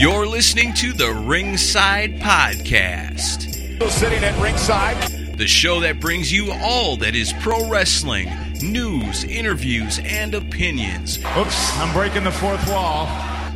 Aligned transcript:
You're 0.00 0.26
listening 0.28 0.74
to 0.74 0.92
the 0.92 1.12
Ringside 1.26 2.20
Podcast, 2.20 3.90
Sitting 3.90 4.22
at 4.22 4.40
ringside. 4.40 5.36
the 5.36 5.48
show 5.48 5.80
that 5.80 5.98
brings 5.98 6.32
you 6.32 6.52
all 6.52 6.96
that 6.98 7.16
is 7.16 7.32
pro 7.40 7.68
wrestling 7.68 8.28
news, 8.62 9.24
interviews, 9.24 9.98
and 10.04 10.36
opinions 10.36 11.18
Oops, 11.36 11.78
I'm 11.78 11.92
breaking 11.92 12.22
the 12.22 12.30
fourth 12.30 12.64
wall. 12.68 13.08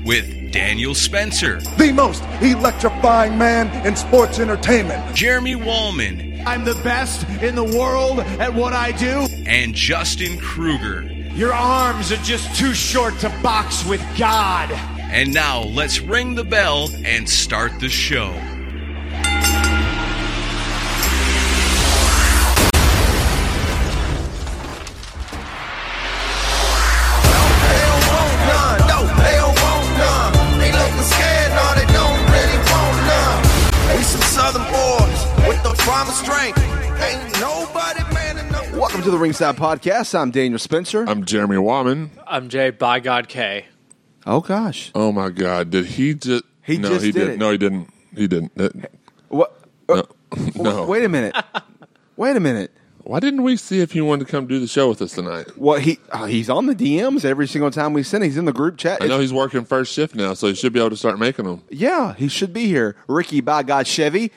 with 0.04 0.50
Daniel 0.50 0.94
Spencer, 0.96 1.60
the 1.78 1.92
most 1.92 2.24
electrifying 2.42 3.38
man 3.38 3.86
in 3.86 3.94
sports 3.94 4.40
entertainment. 4.40 5.14
Jeremy 5.14 5.54
Wallman, 5.54 6.31
I'm 6.46 6.64
the 6.64 6.74
best 6.82 7.28
in 7.42 7.54
the 7.54 7.64
world 7.64 8.20
at 8.20 8.52
what 8.52 8.72
I 8.72 8.92
do. 8.92 9.26
and 9.46 9.74
Justin 9.74 10.38
Kruger. 10.38 11.02
Your 11.34 11.52
arms 11.54 12.12
are 12.12 12.16
just 12.16 12.58
too 12.58 12.74
short 12.74 13.18
to 13.20 13.28
box 13.42 13.86
with 13.86 14.02
God. 14.18 14.70
And 14.98 15.32
now 15.32 15.62
let's 15.62 16.00
ring 16.00 16.34
the 16.34 16.44
bell 16.44 16.90
and 17.04 17.28
start 17.28 17.78
the 17.80 17.88
show. 17.88 18.34
Welcome 39.02 39.14
to 39.14 39.18
the 39.18 39.22
Ringside 39.24 39.56
Podcast. 39.56 40.16
I'm 40.16 40.30
Daniel 40.30 40.60
Spencer. 40.60 41.04
I'm 41.08 41.24
Jeremy 41.24 41.56
Wallman. 41.56 42.10
I'm 42.24 42.48
Jay 42.48 42.70
by 42.70 43.00
God 43.00 43.26
K. 43.28 43.66
oh 44.28 44.38
gosh, 44.40 44.92
Oh 44.94 45.10
my 45.10 45.28
God! 45.28 45.70
Did 45.70 45.86
he 45.86 46.14
just? 46.14 46.44
He 46.62 46.78
no, 46.78 46.88
just 46.88 47.04
he 47.04 47.10
did 47.10 47.18
did. 47.18 47.28
it. 47.30 47.38
No, 47.40 47.50
he 47.50 47.58
didn't. 47.58 47.92
He 48.14 48.28
didn't. 48.28 48.54
That- 48.54 48.92
what? 49.26 49.58
no. 49.88 50.06
no. 50.54 50.84
Wait 50.84 51.02
a 51.02 51.08
minute. 51.08 51.34
Wait 52.16 52.36
a 52.36 52.38
minute. 52.38 52.70
Why 53.02 53.18
didn't 53.18 53.42
we 53.42 53.56
see 53.56 53.80
if 53.80 53.90
he 53.90 54.00
wanted 54.00 54.26
to 54.26 54.30
come 54.30 54.46
do 54.46 54.60
the 54.60 54.68
show 54.68 54.90
with 54.90 55.02
us 55.02 55.14
tonight? 55.16 55.48
Well, 55.58 55.80
he 55.80 55.98
uh, 56.12 56.26
he's 56.26 56.48
on 56.48 56.66
the 56.66 56.74
DMs 56.76 57.24
every 57.24 57.48
single 57.48 57.72
time 57.72 57.94
we 57.94 58.04
send. 58.04 58.22
He's 58.22 58.36
in 58.38 58.44
the 58.44 58.52
group 58.52 58.78
chat. 58.78 59.02
I 59.02 59.08
know 59.08 59.18
he's 59.18 59.32
working 59.32 59.64
first 59.64 59.92
shift 59.92 60.14
now, 60.14 60.34
so 60.34 60.46
he 60.46 60.54
should 60.54 60.72
be 60.72 60.78
able 60.78 60.90
to 60.90 60.96
start 60.96 61.18
making 61.18 61.46
them. 61.46 61.64
yeah, 61.70 62.14
he 62.14 62.28
should 62.28 62.52
be 62.52 62.66
here. 62.66 62.94
Ricky 63.08 63.40
by 63.40 63.64
God 63.64 63.88
Chevy, 63.88 64.30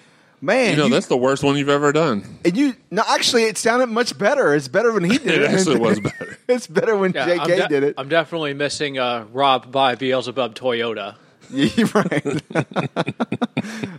man. 0.45 0.71
You 0.71 0.77
know, 0.77 0.89
that's 0.89 1.07
the 1.07 1.17
worst 1.17 1.43
one 1.43 1.57
you've 1.57 1.69
ever 1.69 1.91
done. 1.91 2.39
and 2.45 2.55
you. 2.55 2.75
No, 2.91 3.03
actually, 3.07 3.43
it 3.45 3.57
sounded 3.57 3.87
much 3.87 4.17
better. 4.17 4.53
It's 4.53 4.67
better 4.67 4.91
when 4.93 5.03
he 5.03 5.17
did 5.17 5.27
it. 5.27 5.41
It 5.41 5.51
actually 5.51 5.79
was 5.79 5.99
better. 6.01 6.37
it's 6.47 6.67
better 6.67 6.95
when 6.95 7.13
Yeah, 7.13 7.27
JK 7.37 7.45
de- 7.47 7.67
did 7.67 7.83
it. 7.83 7.95
I'm 7.97 8.07
definitely 8.09 8.53
missing 8.53 8.97
uh, 8.99 9.25
Rob 9.33 9.71
by 9.71 9.95
Beelzebub 9.95 10.55
Toyota. 10.55 11.15
You're 11.51 11.87
right. 11.87 12.41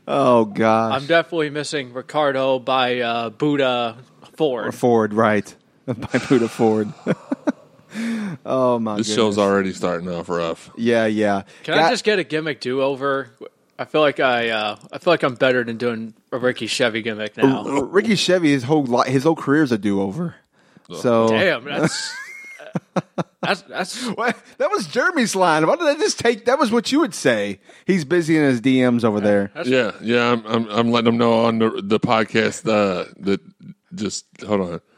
oh 0.08 0.44
gosh. 0.46 1.00
I'm 1.00 1.06
definitely 1.06 1.50
missing 1.50 1.92
Ricardo 1.92 2.58
by 2.58 3.00
uh, 3.00 3.30
Buddha 3.30 3.96
Ford. 4.36 4.74
Ford, 4.74 5.14
right? 5.14 5.54
By 5.86 6.18
Buddha 6.28 6.48
Ford. 6.48 6.92
oh 8.44 8.78
my. 8.80 8.96
This 8.96 9.06
goodness. 9.06 9.14
show's 9.14 9.38
already 9.38 9.72
starting 9.72 10.08
off 10.10 10.28
rough. 10.28 10.70
Yeah, 10.76 11.06
yeah. 11.06 11.42
Can 11.62 11.76
Got- 11.76 11.84
I 11.86 11.90
just 11.90 12.04
get 12.04 12.18
a 12.18 12.24
gimmick 12.24 12.60
do 12.60 12.82
over? 12.82 13.30
I 13.78 13.84
feel 13.84 14.00
like 14.00 14.20
I 14.20 14.48
uh, 14.50 14.76
I 14.92 14.98
feel 14.98 15.12
like 15.12 15.22
I'm 15.22 15.34
better 15.34 15.62
than 15.64 15.76
doing 15.76 16.14
a 16.32 16.38
Ricky 16.38 16.66
Chevy 16.66 17.02
gimmick 17.02 17.36
now. 17.36 17.66
R- 17.66 17.84
Ricky 17.84 18.14
Chevy, 18.16 18.50
his 18.50 18.62
whole 18.64 18.84
li- 18.84 19.10
his 19.10 19.24
whole 19.24 19.36
career's 19.36 19.72
a 19.72 19.78
do 19.78 20.00
over. 20.00 20.36
So 21.00 21.28
Damn, 21.28 21.64
that's 21.64 22.16
that's 23.42 23.62
that's 23.62 24.04
What? 24.08 24.36
that 24.58 24.70
was 24.70 24.86
Jeremy's 24.86 25.34
line. 25.36 25.66
Why 25.66 25.76
did 25.76 25.86
I 25.86 25.94
just 25.94 26.18
take? 26.18 26.44
That 26.46 26.58
was 26.58 26.70
what 26.70 26.90
you 26.92 27.00
would 27.00 27.14
say. 27.14 27.60
He's 27.86 28.04
busy 28.04 28.36
in 28.36 28.44
his 28.44 28.60
DMs 28.60 29.04
over 29.04 29.20
there. 29.20 29.50
Yeah, 29.64 29.92
yeah. 30.00 30.32
I'm, 30.32 30.46
I'm, 30.46 30.68
I'm 30.68 30.90
letting 30.90 31.06
them 31.06 31.18
know 31.18 31.44
on 31.44 31.58
the, 31.58 31.80
the 31.82 32.00
podcast 32.00 32.66
uh, 32.68 33.12
that 33.20 33.40
just 33.94 34.26
hold 34.46 34.60
on. 34.60 34.80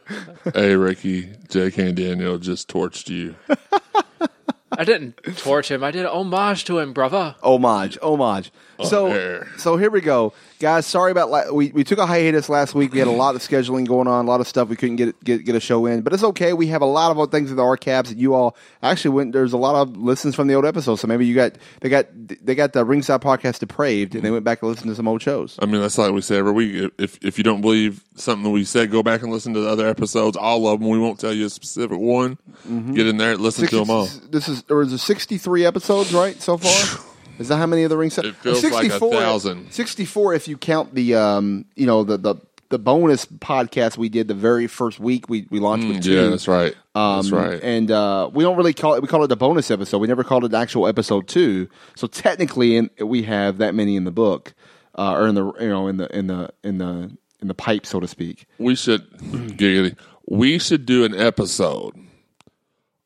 Hey, 0.55 0.75
Ricky, 0.75 1.29
J.K. 1.51 1.89
and 1.89 1.95
Daniel 1.97 2.39
just 2.39 2.69
torched 2.69 3.11
you. 3.11 3.35
I 4.79 4.85
didn't 4.85 5.17
torch 5.37 5.73
him. 5.73 5.83
I 5.83 5.91
did 5.91 6.07
homage 6.07 6.65
to 6.67 6.79
him, 6.79 6.93
brother. 6.93 7.35
Homage, 7.43 7.99
homage. 8.01 8.53
Oh, 8.79 8.85
so, 8.85 9.07
air. 9.09 9.49
so 9.57 9.77
here 9.77 9.91
we 9.91 10.01
go, 10.01 10.33
guys. 10.61 10.87
Sorry 10.87 11.11
about 11.11 11.31
la- 11.31 11.51
we 11.51 11.73
we 11.73 11.83
took 11.83 11.99
a 11.99 12.07
hiatus 12.07 12.49
last 12.49 12.77
week. 12.77 12.93
We 12.93 13.01
had 13.01 13.09
a 13.09 13.11
lot 13.11 13.35
of 13.35 13.41
scheduling 13.41 13.89
going 13.89 14.07
on, 14.07 14.25
a 14.25 14.29
lot 14.29 14.41
of 14.41 14.47
stuff 14.47 14.69
we 14.69 14.77
couldn't 14.77 14.95
get 14.95 15.25
get 15.25 15.45
get 15.45 15.57
a 15.57 15.61
show 15.61 15.85
in, 15.87 16.03
but 16.03 16.13
it's 16.13 16.23
okay. 16.23 16.53
We 16.53 16.69
have 16.69 16.81
a 16.81 16.87
lot 16.87 17.11
of 17.11 17.19
other 17.19 17.29
things 17.29 17.51
in 17.51 17.57
the 17.57 17.65
archives 17.65 18.11
that 18.11 18.19
you 18.19 18.35
all 18.35 18.57
actually 18.81 19.17
went. 19.17 19.33
There's 19.33 19.53
a 19.53 19.57
lot 19.57 19.75
of 19.75 19.97
listens 19.97 20.37
from 20.37 20.47
the 20.47 20.55
old 20.55 20.65
episodes, 20.65 21.01
so 21.01 21.09
maybe 21.09 21.27
you 21.27 21.35
got 21.35 21.55
they 21.81 21.89
got 21.89 22.07
they 22.15 22.55
got 22.55 22.73
the 22.73 22.85
ringside 22.85 23.21
podcast 23.21 23.59
depraved, 23.59 24.15
and 24.15 24.23
they 24.23 24.31
went 24.31 24.45
back 24.45 24.63
and 24.63 24.71
listened 24.71 24.91
to 24.91 24.95
some 24.95 25.09
old 25.09 25.23
shows. 25.23 25.59
I 25.61 25.67
mean, 25.67 25.81
that's 25.81 25.99
like 25.99 26.13
we 26.13 26.21
say 26.21 26.37
every 26.37 26.53
week. 26.53 26.93
If 26.99 27.19
if 27.21 27.37
you 27.37 27.43
don't 27.43 27.63
believe 27.63 28.05
something 28.15 28.45
that 28.45 28.51
we 28.51 28.65
said, 28.65 28.93
go 28.93 29.03
back 29.03 29.23
and 29.23 29.33
listen 29.33 29.55
to 29.55 29.61
the 29.61 29.69
other 29.69 29.89
episodes. 29.89 30.37
All 30.37 30.69
of 30.69 30.79
them. 30.79 30.89
We 30.89 31.01
won't 31.01 31.19
tell 31.19 31.33
you 31.33 31.47
a 31.47 31.51
specific 31.51 31.99
one. 31.99 32.39
Mm-hmm. 32.69 32.95
Get 32.95 33.09
in 33.09 33.17
there, 33.17 33.37
listen 33.37 33.67
to 33.67 33.77
them 33.77 33.91
all. 33.91 34.07
This 34.31 34.49
is 34.49 34.63
there 34.69 34.77
was 34.77 34.93
a 34.93 34.99
63 34.99 35.65
episodes, 35.67 36.13
right, 36.13 36.41
so 36.41 36.57
far? 36.57 37.05
Is 37.39 37.49
that 37.49 37.57
how 37.57 37.67
many 37.67 37.85
of 37.85 37.91
the 37.91 37.97
ringside? 37.97 38.25
It 38.27 38.37
feels 38.37 38.63
like 38.65 38.91
a 38.91 38.99
thousand. 38.99 39.73
64 39.73 40.35
if 40.35 40.49
you 40.49 40.57
count 40.57 40.95
the 40.95 41.15
um, 41.15 41.65
you 41.77 41.87
know, 41.87 42.05
the 42.05 42.17
the 42.19 42.35
the 42.71 42.79
bonus 42.79 43.25
podcast 43.25 43.97
we 43.97 44.11
did 44.11 44.29
the 44.29 44.35
very 44.35 44.67
first 44.67 45.01
week 45.01 45.27
we, 45.29 45.47
we 45.49 45.59
launched 45.59 45.89
with 45.89 46.03
two. 46.03 46.11
Mm, 46.11 46.25
Yeah, 46.25 46.29
that's 46.31 46.49
right. 46.49 46.75
Um, 46.95 47.17
that's 47.17 47.31
right. 47.31 47.61
And 47.63 47.91
uh, 47.91 48.29
we 48.33 48.45
don't 48.45 48.57
really 48.57 48.75
call 48.75 48.95
it. 48.95 49.03
We 49.03 49.09
call 49.09 49.23
it 49.25 49.29
the 49.29 49.37
bonus 49.37 49.71
episode. 49.71 49.99
We 49.99 50.07
never 50.09 50.25
called 50.25 50.45
it 50.45 50.51
the 50.51 50.59
actual 50.59 50.87
episode 50.87 51.29
two. 51.29 51.69
So 51.97 52.07
technically, 52.07 52.77
in, 52.77 52.91
we 53.01 53.23
have 53.23 53.59
that 53.59 53.75
many 53.75 53.97
in 53.97 54.05
the 54.05 54.11
book, 54.11 54.53
uh, 54.97 55.13
or 55.15 55.29
in 55.29 55.35
the 55.35 55.53
you 55.61 55.69
know 55.69 55.87
in 55.87 55.97
the 55.97 56.15
in 56.15 56.27
the 56.27 56.51
in 56.65 56.79
the 56.79 57.17
in 57.41 57.47
the 57.49 57.55
pipe, 57.55 57.87
so 57.87 58.01
to 58.01 58.09
speak. 58.09 58.47
we 58.59 58.75
should 58.75 59.09
giggity. 59.21 59.97
We 60.27 60.59
should 60.59 60.85
do 60.85 61.05
an 61.05 61.15
episode 61.15 61.95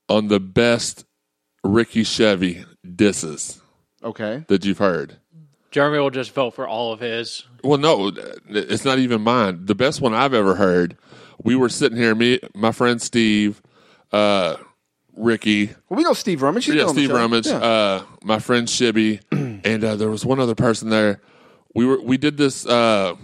on 0.09 0.29
the 0.29 0.41
best 0.41 1.05
Ricky 1.65 2.05
Chevy 2.05 2.65
disses 2.97 3.61
Okay. 4.03 4.45
that 4.49 4.65
you've 4.65 4.78
heard. 4.78 5.17
Jeremy 5.71 5.99
will 6.00 6.11
just 6.11 6.33
vote 6.34 6.50
for 6.55 6.67
all 6.69 6.93
of 6.93 7.00
his. 7.00 7.45
Well, 7.65 7.78
no, 7.78 8.12
it's 8.49 8.84
not 8.84 8.99
even 8.99 9.23
mine. 9.23 9.65
The 9.65 9.75
best 9.75 10.00
one 10.00 10.12
I've 10.12 10.34
ever 10.34 10.55
heard. 10.56 10.97
We 11.43 11.56
were 11.56 11.69
sitting 11.71 11.97
here, 11.97 12.15
me, 12.15 12.41
my 12.55 12.73
friend 12.73 13.00
Steve, 13.00 13.62
uh, 14.12 14.56
Ricky, 15.17 15.67
Well, 15.89 15.97
we 15.97 16.03
know 16.05 16.12
Steve 16.12 16.43
Rummage. 16.43 16.67
He's 16.67 16.75
yeah, 16.75 16.83
been 16.83 16.89
on 16.91 16.95
the 16.95 17.00
Steve 17.00 17.11
show. 17.11 17.17
Rummage, 17.17 17.47
Yeah. 17.47 17.56
uh, 17.59 18.03
my 18.23 18.39
friend 18.39 18.67
Shibby, 18.69 19.21
and 19.65 19.84
uh, 19.84 19.97
there 19.97 20.11
was 20.11 20.25
one 20.27 20.41
other 20.41 20.55
person 20.55 20.91
there. 20.91 21.21
We 21.75 21.87
were 21.87 22.00
we 22.03 22.17
did 22.19 22.37
this. 22.37 22.67
Uh, 22.67 23.15
oh 23.17 23.19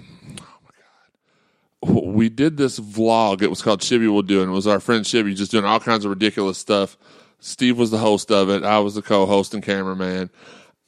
my 0.64 1.92
god, 1.92 2.04
we 2.14 2.28
did 2.30 2.56
this 2.56 2.78
vlog. 2.80 3.42
It 3.42 3.48
was 3.50 3.60
called 3.62 3.80
Shibby 3.80 4.06
Will 4.10 4.22
Do, 4.22 4.40
and 4.42 4.50
it 4.50 4.54
was 4.54 4.66
our 4.66 4.80
friend 4.80 5.04
Shibby 5.04 5.34
just 5.34 5.50
doing 5.50 5.64
all 5.66 5.80
kinds 5.80 6.04
of 6.06 6.10
ridiculous 6.10 6.56
stuff. 6.58 6.96
Steve 7.40 7.78
was 7.78 7.90
the 7.90 7.98
host 7.98 8.30
of 8.30 8.48
it. 8.50 8.64
I 8.64 8.78
was 8.80 8.94
the 8.94 9.02
co-host 9.02 9.54
and 9.54 9.62
cameraman, 9.62 10.30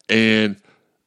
and 0.08 0.56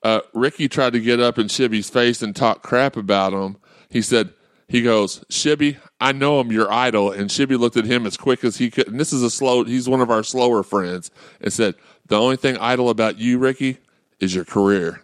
uh, 0.04 0.22
Ricky 0.34 0.68
tried 0.70 0.94
to 0.94 1.00
get 1.00 1.20
up 1.20 1.38
in 1.38 1.48
Shibby's 1.48 1.90
face 1.90 2.22
and 2.22 2.36
talk 2.36 2.62
crap 2.64 2.96
about 2.98 3.34
him. 3.34 3.58
He 3.90 4.02
said. 4.02 4.34
He 4.70 4.82
goes, 4.82 5.24
Shibby, 5.30 5.78
I 6.02 6.14
know 6.14 6.40
I'm 6.40 6.52
your 6.52 6.72
idol. 6.72 7.12
And 7.12 7.30
Shibby 7.30 7.60
looked 7.60 7.78
at 7.78 7.86
him 7.86 8.08
as 8.08 8.18
quick 8.18 8.44
as 8.44 8.58
he 8.58 8.72
could. 8.72 8.88
And 8.88 9.00
this 9.00 9.14
is 9.14 9.22
a 9.22 9.30
slow, 9.30 9.66
he's 9.66 9.88
one 9.88 10.02
of 10.02 10.10
our 10.10 10.24
slower 10.24 10.64
friends, 10.64 11.12
and 11.42 11.54
said, 11.54 11.76
The 12.08 12.20
only 12.20 12.38
thing 12.38 12.58
idle 12.58 12.90
about 12.90 13.20
you, 13.20 13.38
Ricky, 13.38 13.78
is 14.20 14.34
your 14.34 14.46
career. 14.46 15.02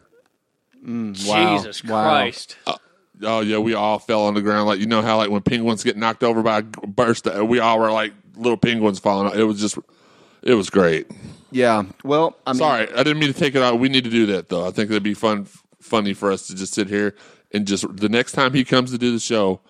Wow. 0.83 1.57
Jesus 1.57 1.83
Wow. 1.83 2.03
Christ. 2.03 2.57
Oh, 3.21 3.41
yeah, 3.41 3.57
we 3.57 3.73
all 3.75 3.99
fell 3.99 4.23
on 4.23 4.33
the 4.33 4.41
ground. 4.41 4.65
Like, 4.67 4.79
you 4.79 4.85
know 4.87 5.01
how, 5.03 5.17
like, 5.17 5.29
when 5.29 5.41
penguins 5.41 5.83
get 5.83 5.97
knocked 5.97 6.23
over 6.23 6.41
by 6.41 6.59
a 6.59 6.63
burst, 6.63 7.27
uh, 7.27 7.45
we 7.45 7.59
all 7.59 7.79
were 7.79 7.91
like 7.91 8.13
little 8.37 8.57
penguins 8.57 8.97
falling. 8.97 9.27
out. 9.27 9.37
It 9.37 9.43
was 9.43 9.59
just, 9.59 9.77
it 10.49 10.55
was 10.55 10.69
great. 10.69 11.07
Yeah. 11.51 11.83
Well, 12.03 12.35
I 12.45 12.53
mean, 12.53 12.59
Sorry, 12.59 12.91
I 12.93 13.03
didn't 13.03 13.19
mean 13.19 13.33
to 13.33 13.39
take 13.39 13.55
it 13.55 13.61
out. 13.61 13.79
We 13.79 13.89
need 13.89 14.03
to 14.03 14.09
do 14.09 14.25
that, 14.27 14.49
though. 14.49 14.67
I 14.67 14.71
think 14.71 14.89
it'd 14.89 15.03
be 15.03 15.13
fun, 15.13 15.45
funny 15.79 16.13
for 16.13 16.31
us 16.31 16.47
to 16.47 16.55
just 16.55 16.73
sit 16.73 16.87
here 16.87 17.15
and 17.51 17.65
just, 17.65 17.85
the 17.97 18.09
next 18.09 18.33
time 18.33 18.53
he 18.53 18.63
comes 18.63 18.91
to 18.91 18.97
do 18.97 19.11
the 19.11 19.19
show, 19.19 19.61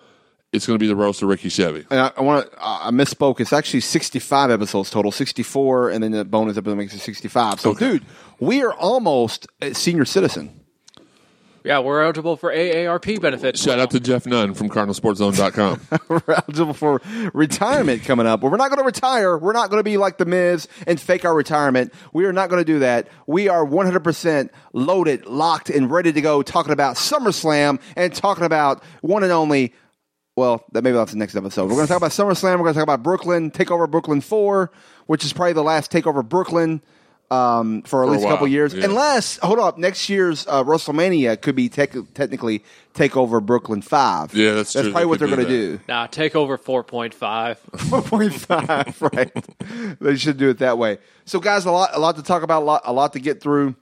it's 0.52 0.66
going 0.66 0.78
to 0.78 0.82
be 0.82 0.88
the 0.88 0.96
roast 0.96 1.22
of 1.22 1.28
Ricky 1.28 1.48
Chevy. 1.48 1.86
And 1.90 2.00
I, 2.00 2.12
I 2.16 2.22
want 2.22 2.50
to. 2.50 2.58
I 2.60 2.90
misspoke. 2.90 3.38
It's 3.38 3.52
actually 3.52 3.80
sixty-five 3.82 4.50
episodes 4.50 4.90
total, 4.90 5.12
sixty-four, 5.12 5.90
and 5.90 6.02
then 6.02 6.10
the 6.10 6.24
bonus 6.24 6.56
episode 6.56 6.76
makes 6.76 6.92
it 6.92 6.98
sixty-five. 6.98 7.60
So, 7.60 7.72
dude, 7.72 8.04
we 8.40 8.60
are 8.64 8.74
almost 8.74 9.46
a 9.62 9.72
senior 9.74 10.04
citizen. 10.04 10.59
Yeah, 11.62 11.80
we're 11.80 12.02
eligible 12.02 12.36
for 12.36 12.50
AARP 12.50 13.20
benefits. 13.20 13.62
Shout 13.62 13.78
out 13.78 13.90
to 13.90 14.00
Jeff 14.00 14.24
Nunn 14.24 14.54
from 14.54 14.70
CardinalSportZone.com. 14.70 15.80
We're 16.08 16.22
eligible 16.28 16.72
for 16.72 17.02
retirement 17.34 18.02
coming 18.04 18.26
up. 18.26 18.40
But 18.40 18.50
we're 18.50 18.56
not 18.56 18.70
going 18.70 18.78
to 18.78 18.84
retire. 18.84 19.36
We're 19.36 19.52
not 19.52 19.68
going 19.68 19.78
to 19.78 19.84
be 19.84 19.98
like 19.98 20.16
the 20.16 20.24
Miz 20.24 20.68
and 20.86 20.98
fake 20.98 21.26
our 21.26 21.34
retirement. 21.34 21.92
We 22.14 22.24
are 22.24 22.32
not 22.32 22.48
going 22.48 22.60
to 22.62 22.64
do 22.64 22.78
that. 22.78 23.08
We 23.26 23.48
are 23.48 23.62
one 23.62 23.84
hundred 23.84 24.04
percent 24.04 24.52
loaded, 24.72 25.26
locked, 25.26 25.68
and 25.68 25.90
ready 25.90 26.12
to 26.12 26.20
go. 26.22 26.42
Talking 26.42 26.72
about 26.72 26.96
SummerSlam 26.96 27.78
and 27.94 28.14
talking 28.14 28.44
about 28.44 28.82
one 29.02 29.22
and 29.22 29.32
only. 29.32 29.74
well, 30.36 30.64
that 30.72 30.82
maybe 30.82 30.96
that's 30.96 31.12
the 31.12 31.18
next 31.18 31.36
episode. 31.36 31.64
We're 31.64 31.74
going 31.76 31.86
to 31.86 31.92
talk 31.92 31.98
about 31.98 32.12
SummerSlam. 32.12 32.52
We're 32.52 32.64
going 32.64 32.74
to 32.74 32.78
talk 32.78 32.84
about 32.84 33.02
Brooklyn 33.02 33.50
Takeover 33.50 33.90
Brooklyn 33.90 34.22
Four, 34.22 34.72
which 35.06 35.24
is 35.24 35.34
probably 35.34 35.52
the 35.52 35.62
last 35.62 35.92
Takeover 35.92 36.26
Brooklyn 36.26 36.80
um, 37.30 37.82
for 37.82 38.02
at 38.02 38.08
a 38.08 38.12
least 38.12 38.24
a 38.24 38.28
couple 38.28 38.48
years. 38.48 38.74
yeah. 38.74 38.84
Unless, 38.84 39.38
hold 39.38 39.58
up, 39.60 39.78
next 39.78 40.08
year's 40.08 40.46
uh, 40.48 40.64
WrestleMania 40.64 41.40
could 41.40 41.54
be 41.54 41.68
tech 41.68 41.94
technically 42.14 42.64
Takeover 42.94 43.44
Brooklyn 43.44 43.82
Five. 43.82 44.34
Yeah, 44.34 44.54
that's 44.54 44.72
that's 44.72 44.86
true. 44.86 44.92
probably 44.92 45.02
They 45.02 45.06
what 45.06 45.18
they're 45.20 45.28
going 45.28 45.46
to 45.46 45.48
do. 45.48 45.80
Nah, 45.88 46.06
take 46.08 46.34
over 46.34 46.58
4.5. 46.58 47.56
Four 47.88 48.02
point 48.02 48.34
five, 48.34 49.00
right? 49.12 49.98
they 50.00 50.16
should 50.16 50.38
do 50.38 50.50
it 50.50 50.58
that 50.58 50.76
way. 50.76 50.98
So, 51.24 51.38
guys, 51.38 51.66
a 51.66 51.70
lot, 51.70 51.90
a 51.92 52.00
lot 52.00 52.16
to 52.16 52.22
talk 52.22 52.42
about, 52.42 52.62
a 52.62 52.64
lot, 52.64 52.82
a 52.84 52.92
lot 52.92 53.12
to 53.12 53.20
get 53.20 53.40
through. 53.40 53.76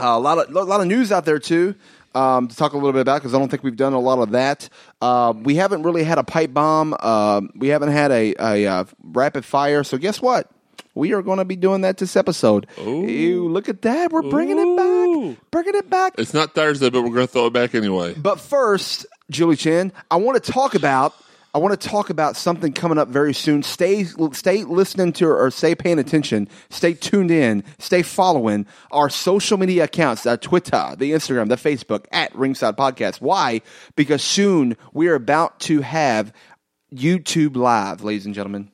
Uh, 0.00 0.14
a 0.16 0.18
lot 0.20 0.38
of, 0.38 0.54
a 0.54 0.62
lot 0.62 0.80
of 0.80 0.86
news 0.86 1.12
out 1.12 1.24
there 1.24 1.38
too. 1.38 1.74
Um, 2.14 2.48
to 2.48 2.56
talk 2.56 2.72
a 2.72 2.76
little 2.76 2.92
bit 2.92 3.02
about 3.02 3.20
because 3.20 3.34
I 3.34 3.38
don't 3.38 3.48
think 3.50 3.62
we've 3.62 3.76
done 3.76 3.92
a 3.92 4.00
lot 4.00 4.18
of 4.18 4.30
that. 4.30 4.68
Uh, 5.02 5.34
we 5.36 5.56
haven't 5.56 5.82
really 5.82 6.04
had 6.04 6.18
a 6.18 6.24
pipe 6.24 6.54
bomb. 6.54 6.94
Um 6.94 7.50
we 7.54 7.68
haven't 7.68 7.90
had 7.90 8.10
a, 8.10 8.34
a 8.40 8.66
uh, 8.66 8.84
rapid 9.02 9.44
fire. 9.44 9.84
So 9.84 9.98
guess 9.98 10.22
what? 10.22 10.50
We 10.98 11.12
are 11.12 11.22
going 11.22 11.38
to 11.38 11.44
be 11.44 11.54
doing 11.54 11.82
that 11.82 11.96
this 11.98 12.16
episode. 12.16 12.66
Ew, 12.76 13.48
look 13.48 13.68
at 13.68 13.82
that! 13.82 14.10
We're 14.10 14.22
bringing 14.22 14.58
it 14.58 14.76
back. 14.76 15.38
Bringing 15.52 15.76
it 15.76 15.88
back. 15.88 16.14
It's 16.18 16.34
not 16.34 16.56
Thursday, 16.56 16.90
but 16.90 17.02
we're 17.02 17.14
going 17.14 17.28
to 17.28 17.32
throw 17.32 17.46
it 17.46 17.52
back 17.52 17.76
anyway. 17.76 18.14
But 18.14 18.40
first, 18.40 19.06
Julie 19.30 19.54
Chen, 19.54 19.92
I 20.10 20.16
want 20.16 20.42
to 20.42 20.52
talk 20.52 20.74
about 20.74 21.14
I 21.54 21.58
want 21.58 21.80
to 21.80 21.88
talk 21.88 22.10
about 22.10 22.36
something 22.36 22.72
coming 22.72 22.98
up 22.98 23.06
very 23.08 23.32
soon. 23.32 23.62
Stay 23.62 24.06
stay 24.32 24.64
listening 24.64 25.12
to 25.14 25.28
or 25.28 25.52
stay 25.52 25.76
paying 25.76 26.00
attention. 26.00 26.48
Stay 26.68 26.94
tuned 26.94 27.30
in. 27.30 27.62
Stay 27.78 28.02
following 28.02 28.66
our 28.90 29.08
social 29.08 29.56
media 29.56 29.84
accounts, 29.84 30.24
the 30.24 30.36
Twitter, 30.36 30.96
the 30.98 31.12
Instagram, 31.12 31.48
the 31.48 31.54
Facebook 31.54 32.06
at 32.10 32.34
Ringside 32.34 32.76
Podcast. 32.76 33.20
Why? 33.20 33.60
Because 33.94 34.22
soon 34.24 34.76
we 34.92 35.06
are 35.06 35.14
about 35.14 35.60
to 35.60 35.80
have 35.80 36.32
YouTube 36.92 37.54
Live, 37.54 38.02
ladies 38.02 38.26
and 38.26 38.34
gentlemen. 38.34 38.72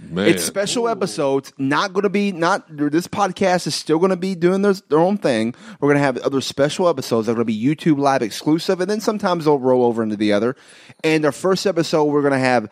Man. 0.00 0.28
It's 0.28 0.44
special 0.44 0.88
episodes. 0.88 1.52
Not 1.58 1.92
going 1.92 2.04
to 2.04 2.08
be 2.08 2.32
not 2.32 2.64
this 2.68 3.08
podcast 3.08 3.66
is 3.66 3.74
still 3.74 3.98
going 3.98 4.10
to 4.10 4.16
be 4.16 4.34
doing 4.34 4.62
their, 4.62 4.74
their 4.74 4.98
own 4.98 5.18
thing. 5.18 5.54
We're 5.80 5.88
going 5.88 5.98
to 5.98 6.04
have 6.04 6.18
other 6.18 6.40
special 6.40 6.88
episodes 6.88 7.26
that 7.26 7.32
are 7.32 7.36
going 7.36 7.46
to 7.46 7.52
be 7.52 7.64
YouTube 7.64 7.98
live 7.98 8.22
exclusive, 8.22 8.80
and 8.80 8.90
then 8.90 9.00
sometimes 9.00 9.44
they'll 9.44 9.58
roll 9.58 9.84
over 9.84 10.02
into 10.02 10.16
the 10.16 10.32
other. 10.32 10.56
And 11.02 11.24
our 11.24 11.32
first 11.32 11.66
episode, 11.66 12.04
we're 12.04 12.22
going 12.22 12.32
to 12.32 12.38
have 12.38 12.70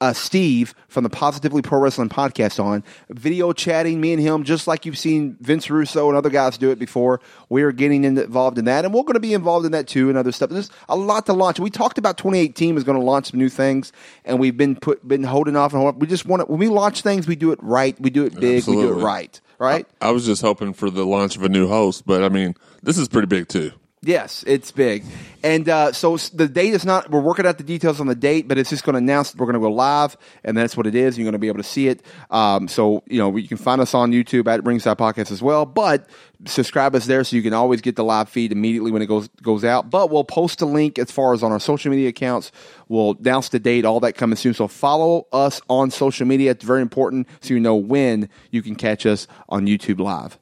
uh, 0.00 0.12
Steve 0.12 0.74
from 0.88 1.04
the 1.04 1.10
Positively 1.10 1.62
Pro 1.62 1.78
Wrestling 1.80 2.08
podcast 2.08 2.62
on 2.62 2.84
video 3.10 3.52
chatting. 3.52 4.00
Me 4.00 4.12
and 4.12 4.22
him, 4.22 4.44
just 4.44 4.66
like 4.66 4.86
you've 4.86 4.98
seen 4.98 5.36
Vince 5.40 5.68
Russo 5.70 6.08
and 6.08 6.16
other 6.16 6.30
guys 6.30 6.58
do 6.58 6.70
it 6.70 6.78
before. 6.78 7.20
We 7.48 7.62
are 7.62 7.72
getting 7.72 8.04
involved 8.04 8.58
in 8.58 8.64
that, 8.66 8.84
and 8.84 8.94
we're 8.94 9.02
going 9.02 9.14
to 9.14 9.20
be 9.20 9.34
involved 9.34 9.66
in 9.66 9.72
that 9.72 9.88
too 9.88 10.08
and 10.08 10.16
other 10.16 10.32
stuff. 10.32 10.50
There's 10.50 10.70
a 10.88 10.96
lot 10.96 11.26
to 11.26 11.32
launch. 11.32 11.58
We 11.58 11.70
talked 11.70 11.98
about 11.98 12.18
2018 12.18 12.76
is 12.76 12.84
going 12.84 12.98
to 12.98 13.04
launch 13.04 13.30
some 13.30 13.38
new 13.38 13.48
things, 13.48 13.92
and 14.24 14.38
we've 14.38 14.56
been 14.56 14.76
put 14.76 15.06
been 15.06 15.24
holding 15.24 15.56
off 15.56 15.72
and 15.72 15.82
holding. 15.82 15.98
We 15.98 16.06
just 16.06 16.26
want 16.26 16.40
to 16.40 16.46
when 16.46 16.58
we 16.58 16.68
launch 16.68 17.02
things, 17.02 17.26
we 17.26 17.36
do 17.36 17.52
it 17.52 17.58
right. 17.62 18.00
We 18.00 18.10
do 18.10 18.24
it 18.24 18.38
big. 18.38 18.66
We 18.66 18.74
do 18.76 18.98
it 18.98 19.02
right. 19.02 19.40
Right. 19.58 19.86
I 20.00 20.10
was 20.10 20.24
just 20.24 20.40
hoping 20.40 20.72
for 20.72 20.88
the 20.88 21.04
launch 21.04 21.36
of 21.36 21.42
a 21.42 21.48
new 21.50 21.68
host, 21.68 22.06
but 22.06 22.24
I 22.24 22.30
mean, 22.30 22.54
this 22.82 22.96
is 22.96 23.08
pretty 23.08 23.26
big 23.26 23.48
too. 23.48 23.72
Yes, 24.02 24.44
it's 24.46 24.72
big, 24.72 25.04
and 25.42 25.68
uh, 25.68 25.92
so 25.92 26.16
the 26.16 26.48
date 26.48 26.72
is 26.72 26.86
not. 26.86 27.10
We're 27.10 27.20
working 27.20 27.44
out 27.44 27.58
the 27.58 27.64
details 27.64 28.00
on 28.00 28.06
the 28.06 28.14
date, 28.14 28.48
but 28.48 28.56
it's 28.56 28.70
just 28.70 28.82
going 28.82 28.94
to 28.94 28.98
announce 28.98 29.30
that 29.30 29.38
we're 29.38 29.44
going 29.44 29.60
to 29.60 29.60
go 29.60 29.70
live, 29.70 30.16
and 30.42 30.56
that's 30.56 30.74
what 30.74 30.86
it 30.86 30.94
is. 30.94 31.18
You're 31.18 31.26
going 31.26 31.34
to 31.34 31.38
be 31.38 31.48
able 31.48 31.58
to 31.58 31.68
see 31.68 31.88
it. 31.88 32.02
Um, 32.30 32.66
so 32.66 33.02
you 33.06 33.18
know 33.18 33.36
you 33.36 33.46
can 33.46 33.58
find 33.58 33.78
us 33.78 33.92
on 33.92 34.10
YouTube 34.10 34.46
at 34.46 34.64
Ringside 34.64 34.96
Podcast 34.96 35.30
as 35.30 35.42
well, 35.42 35.66
but 35.66 36.08
subscribe 36.46 36.94
us 36.94 37.04
there 37.04 37.22
so 37.24 37.36
you 37.36 37.42
can 37.42 37.52
always 37.52 37.82
get 37.82 37.96
the 37.96 38.02
live 38.02 38.30
feed 38.30 38.52
immediately 38.52 38.90
when 38.90 39.02
it 39.02 39.06
goes 39.06 39.28
goes 39.42 39.64
out. 39.64 39.90
But 39.90 40.08
we'll 40.10 40.24
post 40.24 40.62
a 40.62 40.66
link 40.66 40.98
as 40.98 41.10
far 41.10 41.34
as 41.34 41.42
on 41.42 41.52
our 41.52 41.60
social 41.60 41.90
media 41.90 42.08
accounts. 42.08 42.52
We'll 42.88 43.18
announce 43.20 43.50
the 43.50 43.58
date, 43.58 43.84
all 43.84 44.00
that 44.00 44.14
coming 44.14 44.36
soon. 44.36 44.54
So 44.54 44.66
follow 44.66 45.26
us 45.30 45.60
on 45.68 45.90
social 45.90 46.26
media. 46.26 46.52
It's 46.52 46.64
very 46.64 46.80
important 46.80 47.28
so 47.42 47.52
you 47.52 47.60
know 47.60 47.76
when 47.76 48.30
you 48.50 48.62
can 48.62 48.76
catch 48.76 49.04
us 49.04 49.26
on 49.50 49.66
YouTube 49.66 50.00
Live. 50.00 50.38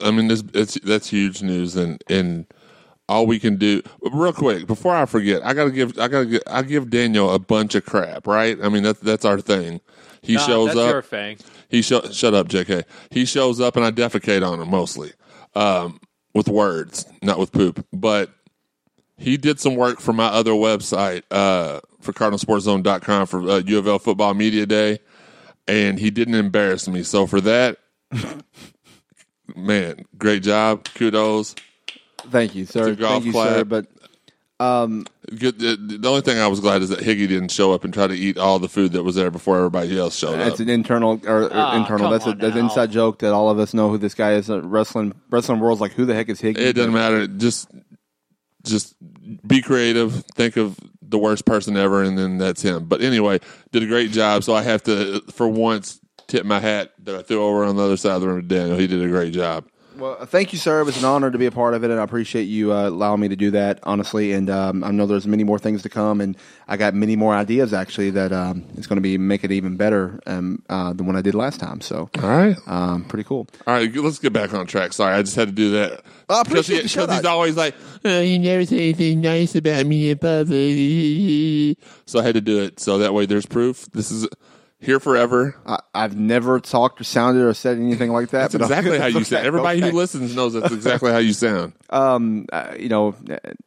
I 0.00 0.10
mean, 0.10 0.28
this 0.28 0.42
it's 0.54 0.74
that's 0.80 1.08
huge 1.10 1.42
news, 1.42 1.76
and 1.76 2.02
and 2.08 2.46
all 3.08 3.26
we 3.26 3.38
can 3.38 3.56
do 3.56 3.82
real 4.12 4.32
quick 4.32 4.66
before 4.66 4.94
I 4.94 5.06
forget, 5.06 5.44
I 5.44 5.54
gotta 5.54 5.70
give 5.70 5.98
I 5.98 6.08
gotta 6.08 6.26
give, 6.26 6.42
I 6.46 6.62
give 6.62 6.90
Daniel 6.90 7.32
a 7.32 7.38
bunch 7.38 7.74
of 7.74 7.84
crap, 7.84 8.26
right? 8.26 8.58
I 8.62 8.68
mean, 8.68 8.82
that's 8.82 9.00
that's 9.00 9.24
our 9.24 9.40
thing. 9.40 9.80
He 10.22 10.34
Nah, 10.34 10.40
shows 10.40 10.66
that's 10.68 10.78
up. 10.78 10.90
your 10.90 11.02
thing. 11.02 11.38
He 11.68 11.82
show, 11.82 12.00
shut 12.10 12.32
up, 12.34 12.48
J.K. 12.48 12.84
He 13.10 13.24
shows 13.24 13.60
up, 13.60 13.76
and 13.76 13.84
I 13.84 13.90
defecate 13.90 14.48
on 14.48 14.60
him 14.60 14.70
mostly 14.70 15.12
um, 15.54 16.00
with 16.34 16.48
words, 16.48 17.06
not 17.22 17.38
with 17.38 17.50
poop. 17.52 17.84
But 17.92 18.30
he 19.16 19.36
did 19.36 19.58
some 19.60 19.74
work 19.76 20.00
for 20.00 20.12
my 20.12 20.26
other 20.26 20.52
website 20.52 21.22
uh, 21.30 21.80
for 22.00 22.12
CardinalSportsZone.com 22.12 23.26
for 23.26 23.40
uh, 23.48 23.58
U 23.66 23.78
of 23.78 23.86
L 23.88 23.98
Football 23.98 24.34
Media 24.34 24.64
Day, 24.66 24.98
and 25.66 25.98
he 25.98 26.10
didn't 26.10 26.34
embarrass 26.34 26.86
me. 26.88 27.02
So 27.02 27.26
for 27.26 27.40
that, 27.42 27.78
man, 29.54 30.04
great 30.18 30.42
job, 30.42 30.84
kudos. 30.94 31.54
Thank 32.30 32.54
you, 32.54 32.66
sir. 32.66 32.88
It's 32.88 32.98
a 32.98 33.00
golf 33.00 33.12
Thank 33.12 33.26
you, 33.26 33.32
clap. 33.32 33.48
sir. 33.50 33.64
But 33.64 33.86
Good, 34.58 35.58
the, 35.58 35.76
the 36.00 36.08
only 36.08 36.22
thing 36.22 36.38
I 36.38 36.46
was 36.46 36.60
glad 36.60 36.80
is 36.82 36.88
that 36.88 37.00
Higgy 37.00 37.28
didn't 37.28 37.50
show 37.50 37.72
up 37.72 37.84
and 37.84 37.92
try 37.92 38.06
to 38.06 38.14
eat 38.14 38.38
all 38.38 38.58
the 38.58 38.68
food 38.68 38.92
that 38.92 39.02
was 39.02 39.14
there 39.14 39.30
before 39.30 39.58
everybody 39.58 39.98
else 39.98 40.16
showed 40.16 40.38
That's 40.38 40.54
up. 40.54 40.60
an 40.60 40.68
internal 40.70 41.20
or, 41.26 41.42
or 41.44 41.50
Ah, 41.52 41.76
internal. 41.76 42.10
That's 42.10 42.26
a, 42.26 42.32
that's 42.32 42.54
an 42.56 42.64
inside 42.64 42.90
joke 42.90 43.18
that 43.18 43.32
all 43.32 43.50
of 43.50 43.58
us 43.58 43.74
know 43.74 43.90
who 43.90 43.98
this 43.98 44.14
guy 44.14 44.32
is. 44.34 44.48
Uh, 44.48 44.62
wrestling 44.62 45.12
wrestling 45.30 45.60
world's 45.60 45.80
like, 45.80 45.92
who 45.92 46.06
the 46.06 46.14
heck 46.14 46.28
is 46.28 46.40
Higgy? 46.40 46.58
It 46.58 46.72
doesn't 46.74 46.92
matter. 46.92 47.26
Just 47.26 47.70
just 48.64 48.94
be 49.46 49.60
creative. 49.62 50.24
Think 50.34 50.56
of 50.56 50.78
the 51.02 51.18
worst 51.18 51.44
person 51.44 51.76
ever, 51.76 52.02
and 52.02 52.16
then 52.18 52.38
that's 52.38 52.62
him. 52.62 52.86
But 52.86 53.02
anyway, 53.02 53.40
did 53.72 53.82
a 53.82 53.86
great 53.86 54.10
job. 54.10 54.42
So 54.42 54.54
I 54.54 54.62
have 54.62 54.82
to, 54.84 55.20
for 55.32 55.46
once, 55.48 56.00
tip 56.26 56.44
my 56.44 56.60
hat 56.60 56.92
that 57.04 57.14
I 57.14 57.22
threw 57.22 57.42
over 57.42 57.64
on 57.64 57.76
the 57.76 57.82
other 57.82 57.96
side 57.96 58.12
of 58.16 58.20
the 58.22 58.28
room 58.28 58.42
to 58.42 58.46
Daniel. 58.46 58.76
He 58.76 58.86
did 58.86 59.02
a 59.02 59.08
great 59.08 59.32
job. 59.32 59.64
Well, 59.96 60.26
thank 60.26 60.52
you, 60.52 60.58
sir. 60.58 60.82
It 60.82 60.84
was 60.84 60.98
an 60.98 61.06
honor 61.06 61.30
to 61.30 61.38
be 61.38 61.46
a 61.46 61.50
part 61.50 61.72
of 61.72 61.82
it, 61.82 61.90
and 61.90 61.98
I 61.98 62.02
appreciate 62.02 62.42
you 62.42 62.70
uh, 62.70 62.88
allowing 62.90 63.18
me 63.18 63.28
to 63.28 63.36
do 63.36 63.52
that, 63.52 63.78
honestly. 63.84 64.34
And 64.34 64.50
um, 64.50 64.84
I 64.84 64.90
know 64.90 65.06
there's 65.06 65.26
many 65.26 65.42
more 65.42 65.58
things 65.58 65.80
to 65.84 65.88
come, 65.88 66.20
and 66.20 66.36
I 66.68 66.76
got 66.76 66.92
many 66.92 67.16
more 67.16 67.34
ideas 67.34 67.72
actually 67.72 68.10
that 68.10 68.30
um, 68.30 68.62
is 68.76 68.86
going 68.86 68.98
to 68.98 69.00
be 69.00 69.16
make 69.16 69.42
it 69.42 69.52
even 69.52 69.78
better 69.78 70.20
um, 70.26 70.62
uh, 70.68 70.92
than 70.92 71.06
what 71.06 71.16
I 71.16 71.22
did 71.22 71.34
last 71.34 71.60
time. 71.60 71.80
So, 71.80 72.10
All 72.22 72.28
right. 72.28 72.54
um, 72.66 73.04
pretty 73.06 73.24
cool. 73.24 73.48
All 73.66 73.72
right, 73.72 73.90
let's 73.96 74.18
get 74.18 74.34
back 74.34 74.52
on 74.52 74.66
track. 74.66 74.92
Sorry, 74.92 75.14
I 75.14 75.22
just 75.22 75.34
had 75.34 75.48
to 75.48 75.54
do 75.54 75.70
that. 75.70 76.02
I 76.28 76.42
Because 76.42 76.68
appreciate 76.68 76.90
shout 76.90 77.10
he's 77.10 77.24
always 77.24 77.56
like, 77.56 77.74
oh, 78.04 78.20
you 78.20 78.38
never 78.38 78.66
say 78.66 78.76
anything 78.90 79.22
nice 79.22 79.54
about 79.54 79.86
me 79.86 80.10
in 80.10 80.18
public. 80.18 81.78
So 82.04 82.20
I 82.20 82.22
had 82.22 82.34
to 82.34 82.42
do 82.42 82.62
it. 82.64 82.80
So 82.80 82.98
that 82.98 83.14
way 83.14 83.24
there's 83.24 83.46
proof. 83.46 83.86
This 83.92 84.10
is 84.10 84.28
here 84.80 85.00
forever. 85.00 85.56
I, 85.66 85.78
I've 85.94 86.16
never 86.16 86.60
talked 86.60 87.00
or 87.00 87.04
sounded 87.04 87.42
or 87.42 87.54
said 87.54 87.78
anything 87.78 88.12
like 88.12 88.30
that. 88.30 88.50
That's 88.50 88.54
but 88.54 88.62
exactly 88.62 88.98
how 89.00 89.06
you 89.06 89.16
okay, 89.16 89.24
sound. 89.24 89.46
Everybody 89.46 89.80
okay. 89.80 89.90
who 89.90 89.96
listens 89.96 90.34
knows 90.34 90.52
that's 90.52 90.72
exactly 90.72 91.12
how 91.12 91.18
you 91.18 91.32
sound. 91.34 91.72
um, 91.90 92.46
uh, 92.52 92.74
you 92.78 92.88
know, 92.88 93.14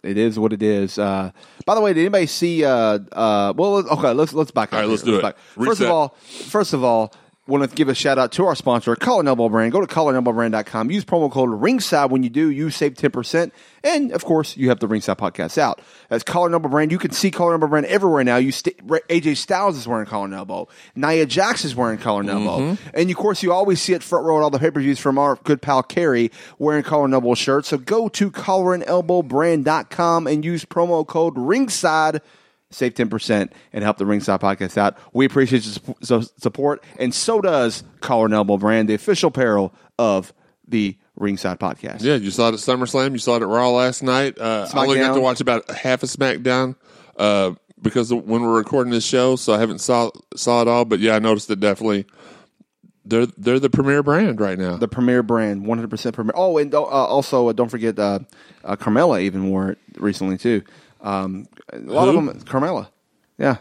it 0.03 0.17
is 0.17 0.37
what 0.37 0.53
it 0.53 0.61
is. 0.61 0.99
Uh, 0.99 1.31
by 1.65 1.75
the 1.75 1.81
way, 1.81 1.93
did 1.93 2.01
anybody 2.01 2.25
see? 2.27 2.63
Uh, 2.63 2.99
uh, 3.11 3.53
well, 3.55 3.77
okay, 3.77 4.11
let's 4.13 4.33
let's 4.33 4.51
back 4.51 4.69
up. 4.69 4.73
All 4.73 4.79
right, 4.79 4.85
here. 4.85 4.91
let's 4.91 5.03
do 5.03 5.17
it. 5.17 5.21
back. 5.21 5.37
First 5.37 5.81
of 5.81 5.89
all, 5.89 6.09
first 6.49 6.73
of 6.73 6.83
all, 6.83 7.13
want 7.49 7.69
to 7.69 7.75
give 7.75 7.89
a 7.89 7.95
shout 7.95 8.17
out 8.17 8.31
to 8.33 8.45
our 8.45 8.55
sponsor, 8.55 8.95
Collar 8.95 9.19
and 9.21 9.27
Elbow 9.27 9.49
Brand. 9.49 9.71
Go 9.71 9.81
to 9.81 9.87
collarandelbowbrand.com. 9.87 10.91
Use 10.91 11.03
promo 11.03 11.31
code 11.31 11.49
Ringside 11.49 12.11
when 12.11 12.23
you 12.23 12.29
do. 12.29 12.49
You 12.49 12.69
save 12.69 12.95
ten 12.95 13.11
percent, 13.11 13.53
and 13.83 14.11
of 14.11 14.23
course, 14.23 14.55
you 14.55 14.69
have 14.69 14.79
the 14.79 14.87
Ringside 14.87 15.17
podcast 15.17 15.57
out. 15.57 15.81
As 16.09 16.23
Collar 16.23 16.45
and 16.47 16.53
Elbow 16.53 16.69
Brand, 16.69 16.91
you 16.91 16.97
can 16.99 17.11
see 17.11 17.31
Collar 17.31 17.53
and 17.55 17.61
Elbow 17.63 17.71
Brand 17.71 17.85
everywhere 17.87 18.23
now. 18.23 18.37
You 18.37 18.51
st- 18.51 18.77
AJ 18.87 19.37
Styles 19.37 19.75
is 19.75 19.87
wearing 19.87 20.05
Collar 20.05 20.25
and 20.25 20.33
Elbow. 20.33 20.67
Nia 20.95 21.25
Jax 21.25 21.65
is 21.65 21.75
wearing 21.75 21.97
Collar 21.97 22.21
and 22.21 22.29
Elbow, 22.29 22.59
Mm-hmm. 22.59 22.89
and 22.93 23.09
of 23.09 23.15
course, 23.17 23.41
you 23.43 23.51
always 23.51 23.81
see 23.81 23.93
it 23.93 24.03
front 24.03 24.25
row 24.25 24.37
at 24.37 24.43
all 24.43 24.49
the 24.49 24.59
pay 24.59 24.71
per 24.71 24.79
views 24.79 24.99
from 24.99 25.17
our 25.17 25.35
good 25.43 25.61
pal 25.61 25.83
Kerry 25.83 26.31
wearing 26.59 26.83
Collar 26.83 27.05
and 27.05 27.13
Elbow 27.13 27.33
shirts. 27.33 27.69
So 27.69 27.77
go 27.77 28.07
to 28.09 28.29
collarandelbowbrand.com 28.31 30.27
and 30.27 30.45
use 30.45 30.65
promo 30.65 31.05
code 31.05 31.33
Ringside 31.37 32.21
save 32.71 32.93
10% 32.93 33.51
and 33.73 33.83
help 33.83 33.97
the 33.97 34.05
Ringside 34.05 34.39
Podcast 34.41 34.77
out. 34.77 34.97
We 35.13 35.25
appreciate 35.25 35.65
your 35.65 35.95
sup- 36.01 36.39
support, 36.39 36.83
and 36.97 37.13
so 37.13 37.41
does 37.41 37.83
Collar 38.01 38.25
and 38.25 38.33
Elbow 38.33 38.57
Brand, 38.57 38.89
the 38.89 38.93
official 38.93 39.29
apparel 39.29 39.73
of 39.97 40.33
the 40.67 40.97
Ringside 41.15 41.59
Podcast. 41.59 42.01
Yeah, 42.01 42.15
you 42.15 42.31
saw 42.31 42.49
it 42.49 42.53
at 42.53 42.59
SummerSlam. 42.59 43.11
You 43.11 43.17
saw 43.17 43.35
it 43.37 43.41
at 43.41 43.47
Raw 43.47 43.71
last 43.71 44.03
night. 44.03 44.37
Uh, 44.39 44.67
I 44.73 44.79
only 44.79 44.99
got 44.99 45.15
to 45.15 45.21
watch 45.21 45.41
about 45.41 45.69
half 45.71 46.03
of 46.03 46.09
SmackDown 46.09 46.75
uh, 47.17 47.53
because 47.81 48.13
when 48.13 48.41
we're 48.41 48.57
recording 48.57 48.91
this 48.91 49.05
show, 49.05 49.35
so 49.35 49.53
I 49.53 49.59
haven't 49.59 49.79
saw 49.79 50.11
saw 50.35 50.61
it 50.61 50.67
all. 50.67 50.85
But 50.85 50.99
yeah, 50.99 51.15
I 51.15 51.19
noticed 51.19 51.49
it 51.49 51.59
definitely 51.59 52.05
they're 53.09 53.25
they're 53.37 53.59
the 53.59 53.69
premier 53.69 54.03
brand 54.03 54.39
right 54.39 54.57
now. 54.57 54.77
The 54.77 54.87
premier 54.87 55.23
brand, 55.23 55.65
100% 55.65 56.13
premier. 56.13 56.33
Oh, 56.35 56.57
and 56.57 56.73
uh, 56.73 56.81
also, 56.83 57.49
uh, 57.49 57.53
don't 57.53 57.69
forget, 57.69 57.97
uh, 57.97 58.19
uh, 58.63 58.75
Carmella 58.75 59.21
even 59.21 59.49
wore 59.49 59.71
it 59.71 59.77
recently, 59.97 60.37
too. 60.37 60.63
Um, 61.01 61.47
a 61.71 61.77
lot 61.79 62.09
Who? 62.11 62.17
of 62.19 62.25
them, 62.25 62.39
Carmella. 62.41 62.89
Yeah. 63.37 63.57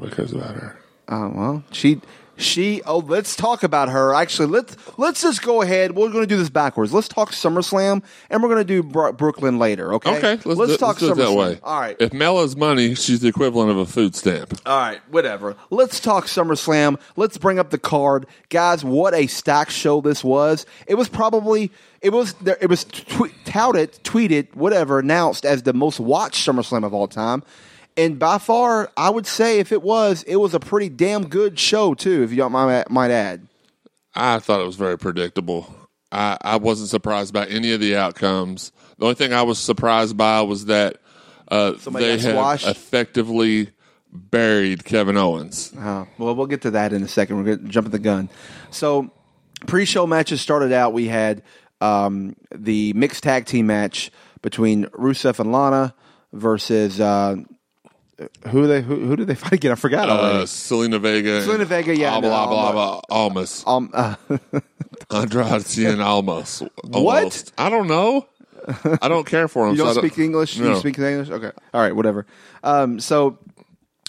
because 0.00 0.32
about 0.32 0.54
her. 0.54 0.78
Uh, 1.08 1.28
well, 1.34 1.64
she 1.72 2.00
She 2.40 2.82
oh 2.82 2.98
let's 2.98 3.36
talk 3.36 3.62
about 3.62 3.88
her. 3.88 4.14
Actually, 4.14 4.48
let's 4.48 4.76
let's 4.98 5.22
just 5.22 5.42
go 5.42 5.62
ahead. 5.62 5.94
We're 5.94 6.10
going 6.10 6.22
to 6.22 6.26
do 6.26 6.36
this 6.36 6.50
backwards. 6.50 6.92
Let's 6.92 7.08
talk 7.08 7.32
SummerSlam 7.32 8.02
and 8.30 8.42
we're 8.42 8.48
going 8.48 8.60
to 8.60 8.64
do 8.64 8.82
Bro- 8.82 9.12
Brooklyn 9.12 9.58
later. 9.58 9.94
Okay. 9.94 10.16
Okay, 10.16 10.30
let's, 10.44 10.44
do, 10.44 10.76
talk 10.76 11.00
let's 11.00 11.18
it 11.18 11.22
that 11.22 11.32
way. 11.32 11.58
All 11.62 11.80
right. 11.80 11.96
If 12.00 12.12
Mel 12.12 12.40
is 12.40 12.56
money, 12.56 12.94
she's 12.94 13.20
the 13.20 13.28
equivalent 13.28 13.70
of 13.70 13.78
a 13.78 13.86
food 13.86 14.14
stamp. 14.14 14.58
All 14.66 14.78
right, 14.78 15.00
whatever. 15.10 15.56
Let's 15.70 16.00
talk 16.00 16.26
SummerSlam. 16.26 17.00
Let's 17.16 17.38
bring 17.38 17.58
up 17.58 17.70
the 17.70 17.78
card, 17.78 18.26
guys. 18.48 18.84
What 18.84 19.14
a 19.14 19.26
stacked 19.26 19.72
show 19.72 20.00
this 20.00 20.24
was. 20.24 20.66
It 20.86 20.94
was 20.94 21.08
probably 21.08 21.70
it 22.00 22.10
was 22.10 22.32
there. 22.34 22.56
It 22.60 22.68
was 22.68 22.84
tw- 22.84 23.32
touted, 23.44 23.92
tweeted, 24.04 24.54
whatever, 24.54 24.98
announced 24.98 25.44
as 25.44 25.62
the 25.64 25.72
most 25.72 26.00
watched 26.00 26.46
SummerSlam 26.46 26.84
of 26.84 26.94
all 26.94 27.08
time. 27.08 27.42
And 27.96 28.18
by 28.18 28.38
far, 28.38 28.90
I 28.96 29.10
would 29.10 29.26
say 29.26 29.58
if 29.58 29.72
it 29.72 29.82
was, 29.82 30.22
it 30.24 30.36
was 30.36 30.54
a 30.54 30.60
pretty 30.60 30.88
damn 30.88 31.28
good 31.28 31.58
show 31.58 31.94
too. 31.94 32.22
If 32.22 32.30
you 32.30 32.36
don't 32.36 32.52
mind, 32.52 32.84
might 32.88 33.10
add. 33.10 33.46
I 34.14 34.38
thought 34.38 34.60
it 34.60 34.66
was 34.66 34.76
very 34.76 34.98
predictable. 34.98 35.74
I, 36.12 36.36
I 36.40 36.56
wasn't 36.56 36.88
surprised 36.88 37.32
by 37.32 37.46
any 37.46 37.72
of 37.72 37.80
the 37.80 37.96
outcomes. 37.96 38.72
The 38.98 39.04
only 39.04 39.14
thing 39.14 39.32
I 39.32 39.42
was 39.42 39.58
surprised 39.58 40.16
by 40.16 40.42
was 40.42 40.66
that 40.66 40.96
uh, 41.48 41.72
they 41.92 42.18
had 42.18 42.32
squashed? 42.32 42.66
effectively 42.66 43.70
buried 44.12 44.84
Kevin 44.84 45.16
Owens. 45.16 45.72
Uh, 45.76 46.06
well, 46.18 46.34
we'll 46.34 46.46
get 46.46 46.62
to 46.62 46.72
that 46.72 46.92
in 46.92 47.02
a 47.02 47.08
second. 47.08 47.36
We're 47.36 47.44
going 47.44 47.58
to 47.66 47.68
jump 47.68 47.86
at 47.86 47.92
the 47.92 47.98
gun. 47.98 48.28
So, 48.70 49.12
pre-show 49.66 50.06
matches 50.06 50.40
started 50.40 50.72
out. 50.72 50.92
We 50.92 51.06
had 51.06 51.42
um, 51.80 52.34
the 52.52 52.92
mixed 52.94 53.22
tag 53.22 53.46
team 53.46 53.66
match 53.66 54.10
between 54.42 54.86
Rusev 54.86 55.38
and 55.38 55.52
Lana 55.52 55.94
versus 56.32 57.00
uh, 57.00 57.36
who 58.48 58.66
they 58.66 58.82
who, 58.82 58.96
who 59.06 59.16
did 59.16 59.26
they 59.26 59.34
fight 59.34 59.52
again? 59.54 59.72
I 59.72 59.74
forgot 59.76 60.08
Uh. 60.10 60.42
Zelina 60.44 61.00
Vega. 61.00 61.42
Zelina 61.42 61.64
Vega, 61.64 61.96
yeah, 61.96 62.20
Blah, 62.20 62.20
blah, 62.20 62.44
no, 62.44 62.50
blah, 62.50 62.68
um, 62.68 62.74
blah, 62.74 63.00
Almas. 63.10 63.64
Um, 63.66 63.90
uh, 63.94 64.14
Andrade 65.10 65.62
Cien 65.62 66.00
Almas. 66.04 66.62
What? 66.84 66.94
Almost. 67.16 67.52
I 67.58 67.70
don't 67.70 67.88
know. 67.88 68.26
I 69.02 69.08
don't 69.08 69.26
care 69.26 69.48
for 69.48 69.66
him. 69.66 69.72
you 69.74 69.78
so 69.78 69.88
I 69.88 69.94
don't 69.94 70.04
speak 70.06 70.18
English. 70.18 70.58
No. 70.58 70.70
You 70.70 70.76
speak 70.76 70.98
English. 70.98 71.30
Okay. 71.30 71.50
All 71.72 71.80
right. 71.80 71.96
Whatever. 71.96 72.26
Um, 72.62 73.00
so, 73.00 73.38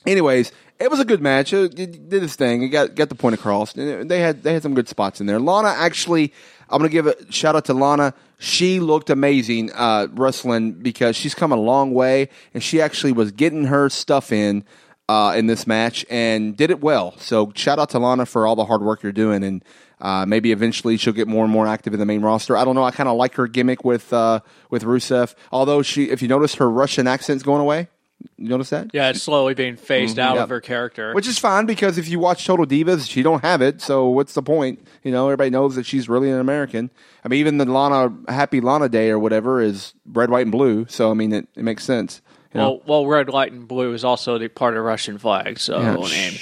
anyways, 0.06 0.52
it 0.80 0.92
was 0.92 1.00
a 1.00 1.06
good 1.06 1.22
match. 1.22 1.54
It, 1.54 1.80
it 1.80 2.10
did 2.10 2.22
its 2.24 2.36
thing. 2.36 2.62
It 2.64 2.70
got 2.70 2.94
got 2.96 3.10
the 3.10 3.16
point 3.16 3.34
across. 3.36 3.74
And 3.76 3.88
it- 3.88 4.08
they 4.10 4.20
had 4.20 4.44
they 4.44 4.54
had 4.54 4.62
some 4.64 4.74
good 4.74 4.90
spots 4.90 5.22
in 5.22 5.28
there. 5.28 5.40
Lana 5.40 5.70
actually, 5.70 6.34
I'm 6.70 6.80
gonna 6.80 6.90
give 6.90 7.08
a 7.08 7.16
shout 7.32 7.56
out 7.56 7.66
to 7.66 7.74
Lana. 7.74 8.14
She 8.42 8.80
looked 8.80 9.12
amazing 9.12 9.72
uh, 9.72 10.08
wrestling 10.14 10.72
because 10.72 11.16
she's 11.16 11.36
come 11.36 11.52
a 11.52 11.56
long 11.56 11.94
way, 11.94 12.28
and 12.56 12.64
she 12.64 12.82
actually 12.82 13.12
was 13.12 13.32
getting 13.32 13.66
her 13.66 13.88
stuff 13.88 14.32
in. 14.32 14.66
Uh, 15.10 15.34
in 15.34 15.46
this 15.46 15.68
match 15.68 16.06
and 16.10 16.56
did 16.56 16.72
it 16.72 16.80
well. 16.80 17.14
So 17.18 17.52
shout 17.54 17.80
out 17.80 17.90
to 17.90 18.00
Lana 18.00 18.26
for 18.26 18.48
all 18.48 18.56
the 18.56 18.64
hard 18.64 18.82
work 18.82 19.04
you're 19.04 19.12
doing, 19.12 19.44
and 19.44 19.62
uh, 20.00 20.26
maybe 20.26 20.54
eventually 20.54 20.96
she'll 20.96 21.12
get 21.12 21.28
more 21.28 21.44
and 21.44 21.52
more 21.52 21.68
active 21.68 21.92
in 21.92 22.00
the 22.00 22.06
main 22.06 22.22
roster. 22.22 22.56
I 22.56 22.64
don't 22.64 22.76
know. 22.76 22.86
I 22.86 22.92
kind 22.92 23.10
of 23.10 23.18
like 23.18 23.36
her 23.36 23.46
gimmick 23.46 23.84
with 23.84 24.14
uh, 24.14 24.40
with 24.70 24.84
Rusev. 24.84 25.36
Although 25.52 25.82
she, 25.82 26.06
if 26.06 26.22
you 26.22 26.30
notice, 26.30 26.56
her 26.56 26.70
Russian 26.70 27.08
accent's 27.08 27.44
going 27.44 27.60
away. 27.60 27.90
You 28.38 28.50
notice 28.50 28.70
that? 28.72 28.92
Yeah, 28.94 29.10
it's 29.10 29.22
slowly 29.22 29.54
being 29.54 29.76
phased 29.76 30.18
mm-hmm. 30.18 30.28
out 30.28 30.36
Yep. 30.36 30.44
of 30.44 30.50
her 30.50 30.62
character. 30.62 31.14
Which 31.14 31.28
is 31.28 31.38
fine 31.40 31.66
because 31.66 31.98
if 31.98 32.08
you 32.08 32.20
watch 32.20 32.46
Total 32.46 32.66
Divas, 32.66 33.10
she 33.10 33.24
don't 33.24 33.42
have 33.44 33.62
it. 33.62 33.82
So 33.82 34.08
what's 34.08 34.34
the 34.34 34.42
point? 34.42 34.86
You 35.04 35.12
know, 35.12 35.28
everybody 35.28 35.50
knows 35.50 35.76
that 35.76 35.86
she's 35.86 36.10
really 36.10 36.30
an 36.30 36.40
American. 36.40 36.90
I 37.24 37.28
mean, 37.28 37.40
even 37.40 37.58
the 37.58 37.66
Lana 37.66 38.16
Happy 38.28 38.62
Lana 38.62 38.90
Day 38.90 39.10
or 39.10 39.20
whatever 39.20 39.62
is 39.62 39.94
red, 40.06 40.30
white, 40.30 40.44
and 40.44 40.52
blue. 40.52 40.86
So 40.90 41.12
I 41.12 41.14
mean, 41.14 41.34
it, 41.34 41.48
it 41.56 41.64
makes 41.64 41.84
sense. 41.84 42.22
You 42.54 42.60
know? 42.60 42.72
well, 42.72 42.82
well, 42.86 43.08
red, 43.08 43.30
white, 43.30 43.52
and 43.52 43.68
blue 43.68 43.94
is 43.94 44.04
also 44.04 44.38
the 44.38 44.50
part 44.50 44.76
of 44.76 44.84
Russian 44.84 45.18
flag. 45.18 45.60
So, 45.60 45.80
Yeah. 45.80 45.96
and 45.96 46.40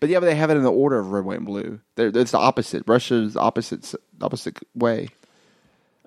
But 0.00 0.10
yeah, 0.10 0.20
but 0.20 0.26
they 0.26 0.34
have 0.34 0.50
it 0.50 0.56
in 0.56 0.62
the 0.62 0.72
order 0.72 0.98
of 0.98 1.10
red, 1.10 1.24
white, 1.24 1.38
and 1.38 1.46
blue. 1.46 1.80
They're, 1.94 2.08
it's 2.08 2.32
the 2.32 2.38
opposite. 2.38 2.84
Russia's 2.86 3.36
opposite 3.36 3.94
opposite 4.20 4.58
way. 4.74 5.08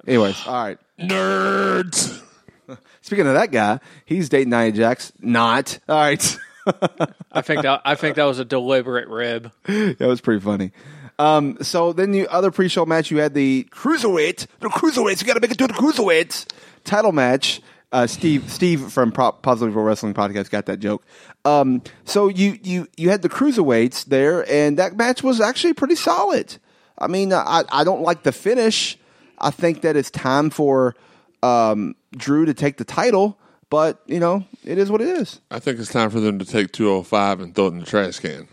Anyways, 0.08 0.46
all 0.46 0.54
right. 0.54 0.78
Nerds. 1.00 2.24
Speaking 3.02 3.28
of 3.28 3.34
that 3.34 3.52
guy, 3.52 3.80
he's 4.06 4.30
dating 4.30 4.50
Nia 4.50 4.72
Jax. 4.72 5.12
Not 5.20 5.80
all 5.88 5.98
right. 5.98 6.38
I 7.32 7.42
think 7.42 7.64
that 7.64 7.82
I 7.86 7.96
think 7.96 8.16
that 8.18 8.26
was 8.26 8.40
a 8.40 8.46
deliberate 8.46 9.08
rib. 9.08 9.52
that 9.66 10.00
was 10.00 10.22
pretty 10.22 10.42
funny. 10.42 10.72
Um, 11.18 11.58
so 11.62 11.92
then 11.92 12.12
the 12.12 12.28
other 12.30 12.50
pre-show 12.50 12.86
match, 12.86 13.12
you 13.12 13.18
had 13.18 13.34
the 13.34 13.68
cruiserweight, 13.72 14.48
the 14.62 14.70
cruiserweights. 14.70 15.20
You 15.20 15.28
got 15.28 15.34
to 15.34 15.42
make 15.42 15.52
it 15.52 15.58
to 15.58 15.68
the 15.68 15.74
cruiserweights 15.74 16.50
title 16.86 17.12
match. 17.12 17.62
Uh, 17.92 18.08
Steve, 18.08 18.50
Steve 18.52 18.92
from 18.92 19.12
Pro- 19.12 19.32
Positive 19.32 19.74
Pro 19.74 19.84
Wrestling 19.84 20.14
Podcast 20.14 20.50
got 20.50 20.68
that 20.68 20.80
joke. 20.80 21.04
Um, 21.44 21.82
so 22.06 22.28
you 22.28 22.58
you 22.64 22.88
you 22.96 23.10
had 23.10 23.22
the 23.22 23.30
cruiserweights 23.30 24.06
there, 24.06 24.50
and 24.50 24.78
that 24.78 24.96
match 24.96 25.24
was 25.24 25.42
actually 25.42 25.74
pretty 25.74 25.96
solid. 25.96 26.58
I 26.98 27.08
mean, 27.08 27.34
I 27.34 27.64
I 27.70 27.84
don't 27.84 28.02
like 28.02 28.24
the 28.24 28.32
finish. 28.32 28.98
I 29.40 29.50
think 29.52 29.82
that 29.82 29.96
it's 29.96 30.12
time 30.12 30.50
for 30.52 30.96
um, 31.44 31.96
Drew 32.16 32.46
to 32.46 32.54
take 32.54 32.78
the 32.78 32.84
title, 32.86 33.38
but 33.70 34.02
you 34.08 34.20
know, 34.20 34.46
it 34.66 34.78
is 34.78 34.92
what 34.92 35.02
it 35.02 35.08
is. 35.08 35.40
I 35.52 35.60
think 35.60 35.80
it's 35.80 35.92
time 35.92 36.10
for 36.10 36.20
them 36.20 36.40
to 36.40 36.46
take 36.46 36.72
205 36.72 37.40
and 37.40 37.56
throw 37.56 37.66
it 37.66 37.70
in 37.70 37.80
the 37.80 37.86
trash 37.86 38.20
can. 38.20 38.48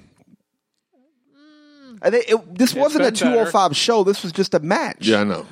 I 2.02 2.11
think 2.11 2.26
it, 2.28 2.55
this 2.59 2.75
wasn't 2.75 3.05
a 3.05 3.07
been 3.07 3.14
better. 3.14 3.31
205 3.50 3.76
show. 3.76 4.05
This 4.05 4.23
was 4.23 4.33
just 4.33 4.55
a 4.55 4.61
match. 4.61 5.07
Yeah, 5.07 5.21
I 5.21 5.25
know. 5.25 5.47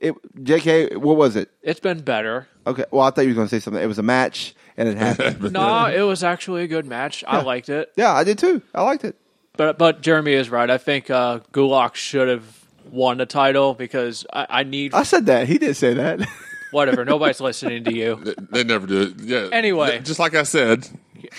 It, 0.00 0.14
JK, 0.42 0.96
what 0.96 1.16
was 1.18 1.36
it? 1.36 1.50
It's 1.62 1.80
been 1.80 2.00
better. 2.00 2.48
Okay, 2.66 2.84
well, 2.90 3.06
I 3.06 3.10
thought 3.10 3.22
you 3.22 3.28
were 3.28 3.34
going 3.34 3.48
to 3.48 3.54
say 3.54 3.60
something. 3.60 3.82
It 3.82 3.86
was 3.86 3.98
a 3.98 4.02
match, 4.02 4.54
and 4.78 4.88
it 4.88 4.96
happened. 5.18 5.52
No, 5.52 5.86
it 5.86 6.00
was 6.00 6.24
actually 6.24 6.62
a 6.62 6.66
good 6.66 6.86
match. 6.86 7.22
I 7.26 7.42
liked 7.42 7.68
it. 7.68 7.92
yeah, 7.96 8.12
I 8.12 8.24
did 8.24 8.38
too. 8.38 8.62
I 8.74 8.82
liked 8.82 9.04
it. 9.04 9.16
But 9.56 9.76
but 9.76 10.00
Jeremy 10.00 10.32
is 10.32 10.48
right. 10.48 10.70
I 10.70 10.78
think 10.78 11.10
uh, 11.10 11.40
Gulak 11.52 11.94
should 11.94 12.28
have 12.28 12.59
won 12.90 13.18
the 13.18 13.26
title 13.26 13.74
because 13.74 14.26
I, 14.32 14.46
I 14.48 14.62
need 14.64 14.94
I 14.94 15.02
said 15.02 15.26
that. 15.26 15.48
He 15.48 15.58
did 15.58 15.76
say 15.76 15.94
that. 15.94 16.20
whatever. 16.70 17.04
Nobody's 17.04 17.40
listening 17.40 17.84
to 17.84 17.94
you. 17.94 18.16
They, 18.16 18.34
they 18.50 18.64
never 18.64 18.86
do 18.86 19.02
it. 19.02 19.20
Yeah. 19.20 19.48
Anyway. 19.52 19.90
Th- 19.92 20.04
just 20.04 20.18
like 20.18 20.34
I 20.34 20.44
said, 20.44 20.88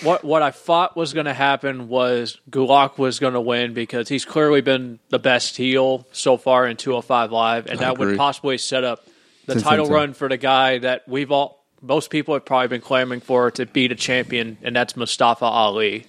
What 0.02 0.24
what 0.24 0.42
I 0.42 0.50
thought 0.50 0.96
was 0.96 1.12
going 1.12 1.26
to 1.26 1.34
happen 1.34 1.88
was 1.88 2.38
Gulak 2.50 2.98
was 2.98 3.18
going 3.18 3.34
to 3.34 3.40
win 3.40 3.74
because 3.74 4.08
he's 4.08 4.24
clearly 4.24 4.60
been 4.60 4.98
the 5.10 5.18
best 5.18 5.56
heel 5.56 6.06
so 6.12 6.36
far 6.36 6.66
in 6.66 6.76
205 6.76 7.32
Live, 7.32 7.66
and 7.66 7.78
I 7.80 7.84
that 7.84 7.98
would 7.98 8.16
possibly 8.16 8.58
set 8.58 8.84
up 8.84 9.04
the 9.46 9.54
Since 9.54 9.64
title 9.64 9.86
then, 9.86 9.94
run 9.94 10.14
for 10.14 10.28
the 10.28 10.36
guy 10.36 10.78
that 10.78 11.08
we've 11.08 11.30
all 11.30 11.64
most 11.80 12.10
people 12.10 12.34
have 12.34 12.44
probably 12.44 12.68
been 12.68 12.80
clamoring 12.80 13.20
for 13.20 13.50
to 13.50 13.66
beat 13.66 13.88
the 13.88 13.96
champion, 13.96 14.56
and 14.62 14.74
that's 14.74 14.96
Mustafa 14.96 15.44
Ali. 15.44 16.06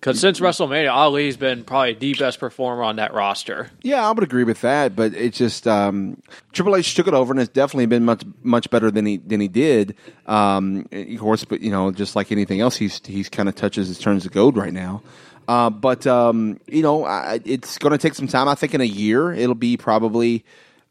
Because 0.00 0.20
since 0.20 0.38
WrestleMania, 0.38 0.92
Ali's 0.92 1.36
been 1.36 1.64
probably 1.64 1.94
the 1.94 2.14
best 2.14 2.38
performer 2.38 2.84
on 2.84 2.96
that 2.96 3.12
roster. 3.12 3.68
yeah, 3.82 4.06
I 4.06 4.12
would 4.12 4.22
agree 4.22 4.44
with 4.44 4.60
that. 4.60 4.94
But 4.94 5.12
it's 5.14 5.36
just 5.36 5.66
um, 5.66 6.22
Triple 6.52 6.76
H 6.76 6.94
took 6.94 7.08
it 7.08 7.14
over, 7.14 7.32
and 7.32 7.40
it's 7.40 7.52
definitely 7.52 7.86
been 7.86 8.04
much 8.04 8.22
much 8.42 8.70
better 8.70 8.92
than 8.92 9.06
he 9.06 9.16
than 9.16 9.40
he 9.40 9.48
did. 9.48 9.96
Um, 10.26 10.86
of 10.92 11.18
course, 11.18 11.44
but 11.44 11.62
you 11.62 11.70
know, 11.70 11.90
just 11.90 12.14
like 12.14 12.30
anything 12.30 12.60
else, 12.60 12.76
he's 12.76 13.04
he's 13.04 13.28
kind 13.28 13.48
of 13.48 13.56
touches 13.56 13.88
his 13.88 13.98
turns 13.98 14.22
to 14.22 14.28
gold 14.28 14.56
right 14.56 14.72
now. 14.72 15.02
Uh, 15.48 15.70
but 15.70 16.06
um, 16.06 16.60
you 16.68 16.82
know, 16.82 17.04
I, 17.04 17.40
it's 17.44 17.78
going 17.78 17.92
to 17.92 17.98
take 17.98 18.14
some 18.14 18.28
time. 18.28 18.48
I 18.48 18.54
think 18.54 18.74
in 18.74 18.80
a 18.80 18.84
year, 18.84 19.32
it'll 19.32 19.56
be 19.56 19.76
probably 19.76 20.44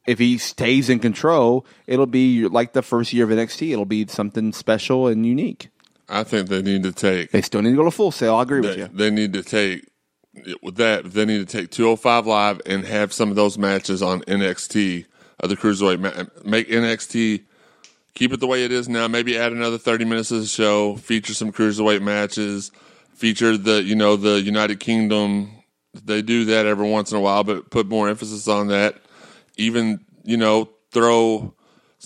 if 0.06 0.20
he 0.20 0.38
stays 0.38 0.90
in 0.90 1.00
control, 1.00 1.66
it'll 1.86 2.08
be 2.08 2.48
like 2.48 2.74
the 2.74 2.82
first 2.82 3.14
year 3.14 3.26
of 3.26 3.30
NXT. 3.30 3.72
It'll 3.72 3.86
be 3.86 4.08
something 4.08 4.52
special 4.54 5.08
and 5.08 5.26
unique. 5.26 5.70
I 6.10 6.24
think 6.24 6.50
they 6.50 6.62
need 6.62 6.84
to 6.84 6.92
take. 6.92 7.32
They 7.32 7.42
still 7.42 7.62
need 7.62 7.72
to 7.72 7.76
go 7.76 7.84
to 7.84 7.92
Full 7.92 8.12
Sail. 8.12 8.36
I 8.36 8.44
agree 8.44 8.62
with 8.62 8.78
you. 8.78 8.90
they 8.94 9.10
need 9.10 9.34
to 9.34 9.44
take 9.44 9.88
with 10.62 10.76
that. 10.76 11.12
They 11.12 11.26
need 11.26 11.48
to 11.48 11.58
take 11.58 11.72
205 11.72 12.28
live 12.28 12.62
and 12.66 12.86
have 12.86 13.12
some 13.14 13.30
of 13.30 13.36
those 13.36 13.58
matches 13.58 14.02
on 14.02 14.22
NXT 14.22 15.06
of 15.40 15.50
the 15.50 15.58
cruiserweight. 15.58 16.46
Make 16.46 16.70
NXT 16.70 17.44
keep 18.18 18.34
it 18.34 18.40
the 18.40 18.48
way 18.48 18.64
it 18.64 18.72
is 18.72 18.90
now. 18.90 19.08
Maybe 19.08 19.38
add 19.38 19.52
another 19.52 19.78
30 19.78 20.06
minutes 20.06 20.32
of 20.32 20.42
the 20.42 20.48
show. 20.48 20.96
Feature 20.96 21.34
some 21.34 21.52
cruiserweight 21.52 22.02
matches. 22.02 22.72
Feature 23.14 23.58
the 23.58 23.84
you 23.84 23.96
know 23.96 24.16
the 24.16 24.42
United 24.42 24.80
Kingdom. 24.80 25.52
They 25.94 26.22
do 26.22 26.46
that 26.46 26.66
every 26.66 26.90
once 26.90 27.12
in 27.12 27.18
a 27.18 27.22
while, 27.22 27.44
but 27.44 27.70
put 27.70 27.88
more 27.88 28.10
emphasis 28.10 28.48
on 28.48 28.68
that. 28.68 28.98
Even 29.56 30.06
you 30.24 30.38
know 30.38 30.70
throw 30.92 31.54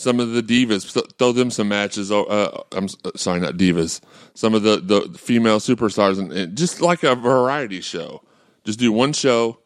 some 0.02 0.20
of 0.20 0.32
the 0.32 0.42
divas, 0.44 1.18
throw 1.18 1.32
them 1.32 1.52
some 1.52 1.68
matches. 1.70 2.12
oh, 2.12 2.24
Uh, 2.24 2.64
I'm 2.72 2.88
sorry, 3.16 3.40
not 3.40 3.54
divas. 3.56 4.02
Some 4.34 4.54
of 4.56 4.64
the, 4.64 4.78
the 4.78 5.18
female 5.18 5.60
superstars, 5.60 6.20
and, 6.20 6.32
and 6.32 6.58
just 6.58 6.82
like 6.82 7.04
a 7.04 7.16
variety 7.16 7.82
show. 7.82 8.24
Just 8.64 8.80
do 8.80 8.92
one 8.92 9.14
show, 9.14 9.60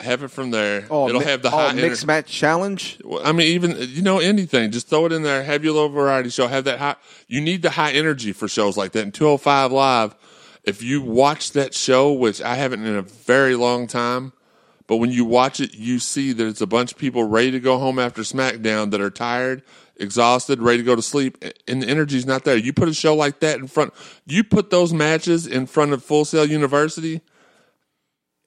have 0.00 0.22
it 0.22 0.28
from 0.28 0.50
there. 0.50 0.80
It'll 0.84 1.08
mi- 1.08 1.24
have 1.24 1.42
the 1.42 1.48
oh, 1.48 1.56
high 1.56 1.72
mixed 1.72 2.04
ener- 2.04 2.06
match 2.08 2.26
challenge. 2.26 2.98
I 3.24 3.32
mean, 3.32 3.46
even 3.48 3.76
you 3.78 4.02
know 4.02 4.18
anything, 4.18 4.70
just 4.70 4.88
throw 4.88 5.06
it 5.06 5.12
in 5.12 5.22
there. 5.22 5.42
Have 5.42 5.64
your 5.64 5.72
little 5.74 5.88
variety 5.88 6.30
show. 6.30 6.46
Have 6.46 6.64
that 6.64 6.78
high. 6.78 6.96
You 7.26 7.40
need 7.40 7.62
the 7.62 7.70
high 7.70 7.92
energy 7.92 8.32
for 8.32 8.46
shows 8.48 8.76
like 8.76 8.92
that. 8.92 9.02
And 9.02 9.12
205 9.14 9.72
Live, 9.72 10.14
if 10.64 10.82
you 10.82 11.02
watch 11.02 11.52
that 11.52 11.74
show, 11.74 12.12
which 12.12 12.40
I 12.42 12.54
haven't 12.54 12.84
in 12.84 12.94
a 12.96 13.02
very 13.02 13.56
long 13.56 13.86
time, 13.86 14.32
but 14.88 14.96
when 14.96 15.12
you 15.12 15.24
watch 15.24 15.60
it, 15.60 15.74
you 15.74 16.00
see 16.00 16.32
that 16.32 16.44
it's 16.44 16.60
a 16.60 16.66
bunch 16.66 16.90
of 16.90 16.98
people 16.98 17.22
ready 17.22 17.52
to 17.52 17.60
go 17.60 17.78
home 17.78 18.00
after 18.00 18.22
SmackDown 18.22 18.90
that 18.90 19.00
are 19.00 19.10
tired, 19.10 19.62
exhausted, 19.96 20.60
ready 20.60 20.78
to 20.78 20.84
go 20.84 20.96
to 20.96 21.02
sleep, 21.02 21.44
and 21.68 21.82
the 21.82 21.88
energy's 21.88 22.26
not 22.26 22.42
there. 22.42 22.56
You 22.56 22.72
put 22.72 22.88
a 22.88 22.94
show 22.94 23.14
like 23.14 23.38
that 23.38 23.60
in 23.60 23.68
front. 23.68 23.94
You 24.26 24.42
put 24.42 24.70
those 24.70 24.92
matches 24.92 25.46
in 25.46 25.66
front 25.66 25.92
of 25.92 26.02
Full 26.02 26.24
Sail 26.24 26.44
University 26.44 27.20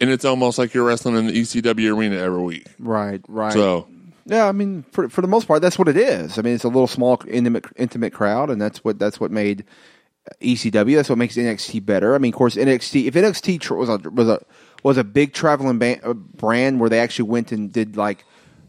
and 0.02 0.10
it's 0.10 0.26
almost 0.26 0.58
like 0.58 0.74
you're 0.74 0.84
wrestling 0.84 1.16
in 1.16 1.28
the 1.28 1.34
ECW 1.34 1.96
arena 1.96 2.18
every 2.18 2.42
week. 2.42 2.66
Right, 2.80 3.22
right. 3.28 3.54
So 3.54 3.88
Yeah, 4.26 4.48
I 4.48 4.52
mean, 4.52 4.84
for 4.92 5.08
for 5.08 5.22
the 5.22 5.28
most 5.28 5.48
part, 5.48 5.62
that's 5.62 5.78
what 5.80 5.88
it 5.88 5.96
is. 5.96 6.38
I 6.38 6.42
mean, 6.42 6.56
it's 6.56 6.64
a 6.64 6.70
little 6.70 6.88
small, 6.88 7.22
intimate, 7.28 7.66
intimate 7.78 8.12
crowd, 8.12 8.50
and 8.50 8.60
that's 8.60 8.84
what 8.84 9.00
that's 9.00 9.20
what 9.20 9.32
made 9.32 9.64
ECW. 10.42 10.96
That's 10.96 11.10
what 11.10 11.20
makes 11.20 11.36
NXT 11.36 11.86
better. 11.86 12.16
I 12.16 12.18
mean, 12.18 12.34
of 12.34 12.38
course, 12.38 12.56
NXT. 12.56 13.06
If 13.06 13.14
NXT 13.14 13.70
was 13.78 13.90
a 13.90 14.10
was 14.10 14.28
a 14.28 14.44
was 14.84 14.98
a 14.98 15.04
big 15.04 15.34
traveling 15.34 15.80
ba- 15.80 16.04
uh, 16.08 16.14
brand 16.14 16.80
where 16.80 16.90
they 16.90 17.00
actually 17.00 17.30
went 17.30 17.52
and 17.52 17.72
did 17.72 17.98
like 17.98 18.26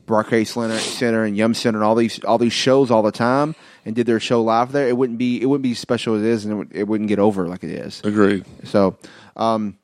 Barclays 0.06 0.52
Center, 0.52 0.78
Center 0.78 1.24
and 1.24 1.36
Yum 1.36 1.54
Center 1.54 1.78
and 1.78 1.84
all 1.84 1.94
these 1.94 2.22
all 2.24 2.38
these 2.38 2.52
shows 2.52 2.90
all 2.90 3.02
the 3.02 3.12
time 3.12 3.54
and 3.84 3.94
did 3.94 4.06
their 4.06 4.20
show 4.20 4.42
live 4.42 4.72
there, 4.72 4.88
it 4.88 4.96
wouldn't 4.96 5.18
be 5.18 5.40
it 5.40 5.46
wouldn't 5.46 5.62
be 5.62 5.74
special 5.74 6.14
as 6.16 6.22
it 6.22 6.28
is, 6.28 6.44
and 6.44 6.52
it, 6.52 6.56
would, 6.56 6.76
it 6.76 6.88
wouldn't 6.88 7.08
get 7.08 7.18
over 7.18 7.48
like 7.48 7.64
it 7.64 7.70
is. 7.70 8.00
agreed. 8.04 8.44
So, 8.64 8.96
um, 9.36 9.78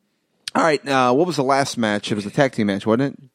all 0.55 0.63
right. 0.63 0.87
Uh, 0.87 1.13
what 1.15 1.27
was 1.27 1.37
the 1.37 1.45
last 1.45 1.79
match? 1.79 2.11
It 2.11 2.15
was 2.15 2.27
a 2.27 2.31
tag 2.31 2.53
team 2.53 2.67
match, 2.67 2.85
wasn't 2.87 3.15
it? 3.15 3.31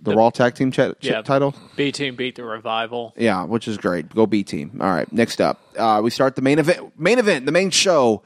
The 0.00 0.14
Raw 0.14 0.30
Tag 0.30 0.54
Team 0.54 0.70
ch- 0.70 0.76
ch- 0.76 0.94
Yeah. 1.00 1.22
title. 1.22 1.56
B 1.74 1.90
team 1.90 2.14
beat 2.14 2.36
the 2.36 2.44
revival. 2.44 3.12
Yeah, 3.16 3.42
which 3.44 3.66
is 3.66 3.76
great. 3.78 4.14
Go 4.14 4.26
B 4.26 4.44
team. 4.44 4.78
All 4.80 4.86
right, 4.88 5.12
next 5.12 5.40
up, 5.40 5.60
uh, 5.76 6.00
we 6.04 6.10
start 6.10 6.36
the 6.36 6.42
main 6.42 6.60
event. 6.60 6.92
Main 6.96 7.18
event, 7.18 7.46
the 7.46 7.52
main 7.52 7.70
show. 7.70 8.22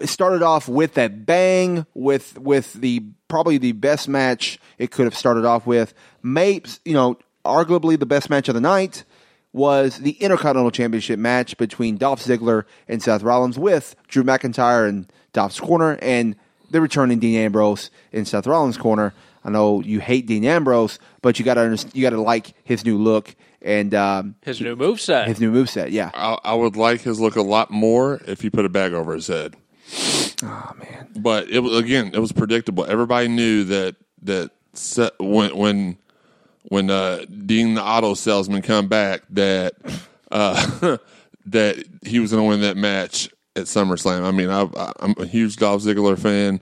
It 0.00 0.08
started 0.08 0.42
off 0.42 0.66
with 0.66 0.94
that 0.94 1.26
bang, 1.26 1.84
with 1.92 2.38
with 2.38 2.72
the 2.72 3.02
probably 3.30 3.56
the 3.56 3.72
best 3.72 4.08
match 4.08 4.58
it 4.76 4.90
could 4.90 5.04
have 5.06 5.14
started 5.16 5.46
off 5.46 5.66
with. 5.66 5.94
Mapes, 6.22 6.80
you 6.84 6.92
know, 6.92 7.16
arguably 7.44 7.98
the 7.98 8.04
best 8.04 8.28
match 8.28 8.48
of 8.48 8.54
the 8.54 8.60
night 8.60 9.04
was 9.52 9.98
the 9.98 10.12
Intercontinental 10.12 10.70
Championship 10.70 11.18
match 11.18 11.56
between 11.56 11.96
Dolph 11.96 12.22
Ziggler 12.22 12.64
and 12.88 13.02
Seth 13.02 13.22
Rollins 13.22 13.58
with 13.58 13.96
Drew 14.08 14.22
McIntyre 14.22 14.88
in 14.88 15.06
Dolph's 15.32 15.58
corner 15.58 15.98
and 16.02 16.36
the 16.70 16.80
returning 16.80 17.18
Dean 17.18 17.36
Ambrose 17.40 17.90
in 18.12 18.24
Seth 18.26 18.46
Rollins' 18.46 18.76
corner. 18.76 19.12
I 19.44 19.50
know 19.50 19.80
you 19.80 19.98
hate 20.00 20.26
Dean 20.26 20.44
Ambrose, 20.44 20.98
but 21.22 21.38
you 21.38 21.44
got 21.44 21.54
to 21.54 21.86
you 21.94 22.02
got 22.02 22.10
to 22.10 22.20
like 22.20 22.52
his 22.62 22.84
new 22.84 22.98
look 22.98 23.34
and 23.62 23.92
um, 23.94 24.36
His 24.42 24.60
new 24.60 24.76
moveset. 24.76 25.26
his 25.26 25.40
new 25.40 25.50
moveset. 25.52 25.90
Yeah. 25.90 26.10
I, 26.14 26.38
I 26.44 26.54
would 26.54 26.76
like 26.76 27.00
his 27.00 27.18
look 27.18 27.36
a 27.36 27.42
lot 27.42 27.70
more 27.70 28.20
if 28.26 28.42
he 28.42 28.50
put 28.50 28.64
a 28.66 28.68
bag 28.68 28.92
over 28.92 29.14
his 29.14 29.26
head. 29.26 29.56
Oh 30.42 30.72
man. 30.78 31.08
But 31.16 31.50
it 31.50 31.60
was 31.60 31.78
again, 31.78 32.12
it 32.14 32.18
was 32.18 32.32
predictable. 32.32 32.84
Everybody 32.86 33.28
knew 33.28 33.64
that 33.64 33.96
that 34.22 34.50
when 35.18 35.56
when 35.56 35.98
when 36.64 36.90
uh, 36.90 37.24
Dean 37.46 37.74
the 37.74 37.82
auto 37.82 38.14
salesman 38.14 38.62
come 38.62 38.88
back 38.88 39.22
that 39.30 39.74
uh, 40.30 40.98
that 41.46 41.84
he 42.02 42.20
was 42.20 42.30
going 42.30 42.42
to 42.42 42.48
win 42.48 42.60
that 42.60 42.76
match 42.76 43.28
at 43.56 43.64
SummerSlam. 43.64 44.22
I 44.22 44.30
mean, 44.30 44.50
I, 44.50 44.92
I'm 45.00 45.14
a 45.18 45.26
huge 45.26 45.56
Dolph 45.56 45.82
Ziggler 45.82 46.18
fan. 46.18 46.60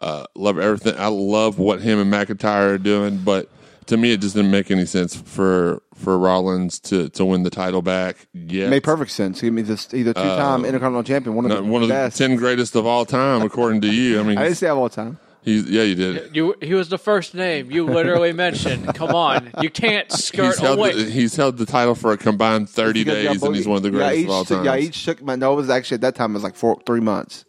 Uh, 0.00 0.24
love 0.34 0.58
everything. 0.58 0.94
I 0.98 1.08
love 1.08 1.58
what 1.58 1.80
him 1.80 1.98
and 1.98 2.12
McIntyre 2.12 2.74
are 2.74 2.78
doing, 2.78 3.18
but 3.18 3.50
to 3.86 3.96
me, 3.96 4.12
it 4.12 4.20
just 4.20 4.34
didn't 4.34 4.50
make 4.50 4.70
any 4.70 4.86
sense 4.86 5.16
for 5.16 5.82
for 5.94 6.18
Rollins 6.18 6.78
to 6.80 7.08
to 7.10 7.24
win 7.24 7.42
the 7.42 7.50
title 7.50 7.82
back. 7.82 8.28
Yeah, 8.32 8.68
Made 8.68 8.82
perfect 8.84 9.10
sense. 9.10 9.40
He 9.40 9.50
means 9.50 9.68
this 9.68 9.90
he's 9.90 10.06
a 10.06 10.14
two 10.14 10.20
time 10.20 10.64
uh, 10.64 10.68
Intercontinental 10.68 11.02
Champion, 11.04 11.36
one 11.36 11.50
of 11.50 11.56
the 11.56 11.62
one 11.62 11.82
of 11.82 11.88
the 11.88 12.12
ten 12.14 12.36
greatest 12.36 12.74
of 12.76 12.86
all 12.86 13.04
time, 13.04 13.42
according 13.42 13.80
to 13.82 13.92
you. 13.92 14.20
I 14.20 14.22
mean, 14.22 14.38
I 14.38 14.44
didn't 14.44 14.56
say 14.58 14.66
that 14.66 14.74
all 14.74 14.88
time. 14.88 15.18
he's 15.42 15.64
yeah, 15.68 15.82
you 15.82 15.94
did. 15.94 16.34
You, 16.36 16.54
he 16.62 16.74
was 16.74 16.88
the 16.88 16.98
first 16.98 17.34
name 17.34 17.70
you 17.70 17.84
literally 17.84 18.32
mentioned. 18.46 18.94
Come 18.94 19.14
on, 19.14 19.50
you 19.60 19.70
can't 19.70 20.10
skirt 20.12 20.46
He's 20.46 20.58
held, 20.58 20.78
away. 20.78 20.92
the, 20.94 21.10
he's 21.10 21.34
held 21.36 21.56
the 21.58 21.66
title 21.66 21.94
for 21.94 22.12
a 22.12 22.16
combined 22.16 22.68
30 22.70 23.04
Because, 23.04 23.24
yeah, 23.24 23.32
days, 23.32 23.42
and 23.42 23.56
he's 23.56 23.66
one 23.66 23.76
of 23.78 23.82
the 23.82 23.90
yeah, 23.90 23.96
greatest 23.96 24.18
each, 24.20 24.26
of 24.26 24.30
all 24.32 24.44
time. 24.44 24.64
Yeah, 24.64 24.76
each 24.76 25.04
took 25.04 25.22
my 25.22 25.36
no. 25.36 25.52
It 25.52 25.56
was 25.56 25.70
actually 25.70 25.96
at 25.96 26.00
that 26.02 26.14
time 26.14 26.30
it 26.32 26.34
was 26.34 26.42
like 26.44 26.54
four, 26.56 26.80
three 26.86 27.00
months. 27.00 27.44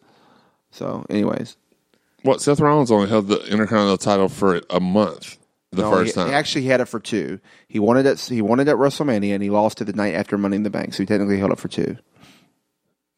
So, 0.71 1.05
anyways, 1.09 1.57
What 2.23 2.41
Seth 2.41 2.59
Rollins 2.61 2.91
only 2.91 3.09
held 3.09 3.27
the 3.27 3.39
Intercontinental 3.51 3.97
title 3.97 4.29
for 4.29 4.61
a 4.69 4.79
month 4.79 5.37
the 5.71 5.83
No, 5.83 5.91
first 5.91 6.07
he, 6.09 6.13
time. 6.13 6.27
he 6.27 6.33
actually 6.33 6.65
had 6.65 6.81
it 6.81 6.85
for 6.85 6.99
two. 6.99 7.39
He 7.67 7.79
wanted 7.79 8.05
it. 8.05 8.19
He 8.19 8.41
wanted 8.41 8.67
it 8.67 8.71
at 8.71 8.77
WrestleMania, 8.77 9.33
and 9.33 9.43
he 9.43 9.49
lost 9.49 9.81
it 9.81 9.85
the 9.85 9.93
night 9.93 10.13
after 10.13 10.37
Money 10.37 10.57
in 10.57 10.63
the 10.63 10.69
Bank. 10.69 10.93
So 10.93 11.03
he 11.03 11.07
technically 11.07 11.37
held 11.39 11.51
it 11.51 11.59
for 11.59 11.67
two. 11.69 11.97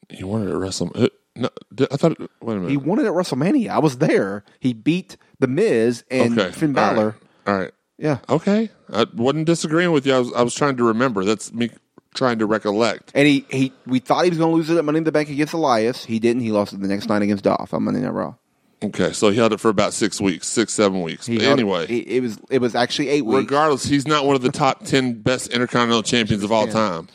he 0.10 0.24
wanted 0.24 0.48
to 0.52 0.58
wrestle. 0.58 0.92
uh, 0.96 1.08
No, 1.36 1.50
I 1.92 1.98
thought. 1.98 2.20
Wait 2.20 2.30
a 2.42 2.56
minute. 2.60 2.70
He 2.72 2.78
wanted 2.78 3.04
it 3.06 3.08
at 3.10 3.14
WrestleMania. 3.14 3.70
I 3.70 3.80
was 3.80 3.98
there. 3.98 4.44
He 4.60 4.74
beat 4.74 5.18
The 5.40 5.48
Miz 5.48 6.04
and 6.12 6.38
okay, 6.38 6.52
Finn 6.52 6.78
all 6.78 6.84
right, 6.86 6.96
Balor. 6.96 7.16
All 7.48 7.58
right. 7.58 7.72
Yeah, 7.98 8.20
Okay. 8.30 8.70
I 8.92 9.06
wasn't 9.16 9.46
disagreeing 9.46 9.92
with 9.92 10.06
you. 10.06 10.14
I 10.16 10.20
was, 10.20 10.34
I 10.34 10.42
was 10.42 10.54
trying 10.54 10.78
to 10.78 10.84
remember. 10.84 11.24
That's 11.26 11.54
me 11.54 11.70
trying 12.14 12.38
to 12.40 12.46
recollect. 12.46 13.12
and 13.16 13.26
he, 13.28 13.46
he 13.50 13.72
we 13.88 14.00
thought 14.00 14.24
he 14.26 14.30
was 14.30 14.38
going 14.38 14.52
to 14.52 14.56
lose 14.56 14.70
it 14.70 14.78
at 14.78 14.86
Money 14.86 15.00
in 15.00 15.04
the 15.04 15.12
Bank 15.12 15.30
against 15.30 15.54
Elias. 15.54 16.04
He 16.06 16.20
didn't. 16.20 16.42
He 16.44 16.52
lost 16.52 16.74
it 16.74 16.82
the 16.82 16.88
next 16.88 17.08
night 17.08 17.22
against 17.24 17.44
Dolph 17.44 17.74
on 17.74 17.84
Monday 17.84 18.02
Night 18.02 18.14
Raw. 18.14 18.36
Okay, 18.84 19.14
so 19.14 19.30
he 19.30 19.38
held 19.38 19.54
it 19.54 19.60
for 19.60 19.70
about 19.70 19.94
six 19.94 20.20
weeks, 20.20 20.48
six, 20.48 20.74
seven 20.74 21.02
weeks. 21.02 21.26
He 21.26 21.40
held- 21.40 21.60
anyway, 21.60 21.86
it, 21.86 22.08
it 22.08 22.20
was 22.22 22.38
it 22.50 22.60
was 22.60 22.76
actually 22.76 23.10
eight 23.10 23.22
weeks. 23.26 23.38
regardless, 23.44 23.86
he's 23.86 24.06
not 24.08 24.26
one 24.26 24.36
of 24.36 24.42
the 24.42 24.52
top 24.52 24.84
10 24.84 25.22
best 25.22 25.52
Intercontinental 25.52 26.04
champions 26.04 26.44
of 26.44 26.52
all 26.52 26.68
time. 26.68 27.08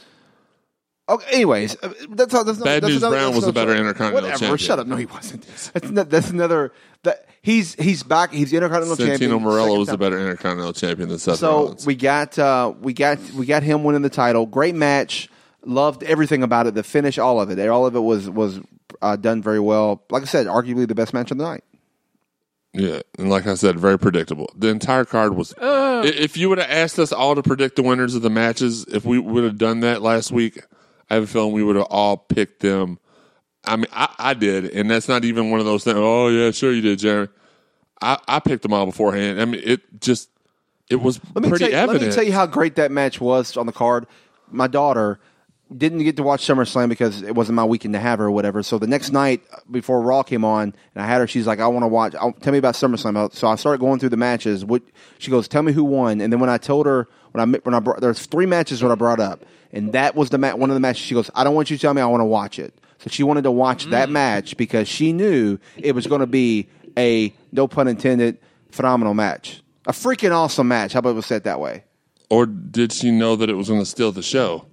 Okay, 1.11 1.27
anyways, 1.37 1.75
uh, 1.83 1.93
that's 2.11 2.35
all. 2.35 2.45
That's 2.45 2.59
not, 2.59 2.65
Bad 2.67 2.83
that's 2.83 2.93
News 2.93 3.03
another, 3.03 3.17
Brown 3.17 3.33
that's 3.33 3.37
was 3.37 3.45
a 3.45 3.49
another 3.49 3.61
better 3.61 3.73
story. 3.73 3.81
Intercontinental 3.89 4.23
Whatever. 4.31 4.39
champion. 4.41 4.59
Shut 4.59 4.79
up. 4.79 4.87
No, 4.87 4.97
he 4.97 5.07
wasn't. 5.07 5.43
That's, 5.73 5.91
not, 5.91 6.11
that's 6.11 6.31
another. 6.31 6.73
That 7.05 7.27
he's 7.41 7.75
he's 7.77 8.03
back. 8.03 8.31
He's 8.33 8.51
the 8.51 8.57
Intercontinental 8.59 8.97
champion. 9.07 9.31
Santino 9.31 9.41
Marella 9.43 9.65
second 9.65 9.79
was 9.79 9.89
time. 9.89 9.99
better 9.99 10.19
Intercontinental 10.19 10.73
champion 10.75 11.09
than 11.09 11.19
Seth 11.19 11.39
So 11.39 11.51
Rollins. 11.51 11.87
we 11.87 11.95
got 11.95 12.39
uh, 12.39 12.75
we 12.81 12.93
got 12.93 13.19
we 13.31 13.47
got 13.47 13.63
him 13.63 13.85
winning 13.85 14.03
the 14.03 14.11
title. 14.11 14.45
Great 14.45 14.75
match. 14.75 15.31
Loved 15.69 16.03
everything 16.03 16.43
about 16.43 16.67
it. 16.67 16.75
The 16.75 16.83
finish, 16.83 17.19
all 17.19 17.41
of 17.41 17.51
it. 17.51 17.69
All 17.69 17.85
of 17.85 17.95
it 17.95 18.01
was 18.01 18.31
was 18.31 18.59
uh, 19.03 19.17
done 19.17 19.43
very 19.43 19.61
well. 19.61 20.03
Like 20.11 20.23
I 20.23 20.27
said, 20.27 20.47
arguably 20.47 20.89
the 20.89 20.95
best 20.95 21.13
match 21.13 21.31
of 21.31 21.37
the 21.37 21.45
night. 21.45 21.63
Yeah, 22.73 23.01
and 23.19 23.29
like 23.29 23.47
I 23.47 23.55
said, 23.55 23.79
very 23.79 23.99
predictable. 23.99 24.51
The 24.57 24.69
entire 24.69 25.05
card 25.05 25.35
was. 25.37 25.55
I- 25.61 26.03
If 26.05 26.37
you 26.37 26.49
would 26.49 26.59
have 26.59 26.71
asked 26.71 26.99
us 26.99 27.13
all 27.13 27.35
to 27.35 27.43
predict 27.43 27.77
the 27.77 27.83
winners 27.83 28.15
of 28.15 28.23
the 28.23 28.31
matches, 28.31 28.87
if 28.87 29.05
we 29.05 29.19
would 29.19 29.45
have 29.45 29.59
done 29.59 29.81
that 29.81 30.01
last 30.01 30.31
week, 30.33 30.63
I 31.11 31.15
have 31.15 31.25
a 31.25 31.27
feeling 31.27 31.53
we 31.53 31.63
would 31.63 31.77
have 31.77 31.87
all 31.91 32.17
picked 32.17 32.61
them. 32.61 32.99
I 33.65 33.77
mean, 33.77 33.87
I, 33.93 34.15
I 34.19 34.35
did, 34.35 34.67
and 34.71 34.91
that's 34.91 35.09
not 35.09 35.25
even 35.25 35.51
one 35.51 35.61
of 35.61 35.67
those 35.67 35.85
things. 35.85 35.97
Oh 35.99 36.29
yeah, 36.29 36.51
sure 36.51 36.73
you 36.73 36.81
did, 36.81 36.99
Jeremy. 37.01 37.29
I, 38.01 38.19
I 38.27 38.41
picked 38.41 38.63
them 38.63 38.73
all 38.73 38.87
beforehand. 38.87 39.41
I 39.41 39.45
mean, 39.45 39.61
it 39.65 40.01
just 40.01 40.31
it 40.89 40.97
was 40.97 41.21
Let 41.35 41.45
pretty 41.49 41.67
you, 41.67 41.71
evident. 41.73 42.03
Let 42.03 42.09
me 42.09 42.15
tell 42.15 42.25
you 42.25 42.33
how 42.33 42.47
great 42.47 42.77
that 42.77 42.91
match 42.91 43.21
was 43.21 43.57
on 43.57 43.67
the 43.67 43.73
card. 43.73 44.07
My 44.51 44.67
daughter 44.69 45.19
didn't 45.77 46.03
get 46.03 46.17
to 46.17 46.23
watch 46.23 46.47
SummerSlam 46.47 46.89
because 46.89 47.23
it 47.23 47.35
wasn't 47.35 47.57
my 47.57 47.65
weekend 47.65 47.95
to 47.95 48.01
have 48.01 48.19
her 48.19 48.27
or 48.27 48.31
whatever. 48.31 48.63
So 48.63 48.79
the 48.79 48.87
next 48.87 49.11
night 49.13 49.43
before 49.71 50.01
Raw 50.01 50.23
came 50.23 50.45
on, 50.45 50.75
and 50.95 51.05
I 51.05 51.07
had 51.07 51.19
her, 51.21 51.27
she's 51.27 51.47
like, 51.47 51.61
"I 51.61 51.67
want 51.67 51.83
to 51.83 51.89
watch. 51.89 52.15
i 52.15 52.31
tell 52.41 52.53
me 52.53 52.59
about 52.59 52.75
SummerSlam." 52.75 53.35
So 53.35 53.49
I 53.49 53.57
started 53.57 53.79
going 53.81 53.99
through 53.99 54.09
the 54.11 54.17
matches. 54.17 54.65
What 54.65 54.83
she 55.19 55.31
goes, 55.31 55.49
"Tell 55.49 55.63
me 55.63 55.73
who 55.73 55.85
won." 55.85 56.21
And 56.21 56.33
then 56.33 56.41
when 56.41 56.51
I 56.51 56.59
told 56.59 56.87
her 56.87 57.09
when 57.33 57.55
I 57.55 57.59
when 57.59 57.75
I 57.75 57.81
brought, 57.81 58.01
there's 58.01 58.27
three 58.27 58.47
matches 58.47 58.83
what 58.83 58.93
I 58.93 58.95
brought 58.95 59.21
up, 59.21 59.45
and 59.73 59.93
that 59.93 60.15
was 60.15 60.31
the 60.31 60.39
ma- 60.39 60.55
one 60.55 60.71
of 60.71 60.75
the 60.75 60.81
matches. 60.81 61.03
She 61.05 61.15
goes, 61.15 61.31
"I 61.35 61.45
don't 61.45 61.55
want 61.55 61.71
you 61.71 61.77
to 61.77 61.81
tell 61.81 61.95
me. 61.95 62.03
I 62.03 62.07
want 62.07 62.21
to 62.21 62.27
watch 62.27 62.59
it." 62.59 62.75
So 62.99 63.11
she 63.11 63.23
wanted 63.23 63.43
to 63.43 63.51
watch 63.51 63.87
that 63.87 64.09
mm. 64.09 64.13
match 64.13 64.57
because 64.57 64.89
she 64.89 65.13
knew 65.13 65.59
it 65.77 65.95
was 65.95 66.07
going 66.07 66.21
to 66.21 66.27
be 66.27 66.69
a 66.97 67.33
no 67.53 67.69
pun 67.69 67.89
intended 67.89 68.39
phenomenal 68.71 69.15
match, 69.15 69.63
a 69.87 69.93
freaking 69.93 70.33
awesome 70.33 70.69
match. 70.69 70.95
How 70.95 71.01
about 71.01 71.11
it 71.11 71.15
was 71.15 71.27
said 71.27 71.45
that 71.45 71.61
way? 71.61 71.85
or 72.31 72.47
did 72.47 72.93
she 72.93 73.11
know 73.11 73.37
that 73.37 73.49
it 73.49 73.55
was 73.55 73.69
going 73.69 73.81
to 73.81 73.87
steal 73.87 74.13
the 74.13 74.23
show? 74.23 74.67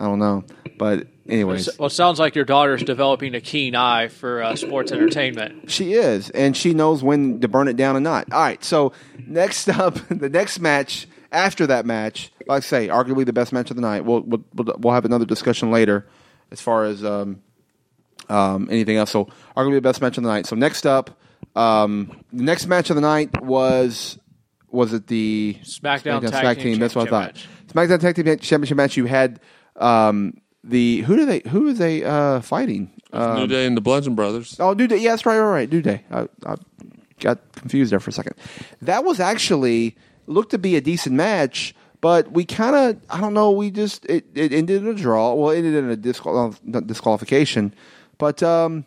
I 0.00 0.04
don't 0.04 0.18
know, 0.18 0.44
but 0.78 1.06
anyways, 1.28 1.78
Well, 1.78 1.88
it 1.88 1.90
sounds 1.90 2.18
like 2.18 2.34
your 2.34 2.46
daughter's 2.46 2.82
developing 2.82 3.34
a 3.34 3.40
keen 3.40 3.74
eye 3.76 4.08
for 4.08 4.42
uh, 4.42 4.56
sports 4.56 4.92
entertainment. 4.92 5.70
she 5.70 5.92
is, 5.92 6.30
and 6.30 6.56
she 6.56 6.72
knows 6.72 7.02
when 7.02 7.40
to 7.40 7.48
burn 7.48 7.68
it 7.68 7.76
down 7.76 7.96
and 7.96 8.02
not. 8.02 8.32
All 8.32 8.40
right, 8.40 8.64
so 8.64 8.92
next 9.26 9.68
up, 9.68 9.94
the 10.08 10.30
next 10.30 10.58
match 10.58 11.06
after 11.30 11.66
that 11.66 11.84
match, 11.84 12.32
like 12.46 12.56
I 12.56 12.60
say, 12.60 12.88
arguably 12.88 13.26
the 13.26 13.34
best 13.34 13.52
match 13.52 13.68
of 13.68 13.76
the 13.76 13.82
night. 13.82 14.06
We'll 14.06 14.22
we'll, 14.22 14.42
we'll 14.54 14.94
have 14.94 15.04
another 15.04 15.26
discussion 15.26 15.70
later 15.70 16.08
as 16.50 16.62
far 16.62 16.84
as 16.84 17.04
um, 17.04 17.42
um, 18.30 18.68
anything 18.70 18.96
else. 18.96 19.10
So 19.10 19.28
arguably 19.56 19.74
the 19.74 19.80
best 19.82 20.00
match 20.00 20.16
of 20.16 20.24
the 20.24 20.30
night. 20.30 20.46
So 20.46 20.56
next 20.56 20.86
up, 20.86 21.20
um, 21.54 22.24
the 22.32 22.42
next 22.42 22.66
match 22.66 22.90
of 22.90 22.96
the 22.96 23.02
night 23.02 23.42
was 23.42 24.18
was 24.70 24.92
it 24.92 25.06
the 25.08 25.58
SmackDown 25.62 26.28
Tag 26.30 26.58
Team 26.58 26.78
That's 26.78 26.94
what 26.94 27.08
I 27.08 27.10
thought. 27.10 27.34
Championship 27.34 27.50
SmackDown 27.68 28.00
Tag 28.00 28.14
Team 28.16 28.38
Championship 28.38 28.76
match. 28.76 28.96
You 28.96 29.06
had 29.06 29.40
um, 29.80 30.34
the 30.62 31.00
who 31.02 31.16
do 31.16 31.26
they 31.26 31.42
who 31.48 31.68
are 31.68 31.72
they 31.72 32.04
uh, 32.04 32.40
fighting? 32.40 32.92
Uh, 33.12 33.34
New 33.34 33.46
Day 33.48 33.66
and 33.66 33.76
the 33.76 33.80
Bludgeon 33.80 34.14
Brothers. 34.14 34.56
Oh, 34.60 34.72
New 34.72 34.86
Day. 34.86 34.98
Yeah, 34.98 35.10
that's 35.10 35.26
right, 35.26 35.38
right, 35.38 35.50
right. 35.50 35.72
New 35.72 35.82
Day. 35.82 36.04
I, 36.12 36.28
I 36.46 36.54
got 37.18 37.40
confused 37.52 37.90
there 37.90 37.98
for 38.00 38.10
a 38.10 38.12
second. 38.12 38.34
That 38.82 39.04
was 39.04 39.18
actually 39.18 39.96
looked 40.26 40.52
to 40.52 40.58
be 40.58 40.76
a 40.76 40.80
decent 40.80 41.16
match, 41.16 41.74
but 42.00 42.30
we 42.30 42.44
kind 42.44 42.76
of, 42.76 43.00
I 43.10 43.20
don't 43.20 43.34
know, 43.34 43.50
we 43.50 43.72
just, 43.72 44.04
it, 44.06 44.26
it 44.34 44.52
ended 44.52 44.82
in 44.82 44.88
a 44.88 44.94
draw. 44.94 45.34
Well, 45.34 45.50
it 45.50 45.58
ended 45.58 45.74
in 45.74 45.90
a 45.90 45.96
disqual- 45.96 46.54
disqualification. 46.86 47.74
But 48.16 48.42
um, 48.44 48.84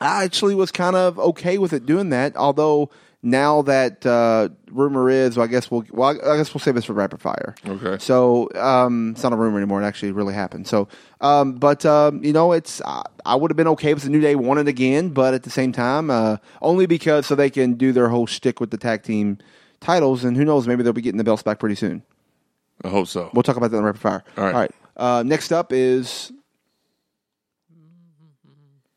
I 0.00 0.24
actually 0.24 0.54
was 0.54 0.70
kind 0.72 0.96
of 0.96 1.18
okay 1.18 1.58
with 1.58 1.72
it 1.74 1.84
doing 1.84 2.08
that. 2.10 2.36
Although 2.36 2.88
now 3.24 3.62
that 3.62 4.04
uh, 4.04 4.50
rumor 4.70 5.08
is, 5.08 5.36
well, 5.36 5.44
I 5.44 5.46
guess 5.48 5.70
we'll 5.70 5.84
well, 5.90 6.10
I 6.10 6.36
guess 6.36 6.52
we'll 6.52 6.60
save 6.60 6.74
this 6.74 6.84
for 6.84 6.92
rapid 6.92 7.20
fire. 7.20 7.54
Okay. 7.66 7.96
So 7.98 8.50
um, 8.54 9.12
it's 9.12 9.22
not 9.22 9.32
a 9.32 9.36
rumor 9.36 9.56
anymore. 9.58 9.82
It 9.82 9.86
actually 9.86 10.12
really 10.12 10.34
happened. 10.34 10.68
So, 10.68 10.88
um, 11.20 11.54
but 11.54 11.84
um, 11.86 12.22
you 12.22 12.32
know, 12.32 12.52
it's 12.52 12.82
I, 12.82 13.02
I 13.24 13.34
would 13.34 13.50
have 13.50 13.56
been 13.56 13.68
okay 13.68 13.92
if 13.92 14.02
the 14.02 14.10
New 14.10 14.20
Day 14.20 14.34
won 14.34 14.58
it 14.58 14.68
again, 14.68 15.08
but 15.08 15.34
at 15.34 15.42
the 15.42 15.50
same 15.50 15.72
time, 15.72 16.10
uh, 16.10 16.36
only 16.60 16.86
because 16.86 17.26
so 17.26 17.34
they 17.34 17.50
can 17.50 17.74
do 17.74 17.92
their 17.92 18.10
whole 18.10 18.26
shtick 18.26 18.60
with 18.60 18.70
the 18.70 18.78
tag 18.78 19.02
team 19.02 19.38
titles, 19.80 20.22
and 20.22 20.36
who 20.36 20.44
knows, 20.44 20.68
maybe 20.68 20.82
they'll 20.82 20.92
be 20.92 21.00
getting 21.00 21.18
the 21.18 21.24
belts 21.24 21.42
back 21.42 21.58
pretty 21.58 21.74
soon. 21.76 22.02
I 22.84 22.88
hope 22.88 23.08
so. 23.08 23.30
We'll 23.32 23.42
talk 23.42 23.56
about 23.56 23.70
that 23.70 23.78
in 23.78 23.84
rapid 23.84 24.00
fire. 24.00 24.24
All 24.36 24.44
right. 24.44 24.54
All 24.54 24.60
right. 24.60 24.70
Uh, 24.96 25.22
next 25.22 25.50
up 25.50 25.72
is 25.72 26.30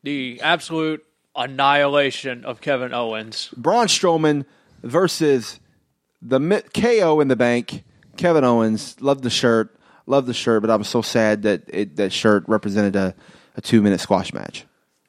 The 0.02 0.40
absolute 0.42 1.04
annihilation 1.38 2.44
of 2.44 2.60
Kevin 2.60 2.92
Owens. 2.92 3.48
Braun 3.56 3.86
Strowman 3.86 4.44
versus 4.82 5.60
the 6.20 6.38
KO 6.74 7.20
in 7.20 7.28
the 7.28 7.36
bank. 7.36 7.84
Kevin 8.16 8.44
Owens. 8.44 9.00
Love 9.00 9.22
the 9.22 9.30
shirt. 9.30 9.74
Love 10.06 10.26
the 10.26 10.34
shirt, 10.34 10.62
but 10.62 10.70
I 10.70 10.76
was 10.76 10.88
so 10.88 11.02
sad 11.02 11.42
that 11.42 11.62
it, 11.68 11.96
that 11.96 12.12
shirt 12.12 12.44
represented 12.48 12.96
a, 12.96 13.14
a 13.56 13.60
two 13.60 13.82
minute 13.82 14.00
squash 14.00 14.32
match. 14.32 14.64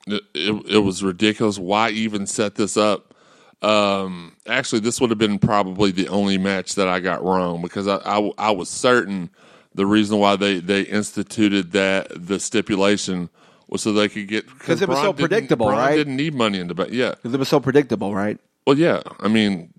It, 0.07 0.23
it, 0.33 0.65
it 0.73 0.77
was 0.79 1.03
ridiculous. 1.03 1.57
Why 1.57 1.89
even 1.89 2.27
set 2.27 2.55
this 2.55 2.77
up? 2.77 3.13
Um, 3.61 4.35
actually, 4.45 4.79
this 4.79 5.01
would 5.01 5.09
have 5.09 5.19
been 5.19 5.39
probably 5.39 5.91
the 5.91 6.07
only 6.09 6.37
match 6.37 6.75
that 6.75 6.87
I 6.87 6.99
got 6.99 7.23
wrong 7.23 7.61
because 7.61 7.87
I, 7.87 7.97
I, 7.97 8.31
I 8.37 8.51
was 8.51 8.69
certain 8.69 9.29
the 9.75 9.85
reason 9.85 10.19
why 10.19 10.35
they, 10.35 10.59
they 10.59 10.81
instituted 10.81 11.71
that 11.71 12.07
the 12.27 12.39
stipulation 12.39 13.29
was 13.71 13.81
so 13.81 13.93
they 13.93 14.09
could 14.09 14.27
get 14.27 14.45
because 14.47 14.81
it 14.81 14.89
was 14.89 14.97
Braun 14.99 15.05
so 15.07 15.13
predictable, 15.13 15.67
Braun 15.67 15.77
right? 15.79 15.95
Didn't 15.95 16.15
need 16.15 16.33
money 16.33 16.59
in 16.59 16.67
the 16.67 16.75
bank. 16.75 16.89
Yeah, 16.91 17.11
Because 17.11 17.33
it 17.33 17.39
was 17.39 17.49
so 17.49 17.59
predictable, 17.59 18.13
right? 18.15 18.39
well, 18.65 18.77
yeah. 18.77 19.01
I 19.19 19.27
mean, 19.27 19.73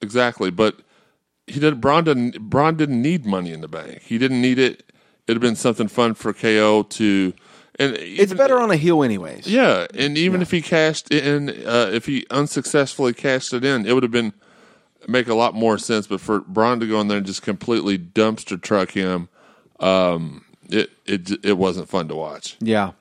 exactly. 0.00 0.50
But 0.50 0.76
he 1.46 1.60
did. 1.60 1.80
Braun 1.80 2.04
didn't. 2.04 2.38
Braun 2.50 2.76
didn't 2.76 3.00
need 3.02 3.26
money 3.26 3.52
in 3.52 3.60
the 3.60 3.68
bank. 3.68 4.02
He 4.02 4.18
didn't 4.18 4.40
need 4.40 4.58
it. 4.58 4.82
It'd 5.26 5.36
have 5.36 5.42
been 5.42 5.56
something 5.56 5.88
fun 5.88 6.14
for 6.14 6.32
KO 6.32 6.82
to. 6.82 7.32
And 7.76 7.96
It's 7.98 8.32
better 8.32 8.60
on 8.60 8.70
a 8.70 8.76
heel, 8.76 9.02
anyways. 9.02 9.48
Yeah, 9.48 9.86
and 9.94 10.16
even 10.16 10.42
if 10.42 10.52
he 10.52 10.62
cashed 10.62 11.10
in, 11.10 11.48
uh, 11.66 11.90
if 11.92 12.06
he 12.06 12.24
unsuccessfully 12.30 13.12
cashed 13.12 13.52
it 13.52 13.64
in, 13.64 13.84
it 13.84 13.92
would 13.94 14.04
have 14.04 14.12
been 14.12 14.32
make 15.08 15.26
a 15.28 15.34
lot 15.34 15.54
more 15.54 15.76
sense. 15.76 16.06
But 16.06 16.20
for 16.20 16.40
Braun 16.40 16.78
to 16.80 16.86
go 16.86 17.00
in 17.00 17.08
there 17.08 17.18
and 17.18 17.26
just 17.26 17.42
completely 17.42 17.98
dumpster 17.98 18.60
truck 18.60 18.92
him, 18.92 19.28
um, 19.80 20.43
it 20.70 20.90
it 21.06 21.44
it 21.44 21.58
wasn't 21.58 21.88
fun 21.88 22.08
to 22.08 22.14
watch. 22.14 22.56
Yeah. 22.60 22.92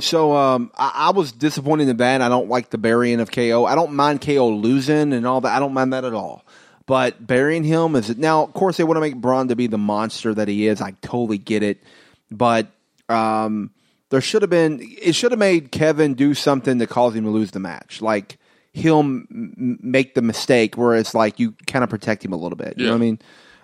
So 0.00 0.34
um, 0.34 0.70
I, 0.76 0.92
I 0.94 1.10
was 1.10 1.32
disappointed 1.32 1.88
in 1.88 1.96
that. 1.98 2.22
I 2.22 2.28
don't 2.28 2.48
like 2.48 2.70
the 2.70 2.78
burying 2.78 3.20
of 3.20 3.30
KO. 3.30 3.64
I 3.66 3.74
don't 3.74 3.92
mind 3.92 4.20
KO 4.22 4.48
losing 4.48 5.12
and 5.12 5.26
all 5.26 5.40
that. 5.42 5.54
I 5.54 5.58
don't 5.58 5.74
mind 5.74 5.92
that 5.92 6.04
at 6.04 6.14
all. 6.14 6.44
But 6.86 7.24
burying 7.26 7.64
him 7.64 7.94
is 7.96 8.10
it 8.10 8.18
now. 8.18 8.42
Of 8.44 8.52
course, 8.52 8.76
they 8.76 8.84
want 8.84 8.96
to 8.96 9.00
make 9.00 9.16
Braun 9.16 9.48
to 9.48 9.56
be 9.56 9.66
the 9.66 9.78
monster 9.78 10.34
that 10.34 10.48
he 10.48 10.66
is. 10.66 10.80
I 10.80 10.92
totally 11.02 11.38
get 11.38 11.62
it. 11.62 11.82
But 12.30 12.68
um, 13.08 13.70
there 14.08 14.20
should 14.20 14.42
have 14.42 14.50
been. 14.50 14.80
It 14.82 15.14
should 15.14 15.32
have 15.32 15.38
made 15.38 15.70
Kevin 15.70 16.14
do 16.14 16.34
something 16.34 16.78
to 16.78 16.86
cause 16.86 17.14
him 17.14 17.24
to 17.24 17.30
lose 17.30 17.50
the 17.52 17.60
match. 17.60 18.00
Like 18.02 18.38
he'll 18.72 19.00
m- 19.00 19.78
make 19.82 20.14
the 20.14 20.22
mistake 20.22 20.76
where 20.76 20.96
it's 20.96 21.14
like 21.14 21.38
you 21.38 21.54
kind 21.66 21.84
of 21.84 21.90
protect 21.90 22.24
him 22.24 22.32
a 22.32 22.36
little 22.36 22.56
bit. 22.56 22.74
You 22.76 22.86
know 22.86 22.92
what 22.92 22.96
I 22.96 23.00
mean? 23.00 23.18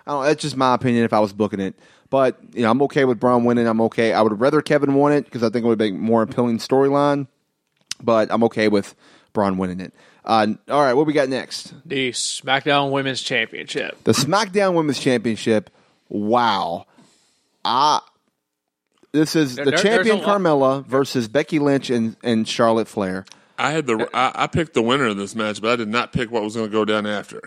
I 0.05 0.11
don't, 0.11 0.23
that's 0.23 0.41
just 0.41 0.55
my 0.55 0.73
opinion 0.73 1.03
if 1.03 1.13
I 1.13 1.19
was 1.19 1.33
booking 1.33 1.59
it. 1.59 1.75
But 2.09 2.37
you 2.53 2.61
know, 2.61 2.71
I'm 2.71 2.81
okay 2.83 3.05
with 3.05 3.19
Braun 3.19 3.43
winning. 3.43 3.67
I'm 3.67 3.81
okay. 3.81 4.13
I 4.13 4.21
would 4.21 4.31
have 4.31 4.41
rather 4.41 4.61
Kevin 4.61 4.93
won 4.93 5.11
it 5.11 5.25
because 5.25 5.43
I 5.43 5.49
think 5.49 5.65
it 5.65 5.67
would 5.67 5.79
make 5.79 5.93
more 5.93 6.21
appealing 6.21 6.57
storyline. 6.59 7.27
But 8.01 8.31
I'm 8.31 8.43
okay 8.45 8.67
with 8.69 8.95
Braun 9.33 9.57
winning 9.57 9.79
it. 9.81 9.93
Uh, 10.23 10.47
all 10.69 10.81
right, 10.81 10.93
what 10.93 11.05
we 11.05 11.13
got 11.13 11.29
next? 11.29 11.73
The 11.85 12.11
SmackDown 12.11 12.91
Women's 12.91 13.21
Championship. 13.21 14.03
The 14.03 14.11
SmackDown 14.11 14.73
Women's 14.73 14.99
Championship. 14.99 15.69
Wow. 16.09 16.85
Ah, 17.65 18.03
this 19.13 19.35
is 19.35 19.55
There- 19.55 19.65
the 19.65 19.71
there- 19.71 19.79
champion 19.79 20.17
there's 20.17 20.27
a 20.27 20.27
lot- 20.27 20.41
Carmella 20.41 20.85
versus 20.85 21.27
Becky 21.27 21.59
Lynch 21.59 21.89
and, 21.89 22.15
and 22.23 22.47
Charlotte 22.47 22.87
Flair. 22.87 23.25
I 23.57 23.71
had 23.71 23.87
the 23.87 24.07
I, 24.13 24.43
I 24.43 24.47
picked 24.47 24.73
the 24.75 24.81
winner 24.83 25.05
of 25.07 25.17
this 25.17 25.33
match, 25.33 25.61
but 25.61 25.71
I 25.71 25.75
did 25.77 25.87
not 25.87 26.13
pick 26.13 26.29
what 26.31 26.43
was 26.43 26.55
going 26.55 26.67
to 26.67 26.71
go 26.71 26.85
down 26.85 27.05
after. 27.07 27.41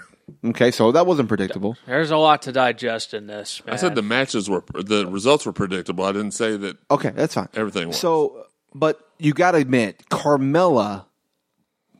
Okay, 0.44 0.70
so 0.70 0.92
that 0.92 1.06
wasn't 1.06 1.28
predictable. 1.28 1.76
There's 1.86 2.10
a 2.10 2.16
lot 2.16 2.42
to 2.42 2.52
digest 2.52 3.14
in 3.14 3.26
this. 3.26 3.64
Man. 3.64 3.74
I 3.74 3.76
said 3.76 3.94
the 3.94 4.02
matches 4.02 4.48
were 4.50 4.64
the 4.74 5.06
results 5.06 5.46
were 5.46 5.52
predictable. 5.52 6.04
I 6.04 6.12
didn't 6.12 6.32
say 6.32 6.56
that 6.56 6.76
Okay, 6.90 7.10
that's 7.10 7.34
fine. 7.34 7.48
everything 7.54 7.88
was. 7.88 7.98
So, 7.98 8.46
but 8.74 9.00
you 9.18 9.32
got 9.32 9.52
to 9.52 9.58
admit, 9.58 10.02
Carmella 10.10 11.04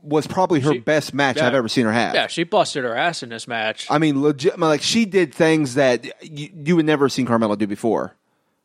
was 0.02 0.26
probably 0.26 0.60
her 0.60 0.72
She- 0.72 0.78
best 0.78 1.12
match 1.12 1.36
yeah. 1.36 1.46
I've 1.46 1.54
ever 1.54 1.68
seen 1.68 1.84
her 1.84 1.92
have. 1.92 2.14
Yeah, 2.14 2.26
she 2.26 2.44
busted 2.44 2.84
her 2.84 2.96
ass 2.96 3.22
in 3.22 3.28
this 3.28 3.46
match. 3.46 3.86
I 3.90 3.98
mean, 3.98 4.22
legit. 4.22 4.58
Like 4.58 4.82
she 4.82 5.04
did 5.04 5.34
things 5.34 5.74
that 5.74 6.04
you, 6.22 6.48
you 6.64 6.76
would 6.76 6.86
never 6.86 7.08
seen 7.08 7.26
Carmella 7.26 7.58
do 7.58 7.66
before. 7.66 8.16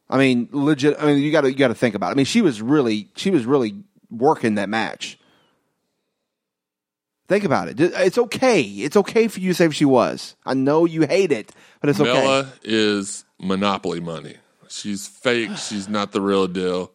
I 0.10 0.18
mean, 0.18 0.48
legit. 0.52 0.96
I 1.00 1.08
mean, 1.08 1.18
you 1.24 1.32
got 1.32 1.42
to 1.42 1.52
you 1.52 1.58
got 1.58 1.70
to 1.70 1.76
think 1.76 1.96
about. 1.96 2.10
it. 2.10 2.12
I 2.12 2.16
mean, 2.16 2.26
she 2.26 2.42
was 2.42 2.62
really 2.62 3.10
she 3.16 3.32
was 3.32 3.46
really 3.46 3.76
working 4.12 4.56
that 4.56 4.70
match. 4.70 5.18
Think 7.28 7.44
about 7.44 7.68
it. 7.70 7.80
It's 7.80 8.18
okay. 8.18 8.62
It's 8.62 8.96
okay 8.98 9.28
for 9.28 9.40
you 9.40 9.50
to 9.50 9.56
say 9.56 9.70
she 9.72 9.86
was. 9.86 10.36
I 10.46 10.54
know 10.54 10.86
you 10.86 11.02
hate 11.08 11.32
it, 11.32 11.52
but 11.82 11.90
it's 11.90 12.00
okay. 12.00 12.14
Mela 12.14 12.52
is 12.64 13.26
monopoly 13.40 14.00
money. 14.00 14.36
She's 14.70 15.08
fake. 15.08 15.52
She's 15.58 15.90
not 15.90 16.12
the 16.12 16.22
real 16.22 16.48
deal. 16.48 16.92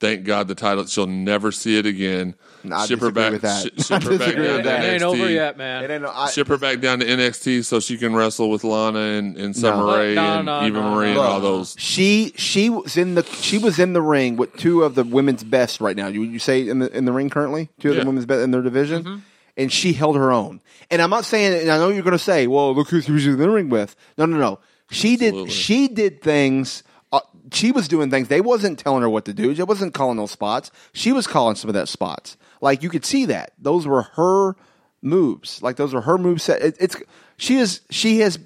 Thank 0.00 0.24
God 0.24 0.48
the 0.48 0.54
title. 0.54 0.84
She'll 0.86 1.06
never 1.06 1.50
see 1.50 1.78
it 1.78 1.86
again. 1.86 2.34
I 2.70 2.84
ship 2.86 3.00
her 3.00 3.10
back. 3.10 3.32
with 3.32 3.42
that. 3.42 3.62
sh- 3.78 3.84
ship 3.86 4.02
I 4.02 4.04
her 4.04 4.18
back 4.18 4.34
down 4.34 4.42
with 4.42 4.56
to 4.58 4.62
that. 4.64 4.84
it 4.84 4.92
ain't 4.94 5.02
NXT. 5.02 5.06
over 5.06 5.30
yet, 5.30 5.56
man. 5.56 5.84
It 5.84 5.90
ain't 5.90 6.04
I- 6.04 6.30
Ship 6.30 6.46
her 6.48 6.58
back 6.58 6.80
down 6.80 6.98
to 7.00 7.06
NXT 7.06 7.64
so 7.64 7.80
she 7.80 7.96
can 7.96 8.14
wrestle 8.14 8.50
with 8.50 8.64
Lana 8.64 8.98
and, 8.98 9.36
and 9.36 9.56
Summer 9.56 9.86
No. 9.86 9.96
Rae 9.96 10.14
No, 10.14 10.22
and 10.38 10.46
no, 10.46 10.62
Eva 10.66 10.80
no, 10.82 10.94
Marie 10.94 11.10
and 11.10 11.18
all 11.18 11.40
those. 11.40 11.74
She 11.78 12.32
she 12.36 12.68
was 12.70 12.96
in 12.96 13.14
the 13.14 13.22
she 13.24 13.56
was 13.58 13.78
in 13.78 13.92
the 13.92 14.02
ring 14.02 14.36
with 14.36 14.54
two 14.56 14.82
of 14.84 14.94
the 14.94 15.04
women's 15.04 15.42
best 15.44 15.80
right 15.80 15.96
now. 15.96 16.08
You 16.08 16.22
you 16.22 16.38
say 16.38 16.68
in 16.68 16.80
the 16.80 16.94
in 16.96 17.04
the 17.06 17.12
ring 17.12 17.30
currently 17.30 17.70
two 17.80 17.90
of 17.90 17.94
Yeah. 17.96 18.02
the 18.02 18.06
women's 18.06 18.26
best 18.26 18.42
in 18.42 18.50
their 18.50 18.62
division, 18.62 19.04
Mm-hmm. 19.04 19.18
And 19.56 19.72
she 19.72 19.92
held 19.92 20.16
her 20.16 20.32
own. 20.32 20.60
And 20.90 21.00
I'm 21.00 21.10
not 21.10 21.24
saying, 21.24 21.60
and 21.62 21.70
I 21.70 21.78
know 21.78 21.88
you're 21.88 22.02
going 22.02 22.12
to 22.12 22.18
say, 22.18 22.46
well, 22.46 22.74
look 22.74 22.88
who 22.88 23.00
she 23.00 23.12
was 23.12 23.26
in 23.26 23.38
the 23.38 23.50
ring 23.50 23.68
with. 23.68 23.96
No, 24.18 24.26
no, 24.26 24.36
no. 24.36 24.58
She 24.90 25.14
Absolutely. 25.14 25.44
did 25.44 25.52
she 25.52 25.88
did 25.88 26.22
things. 26.22 26.82
Uh, 27.12 27.20
she 27.52 27.72
was 27.72 27.88
doing 27.88 28.10
things. 28.10 28.28
They 28.28 28.40
wasn't 28.40 28.78
telling 28.78 29.02
her 29.02 29.08
what 29.08 29.24
to 29.24 29.32
do. 29.32 29.54
She 29.54 29.62
wasn't 29.62 29.94
calling 29.94 30.16
those 30.16 30.30
spots. 30.30 30.70
She 30.92 31.12
was 31.12 31.26
calling 31.26 31.56
some 31.56 31.68
of 31.68 31.74
that 31.74 31.88
spots. 31.88 32.36
Like 32.60 32.82
you 32.82 32.90
could 32.90 33.04
see 33.04 33.24
that 33.26 33.52
those 33.58 33.86
were 33.86 34.02
her 34.02 34.56
moves. 35.00 35.62
Like 35.62 35.76
those 35.76 35.94
were 35.94 36.02
her 36.02 36.18
moves. 36.18 36.48
It, 36.48 36.76
it's 36.78 36.96
she 37.36 37.56
is 37.56 37.80
she 37.90 38.20
has 38.20 38.38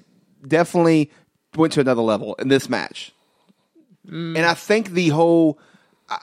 definitely 0.47 1.11
went 1.55 1.73
to 1.73 1.81
another 1.81 2.01
level 2.01 2.35
in 2.35 2.47
this 2.47 2.69
match. 2.69 3.11
And 4.07 4.39
I 4.39 4.55
think 4.55 4.91
the 4.91 5.09
whole, 5.09 5.59
I, 6.09 6.17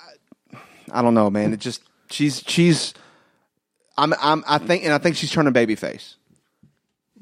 I 0.91 1.03
don't 1.03 1.15
know, 1.15 1.31
man. 1.31 1.53
It 1.53 1.61
just 1.61 1.83
she's 2.11 2.43
she's, 2.47 2.95
I'm 3.99 4.15
I'm 4.21 4.45
I 4.47 4.59
think 4.59 4.85
and 4.85 4.93
I 4.93 4.99
think 4.99 5.17
she's 5.17 5.31
turning 5.31 5.53
babyface. 5.53 6.17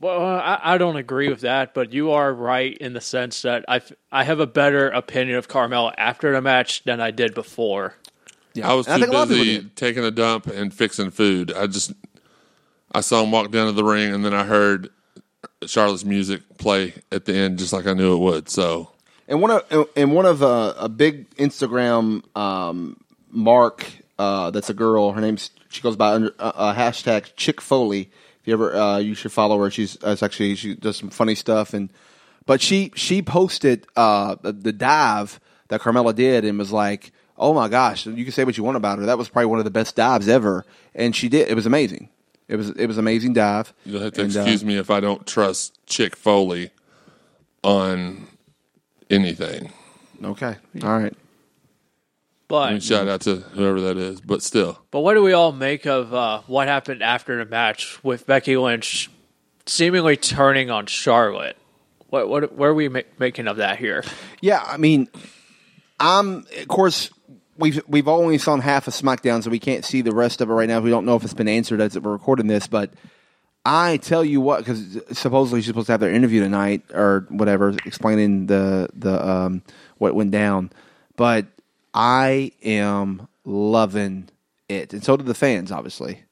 Well, 0.00 0.20
I, 0.20 0.60
I 0.62 0.78
don't 0.78 0.96
agree 0.96 1.28
with 1.28 1.40
that, 1.40 1.72
but 1.72 1.92
you 1.92 2.10
are 2.10 2.32
right 2.34 2.76
in 2.76 2.92
the 2.92 3.00
sense 3.00 3.42
that 3.42 3.64
I 3.68 3.80
I 4.12 4.24
have 4.24 4.40
a 4.40 4.46
better 4.46 4.88
opinion 4.88 5.38
of 5.38 5.48
Carmella 5.48 5.94
after 5.96 6.32
the 6.32 6.42
match 6.42 6.84
than 6.84 7.00
I 7.00 7.10
did 7.10 7.34
before. 7.34 7.94
Yeah, 8.54 8.70
I 8.70 8.74
was 8.74 8.86
And 8.86 8.96
too 8.96 9.06
think 9.06 9.14
a 9.14 9.16
lot 9.16 9.22
of 9.24 9.28
people 9.30 9.44
busy 9.44 9.70
taking 9.76 10.04
a 10.04 10.10
dump 10.10 10.46
and 10.46 10.74
fixing 10.74 11.10
food. 11.10 11.52
I 11.52 11.66
just 11.66 11.92
I 12.92 13.00
saw 13.00 13.22
him 13.22 13.30
walk 13.30 13.50
down 13.50 13.66
to 13.66 13.72
the 13.72 13.84
ring, 13.84 14.12
and 14.12 14.24
then 14.24 14.34
I 14.34 14.44
heard 14.44 14.90
Charlotte's 15.66 16.04
music 16.04 16.42
play 16.58 16.94
at 17.10 17.24
the 17.24 17.34
end, 17.34 17.58
just 17.58 17.72
like 17.72 17.86
I 17.86 17.94
knew 17.94 18.14
it 18.14 18.18
would. 18.18 18.48
So 18.48 18.90
And 19.28 19.40
one 19.40 19.50
of 19.50 19.88
and 19.96 20.12
one 20.12 20.26
of 20.26 20.42
uh, 20.42 20.74
a 20.76 20.88
big 20.88 21.30
Instagram 21.36 22.22
um, 22.36 23.00
mark 23.30 23.86
uh, 24.18 24.50
that's 24.50 24.70
a 24.70 24.74
girl. 24.74 25.12
Her 25.12 25.20
name's 25.20 25.50
she 25.68 25.80
goes 25.82 25.96
by 25.96 26.12
under 26.12 26.34
uh, 26.38 26.52
uh, 26.54 26.74
hashtag 26.74 27.34
Chick 27.36 27.60
Foley. 27.60 28.10
If 28.40 28.48
you 28.48 28.54
ever 28.54 28.74
uh, 28.74 28.98
you 28.98 29.14
should 29.14 29.32
follow 29.32 29.58
her. 29.62 29.70
She's 29.70 30.02
uh, 30.02 30.16
actually 30.20 30.54
she 30.54 30.74
does 30.74 30.96
some 30.96 31.10
funny 31.10 31.34
stuff 31.34 31.74
and 31.74 31.90
but 32.46 32.60
she 32.60 32.92
she 32.94 33.22
posted 33.22 33.86
uh, 33.96 34.36
the, 34.42 34.52
the 34.52 34.72
dive 34.72 35.40
that 35.68 35.80
Carmella 35.80 36.14
did 36.14 36.44
and 36.44 36.58
was 36.58 36.72
like, 36.72 37.12
oh 37.38 37.54
my 37.54 37.68
gosh, 37.68 38.06
you 38.06 38.24
can 38.24 38.32
say 38.32 38.44
what 38.44 38.56
you 38.56 38.64
want 38.64 38.76
about 38.76 38.98
her. 38.98 39.06
That 39.06 39.18
was 39.18 39.28
probably 39.28 39.46
one 39.46 39.58
of 39.58 39.64
the 39.64 39.70
best 39.70 39.96
dives 39.96 40.28
ever, 40.28 40.64
and 40.94 41.16
she 41.16 41.28
did. 41.28 41.48
It 41.48 41.54
was 41.54 41.66
amazing. 41.66 42.10
It 42.46 42.56
was 42.56 42.70
it 42.70 42.86
was 42.86 42.98
amazing 42.98 43.32
dive. 43.32 43.72
you'll 43.84 44.02
have 44.02 44.12
to 44.14 44.22
And, 44.22 44.36
uh, 44.36 44.40
excuse 44.40 44.64
me 44.64 44.76
if 44.76 44.90
I 44.90 45.00
don't 45.00 45.26
trust 45.26 45.78
Chick 45.86 46.14
Foley 46.16 46.70
on 47.62 48.26
anything. 49.08 49.72
Okay, 50.22 50.56
all 50.82 50.98
right. 50.98 51.14
But 52.46 52.56
I 52.68 52.70
mean, 52.72 52.80
shout 52.80 53.08
out 53.08 53.22
to 53.22 53.36
whoever 53.36 53.80
that 53.82 53.96
is, 53.96 54.20
but 54.20 54.42
still, 54.42 54.78
But 54.90 55.00
what 55.00 55.14
do 55.14 55.22
we 55.22 55.32
all 55.32 55.52
make 55.52 55.86
of 55.86 56.12
uh, 56.12 56.42
what 56.46 56.68
happened 56.68 57.02
after 57.02 57.42
the 57.42 57.50
match 57.50 58.02
with 58.04 58.26
Becky 58.26 58.56
Lynch 58.56 59.10
seemingly 59.66 60.16
turning 60.16 60.70
on 60.70 60.86
Charlotte? 60.86 61.56
What 62.08 62.28
what 62.28 62.54
where 62.54 62.70
are 62.70 62.74
we 62.74 62.88
ma- 62.88 63.00
making 63.18 63.48
of 63.48 63.56
that 63.56 63.78
here? 63.78 64.04
Yeah, 64.40 64.62
I 64.64 64.76
mean, 64.76 65.08
I'm 65.98 66.44
of 66.58 66.68
course 66.68 67.10
we've 67.56 67.80
we've 67.88 68.08
only 68.08 68.38
seen 68.38 68.60
half 68.60 68.86
of 68.88 68.94
SmackDown, 68.94 69.42
so 69.42 69.50
we 69.50 69.58
can't 69.58 69.84
see 69.84 70.02
the 70.02 70.14
rest 70.14 70.40
of 70.40 70.50
it 70.50 70.52
right 70.52 70.68
now. 70.68 70.80
We 70.80 70.90
don't 70.90 71.06
know 71.06 71.16
if 71.16 71.24
it's 71.24 71.34
been 71.34 71.48
answered 71.48 71.80
as 71.80 71.98
we're 71.98 72.12
recording 72.12 72.46
this, 72.46 72.66
but 72.66 72.90
I 73.64 73.96
tell 73.96 74.24
you 74.24 74.40
what, 74.40 74.58
because 74.58 75.00
supposedly 75.12 75.60
she's 75.60 75.68
supposed 75.68 75.86
to 75.86 75.92
have 75.92 76.00
their 76.00 76.12
interview 76.12 76.40
tonight 76.40 76.82
or 76.92 77.26
whatever, 77.30 77.70
explaining 77.86 78.46
the 78.46 78.90
the 78.94 79.26
um, 79.26 79.62
what 79.96 80.14
went 80.14 80.30
down. 80.30 80.70
But 81.16 81.46
I 81.94 82.52
am 82.62 83.28
loving 83.44 84.28
it, 84.68 84.92
and 84.92 85.04
so 85.04 85.16
did 85.16 85.26
the 85.26 85.34
fans, 85.34 85.70
obviously. 85.70 86.24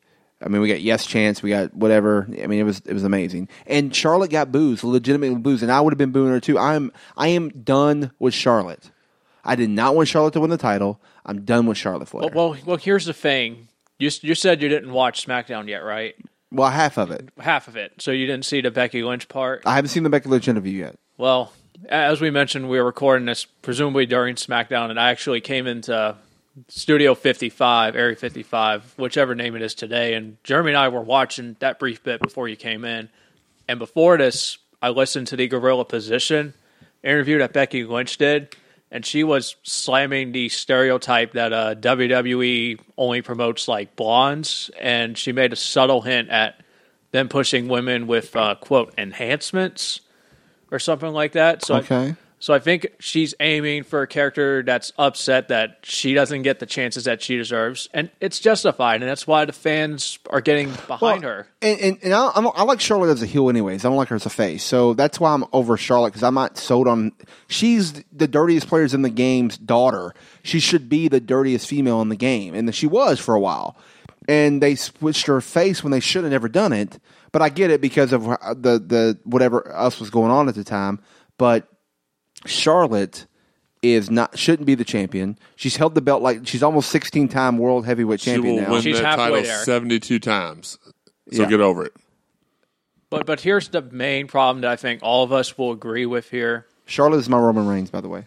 I 0.45 0.49
mean, 0.49 0.61
we 0.61 0.69
got 0.69 0.81
yes 0.81 1.07
chance, 1.07 1.43
we 1.43 1.51
got 1.51 1.73
whatever. 1.73 2.27
I 2.43 2.49
mean, 2.49 2.59
it 2.59 2.65
was 2.65 2.83
it 2.85 2.93
was 2.93 3.05
amazing. 3.05 3.49
And 3.67 3.95
Charlotte 3.95 4.31
got 4.31 4.51
boos, 4.51 4.83
legitimately 4.83 5.39
boos, 5.39 5.63
and 5.63 5.71
I 5.71 5.81
would 5.81 5.93
have 5.93 5.99
been 5.99 6.11
booing 6.11 6.33
her 6.33 6.41
too. 6.41 6.59
I'm 6.59 6.91
I 7.17 7.29
am 7.29 7.51
done 7.51 8.11
with 8.19 8.35
Charlotte. 8.35 8.91
I 9.45 9.55
did 9.55 9.71
not 9.71 9.95
want 9.95 10.09
Charlotte 10.09 10.35
to 10.35 10.41
win 10.41 10.51
the 10.51 10.57
title. 10.57 11.01
I'm 11.25 11.45
done 11.45 11.67
with 11.67 11.79
Charlotte 11.79 12.09
Flair. 12.09 12.31
Well, 12.35 12.51
well, 12.51 12.61
well, 12.65 12.77
here's 12.77 13.05
the 13.05 13.13
thing. 13.13 13.69
You 13.99 14.11
you 14.23 14.35
said 14.35 14.63
you 14.63 14.69
didn't 14.69 14.93
watch 14.93 15.25
SmackDown 15.25 15.69
yet, 15.69 15.79
right? 15.79 16.15
Well, 16.51 16.71
half 16.71 16.99
of 16.99 17.11
it. 17.11 17.31
Half 17.39 17.69
of 17.69 17.77
it. 17.77 17.95
So 17.99 18.11
you 18.11 18.27
didn't 18.27 18.45
see 18.45 18.61
the 18.61 18.71
Becky 18.71 19.03
Lynch 19.03 19.29
part. 19.29 19.63
I 19.65 19.75
haven't 19.77 19.89
seen 19.89 20.03
the 20.03 20.11
Becky 20.11 20.29
Lynch 20.29 20.49
interview 20.49 20.81
yet. 20.81 20.97
Well, 21.17 21.53
as 21.89 22.21
we 22.21 22.31
mentioned, 22.31 22.69
we 22.69 22.79
were 22.79 22.85
recording 22.85 23.27
this 23.27 23.45
presumably 23.45 24.07
during 24.07 24.37
SmackDown, 24.37 24.91
and 24.91 25.01
I 25.01 25.11
actually 25.11 25.41
came 25.41 25.67
into 25.67 26.17
Studio 26.69 27.15
55, 27.15 27.97
Area 27.97 28.17
55, 28.17 28.95
whichever 28.97 29.35
name 29.35 29.57
it 29.57 29.63
is 29.63 29.75
today, 29.75 30.15
and 30.15 30.37
Jeremy 30.45 30.71
and 30.71 30.79
I 30.79 30.89
were 30.89 31.01
watching 31.01 31.57
that 31.61 31.79
brief 31.79 32.03
bit 32.03 32.21
before 32.21 32.49
you 32.49 32.57
came 32.57 32.85
in. 32.85 33.09
And 33.69 33.79
before 33.79 34.19
this, 34.19 34.59
I 34.81 34.91
listened 34.91 35.29
to 35.29 35.37
the 35.37 35.49
Gorilla 35.49 35.85
Position 35.85 36.55
interview 37.03 37.39
that 37.39 37.53
Becky 37.53 37.85
Lynch 37.85 38.19
did, 38.19 38.55
and 38.91 39.05
she 39.05 39.25
was 39.25 39.57
slamming 39.63 40.33
the 40.33 40.49
stereotype 40.51 41.33
that 41.33 41.53
uh, 41.53 41.75
WWE 41.77 42.79
only 42.99 43.23
promotes 43.23 43.67
like 43.67 43.97
blondes, 43.97 44.71
and 44.79 45.17
she 45.17 45.33
made 45.33 45.53
a 45.53 45.57
subtle 45.57 46.03
hint 46.03 46.29
at 46.29 46.61
them 47.11 47.29
pushing 47.29 47.69
women 47.69 48.07
with 48.07 48.37
uh, 48.37 48.55
quote 48.57 48.93
enhancements 48.99 50.01
or 50.73 50.81
something 50.81 51.13
like 51.13 51.33
that. 51.33 51.65
So 51.65 51.75
I- 51.77 51.79
so 52.41 52.53
I 52.53 52.59
think 52.59 52.89
she's 52.99 53.35
aiming 53.39 53.85
for 53.85 54.03
a 54.03 54.07
character 54.09 54.65
that's 54.65 54.93
upset 54.99 55.47
that 55.47 55.79
she 55.85 56.13
doesn't 56.13 56.43
get 56.43 56.59
the 56.59 56.67
chances 56.67 57.05
that 57.05 57.23
she 57.23 57.37
deserves, 57.37 57.89
and 57.95 58.11
it's 58.21 58.41
justified, 58.41 59.01
and 59.01 59.09
that's 59.09 59.29
why 59.29 59.45
the 59.45 59.53
fans 59.53 60.19
are 60.29 60.41
getting 60.41 60.73
behind 60.89 61.23
her. 61.23 61.47
And, 61.63 61.79
and, 61.79 61.99
and 62.03 62.13
I, 62.13 62.33
I'm, 62.35 62.49
I 62.49 62.65
like 62.65 62.81
Charlotte 62.81 63.11
as 63.11 63.23
a 63.23 63.27
heel, 63.27 63.49
anyways. 63.49 63.85
I 63.85 63.89
don't 63.89 63.97
like 63.97 64.09
her 64.09 64.17
as 64.17 64.27
a 64.27 64.31
face, 64.31 64.65
so 64.65 64.93
that's 64.93 65.21
why 65.21 65.33
I'm 65.35 65.45
over 65.53 65.77
Charlotte 65.77 66.09
because 66.15 66.25
I'm 66.25 66.35
not 66.35 66.59
sold 66.59 66.89
on. 66.89 67.13
She's 67.47 67.93
the 68.13 68.27
dirtiest 68.27 68.67
players 68.67 68.93
in 68.93 69.03
the 69.03 69.11
game's 69.11 69.57
daughter. 69.57 70.13
She 70.43 70.59
should 70.59 70.89
be 70.89 71.07
the 71.07 71.21
dirtiest 71.21 71.69
female 71.69 72.03
in 72.03 72.09
the 72.09 72.17
game, 72.17 72.55
and 72.57 72.75
she 72.75 72.89
was 72.89 73.21
for 73.21 73.37
a 73.37 73.41
while. 73.41 73.77
And 74.29 74.63
they 74.63 74.75
switched 74.77 75.27
her 75.27 75.41
face 75.41 75.83
when 75.83 75.91
they 75.91 76.01
should 76.01 76.23
have 76.25 76.33
never 76.33 76.49
done 76.49 76.73
it. 76.73 76.99
But 77.33 77.43
I 77.43 77.49
get 77.49 77.71
it 77.71 77.81
because 77.81 78.13
of 78.13 78.25
the 78.25 78.79
the 78.79 79.19
whatever 79.25 79.69
else 79.73 79.99
was 80.01 80.11
going 80.11 80.31
on 80.31 80.49
at 80.49 80.55
the 80.55 80.65
time. 80.65 81.01
But 81.39 81.67
Charlotte 82.47 83.27
is 83.83 84.11
not 84.11 84.39
shouldn't 84.39 84.67
be 84.67 84.75
the 84.75 84.85
champion. 84.85 85.39
She's 85.57 85.77
held 85.77 85.95
the 85.95 86.01
belt 86.01 86.23
like 86.23 86.47
she's 86.47 86.63
almost 86.63 86.91
16 86.91 87.29
time 87.29 87.59
world 87.59 87.85
heavyweight 87.85 88.21
She 88.21 88.31
champion 88.33 88.57
will 88.57 88.63
now. 88.63 88.71
win 88.73 88.83
She's 88.83 88.99
that 88.99 89.05
halfway 89.19 89.25
title 89.25 89.43
there. 89.43 89.65
72 89.65 90.19
times. 90.21 90.79
So 91.33 91.43
Yeah. 91.43 91.49
get 91.49 91.61
over 91.61 91.85
it. 91.85 91.93
But 93.11 93.27
but 93.27 93.41
here's 93.41 93.69
the 93.69 93.83
main 93.83 94.27
problem 94.27 94.61
that 94.63 94.71
I 94.71 94.77
think 94.77 95.01
all 95.03 95.25
of 95.25 95.33
us 95.33 95.59
will 95.59 95.73
agree 95.73 96.07
with 96.07 96.31
here. 96.31 96.67
Charlotte 96.87 97.19
is 97.19 97.29
my 97.29 97.39
Roman 97.39 97.67
Reigns, 97.67 97.91
by 97.91 98.01
the 98.01 98.09
way. 98.09 98.25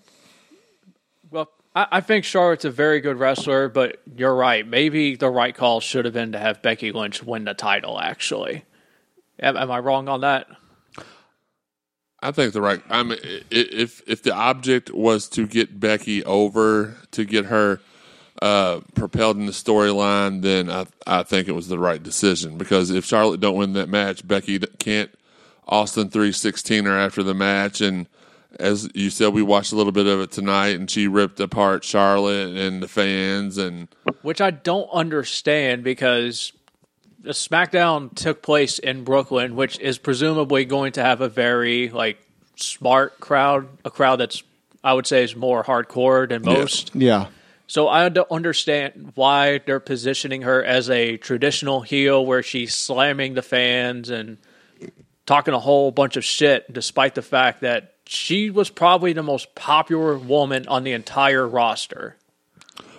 I, 1.76 1.88
I 1.92 2.02
think 2.02 2.26
Charlotte's 2.26 2.66
a 2.66 2.72
very 2.72 3.02
good 3.02 3.18
wrestler, 3.18 3.70
but 3.70 4.02
you're 4.16 4.36
right. 4.36 4.66
Maybe 4.66 5.16
the 5.16 5.30
right 5.30 5.54
call 5.54 5.80
should 5.80 6.06
have 6.06 6.14
been 6.14 6.32
to 6.32 6.40
have 6.40 6.62
Becky 6.62 6.92
Lynch 6.92 7.22
win 7.22 7.44
the 7.44 7.54
title. 7.54 8.00
Actually, 8.00 8.64
am, 9.40 9.58
am 9.58 9.70
I 9.70 9.80
wrong 9.80 10.08
on 10.08 10.22
that? 10.22 10.48
I 12.22 12.32
think 12.32 12.54
the 12.54 12.62
right. 12.62 12.82
I 12.90 13.04
mean, 13.04 13.20
if 13.52 14.02
if 14.08 14.24
the 14.24 14.34
object 14.34 14.92
was 14.92 15.30
to 15.30 15.46
get 15.46 15.80
Becky 15.80 16.24
over 16.24 16.96
to 17.12 17.24
get 17.24 17.46
her 17.46 17.82
uh, 18.42 18.80
propelled 18.96 19.38
in 19.38 19.46
the 19.46 19.52
storyline, 19.52 20.42
then 20.42 20.70
I 20.72 20.88
I 21.06 21.22
think 21.22 21.48
it 21.48 21.52
was 21.52 21.68
the 21.68 21.78
right 21.78 22.02
decision 22.02 22.58
because 22.58 22.90
if 22.90 23.06
Charlotte 23.06 23.42
don't 23.42 23.58
win 23.58 23.74
that 23.74 23.90
match, 23.90 24.28
Becky 24.28 24.58
can't 24.58 25.12
Austin 25.68 26.10
three 26.10 26.32
sixteen 26.32 26.86
her 26.86 26.98
after 26.98 27.22
the 27.22 27.36
match, 27.36 27.80
and 27.80 28.08
as 28.60 28.90
you 28.94 29.10
said, 29.10 29.34
we 29.34 29.42
watched 29.42 29.72
a 29.72 29.76
little 29.76 29.92
bit 29.92 30.08
of 30.08 30.20
it 30.22 30.32
tonight, 30.32 30.76
and 30.80 30.90
she 30.90 31.08
ripped 31.08 31.40
apart 31.40 31.84
Charlotte 31.84 32.56
and 32.56 32.82
the 32.82 32.88
fans, 32.88 33.58
and 33.58 33.88
Which 34.22 34.42
I 34.42 34.52
don't 34.52 34.90
understand 34.92 35.84
because 35.84 36.52
the 37.20 37.32
SmackDown 37.32 38.14
took 38.16 38.42
place 38.42 38.80
in 38.80 39.04
Brooklyn, 39.04 39.56
which 39.56 39.80
is 39.80 39.98
presumably 39.98 40.66
going 40.66 40.94
to 40.94 41.04
have 41.04 41.22
a 41.22 41.30
very 41.30 41.90
like 41.90 42.18
smart 42.56 43.20
crowd, 43.20 43.68
a 43.84 43.92
crowd 43.92 44.18
that's 44.18 44.44
I 44.84 44.94
would 44.94 45.08
say 45.08 45.24
is 45.24 45.36
more 45.36 45.64
hardcore 45.64 46.30
than 46.30 46.44
most. 46.44 46.96
Yeah. 46.96 47.28
So 47.66 47.90
I 47.90 48.08
don't 48.10 48.30
understand 48.30 49.14
why 49.16 49.58
they're 49.66 49.80
positioning 49.80 50.44
her 50.44 50.64
as 50.64 50.88
a 50.92 51.18
traditional 51.18 51.82
heel 51.82 52.24
where 52.24 52.44
she's 52.44 52.76
slamming 52.76 53.34
the 53.34 53.42
fans 53.42 54.12
and 54.12 54.38
talking 55.26 55.56
a 55.56 55.60
whole 55.60 55.90
bunch 55.90 56.18
of 56.18 56.24
shit, 56.24 56.72
despite 56.72 57.16
the 57.16 57.24
fact 57.24 57.62
that 57.62 57.95
she 58.08 58.50
was 58.50 58.70
probably 58.70 59.14
the 59.14 59.24
most 59.24 59.56
popular 59.56 60.18
woman 60.18 60.68
on 60.68 60.84
the 60.84 60.92
entire 60.92 61.48
roster. 61.48 62.18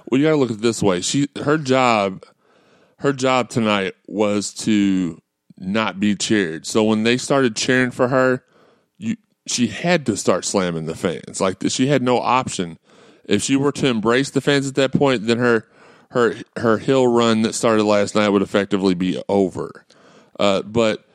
Well, 0.09 0.21
you 0.21 0.27
got 0.27 0.33
to 0.33 0.37
look 0.37 0.51
at 0.51 0.57
it 0.57 0.63
this 0.63 0.83
way. 0.83 1.01
She 1.01 1.29
her 1.43 1.59
job 1.59 2.25
her 2.99 3.13
job 3.13 3.49
tonight 3.49 3.95
was 4.07 4.53
to 4.53 5.21
not 5.59 6.01
be 6.01 6.15
cheered. 6.15 6.67
So 6.67 6.85
when 6.85 7.03
they 7.03 7.17
started 7.17 7.57
cheering 7.57 7.91
for 7.91 8.09
her, 8.09 8.45
you 8.99 9.17
she 9.47 9.69
had 9.69 10.07
to 10.07 10.17
start 10.17 10.45
slamming 10.45 10.87
the 10.87 10.95
fans. 10.95 11.41
Like 11.41 11.57
she 11.69 11.87
had 11.87 12.03
no 12.03 12.19
option. 12.19 12.79
If 13.25 13.43
she 13.43 13.57
were 13.57 13.73
to 13.73 13.87
embrace 13.89 14.31
the 14.31 14.41
fans 14.41 14.69
at 14.69 14.75
that 14.77 14.93
point, 14.93 15.27
then 15.27 15.39
her 15.39 15.67
her 16.11 16.37
her 16.57 16.79
heel 16.79 17.07
run 17.07 17.43
that 17.43 17.55
started 17.55 17.85
last 17.85 18.15
night 18.15 18.29
would 18.29 18.43
effectively 18.43 18.95
be 18.95 19.21
over. 19.29 19.85
Uh, 20.39 20.63
but 20.63 21.06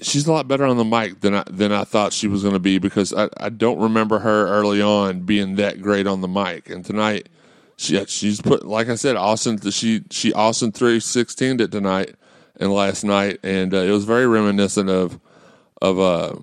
she's 0.00 0.26
a 0.26 0.32
lot 0.32 0.48
better 0.48 0.64
on 0.64 0.76
the 0.76 0.84
mic 0.84 1.20
than 1.20 1.34
I 1.34 1.44
than 1.50 1.72
I 1.72 1.84
thought 1.84 2.12
she 2.12 2.28
was 2.28 2.42
going 2.42 2.54
to 2.54 2.60
be 2.60 2.78
because 2.78 3.12
I, 3.12 3.28
I 3.38 3.48
don't 3.48 3.78
remember 3.78 4.20
her 4.20 4.46
early 4.48 4.80
on 4.80 5.20
being 5.20 5.56
that 5.56 5.80
great 5.80 6.06
on 6.06 6.20
the 6.20 6.28
mic. 6.28 6.70
And 6.70 6.84
tonight, 6.84 7.28
she 7.76 8.04
she's 8.06 8.40
put 8.40 8.66
like 8.66 8.88
I 8.88 8.94
said, 8.94 9.16
Austin 9.16 9.60
she 9.70 10.02
she 10.10 10.32
Austin 10.32 10.72
three 10.72 11.00
sixteen 11.00 11.60
it 11.60 11.72
tonight 11.72 12.14
and 12.60 12.72
last 12.72 13.04
night, 13.04 13.38
and 13.42 13.74
uh, 13.74 13.78
it 13.78 13.90
was 13.90 14.04
very 14.04 14.26
reminiscent 14.26 14.90
of 14.90 15.20
of 15.80 15.98
uh 15.98 16.34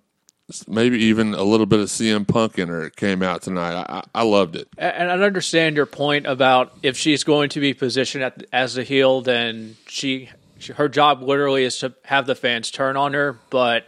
maybe 0.68 1.00
even 1.00 1.34
a 1.34 1.44
little 1.44 1.66
bit 1.66 1.80
of 1.80 1.88
CM 1.88 2.28
Punk 2.28 2.60
in 2.60 2.68
her 2.68 2.90
came 2.92 3.24
out 3.24 3.42
tonight. 3.42 3.84
I, 3.90 4.04
I 4.14 4.24
loved 4.24 4.56
it. 4.56 4.68
And 4.78 5.10
I 5.12 5.20
understand 5.20 5.76
your 5.76 5.88
point 5.88 6.28
about 6.28 6.78
if 6.84 6.98
she's 6.98 7.24
going 7.24 7.50
to 7.50 7.60
be 7.60 7.74
positioned 7.74 8.24
at, 8.24 8.46
as 8.54 8.78
a 8.78 8.84
heel, 8.84 9.22
then 9.22 9.76
she 9.88 10.30
her 10.68 10.90
job 10.90 11.22
literally 11.22 11.64
is 11.64 11.78
to 11.80 11.94
have 12.04 12.26
the 12.26 12.36
fans 12.36 12.72
turn 12.72 12.98
on 12.98 13.14
her. 13.14 13.38
But 13.50 13.88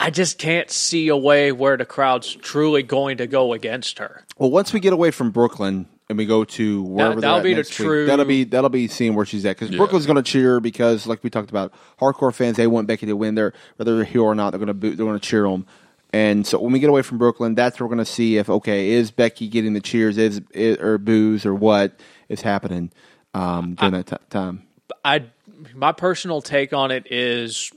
I 0.00 0.10
just 0.10 0.38
can't 0.38 0.70
see 0.70 1.08
a 1.08 1.16
way 1.16 1.52
where 1.52 1.76
the 1.76 1.84
crowd's 1.84 2.34
truly 2.34 2.82
going 2.82 3.18
to 3.18 3.26
go 3.26 3.52
against 3.52 3.98
her. 3.98 4.24
Well, 4.38 4.50
once 4.50 4.72
we 4.72 4.80
get 4.80 4.92
away 4.92 5.10
from 5.10 5.30
Brooklyn 5.30 5.86
and 6.08 6.18
we 6.18 6.26
go 6.26 6.44
to 6.44 6.82
wherever 6.82 7.20
that'll 7.20 7.36
they're 7.36 7.44
be 7.44 7.50
the 7.54 7.56
next 7.60 7.78
week, 7.78 7.86
true- 7.86 8.06
that'll 8.06 8.24
be 8.24 8.44
that'll 8.44 8.70
be 8.70 8.88
seeing 8.88 9.14
where 9.14 9.24
she's 9.24 9.44
at 9.46 9.58
because 9.58 9.74
Brooklyn's 9.74 10.06
going 10.06 10.16
to 10.16 10.22
cheer 10.22 10.60
because, 10.60 11.06
like 11.06 11.22
we 11.22 11.30
talked 11.30 11.50
about, 11.50 11.72
hardcore 12.00 12.34
fans 12.34 12.56
they 12.56 12.66
want 12.66 12.86
Becky 12.86 13.06
to 13.06 13.14
win. 13.16 13.34
They're 13.34 13.52
whether 13.76 13.96
they're 13.96 14.04
here 14.04 14.22
or 14.22 14.34
not, 14.34 14.50
they're 14.50 14.58
going 14.58 14.66
to 14.68 14.74
boot, 14.74 14.96
they're 14.96 15.06
going 15.06 15.18
to 15.18 15.26
cheer 15.26 15.48
them. 15.48 15.66
And 16.12 16.46
so 16.46 16.60
when 16.60 16.72
we 16.72 16.78
get 16.78 16.90
away 16.90 17.02
from 17.02 17.18
Brooklyn, 17.18 17.56
that's 17.56 17.80
where 17.80 17.88
we're 17.88 17.94
going 17.96 18.04
to 18.04 18.10
see 18.10 18.36
if 18.36 18.48
okay 18.48 18.90
is 18.90 19.10
Becky 19.10 19.48
getting 19.48 19.72
the 19.72 19.80
cheers, 19.80 20.16
is, 20.16 20.40
is 20.52 20.76
or 20.78 20.98
boos 20.98 21.44
or 21.44 21.54
what 21.54 21.98
is 22.28 22.42
happening 22.42 22.92
um, 23.34 23.74
during 23.74 23.94
that 23.94 24.06
t- 24.06 24.16
time. 24.30 24.62
I 25.04 25.24
my 25.74 25.92
personal 25.92 26.42
take 26.42 26.72
on 26.72 26.90
it 26.90 27.10
is 27.10 27.70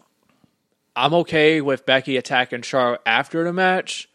I'm 0.96 1.14
okay 1.14 1.62
with 1.62 1.86
Becky 1.86 2.18
attacking 2.18 2.64
Charlotte 2.64 3.02
after 3.06 3.44
the 3.44 3.54
match, 3.54 4.10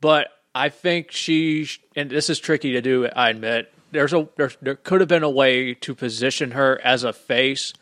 but 0.00 0.28
I 0.54 0.68
think 0.70 1.10
she 1.12 1.68
and 1.94 2.10
this 2.10 2.30
is 2.30 2.38
tricky 2.40 2.72
to 2.72 2.80
do. 2.80 3.06
I 3.06 3.30
admit 3.30 3.72
there's 3.92 4.12
a 4.12 4.28
there, 4.36 4.50
there 4.62 4.74
could 4.76 5.00
have 5.00 5.08
been 5.08 5.22
a 5.22 5.30
way 5.30 5.74
to 5.74 5.94
position 5.94 6.52
her 6.52 6.80
as 6.82 7.04
a 7.04 7.12
face 7.12 7.72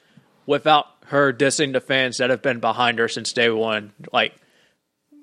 without 0.45 0.87
her 1.07 1.33
dissing 1.33 1.73
the 1.73 1.81
fans 1.81 2.19
that 2.19 2.31
have 2.31 2.43
been 2.43 2.59
behind 2.61 2.99
her 2.99 3.09
since 3.09 3.33
day 3.33 3.49
one. 3.51 3.93
Like 4.13 4.35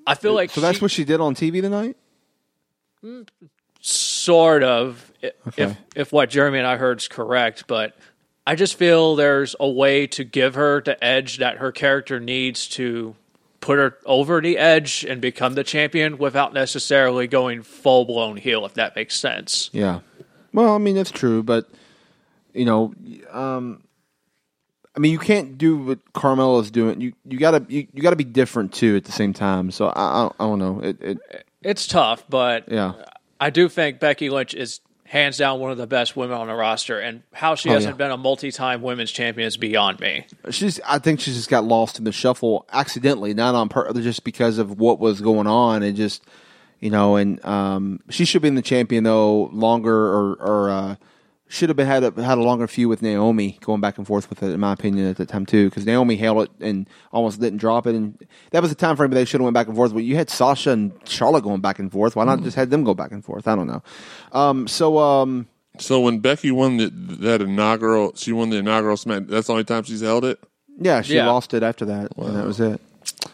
I 0.06 0.14
feel 0.14 0.32
like 0.34 0.50
So 0.50 0.60
that's 0.60 0.78
she- 0.78 0.82
what 0.82 0.90
she 0.90 1.04
did 1.04 1.20
on 1.20 1.34
TV 1.34 1.60
tonight. 1.60 1.96
Mm, 3.04 3.28
sort 3.80 4.62
of 4.62 5.12
i- 5.22 5.32
if 5.58 5.76
if 5.94 6.12
what 6.12 6.30
Jeremy 6.30 6.58
and 6.58 6.66
I 6.66 6.76
heard 6.76 6.98
is 7.00 7.08
correct, 7.08 7.64
but 7.66 7.94
I 8.46 8.54
just 8.54 8.76
feel 8.76 9.16
there's 9.16 9.56
a 9.58 9.68
way 9.68 10.06
to 10.08 10.24
give 10.24 10.54
her 10.54 10.82
the 10.82 11.02
edge 11.02 11.38
that 11.38 11.58
her 11.58 11.72
character 11.72 12.20
needs 12.20 12.68
to 12.68 13.16
put 13.60 13.78
her 13.78 13.96
over 14.04 14.42
the 14.42 14.58
edge 14.58 15.04
and 15.08 15.20
become 15.22 15.54
the 15.54 15.64
champion 15.64 16.18
without 16.18 16.52
necessarily 16.52 17.26
going 17.26 17.62
full 17.62 18.04
blown 18.04 18.36
heel 18.36 18.66
if 18.66 18.74
that 18.74 18.94
makes 18.94 19.16
sense. 19.16 19.70
Yeah. 19.72 20.00
Well, 20.52 20.74
I 20.74 20.78
mean 20.78 20.94
that's 20.94 21.10
true, 21.10 21.42
but 21.42 21.68
you 22.52 22.66
know, 22.66 22.92
um, 23.32 23.82
I 24.94 25.00
mean 25.00 25.12
you 25.12 25.18
can't 25.18 25.56
do 25.56 25.78
what 25.78 26.12
Carmella's 26.12 26.70
doing. 26.70 27.00
You 27.00 27.14
you 27.24 27.38
gotta 27.38 27.64
you, 27.68 27.86
you 27.94 28.02
gotta 28.02 28.16
be 28.16 28.24
different 28.24 28.74
too 28.74 28.96
at 28.96 29.04
the 29.04 29.12
same 29.12 29.32
time. 29.32 29.70
So 29.70 29.86
I 29.86 30.24
I, 30.24 30.26
I 30.26 30.46
don't 30.46 30.58
know. 30.58 30.80
It, 30.80 31.02
it 31.02 31.46
It's 31.62 31.86
tough, 31.86 32.24
but 32.28 32.70
yeah. 32.70 32.92
I 33.40 33.48
do 33.48 33.70
think 33.70 33.98
Becky 33.98 34.28
Lynch 34.28 34.54
is 34.54 34.80
hands 35.14 35.38
down 35.38 35.60
one 35.60 35.70
of 35.70 35.78
the 35.78 35.86
best 35.86 36.16
women 36.16 36.36
on 36.36 36.48
the 36.48 36.54
roster, 36.54 36.98
and 36.98 37.22
how 37.32 37.54
she 37.54 37.70
Oh, 37.70 37.74
hasn't 37.74 37.94
yeah. 37.94 37.96
been 37.98 38.10
a 38.10 38.16
multi-time 38.16 38.82
women's 38.82 39.12
champion 39.12 39.46
is 39.46 39.56
beyond 39.56 40.00
me. 40.00 40.26
She's. 40.50 40.80
I 40.86 40.98
think 40.98 41.20
she 41.20 41.32
just 41.32 41.48
got 41.48 41.64
lost 41.64 41.98
in 41.98 42.04
the 42.04 42.10
shuffle 42.12 42.66
accidentally, 42.72 43.32
not 43.32 43.54
on 43.54 43.68
purpose, 43.68 44.02
just 44.02 44.24
because 44.24 44.58
of 44.58 44.78
what 44.80 44.98
was 44.98 45.20
going 45.20 45.46
on, 45.46 45.82
and 45.84 45.96
just 45.96 46.24
you 46.80 46.90
know. 46.90 47.14
And 47.16 47.42
um, 47.44 48.00
she 48.10 48.24
should 48.24 48.34
have 48.34 48.42
been 48.42 48.56
the 48.56 48.60
champion 48.62 49.04
though 49.04 49.44
longer, 49.52 49.94
or 49.94 50.34
or 50.34 50.70
uh, 50.70 50.96
should 51.48 51.68
have 51.68 51.76
been 51.76 51.86
had 51.86 52.02
a, 52.02 52.10
had 52.22 52.38
a 52.38 52.42
longer 52.42 52.66
feud 52.66 52.88
with 52.88 53.02
Naomi, 53.02 53.58
going 53.60 53.80
back 53.80 53.98
and 53.98 54.06
forth 54.06 54.28
with 54.30 54.42
it, 54.42 54.50
in 54.52 54.60
my 54.60 54.72
opinion, 54.72 55.06
at 55.06 55.16
the 55.16 55.26
time 55.26 55.44
too, 55.46 55.68
because 55.68 55.84
Naomi 55.86 56.16
held 56.16 56.44
it 56.44 56.50
and 56.60 56.88
almost 57.12 57.40
didn't 57.40 57.58
drop 57.58 57.86
it, 57.86 57.94
and 57.94 58.18
that 58.50 58.62
was 58.62 58.70
the 58.70 58.74
time 58.76 58.96
frame 58.96 59.10
but 59.10 59.14
they 59.14 59.24
should 59.24 59.40
have 59.40 59.44
went 59.44 59.54
back 59.54 59.66
and 59.66 59.76
forth. 59.76 59.92
But 59.92 60.04
you 60.04 60.16
had 60.16 60.30
Sasha 60.30 60.70
and 60.70 60.92
Charlotte 61.06 61.44
going 61.44 61.60
back 61.60 61.78
and 61.78 61.92
forth. 61.92 62.16
Why 62.16 62.24
not 62.24 62.42
just 62.42 62.56
had 62.56 62.70
them 62.70 62.82
go 62.82 62.94
back 62.94 63.12
and 63.12 63.24
forth? 63.24 63.46
I 63.46 63.54
don't 63.54 63.66
know. 63.66 63.82
Um, 64.32 64.66
so 64.66 64.98
um, 64.98 65.46
So 65.78 66.00
when 66.00 66.18
Becky 66.20 66.50
won 66.50 66.78
the, 66.78 66.88
that 67.20 67.42
inaugural, 67.42 68.14
she 68.16 68.32
won 68.32 68.50
the 68.50 68.56
inaugural 68.56 68.96
Smack. 68.96 69.26
That's 69.26 69.46
the 69.48 69.52
only 69.52 69.64
time 69.64 69.82
she's 69.84 70.00
held 70.00 70.24
it. 70.24 70.38
yeah, 70.80 71.02
she 71.02 71.14
Yeah. 71.16 71.26
lost 71.28 71.52
it 71.54 71.62
after 71.62 71.84
that, 71.84 72.08
and 72.16 72.36
that 72.36 72.46
was 72.46 72.58
it. 72.58 72.80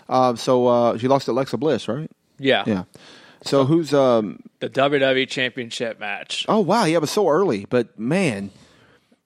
Uh, 0.09 0.35
so 0.35 0.67
uh, 0.67 0.99
she 0.99 1.07
lost 1.09 1.27
to 1.27 1.31
Alexa 1.33 1.57
Bliss, 1.57 1.87
right? 1.89 2.11
Yeah, 2.39 2.65
Yeah. 2.67 2.85
So 3.43 3.65
who's 3.65 3.95
um 3.95 4.41
the 4.61 4.69
WWE 4.69 5.29
Championship 5.29 5.99
match. 5.99 6.45
oh 6.49 6.61
wow, 6.61 6.85
yeah, 6.85 6.97
it 6.97 7.01
was 7.01 7.11
so 7.11 7.29
early, 7.29 7.67
but 7.69 7.99
man. 7.99 8.51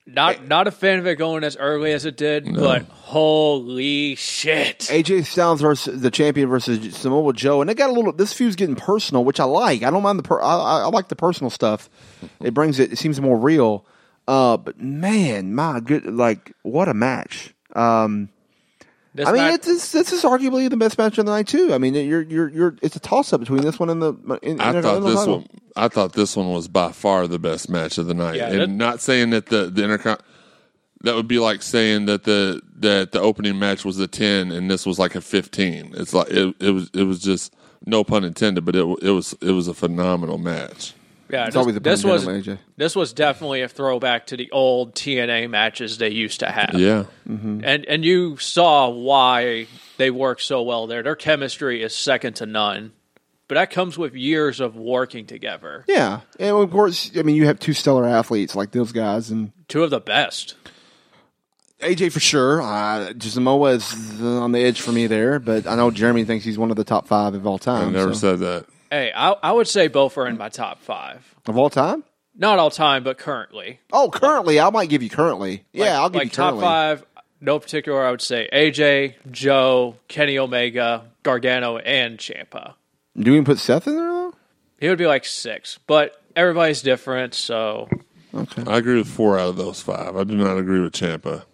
Not 0.07 0.47
not 0.47 0.67
a 0.67 0.71
fan 0.71 0.99
of 0.99 1.07
it 1.07 1.17
going 1.17 1.45
as 1.45 1.57
early 1.57 1.91
as 1.93 2.05
it 2.05 2.19
did, 2.19 2.55
but 2.55 2.83
holy 2.83 4.15
shit! 4.17 4.81
AJ 4.81 5.25
Styles 5.25 5.63
versus 5.63 6.03
the 6.03 6.11
champion 6.11 6.47
versus 6.51 6.95
Samoa 6.95 7.33
Joe, 7.33 7.63
and 7.63 7.71
it 7.71 7.79
got 7.79 7.89
a 7.89 7.93
little. 7.95 8.13
This 8.13 8.35
feud's 8.35 8.55
getting 8.55 8.77
personal, 8.77 9.25
which 9.25 9.41
I 9.41 9.45
like. 9.45 9.83
I 9.83 9.89
don't 9.91 10.03
mind 10.03 10.19
the. 10.19 10.23
Per, 10.23 10.43
I, 10.43 10.57
I 10.57 10.81
I 10.81 10.87
like 10.89 11.09
the 11.09 11.17
personal 11.17 11.49
stuff. 11.49 11.89
It 12.43 12.53
brings 12.53 12.79
it. 12.79 12.93
It 12.93 12.99
seems 12.99 13.19
more 13.19 13.39
real. 13.39 13.87
Uh, 14.29 14.59
but 14.59 14.79
man, 14.79 15.55
my 15.55 15.81
good, 15.81 16.05
like 16.05 16.53
what 16.61 16.87
a 16.87 16.95
match. 16.95 17.55
Um, 17.75 18.29
This 19.15 19.29
I 19.29 19.33
mean, 19.33 19.43
match- 19.43 19.55
it's, 19.55 19.69
it's 19.69 19.93
this 19.93 20.13
is 20.13 20.23
arguably 20.25 20.69
the 20.69 20.77
best 20.77 20.99
match 20.99 21.19
of 21.19 21.27
the 21.27 21.33
night 21.33 21.47
too. 21.47 21.73
I 21.73 21.79
mean, 21.79 21.95
you're 21.95 22.23
you're 22.23 22.49
you're. 22.49 22.77
It's 22.83 22.97
a 22.97 23.01
toss 23.01 23.33
up 23.33 23.41
between 23.41 23.63
this 23.63 23.79
one 23.79 23.89
and 23.89 24.03
the. 24.03 24.39
In, 24.43 24.61
I 24.61 24.81
thought 24.83 25.01
this 25.05 25.15
title. 25.15 25.39
one. 25.39 25.47
I 25.77 25.89
thought 25.89 26.13
this 26.15 26.37
one 26.37 26.53
was 26.53 26.67
by 26.67 26.91
far 26.91 27.29
the 27.29 27.39
best 27.39 27.69
match 27.71 27.97
of 27.99 28.07
the 28.07 28.15
night. 28.15 28.37
Yeah, 28.37 28.51
and 28.51 28.61
that- 28.61 28.71
not 28.71 29.01
saying 29.01 29.31
that 29.31 29.47
the 29.47 29.71
the 29.71 29.83
intercon. 29.83 30.21
That 31.03 31.17
would 31.17 31.29
be 31.29 31.39
like 31.39 31.63
saying 31.63 32.07
that 32.07 32.25
the 32.25 32.63
that 32.77 33.13
the 33.13 33.21
opening 33.21 33.59
match 33.59 33.85
was 33.85 33.99
a 33.99 34.07
ten 34.09 34.51
and 34.51 34.71
this 34.71 34.87
was 34.87 34.99
like 34.99 35.15
a 35.15 35.21
fifteen. 35.21 35.93
It's 35.95 36.15
like 36.15 36.29
it, 36.31 36.57
it 36.61 36.71
was 36.71 36.91
it 36.95 37.03
was 37.03 37.21
just 37.21 37.55
no 37.85 38.05
pun 38.05 38.25
intended, 38.25 38.65
but 38.65 38.75
it 38.75 38.85
it 39.03 39.11
was 39.11 39.35
it 39.43 39.51
was 39.51 39.69
a 39.69 39.75
phenomenal 39.75 40.39
match. 40.39 40.95
Yeah, 41.35 41.47
It's 41.47 41.55
this, 41.55 41.61
always 41.61 41.77
a 41.77 41.81
this 41.81 42.05
was 42.05 42.27
AJ. 42.27 42.59
this 42.77 42.95
was 42.95 43.13
definitely 43.13 43.63
a 43.63 43.69
throwback 43.69 44.27
to 44.29 44.37
the 44.37 44.51
old 44.53 44.95
TNA 44.95 45.51
matches 45.51 45.99
they 45.99 46.11
used 46.11 46.41
to 46.41 46.51
have. 46.51 46.75
Yeah, 46.75 47.05
and 47.27 47.65
and 47.87 48.05
you 48.05 48.37
saw 48.39 48.89
why 48.89 49.67
they 49.97 50.11
work 50.11 50.41
so 50.41 50.63
well 50.63 50.87
there. 50.87 51.03
Their 51.03 51.17
chemistry 51.17 51.83
is 51.83 51.95
second 51.95 52.35
to 52.37 52.47
none, 52.47 52.93
but 53.49 53.57
that 53.57 53.71
comes 53.71 53.99
with 53.99 54.15
years 54.15 54.61
of 54.61 54.77
working 54.77 55.27
together. 55.27 55.85
Yeah, 55.89 56.21
and 56.39 56.57
of 56.57 56.71
course, 56.71 57.11
I 57.17 57.23
mean, 57.23 57.37
you 57.37 57.47
have 57.47 57.59
two 57.59 57.73
stellar 57.73 58.07
athletes 58.07 58.55
like 58.55 58.71
those 58.71 58.93
guys, 58.93 59.31
and 59.31 59.51
Two 59.69 59.83
of 59.83 59.91
the 59.91 60.01
best. 60.01 60.55
AJ 61.81 62.13
for 62.13 62.21
sure. 62.21 62.63
Uh, 62.63 63.13
Samoa 63.21 63.73
is 63.73 64.21
on 64.23 64.53
the 64.53 64.61
edge 64.61 64.81
for 64.81 64.93
me 64.93 65.07
there, 65.07 65.39
but 65.39 65.67
I 65.67 65.75
know 65.75 65.91
Jeremy 65.91 66.25
thinks 66.25 66.45
he's 66.45 66.57
one 66.57 66.71
of 66.71 66.77
the 66.77 66.85
top 66.85 67.07
five 67.07 67.35
of 67.35 67.47
all 67.47 67.59
time. 67.59 67.81
I 67.81 67.85
time. 67.85 67.93
never 67.93 68.15
so- 68.15 68.21
said 68.37 68.39
that. 68.41 68.67
Hey, 68.91 69.13
I, 69.15 69.33
I 69.33 69.53
would 69.53 69.69
say 69.69 69.89
both 69.89 70.17
are 70.19 70.27
in 70.27 70.37
my 70.39 70.49
top 70.49 70.81
five. 70.83 71.35
of 71.47 71.57
all 71.59 71.71
time. 71.71 72.05
Not 72.37 72.59
all 72.59 72.71
time, 72.71 73.05
but 73.05 73.17
currently. 73.19 73.81
Oh, 73.93 74.11
currently, 74.11 74.59
I 74.61 74.69
might 74.71 74.89
give 74.89 75.03
you 75.03 75.11
currently. 75.11 75.65
Yeah, 75.73 75.85
Like- 75.85 75.93
I'll 76.01 76.09
give 76.11 76.19
like 76.19 76.25
you 76.27 76.31
top 76.31 76.45
currently. 76.51 76.63
five. 76.65 77.05
No 77.41 77.59
particular. 77.59 78.05
I 78.05 78.11
would 78.11 78.23
say 78.23 78.49
AJ, 78.53 79.15
Joe, 79.31 79.97
Kenny 80.09 80.39
Omega, 80.39 81.05
Gargano, 81.23 81.77
and 81.79 82.19
Ciampa. 82.19 82.75
Do 83.19 83.31
we 83.31 83.37
even 83.37 83.45
put 83.45 83.59
Seth 83.59 83.87
in 83.87 83.97
there 83.97 84.07
though? 84.09 84.35
He 84.81 84.89
would 84.89 84.99
be 84.99 85.07
like 85.07 85.25
six, 85.25 85.79
but 85.87 86.21
everybody's 86.35 86.83
different. 86.83 87.35
So 87.35 87.89
Okay. 88.35 88.65
I 88.67 88.79
agree 88.79 88.97
with 88.97 89.09
four 89.09 89.39
out 89.39 89.51
of 89.51 89.57
those 89.57 89.81
five. 89.81 90.17
I 90.17 90.25
do 90.25 90.35
not 90.37 90.57
agree 90.59 90.81
with 90.81 90.93
Ciampa. 90.95 91.45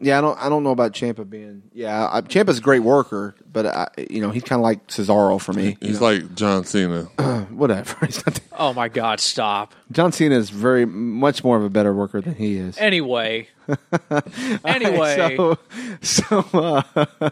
Yeah, 0.00 0.18
I 0.18 0.20
don't. 0.20 0.38
I 0.38 0.48
don't 0.48 0.62
know 0.62 0.70
about 0.70 0.92
Ciampa 0.92 1.28
being. 1.28 1.62
Yeah, 1.72 2.08
I, 2.12 2.20
Ciampa's 2.20 2.58
a 2.58 2.62
great 2.62 2.82
worker, 2.82 3.34
but 3.52 3.66
I, 3.66 3.88
you 4.10 4.20
know 4.20 4.30
he's 4.30 4.44
kind 4.44 4.60
of 4.60 4.62
like 4.62 4.86
Cesaro 4.86 5.40
for 5.40 5.52
me. 5.52 5.76
He's 5.80 6.00
like 6.00 6.34
John 6.34 6.64
Cena. 6.64 7.02
Whatever. 7.50 7.96
He's 8.06 8.24
not, 8.24 8.38
oh 8.52 8.72
my 8.72 8.88
god, 8.88 9.18
stop. 9.18 9.74
John 9.90 10.12
Cena 10.12 10.36
is 10.36 10.50
very 10.50 10.86
much 10.86 11.42
more 11.42 11.56
of 11.56 11.64
a 11.64 11.70
better 11.70 11.92
worker 11.92 12.20
than 12.20 12.34
he 12.34 12.56
is. 12.56 12.78
Anyway, 12.78 13.48
anyway. 14.64 15.36
so, 15.36 15.58
so 16.02 16.46
uh, 16.54 17.30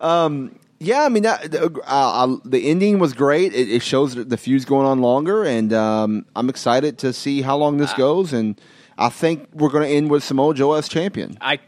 um, 0.00 0.56
yeah, 0.78 1.02
I 1.04 1.08
mean, 1.08 1.22
that, 1.22 1.54
uh, 1.54 1.68
uh, 1.86 2.36
the 2.44 2.68
ending 2.68 2.98
was 2.98 3.14
great. 3.14 3.54
It, 3.54 3.68
it 3.68 3.82
shows 3.82 4.14
that 4.14 4.28
the 4.28 4.36
feud's 4.36 4.64
going 4.64 4.86
on 4.86 5.00
longer, 5.00 5.42
and 5.44 5.72
um, 5.72 6.26
I'm 6.36 6.48
excited 6.48 6.98
to 6.98 7.12
see 7.12 7.42
how 7.42 7.56
long 7.56 7.76
Uh, 7.76 7.84
this 7.84 7.94
goes. 7.94 8.32
And 8.32 8.60
I 8.98 9.08
think 9.08 9.48
we're 9.52 9.70
going 9.70 9.88
to 9.88 9.94
end 9.94 10.10
with 10.10 10.22
Samoa 10.22 10.54
Joe 10.54 10.74
as 10.74 10.88
champion. 10.88 11.38
I 11.40 11.58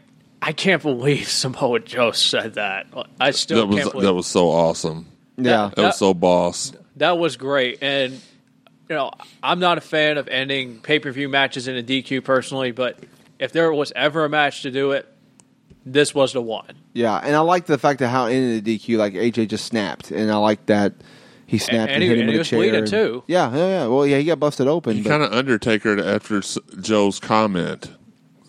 I 0.41 0.51
can't 0.53 0.81
believe 0.81 1.27
Samoa 1.29 1.79
Joe 1.79 2.11
said 2.11 2.55
that. 2.55 2.87
I 3.19 3.31
still 3.31 3.59
That 3.61 3.67
was 3.67 3.77
can't 3.77 3.91
believe 3.91 4.05
that 4.07 4.13
was 4.13 4.27
so 4.27 4.49
awesome. 4.49 5.07
Yeah, 5.37 5.71
That 5.75 5.81
was 5.83 5.97
so 5.97 6.13
boss. 6.13 6.73
that 6.97 7.17
was 7.17 7.37
great. 7.37 7.79
And 7.81 8.13
you 8.13 8.95
know, 8.95 9.11
I'm 9.43 9.59
not 9.59 9.77
a 9.77 9.81
fan 9.81 10.17
of 10.17 10.27
ending 10.27 10.79
pay 10.79 10.99
per 10.99 11.11
view 11.11 11.29
matches 11.29 11.67
in 11.67 11.77
a 11.77 11.83
DQ 11.83 12.23
personally, 12.23 12.71
but 12.71 12.97
if 13.37 13.51
there 13.51 13.71
was 13.71 13.93
ever 13.95 14.25
a 14.25 14.29
match 14.29 14.63
to 14.63 14.71
do 14.71 14.91
it, 14.91 15.07
this 15.85 16.13
was 16.13 16.33
the 16.33 16.41
one. 16.41 16.75
yeah, 16.93 17.17
and 17.23 17.35
I 17.35 17.39
like 17.39 17.65
the 17.67 17.77
fact 17.77 17.99
that 17.99 18.09
how 18.09 18.25
it 18.25 18.33
ended 18.33 18.65
the 18.65 18.77
DQ, 18.79 18.97
like 18.97 19.13
AJ 19.13 19.47
just 19.47 19.65
snapped, 19.65 20.11
and 20.11 20.29
I 20.31 20.35
like 20.37 20.65
that 20.65 20.93
he 21.45 21.57
snapped 21.57 21.91
and, 21.91 22.01
and 22.01 22.03
he- 22.03 22.09
hit 22.09 22.17
him 22.17 22.21
and 22.21 22.27
with 22.27 22.33
he 22.33 22.37
a 22.37 22.39
was 22.39 22.49
chair. 22.49 22.59
bleeding, 22.59 22.79
and- 22.79 22.87
too. 22.87 23.23
Yeah, 23.27 23.49
yeah, 23.55 23.67
yeah. 23.67 23.87
Well, 23.87 24.05
yeah, 24.05 24.17
he 24.17 24.25
got 24.25 24.39
busted 24.39 24.67
open. 24.67 24.97
He 24.97 25.03
kind 25.03 25.23
of 25.23 25.31
Undertaker 25.31 26.03
after 26.03 26.41
Joe's 26.81 27.19
comment. 27.19 27.91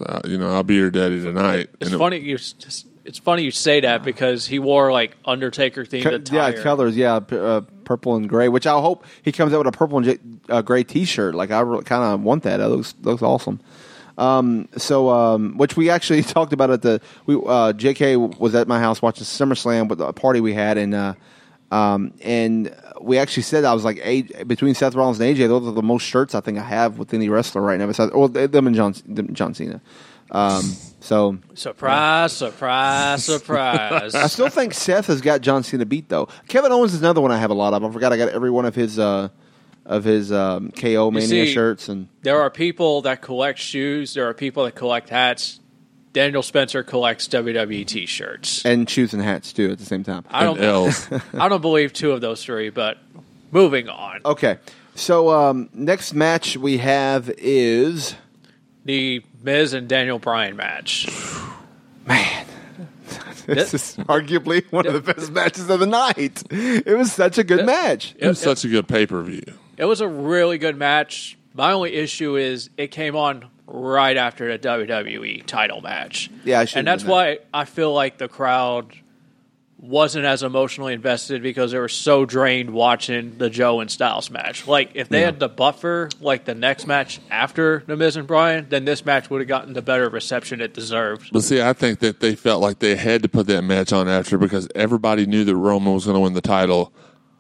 Uh, 0.05 0.21
you 0.25 0.39
know, 0.39 0.51
I'll 0.53 0.63
be 0.63 0.75
your 0.77 0.91
daddy 0.91 1.21
tonight. 1.23 1.69
It's 1.81 1.91
And 1.91 1.95
it- 1.95 1.99
funny 1.99 2.19
you 2.19 2.35
s- 2.37 2.85
it's 3.05 3.19
funny 3.19 3.43
you 3.45 3.51
say 3.51 3.81
that 3.81 4.03
because 4.03 4.47
he 4.47 4.59
wore 4.59 4.93
like 4.93 5.17
Undertaker 5.25 5.85
themed 5.85 6.03
Co- 6.05 6.15
attire. 6.17 6.55
Yeah, 6.57 6.63
colors. 6.63 6.97
Yeah, 6.97 7.21
p- 7.21 7.37
uh, 7.37 7.63
purple 7.85 8.17
and 8.17 8.29
gray. 8.29 8.49
Which 8.49 8.67
I 8.67 8.79
hope 8.81 9.05
he 9.23 9.33
comes 9.33 9.53
out 9.53 9.59
with 9.65 9.75
a 9.75 9.77
purple 9.77 9.99
and 9.99 10.07
j- 10.07 10.19
uh, 10.49 10.63
gray 10.63 10.85
T-shirt. 10.85 11.35
Like 11.35 11.51
I 11.51 11.61
really 11.61 11.85
kind 11.85 12.03
of 12.05 12.23
want 12.23 12.43
that. 12.45 12.59
That 12.59 12.69
looks 12.69 12.95
looks 13.03 13.23
awesome. 13.23 13.61
Um, 14.19 14.69
so, 14.77 15.09
um, 15.09 15.57
which 15.57 15.77
we 15.77 15.89
actually 15.89 16.23
talked 16.37 16.53
about 16.53 16.71
at 16.71 16.83
the 16.83 17.01
we 17.27 17.41
uh, 17.47 17.73
J.K. 17.73 18.17
was 18.17 18.55
at 18.55 18.69
my 18.69 18.79
house 18.79 19.01
watching 19.01 19.25
SummerSlam 19.25 19.89
with 19.89 20.01
a 20.01 20.13
party 20.13 20.41
we 20.41 20.53
had, 20.53 20.77
and 20.77 20.95
uh, 20.95 21.15
um, 21.71 22.13
and 22.23 22.75
we 23.01 23.19
actually 23.19 23.45
said 23.45 23.65
I 23.65 23.73
was 23.75 23.85
like 23.85 24.01
A- 24.03 24.45
between 24.45 24.75
Seth 24.75 24.95
Rollins 24.95 25.21
and 25.21 25.37
AJ, 25.37 25.49
those 25.49 25.67
are 25.67 25.73
the 25.73 25.83
most 25.83 26.03
shirts 26.03 26.35
I 26.35 26.41
think 26.41 26.59
I 26.59 26.63
have 26.65 26.99
with 26.99 27.15
any 27.15 27.29
wrestler 27.29 27.63
right 27.63 27.79
now. 27.79 27.87
Besides, 27.87 28.13
well, 28.13 28.29
them 28.29 28.67
and 28.67 28.77
John 28.77 28.95
John 29.33 29.55
Cena. 29.55 29.81
Um, 30.33 30.63
so 31.01 31.39
Surprise, 31.55 32.33
surprise, 32.33 33.25
surprise. 33.25 34.15
I 34.17 34.27
still 34.29 34.49
think 34.49 34.75
Seth 34.75 35.07
has 35.07 35.21
got 35.21 35.41
John 35.41 35.63
Cena 35.63 35.85
beat 35.87 36.09
though. 36.09 36.29
Kevin 36.49 36.73
Owens 36.73 36.95
is 36.95 37.01
another 37.01 37.21
one 37.21 37.33
I 37.33 37.39
have 37.39 37.51
a 37.51 37.55
lot 37.55 37.73
of. 37.75 37.85
I 37.85 37.91
forgot 37.91 38.13
I 38.13 38.17
got 38.17 38.29
every 38.29 38.51
one 38.51 38.65
of 38.65 38.75
his 38.75 38.99
uh, 38.99 39.29
of 39.87 40.05
his 40.05 40.31
um, 40.33 40.71
KO 40.73 41.11
Mania 41.11 41.29
see- 41.47 41.53
shirts 41.53 41.89
and 41.89 42.09
there 42.23 42.41
are 42.41 42.51
people 42.51 43.03
that 43.03 43.23
collect 43.23 43.59
shoes. 43.59 44.15
There 44.15 44.29
are 44.29 44.35
people 44.35 44.65
that 44.65 44.75
collect 44.75 45.09
hats. 45.09 45.60
Daniel 46.13 46.43
Spencer 46.43 46.83
collects 46.83 47.29
WWE 47.29 47.87
T-shirts. 47.87 48.65
and 48.65 48.89
shoes 48.91 49.13
and 49.15 49.23
hats 49.23 49.53
too 49.53 49.71
at 49.71 49.79
the 49.79 49.85
same 49.85 50.03
time. 50.03 50.25
I 50.31 50.43
don't. 50.45 50.61
L's. 50.61 51.09
I 51.35 51.49
don't 51.49 51.61
believe 51.63 51.93
two 51.93 52.11
of 52.13 52.21
those 52.21 52.45
three. 52.45 52.71
But 52.71 52.99
moving 53.53 53.89
on, 53.89 54.21
Okay, 54.25 54.59
so 54.95 55.31
um, 55.31 55.69
next 55.73 56.13
match 56.15 56.57
we 56.57 56.79
have 56.79 57.31
is 57.39 58.15
the 58.85 59.23
Miz 59.43 59.73
and 59.73 59.89
Daniel 59.89 60.19
Bryan 60.19 60.57
match. 60.57 61.07
man. 62.07 62.47
This 63.47 63.75
is 63.75 63.97
arguably 64.07 64.65
one 64.71 64.87
of 64.87 64.93
the 64.93 65.01
best 65.13 65.33
matches 65.33 65.69
of 65.69 65.81
the 65.81 65.87
night. 65.87 66.41
It 66.53 66.97
was 66.97 67.11
such 67.13 67.37
a 67.37 67.43
good 67.43 67.67
match. 67.67 68.15
it 68.17 68.29
was 68.29 68.39
such 68.39 68.65
a 68.65 68.69
good 68.69 68.87
pay 68.87 69.07
per 69.07 69.21
view. 69.23 69.43
It 69.77 69.87
was 69.87 70.01
a 70.01 70.07
really 70.07 70.57
good 70.59 70.77
match. 70.77 71.37
My 71.55 71.73
only 71.73 71.95
issue 71.95 72.37
is 72.37 72.71
it 72.77 72.93
came 72.93 73.17
on 73.17 73.47
right 73.71 74.17
after 74.17 74.57
the 74.57 74.59
WWE 74.59 75.47
title 75.47 75.81
match. 75.81 76.31
Yeah, 76.45 76.61
I 76.61 76.65
should've 76.65 76.79
and 76.81 76.89
that's 76.89 77.05
that. 77.05 77.11
why 77.11 77.39
I 77.55 77.65
feel 77.65 77.93
like 77.93 78.19
the 78.19 78.29
crowd 78.29 78.95
wasn't 79.79 80.27
as 80.27 80.43
emotionally 80.43 80.93
invested 80.93 81.43
because 81.43 81.73
they 81.73 81.79
were 81.79 81.89
so 81.89 82.27
drained 82.27 82.71
watching 82.71 83.39
the 83.39 83.49
Joe 83.49 83.81
and 83.81 83.91
Styles 83.91 84.31
match. 84.31 84.67
Like 84.67 84.91
if 84.95 85.09
they 85.09 85.23
had 85.23 85.39
the 85.39 85.49
buffer 85.49 86.11
like 86.21 86.45
the 86.45 86.55
next 86.55 86.87
match 86.87 87.19
after 87.31 87.83
the 87.87 87.97
Miz 87.97 88.17
and 88.17 88.27
Bryan, 88.27 88.67
then 88.69 88.85
this 88.85 89.07
match 89.07 89.31
would 89.31 89.41
have 89.41 89.49
gotten 89.49 89.73
the 89.73 89.81
better 89.81 90.11
reception 90.11 90.61
it 90.61 90.75
deserved. 90.75 91.31
But 91.33 91.45
see, 91.45 91.63
I 91.63 91.73
think 91.73 92.01
that 92.01 92.21
they 92.21 92.35
felt 92.35 92.61
like 92.61 92.81
they 92.81 92.95
had 92.95 93.23
to 93.23 93.29
put 93.29 93.47
that 93.47 93.63
match 93.63 93.91
on 93.93 94.07
after 94.07 94.37
because 94.37 94.69
everybody 94.75 95.25
knew 95.25 95.45
that 95.45 95.57
Roman 95.57 95.95
was 95.95 96.05
going 96.05 96.15
to 96.15 96.21
win 96.21 96.35
the 96.35 96.43
title 96.43 96.93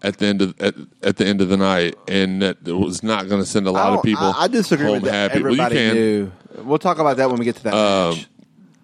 at 0.02 0.18
the 0.18 0.26
end 0.26 0.42
of 0.42 0.60
at, 0.60 0.74
at 1.02 1.16
the 1.16 1.26
end 1.26 1.40
of 1.40 1.48
the 1.48 1.56
night, 1.56 1.94
and 2.08 2.40
that 2.42 2.58
it 2.66 2.72
was 2.72 3.02
not 3.02 3.28
going 3.28 3.40
to 3.42 3.46
send 3.46 3.66
a 3.66 3.70
lot 3.70 3.92
of 3.98 4.02
people 4.02 4.24
I, 4.24 4.44
I 4.44 4.48
disagree 4.48 4.86
home 4.86 4.94
with 5.02 5.04
that. 5.04 5.30
happy. 5.32 5.42
Well, 5.42 5.54
you 5.54 5.60
Everybody 5.62 5.74
can. 5.76 5.94
knew. 5.94 6.32
We'll 6.64 6.78
talk 6.78 6.98
about 6.98 7.16
that 7.18 7.28
when 7.30 7.38
we 7.38 7.44
get 7.44 7.56
to 7.56 7.62
that 7.64 7.74
Um, 7.74 8.14
match. 8.16 8.26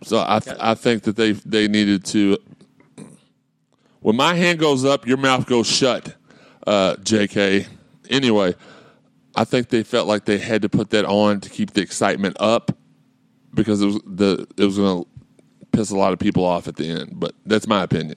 So 0.04 0.24
I 0.26 0.38
th- 0.40 0.56
I 0.60 0.74
think 0.74 1.02
that 1.04 1.16
they 1.16 1.32
they 1.32 1.68
needed 1.68 2.04
to. 2.06 2.38
When 4.00 4.16
my 4.16 4.34
hand 4.34 4.58
goes 4.58 4.84
up, 4.84 5.06
your 5.06 5.16
mouth 5.16 5.46
goes 5.46 5.66
shut, 5.66 6.14
uh, 6.66 6.96
J.K. 7.02 7.66
Anyway, 8.08 8.54
I 9.34 9.44
think 9.44 9.68
they 9.68 9.82
felt 9.82 10.06
like 10.06 10.26
they 10.26 10.38
had 10.38 10.62
to 10.62 10.68
put 10.68 10.90
that 10.90 11.04
on 11.06 11.40
to 11.40 11.50
keep 11.50 11.72
the 11.72 11.80
excitement 11.80 12.36
up 12.38 12.70
because 13.52 13.82
it 13.82 13.86
was 13.86 14.00
the 14.06 14.46
it 14.56 14.64
was 14.64 14.76
going 14.76 15.02
to 15.02 15.08
piss 15.72 15.90
a 15.90 15.96
lot 15.96 16.12
of 16.12 16.18
people 16.20 16.44
off 16.44 16.68
at 16.68 16.76
the 16.76 16.86
end. 16.88 17.14
But 17.18 17.34
that's 17.46 17.66
my 17.66 17.82
opinion. 17.82 18.16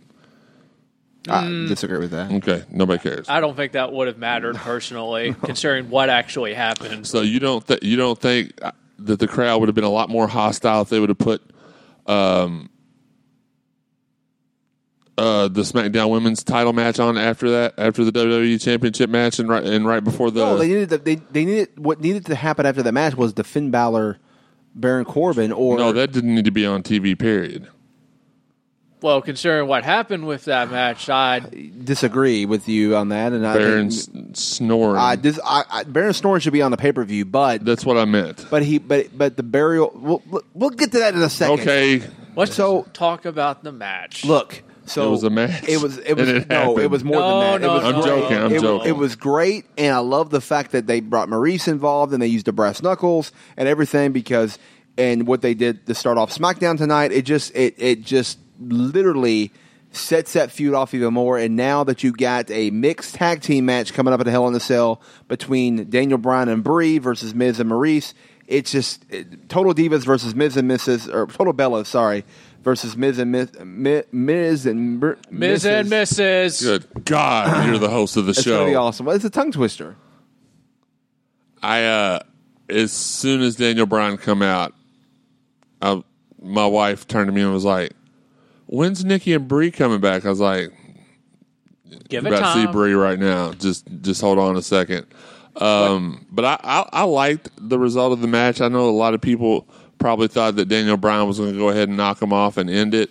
I 1.27 1.47
disagree 1.67 1.97
with 1.97 2.11
that. 2.11 2.31
Okay, 2.31 2.63
nobody 2.71 3.01
cares. 3.01 3.27
I 3.27 3.39
don't 3.41 3.55
think 3.55 3.73
that 3.73 3.91
would 3.91 4.07
have 4.07 4.17
mattered 4.17 4.55
personally, 4.55 5.35
considering 5.43 5.89
what 5.89 6.09
actually 6.09 6.53
happened. 6.53 7.05
So 7.05 7.21
you 7.21 7.39
don't 7.39 7.65
th- 7.67 7.83
you 7.83 7.97
don't 7.97 8.19
think 8.19 8.53
uh, 8.61 8.71
that 8.99 9.19
the 9.19 9.27
crowd 9.27 9.59
would 9.59 9.67
have 9.67 9.75
been 9.75 9.83
a 9.83 9.89
lot 9.89 10.09
more 10.09 10.27
hostile 10.27 10.81
if 10.81 10.89
they 10.89 10.99
would 10.99 11.09
have 11.09 11.17
put 11.17 11.41
um, 12.07 12.69
uh, 15.17 15.49
the 15.49 15.61
SmackDown 15.61 16.09
Women's 16.09 16.43
Title 16.43 16.71
match 16.71 16.99
on 16.99 17.17
after 17.17 17.49
that 17.51 17.73
after 17.77 18.05
the 18.05 18.11
WWE 18.11 18.61
Championship 18.61 19.09
match 19.09 19.39
and 19.39 19.49
right 19.49 19.63
and 19.63 19.85
right 19.85 20.03
before 20.03 20.31
the 20.31 20.39
No, 20.39 20.57
they 20.57 20.67
needed. 20.69 20.89
To, 20.89 20.97
they 20.99 21.15
they 21.15 21.43
needed 21.43 21.77
what 21.77 21.99
needed 21.99 22.25
to 22.27 22.35
happen 22.35 22.65
after 22.65 22.81
the 22.81 22.93
match 22.93 23.15
was 23.15 23.33
the 23.33 23.43
Finn 23.43 23.71
Balor, 23.71 24.17
Baron 24.73 25.03
Corbin, 25.05 25.51
or 25.51 25.77
no 25.77 25.91
that 25.91 26.13
didn't 26.13 26.33
need 26.33 26.45
to 26.45 26.51
be 26.51 26.65
on 26.65 26.81
TV. 26.81 27.19
Period. 27.19 27.67
Well, 29.01 29.21
considering 29.21 29.67
what 29.67 29.85
happened 29.85 30.27
with 30.27 30.45
that 30.45 30.69
match, 30.71 31.09
I 31.09 31.39
disagree 31.39 32.45
with 32.45 32.67
you 32.67 32.95
on 32.97 33.09
that. 33.09 33.31
And 33.31 33.47
I 33.47 33.53
Baron 33.57 33.91
think, 33.91 34.35
snoring. 34.35 34.97
I, 34.97 35.15
dis, 35.15 35.39
I, 35.43 35.63
I 35.69 35.83
Baron 35.83 36.13
Snoring 36.13 36.41
should 36.41 36.51
be 36.53 36.61
on 36.61 36.71
the 36.71 36.77
pay 36.77 36.91
per 36.91 37.03
view, 37.05 37.23
but 37.25 37.63
That's 37.63 37.85
what 37.85 37.97
I 37.97 38.03
meant. 38.05 38.45
but 38.49 38.61
he 38.63 38.77
but 38.77 39.17
but 39.17 39.37
the 39.37 39.43
burial. 39.43 39.91
We'll, 39.95 40.43
we'll 40.53 40.69
get 40.71 40.91
to 40.91 40.99
that 40.99 41.13
in 41.15 41.21
a 41.21 41.29
second. 41.29 41.61
Okay, 41.61 42.01
let's 42.35 42.55
So- 42.55 42.85
talk 42.93 43.23
about 43.25 43.63
the 43.63 43.71
match. 43.71 44.25
Look, 44.25 44.63
so 44.85 45.07
It 45.07 45.11
was 45.11 45.23
a 45.23 45.29
match, 45.29 45.63
It 45.67 45.81
was. 45.81 45.97
It 45.99 46.13
was 46.17 46.27
and 46.27 46.37
it 46.39 46.49
no. 46.49 46.55
happened. 46.55 46.79
It 46.79 46.91
was 46.91 47.03
more 47.05 47.19
No, 47.19 47.39
than 47.39 47.61
that. 47.61 47.67
no, 47.67 47.71
it 47.71 47.75
was 47.75 47.83
no, 47.83 47.87
I'm 47.89 48.01
great. 48.01 48.21
joking, 48.21 48.37
I'm 48.37 48.51
it, 48.51 48.61
joking. 48.61 48.87
It 48.89 48.97
was 48.97 49.15
great, 49.15 49.65
and 49.77 49.95
I 49.95 49.99
love 49.99 50.29
the 50.29 50.41
fact 50.41 50.71
that 50.71 50.87
they 50.87 50.99
brought 50.99 51.29
Maryse 51.29 51.69
involved 51.69 52.11
and 52.11 52.21
they 52.21 52.27
used 52.27 52.47
the 52.47 52.51
brass 52.53 52.81
knuckles 52.83 53.31
and 53.55 53.67
everything 53.69 54.11
because 54.11 54.59
and 54.97 55.25
what 55.25 55.41
they 55.41 55.53
did 55.53 55.85
to 55.85 55.95
start 55.95 56.17
off 56.17 56.35
SmackDown 56.37 56.77
tonight. 56.77 57.13
It 57.13 57.21
just 57.23 57.55
it 57.55 57.75
it 57.77 58.01
just 58.01 58.39
literally 58.59 59.51
sets 59.91 60.33
that 60.33 60.51
feud 60.51 60.73
off 60.75 60.93
even 60.93 61.13
more. 61.13 61.37
And 61.39 61.55
now 61.55 61.83
that 61.85 62.03
you've 62.03 62.17
got 62.17 62.51
a 62.51 62.69
mixed 62.69 63.15
tag 63.15 63.41
team 63.41 63.65
match 63.65 63.93
coming 63.93 64.13
up 64.13 64.19
at 64.19 64.23
the 64.23 64.31
Hell 64.31 64.45
in 64.47 64.53
the 64.53 64.59
Cell 64.59 65.01
between 65.27 65.89
Daniel 65.89 66.17
Bryan 66.19 66.47
and 66.49 66.63
Brie 66.63 66.99
versus 66.99 67.33
Miz 67.33 67.59
and 67.59 67.71
Maryse, 67.71 68.13
it's 68.47 68.71
just 68.71 69.03
it, 69.09 69.49
Total 69.49 69.73
Divas 69.73 70.05
versus 70.05 70.35
Miz 70.35 70.57
and 70.57 70.69
Mrs. 70.69 71.11
or 71.11 71.25
Total 71.27 71.53
Bellas, 71.53 71.87
sorry, 71.87 72.23
versus 72.63 72.95
Miz 72.97 73.17
and 73.19 73.31
Miz, 73.31 73.49
Mi- 73.63 74.03
Miz 74.11 74.65
and 74.65 74.99
Br- 74.99 75.13
Ms. 75.31 75.65
and 75.65 75.87
Mrs. 75.87 76.61
good. 76.63 77.05
God, 77.05 77.67
you're 77.67 77.77
the 77.79 77.89
host 77.89 78.15
of 78.17 78.25
the 78.25 78.31
It's 78.31 78.41
show. 78.43 78.59
gonna 78.59 78.71
be 78.71 78.75
awesome. 78.75 79.05
Well, 79.07 79.15
It's 79.15 79.25
a 79.25 79.29
tongue 79.29 79.51
twister. 79.51 79.95
I 81.61 81.83
uh 81.85 82.19
as 82.69 82.91
soon 82.91 83.41
as 83.41 83.55
Daniel 83.55 83.85
Bryan 83.87 84.17
come 84.17 84.41
out, 84.43 84.73
I, 85.81 86.03
my 86.41 86.67
wife 86.67 87.07
turned 87.07 87.27
to 87.27 87.31
me 87.33 87.41
and 87.41 87.51
was 87.51 87.65
like, 87.65 87.93
"When's 88.69 89.03
Nikki 89.03 89.33
and 89.33 89.47
Brie 89.47 89.71
coming 89.71 89.99
back?" 89.99 90.25
I 90.25 90.29
was 90.29 90.39
like, 90.39 90.71
Give 92.07 92.25
it 92.25 92.33
"About 92.33 92.53
to 92.53 92.59
see 92.59 92.65
time. 92.65 92.71
Brie 92.71 92.93
right 92.93 93.19
now. 93.19 93.53
Just 93.53 93.85
just 94.01 94.21
hold 94.21 94.37
on 94.37 94.55
a 94.55 94.61
second. 94.61 95.07
Um, 95.55 96.25
but 96.31 96.45
I, 96.45 96.59
I 96.63 96.89
I 97.01 97.03
liked 97.03 97.49
the 97.57 97.79
result 97.79 98.13
of 98.13 98.21
the 98.21 98.27
match. 98.27 98.61
I 98.61 98.67
know 98.67 98.87
a 98.87 98.91
lot 98.91 99.13
of 99.13 99.21
people 99.21 99.67
probably 99.97 100.27
thought 100.27 100.55
that 100.55 100.67
Daniel 100.67 100.97
Bryan 100.97 101.27
was 101.27 101.39
going 101.39 101.51
to 101.51 101.57
go 101.57 101.69
ahead 101.69 101.89
and 101.89 101.97
knock 101.97 102.21
him 102.21 102.31
off 102.31 102.57
and 102.57 102.69
end 102.69 102.93
it. 102.93 103.09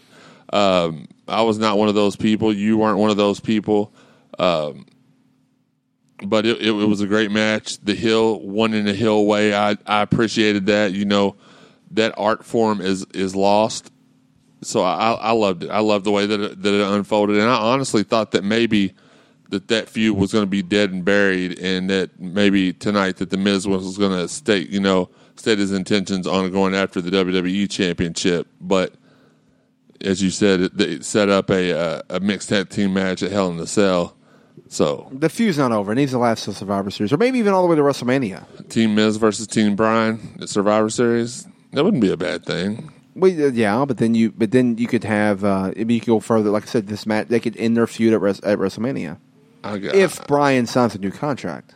Um, 0.53 1.09
I 1.27 1.43
was 1.43 1.59
not 1.59 1.77
one 1.77 1.89
of 1.89 1.95
those 1.95 2.17
people. 2.17 2.53
You 2.53 2.79
weren't 2.79 2.99
one 2.99 3.11
of 3.11 3.17
those 3.17 3.41
people. 3.41 3.93
Um, 4.39 4.87
but 6.25 6.47
it, 6.47 6.61
it, 6.61 6.69
it 6.69 6.87
was 6.87 7.01
a 7.01 7.07
great 7.07 7.31
match. 7.31 7.79
The 7.81 7.95
heel 7.95 8.41
won 8.41 8.75
in 8.75 8.89
a 8.89 8.95
heel 8.95 9.27
way. 9.27 9.55
I, 9.55 9.77
I 9.87 10.01
appreciated 10.03 10.67
that. 10.67 10.93
You 10.93 11.05
know, 11.05 11.37
that 11.93 12.15
art 12.17 12.45
form 12.45 12.81
is 12.81 13.05
is 13.13 13.37
lost. 13.37 13.93
So 14.63 14.83
I, 14.83 15.13
I 15.13 15.31
loved 15.33 15.65
it. 15.65 15.71
I 15.71 15.81
loved 15.81 16.05
the 16.05 16.11
way 16.11 16.27
that 16.27 16.41
it, 16.41 16.63
that 16.63 16.75
it 16.75 16.81
unfolded, 16.81 17.37
and 17.37 17.49
I 17.49 17.57
honestly 17.57 18.03
thought 18.03 18.33
that 18.33 18.45
maybe 18.45 18.95
that 19.51 19.69
that 19.69 19.89
feud 19.89 20.17
was 20.17 20.33
going 20.33 20.43
to 20.43 20.51
be 20.51 20.63
dead 20.63 20.91
and 20.93 21.05
buried, 21.05 21.59
and 21.59 21.89
that 21.91 22.19
maybe 22.21 22.73
tonight 22.73 23.17
that 23.19 23.31
the 23.31 23.37
Miz 23.37 23.67
was 23.67 23.97
going 23.97 24.13
to 24.13 24.29
state 24.29 24.69
you 24.71 24.81
know 24.81 25.11
state 25.37 25.59
his 25.59 25.73
intentions 25.73 26.27
on 26.27 26.51
going 26.51 26.75
after 26.75 27.01
the 27.01 27.11
WWE 27.11 27.71
Championship, 27.71 28.47
but. 28.61 28.95
As 30.01 30.23
you 30.23 30.31
said, 30.31 30.61
it, 30.61 30.77
they 30.79 31.01
set 31.01 31.29
up 31.29 31.51
a 31.51 31.77
uh, 31.77 32.03
a 32.09 32.21
mixed 32.21 32.51
tag 32.51 32.69
team 32.69 32.95
match 32.95 33.21
at 33.21 33.33
Hell 33.33 33.51
in 33.51 33.57
the 33.57 33.67
Cell. 33.67 34.17
So 34.69 35.09
The 35.13 35.29
feud's 35.29 35.59
not 35.59 35.73
over. 35.73 35.91
It 35.91 35.97
needs 35.97 36.13
to 36.13 36.19
last 36.19 36.45
till 36.45 36.55
Survivor 36.55 36.91
Series, 36.91 37.13
or 37.13 37.17
maybe 37.17 37.39
even 37.39 37.53
all 37.53 37.63
the 37.63 37.69
way 37.69 37.75
to 37.75 37.83
WrestleMania. 37.83 38.69
Team 38.69 38.95
Miz 38.95 39.17
versus 39.17 39.49
Team 39.49 39.75
Bryan 39.75 40.39
at 40.41 40.49
Survivor 40.49 40.91
Series. 40.91 41.49
That 41.73 41.85
wouldn't 41.85 42.01
be 42.01 42.13
a 42.13 42.17
bad 42.17 42.45
thing. 42.45 42.93
Well, 43.19 43.31
uh, 43.31 43.51
yeah, 43.51 43.85
but 43.85 43.99
then 43.99 44.15
you, 44.15 44.31
but 44.33 44.51
then 44.53 44.79
you 44.79 44.87
could 44.87 45.05
have, 45.05 45.45
uh, 45.45 45.73
I 45.77 45.85
mean, 45.85 45.91
you 45.91 46.01
could 46.01 46.07
go 46.07 46.21
further. 46.21 46.51
Like 46.51 46.65
I 46.65 46.67
said, 46.67 46.87
this 46.87 47.07
match 47.07 47.29
they 47.29 47.41
could 47.41 47.57
end 47.57 47.77
their 47.77 47.87
feud 47.87 48.13
at, 48.15 48.21
Res- 48.21 48.41
at 48.41 48.59
WrestleMania 48.59 49.19
I 49.65 49.79
got, 49.79 49.95
if 49.95 50.27
Bryan 50.27 50.67
signs 50.67 50.95
a 50.95 50.99
new 50.99 51.11
contract. 51.11 51.75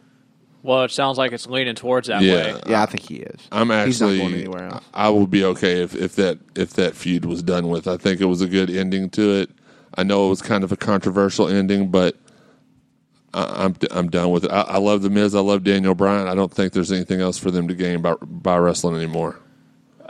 Well, 0.62 0.84
it 0.84 0.92
sounds 0.92 1.18
like 1.18 1.32
it's 1.32 1.48
leaning 1.48 1.74
towards 1.74 2.06
that 2.06 2.22
Yeah. 2.22 2.34
way. 2.54 2.60
Yeah, 2.68 2.82
I 2.82 2.86
think 2.86 3.02
he 3.08 3.16
is. 3.16 3.40
I'm 3.50 3.68
He's 3.86 4.00
not 4.00 4.10
actually, 4.10 4.18
going 4.18 4.34
anywhere 4.34 4.64
else. 4.68 4.84
I 4.94 5.08
would 5.10 5.28
be 5.30 5.44
okay 5.44 5.82
if, 5.82 5.94
if 5.96 6.14
that 6.16 6.38
if 6.54 6.74
that 6.74 6.94
feud 6.94 7.24
was 7.24 7.42
done 7.42 7.68
with. 7.68 7.88
I 7.88 7.96
think 7.96 8.20
it 8.20 8.26
was 8.26 8.40
a 8.40 8.46
good 8.46 8.70
ending 8.70 9.10
to 9.10 9.30
it. 9.40 9.50
I 9.96 10.04
know 10.04 10.26
it 10.26 10.28
was 10.30 10.40
kind 10.40 10.62
of 10.62 10.70
a 10.70 10.76
controversial 10.76 11.48
ending, 11.48 11.90
but 11.90 12.16
I, 13.34 13.64
I'm 13.64 13.74
I'm 13.90 14.08
done 14.08 14.30
with 14.30 14.44
it. 14.44 14.52
I, 14.52 14.60
I 14.62 14.78
love 14.78 15.02
the 15.02 15.10
Miz. 15.10 15.34
I 15.34 15.40
love 15.40 15.64
Daniel 15.64 15.94
Bryan. 15.96 16.28
I 16.28 16.34
don't 16.36 16.52
think 16.52 16.72
there's 16.74 16.92
anything 16.92 17.20
else 17.20 17.38
for 17.38 17.50
them 17.50 17.66
to 17.66 17.74
gain 17.74 18.00
by 18.00 18.14
by 18.22 18.56
wrestling 18.58 18.94
anymore. 18.94 19.40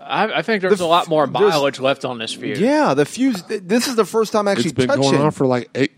I, 0.04 0.38
I 0.38 0.42
think 0.42 0.62
there's 0.62 0.78
The 0.78 0.84
a 0.84 0.86
lot 0.86 1.08
more 1.08 1.26
mileage 1.26 1.78
left 1.80 2.04
on 2.04 2.18
this 2.18 2.32
feud. 2.34 2.58
Yeah, 2.58 2.94
the 2.94 3.04
feud. 3.04 3.36
This 3.48 3.86
is 3.88 3.96
the 3.96 4.04
first 4.04 4.32
time 4.32 4.48
actually 4.48 4.64
It's 4.66 4.72
been 4.72 4.88
touching. 4.88 5.02
going 5.02 5.20
on 5.20 5.30
for 5.30 5.46
like 5.46 5.70
eight. 5.74 5.92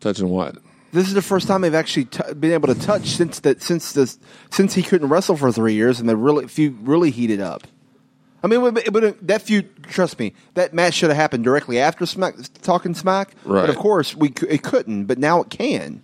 Touching 0.00 0.28
what? 0.28 0.56
this 0.92 1.08
is 1.08 1.14
the 1.14 1.20
first 1.22 1.46
time 1.46 1.60
they've 1.60 1.74
actually 1.74 2.06
t- 2.06 2.32
been 2.34 2.52
able 2.52 2.68
to 2.72 2.80
touch 2.80 3.08
since 3.08 3.40
that 3.40 3.60
since 3.62 3.92
this 3.92 4.18
since 4.50 4.72
he 4.74 4.82
couldn't 4.82 5.08
wrestle 5.08 5.36
for 5.36 5.50
three 5.52 5.74
years, 5.74 6.00
and 6.00 6.08
the 6.08 6.16
really 6.16 6.46
feud 6.48 6.86
really 6.86 7.10
heated 7.10 7.40
up. 7.40 7.66
I 8.42 8.46
mean, 8.48 8.72
but, 8.74 8.92
but 8.92 9.26
that 9.26 9.42
feud, 9.42 9.84
trust 9.84 10.18
me, 10.18 10.32
that 10.54 10.72
match 10.72 10.94
should 10.94 11.08
have 11.10 11.16
happened 11.16 11.42
directly 11.42 11.80
after 11.80 12.06
Smack, 12.06 12.34
Talking 12.62 12.94
Smack. 12.94 13.34
Right. 13.44 13.62
But 13.62 13.70
of 13.70 13.76
course, 13.76 14.14
we 14.14 14.32
it 14.48 14.62
couldn't. 14.62 15.06
But 15.06 15.18
now 15.18 15.40
it 15.42 15.50
can. 15.50 16.02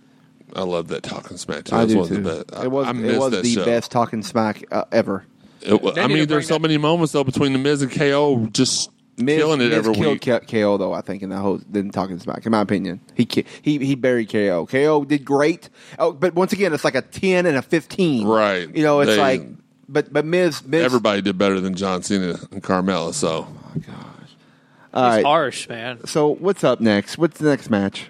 I 0.55 0.61
love 0.63 0.89
that 0.89 1.01
talking 1.01 1.37
smack. 1.37 1.63
Too. 1.65 1.75
I 1.75 1.85
That 1.85 1.93
do 1.93 1.99
one 1.99 2.07
too. 2.07 2.15
the 2.21 2.43
best. 2.45 2.59
I- 2.59 2.65
it 2.65 2.71
was 2.71 2.87
I 2.87 2.91
it 2.91 3.17
was 3.19 3.41
the 3.41 3.43
show. 3.53 3.65
best 3.65 3.89
Talking 3.91 4.21
Smack 4.21 4.63
uh, 4.71 4.83
ever. 4.91 5.25
It 5.65 5.97
I 5.97 6.07
mean, 6.07 6.17
bring 6.17 6.27
there's 6.27 6.47
so 6.47 6.59
many 6.59 6.77
moments 6.77 7.13
though 7.13 7.23
between 7.23 7.53
the 7.53 7.59
Miz 7.59 7.81
and 7.81 7.91
KO 7.91 8.47
just 8.51 8.89
Miz, 9.17 9.37
killing 9.37 9.61
it 9.61 9.69
Miz 9.69 9.73
every 9.77 9.95
killed 9.95 10.25
week. 10.25 10.47
KO 10.47 10.77
though. 10.77 10.93
I 10.93 11.01
think 11.01 11.23
in 11.23 11.29
that 11.29 11.39
whole 11.39 11.59
then 11.69 11.89
Talking 11.91 12.19
Smack, 12.19 12.45
in 12.45 12.51
my 12.51 12.61
opinion, 12.61 12.99
he 13.15 13.27
he 13.61 13.77
he 13.79 13.95
buried 13.95 14.29
KO. 14.29 14.65
KO 14.65 15.05
did 15.05 15.23
great. 15.25 15.69
Oh, 15.99 16.11
but 16.11 16.33
once 16.35 16.51
again, 16.53 16.73
it's 16.73 16.83
like 16.83 16.95
a 16.95 17.01
ten 17.01 17.45
and 17.45 17.55
a 17.57 17.61
fifteen. 17.61 18.27
Right. 18.27 18.73
You 18.75 18.83
know, 18.83 18.99
it's 19.01 19.11
They- 19.11 19.17
like. 19.19 19.47
But 19.89 20.11
but 20.13 20.25
Miz, 20.25 20.65
Miz 20.65 20.83
Everybody 20.83 21.21
did 21.21 21.37
better 21.37 21.59
than 21.59 21.75
John 21.75 22.01
Cena 22.03 22.39
and 22.51 22.63
Carmella. 22.63 23.13
So 23.13 23.35
all 23.35 23.47
It's 23.75 25.15
right. 25.17 25.25
harsh, 25.25 25.67
man. 25.69 26.05
So 26.07 26.29
what's 26.35 26.63
up 26.63 26.79
next? 26.79 27.17
What's 27.17 27.39
the 27.39 27.49
next 27.49 27.69
match? 27.69 28.07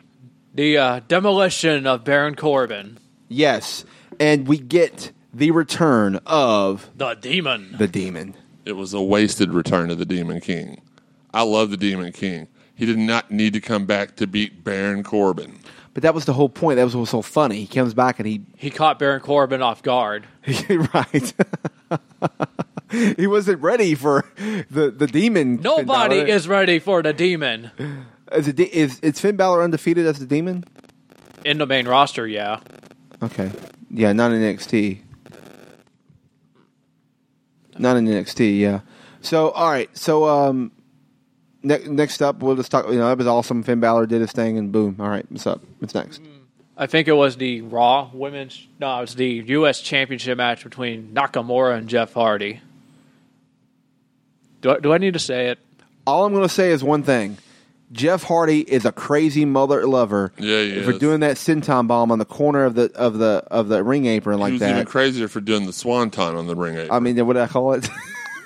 The 0.54 0.78
uh, 0.78 1.00
demolition 1.08 1.88
of 1.88 2.04
Baron 2.04 2.36
Corbin, 2.36 3.00
Yes, 3.28 3.86
and 4.20 4.48
we 4.48 4.60
get 4.60 5.12
the 5.34 5.52
return 5.52 6.20
of 6.26 6.90
the 6.96 7.16
demon. 7.16 7.76
the 7.78 7.88
demon. 7.88 8.36
it 8.66 8.74
was 8.74 8.94
a 8.94 9.02
wasted 9.02 9.52
return 9.54 9.90
of 9.90 9.98
the 9.98 10.06
Demon 10.06 10.40
King. 10.42 10.82
I 11.34 11.42
love 11.44 11.70
the 11.72 11.78
Demon 11.78 12.12
King. 12.12 12.48
He 12.76 12.86
did 12.86 12.98
not 12.98 13.32
need 13.32 13.54
to 13.54 13.62
come 13.62 13.86
back 13.86 14.16
to 14.18 14.28
beat 14.28 14.64
Baron 14.64 15.04
Corbin. 15.04 15.60
But 15.94 16.04
that 16.04 16.14
was 16.16 16.26
the 16.26 16.34
whole 16.34 16.50
point. 16.50 16.78
That 16.78 16.84
was 16.86 16.96
what 16.96 17.02
was 17.02 17.10
so 17.12 17.22
funny. 17.22 17.60
He 17.62 17.68
comes 17.68 17.94
back 17.94 18.20
and 18.20 18.28
he 18.28 18.42
He 18.58 18.70
caught 18.70 18.98
Baron 19.00 19.20
Corbin 19.22 19.62
off 19.62 19.84
guard. 19.84 20.26
right. 20.94 21.34
he 23.18 23.28
wasn't 23.28 23.62
ready 23.62 23.96
for 23.96 24.26
the 24.70 24.92
the 24.96 25.08
demon. 25.08 25.58
Nobody 25.62 26.22
Balor. 26.22 26.28
is 26.28 26.48
ready 26.48 26.80
for 26.80 27.02
the 27.04 27.14
demon. 27.14 27.72
Is 28.32 28.48
it 28.48 28.60
is 28.60 29.00
is 29.02 29.20
Finn 29.20 29.36
Balor 29.36 29.62
undefeated 29.64 30.06
as 30.08 30.18
the 30.20 30.26
Demon? 30.26 30.64
In 31.46 31.58
the 31.60 31.68
main 31.68 31.88
roster, 31.88 32.26
yeah. 32.28 32.60
Okay, 33.22 33.52
yeah, 33.92 34.14
not 34.14 34.32
in 34.32 34.42
NXT. 34.42 35.00
Not 37.78 37.98
in 37.98 38.06
NXT, 38.06 38.60
yeah. 38.60 38.82
So 39.22 39.50
all 39.52 39.72
right, 39.72 39.96
so 39.98 40.28
um, 40.28 40.72
ne- 41.64 41.88
next 41.88 42.22
up 42.22 42.42
we'll 42.42 42.56
just 42.56 42.72
talk. 42.72 42.88
You 42.88 42.96
know, 42.96 43.08
that 43.08 43.18
was 43.18 43.28
awesome. 43.28 43.64
Finn 43.64 43.80
Balor 43.80 44.06
did 44.06 44.22
his 44.22 44.32
thing, 44.32 44.58
and 44.58 44.72
boom. 44.72 44.98
All 45.00 45.10
right, 45.10 45.26
what's 45.30 45.48
up? 45.48 45.62
What's 45.80 45.96
next? 45.96 46.22
I 46.76 46.88
think 46.88 47.08
it 47.08 47.14
was 47.14 47.38
the 47.38 47.62
Raw 47.62 48.10
Women's. 48.14 48.68
No, 48.80 48.98
it 48.98 49.02
was 49.02 49.16
the 49.16 49.28
U.S. 49.28 49.80
Championship 49.80 50.38
match 50.38 50.64
between 50.64 51.14
Nakamura 51.14 51.78
and 51.78 51.88
Jeff 51.88 52.14
Hardy. 52.14 52.62
Do 54.62 54.72
I, 54.72 54.80
do 54.80 54.94
I 54.94 54.98
need 54.98 55.14
to 55.14 55.20
say 55.20 55.50
it? 55.50 55.60
All 56.08 56.26
I'm 56.26 56.34
going 56.34 56.44
to 56.44 56.54
say 56.54 56.72
is 56.72 56.84
one 56.84 57.04
thing. 57.04 57.38
Jeff 57.94 58.24
Hardy 58.24 58.62
is 58.62 58.86
a 58.86 58.92
crazy 58.92 59.46
mother 59.46 59.88
lover 59.88 60.34
Yeah, 60.38 60.64
he 60.64 60.82
for 60.82 60.94
doing 60.94 61.22
that 61.22 61.38
senton 61.38 61.88
bomb 61.88 62.12
on 62.12 62.20
the 62.20 62.26
corner 62.26 62.66
of 62.66 62.76
the 62.76 62.92
of 62.96 63.20
the 63.20 63.46
of 63.50 63.70
the 63.70 63.84
ring 63.84 64.08
apron 64.08 64.38
he 64.40 64.42
like 64.42 64.60
that. 64.60 64.70
even 64.70 64.78
that. 64.80 64.88
crazier 64.88 65.28
for 65.28 65.40
doing 65.40 65.66
the 65.68 65.74
swanton 65.74 66.36
on 66.36 66.48
the 66.48 66.56
ring 66.56 66.76
apron. 66.76 66.92
I 66.92 67.00
mean, 67.00 67.26
what 67.26 67.34
did 67.34 67.44
I 67.44 67.48
call 67.48 67.74
it? 67.74 67.88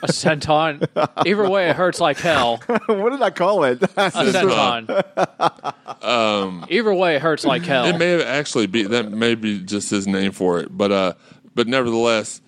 A 0.04 0.08
senton. 0.08 0.88
Either 1.26 1.50
way, 1.50 1.70
it 1.70 1.76
hurts 1.76 2.00
like 2.00 2.18
hell. 2.18 2.58
what 2.86 3.10
did 3.10 3.22
I 3.22 3.32
call 3.32 3.64
it? 3.64 3.82
A 3.82 3.88
senton. 4.12 6.04
Um, 6.04 6.66
Either 6.70 6.94
way, 6.94 7.16
it 7.16 7.22
hurts 7.22 7.46
like 7.46 7.64
hell. 7.64 7.86
It 7.86 7.98
may 7.98 8.12
have 8.12 8.22
actually 8.22 8.68
be 8.68 8.84
that 8.84 9.12
may 9.12 9.34
be 9.34 9.60
just 9.60 9.90
his 9.90 10.06
name 10.06 10.34
for 10.34 10.60
it, 10.60 10.76
but 10.76 10.92
uh, 10.92 11.14
but 11.56 11.68
nevertheless, 11.68 12.42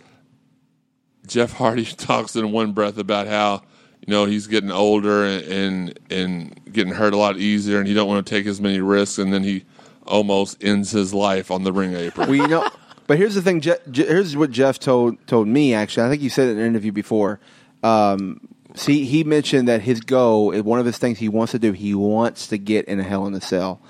Jeff 1.25 1.53
Hardy 1.53 1.85
talks 1.97 2.35
in 2.35 2.51
one 2.51 2.73
breath 2.73 2.97
about 2.97 3.27
how 3.27 3.63
you 4.05 4.11
know 4.13 4.25
he's 4.25 4.47
getting 4.47 4.71
older 4.71 5.23
and 5.25 5.43
and, 5.43 5.99
and 6.09 6.73
getting 6.73 6.93
hurt 6.93 7.13
a 7.13 7.17
lot 7.17 7.37
easier, 7.37 7.79
and 7.79 7.87
he 7.87 7.93
don't 7.93 8.07
want 8.07 8.25
to 8.25 8.29
take 8.29 8.45
as 8.45 8.59
many 8.61 8.79
risks, 8.79 9.17
and 9.17 9.31
then 9.33 9.43
he 9.43 9.65
almost 10.07 10.63
ends 10.63 10.91
his 10.91 11.13
life 11.13 11.51
on 11.51 11.63
the 11.63 11.71
ring 11.71 11.93
apron. 11.95 12.33
you 12.33 12.47
know, 12.47 12.67
but 13.07 13.17
here's 13.17 13.35
the 13.35 13.41
thing. 13.41 13.61
Je- 13.61 13.75
Je- 13.91 14.05
here's 14.07 14.35
what 14.35 14.51
Jeff 14.51 14.79
told 14.79 15.15
told 15.27 15.47
me. 15.47 15.73
Actually, 15.73 16.07
I 16.07 16.09
think 16.09 16.21
you 16.21 16.29
said 16.29 16.47
it 16.49 16.51
in 16.53 16.59
an 16.59 16.65
interview 16.65 16.91
before. 16.91 17.39
Um, 17.83 18.41
see, 18.75 19.05
he 19.05 19.23
mentioned 19.23 19.67
that 19.67 19.81
his 19.81 20.01
goal, 20.01 20.51
one 20.63 20.79
of 20.79 20.85
his 20.85 20.97
things 20.97 21.19
he 21.19 21.29
wants 21.29 21.51
to 21.51 21.59
do, 21.59 21.71
he 21.71 21.93
wants 21.93 22.47
to 22.47 22.57
get 22.57 22.85
in 22.85 22.99
a 22.99 23.03
Hell 23.03 23.25
in 23.27 23.33
a 23.33 23.41
Cell, 23.41 23.81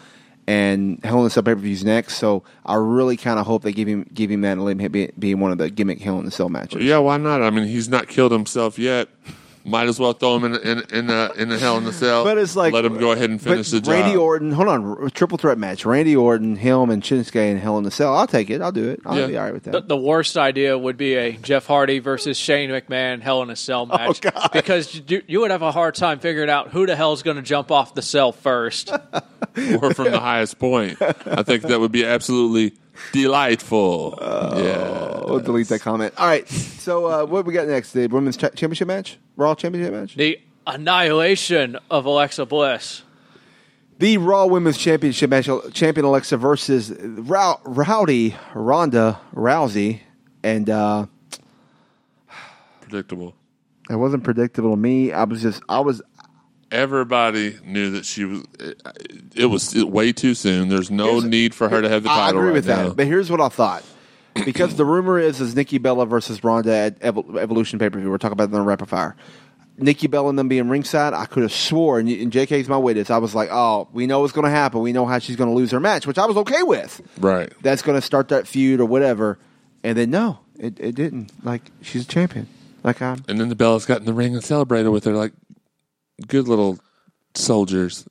and 0.47 0.99
Hell 1.03 1.21
in 1.21 1.27
a 1.27 1.29
Cell 1.29 1.43
pay 1.43 1.53
per 1.53 1.59
views 1.59 1.83
next. 1.85 2.15
So 2.17 2.43
I 2.65 2.75
really 2.75 3.15
kind 3.17 3.39
of 3.39 3.45
hope 3.45 3.63
they 3.63 3.71
give 3.71 3.87
him 3.87 4.05
give 4.13 4.29
him 4.29 4.41
that 4.41 4.53
and 4.53 4.65
let 4.65 4.79
him 4.79 4.91
be, 4.91 5.11
be 5.17 5.35
one 5.35 5.51
of 5.51 5.57
the 5.57 5.69
gimmick 5.69 5.99
Hell 6.01 6.19
in 6.19 6.25
a 6.25 6.31
Cell 6.31 6.49
matches. 6.49 6.83
yeah, 6.83 6.97
why 6.97 7.17
not? 7.17 7.41
I 7.41 7.49
mean, 7.49 7.67
he's 7.67 7.87
not 7.89 8.07
killed 8.09 8.31
himself 8.31 8.77
yet. 8.77 9.07
Might 9.69 9.87
as 9.87 9.99
well 9.99 10.13
throw 10.13 10.35
him 10.37 10.45
in 10.45 10.55
in 10.55 10.83
in 10.91 11.09
a, 11.09 11.31
in 11.37 11.51
a 11.51 11.59
hell 11.59 11.77
in 11.77 11.83
the 11.83 11.93
cell. 11.93 12.23
But 12.23 12.37
it's 12.37 12.55
like 12.55 12.73
let 12.73 12.85
him 12.85 12.97
go 12.97 13.11
ahead 13.11 13.29
and 13.29 13.41
finish 13.41 13.69
but 13.69 13.77
the 13.77 13.81
job. 13.81 13.93
Randy 13.93 14.17
Orton, 14.17 14.51
hold 14.51 14.67
on, 14.67 15.11
triple 15.11 15.37
threat 15.37 15.57
match. 15.57 15.85
Randy 15.85 16.15
Orton, 16.15 16.55
him, 16.55 16.89
and 16.89 17.03
Shinsuke 17.03 17.35
in 17.35 17.57
Hell 17.57 17.77
in 17.77 17.83
the 17.83 17.91
Cell. 17.91 18.15
I'll 18.15 18.27
take 18.27 18.49
it. 18.49 18.61
I'll 18.61 18.71
do 18.71 18.89
it. 18.89 19.01
I'll 19.05 19.17
Yeah. 19.17 19.27
be 19.27 19.37
all 19.37 19.43
right 19.45 19.53
with 19.53 19.63
that. 19.63 19.71
The, 19.71 19.81
the 19.81 19.97
worst 19.97 20.37
idea 20.37 20.77
would 20.77 20.97
be 20.97 21.15
a 21.15 21.33
Jeff 21.33 21.67
Hardy 21.67 21.99
versus 21.99 22.37
Shane 22.37 22.69
McMahon 22.71 23.21
Hell 23.21 23.43
in 23.43 23.49
a 23.49 23.55
Cell 23.55 23.87
oh, 23.91 23.97
match 23.97 24.21
oh, 24.25 24.47
because 24.51 25.01
you, 25.07 25.21
you 25.27 25.41
would 25.41 25.51
have 25.51 25.61
a 25.61 25.71
hard 25.71 25.95
time 25.95 26.19
figuring 26.19 26.49
out 26.49 26.69
who 26.69 26.85
the 26.85 26.95
hell's 26.95 27.21
going 27.21 27.37
to 27.37 27.43
jump 27.43 27.71
off 27.71 27.93
the 27.93 28.01
cell 28.01 28.31
first. 28.31 28.91
or 29.81 29.93
from 29.93 30.11
the 30.11 30.19
highest 30.19 30.59
point. 30.59 31.01
I 31.01 31.43
think 31.43 31.63
that 31.63 31.79
would 31.79 31.91
be 31.91 32.05
absolutely 32.05 32.77
delightful. 33.11 34.17
yeah. 34.21 35.21
we'll 35.25 35.39
delete 35.39 35.67
that 35.69 35.79
comment. 35.81 36.13
All 36.17 36.27
right. 36.27 36.47
So 36.47 37.05
uh, 37.05 37.25
what 37.25 37.45
we 37.45 37.53
got 37.53 37.67
next? 37.67 37.93
The 37.93 38.07
women's 38.07 38.37
cha- 38.37 38.49
championship 38.49 38.87
match, 38.87 39.17
Raw 39.35 39.55
championship 39.55 39.93
match. 39.93 40.15
the 40.15 40.39
annihilation 40.67 41.77
of 41.89 42.05
Alexa 42.05 42.45
Bliss. 42.45 43.03
The 43.97 44.17
Raw 44.17 44.45
Women's 44.45 44.77
Championship 44.77 45.29
match, 45.29 45.49
champion 45.73 46.05
Alexa 46.05 46.37
versus 46.37 46.89
Row- 47.01 47.59
Rowdy 47.65 48.33
Ronda 48.55 49.19
Rousey, 49.35 49.99
and 50.41 50.69
uh, 50.69 51.05
Predictable. 52.81 53.35
it 53.89 53.95
wasn't 53.97 54.23
predictable 54.23 54.71
to 54.71 54.77
me. 54.77 55.11
I 55.11 55.23
was 55.25 55.41
just, 55.41 55.61
I 55.67 55.79
was. 55.81 56.01
Everybody 56.71 57.57
knew 57.63 57.91
that 57.91 58.05
she 58.05 58.25
was. 58.25 58.43
It, 58.59 58.81
it 59.35 59.45
was 59.45 59.73
way 59.75 60.11
too 60.11 60.33
soon. 60.33 60.69
There's 60.69 60.91
no 60.91 61.19
need 61.19 61.55
for 61.55 61.69
her 61.69 61.81
to 61.81 61.89
have 61.89 62.03
the 62.03 62.09
title. 62.09 62.23
I 62.23 62.29
agree 62.29 62.43
right 62.45 62.53
with 62.53 62.67
now. 62.67 62.89
that, 62.89 62.95
but 62.95 63.07
here's 63.07 63.31
what 63.31 63.41
I 63.41 63.49
thought. 63.49 63.83
Because 64.45 64.75
the 64.75 64.85
rumor 64.85 65.19
is 65.19 65.41
is 65.41 65.55
Nikki 65.55 65.79
Bella 65.79 66.05
versus 66.05 66.43
Ronda 66.43 66.71
at 66.71 66.99
Evol- 66.99 67.37
Evolution 67.37 67.79
pay 67.79 67.89
per 67.89 67.99
view. 67.99 68.09
We're 68.09 68.17
talking 68.17 68.39
about 68.39 68.53
on 68.53 68.65
Rapid 68.65 68.87
Fire. 68.87 69.15
Nikki 69.77 70.07
Bella 70.07 70.29
and 70.29 70.37
them 70.37 70.49
being 70.49 70.69
ringside, 70.69 71.13
I 71.13 71.25
could 71.25 71.43
have 71.43 71.53
swore, 71.53 71.99
and, 71.99 72.09
and 72.09 72.31
JK's 72.31 72.67
my 72.67 72.77
witness. 72.77 73.09
I 73.09 73.17
was 73.17 73.33
like, 73.33 73.49
oh, 73.49 73.87
we 73.93 74.07
know 74.07 74.19
what's 74.19 74.33
going 74.33 74.45
to 74.45 74.51
happen. 74.51 74.81
We 74.81 74.91
know 74.91 75.05
how 75.05 75.19
she's 75.19 75.37
going 75.37 75.49
to 75.49 75.55
lose 75.55 75.71
her 75.71 75.79
match, 75.79 76.05
which 76.05 76.17
I 76.17 76.25
was 76.25 76.35
okay 76.37 76.63
with. 76.63 77.01
Right. 77.17 77.51
That's 77.61 77.81
going 77.81 77.97
to 77.97 78.01
start 78.05 78.27
that 78.29 78.45
feud 78.45 78.81
or 78.81 78.85
whatever. 78.85 79.39
And 79.83 79.97
then 79.97 80.09
no, 80.11 80.39
it, 80.57 80.79
it 80.79 80.95
didn't. 80.95 81.31
Like 81.43 81.71
she's 81.81 82.03
a 82.03 82.07
champion. 82.07 82.47
Like 82.83 83.01
I'm. 83.01 83.23
And 83.27 83.39
then 83.39 83.49
the 83.49 83.55
Bellas 83.55 83.87
got 83.87 83.99
in 83.99 84.05
the 84.05 84.13
ring 84.13 84.35
and 84.35 84.43
celebrated 84.43 84.89
with 84.89 85.05
her 85.05 85.13
like 85.13 85.31
good 86.27 86.47
little 86.47 86.79
soldiers. 87.33 88.05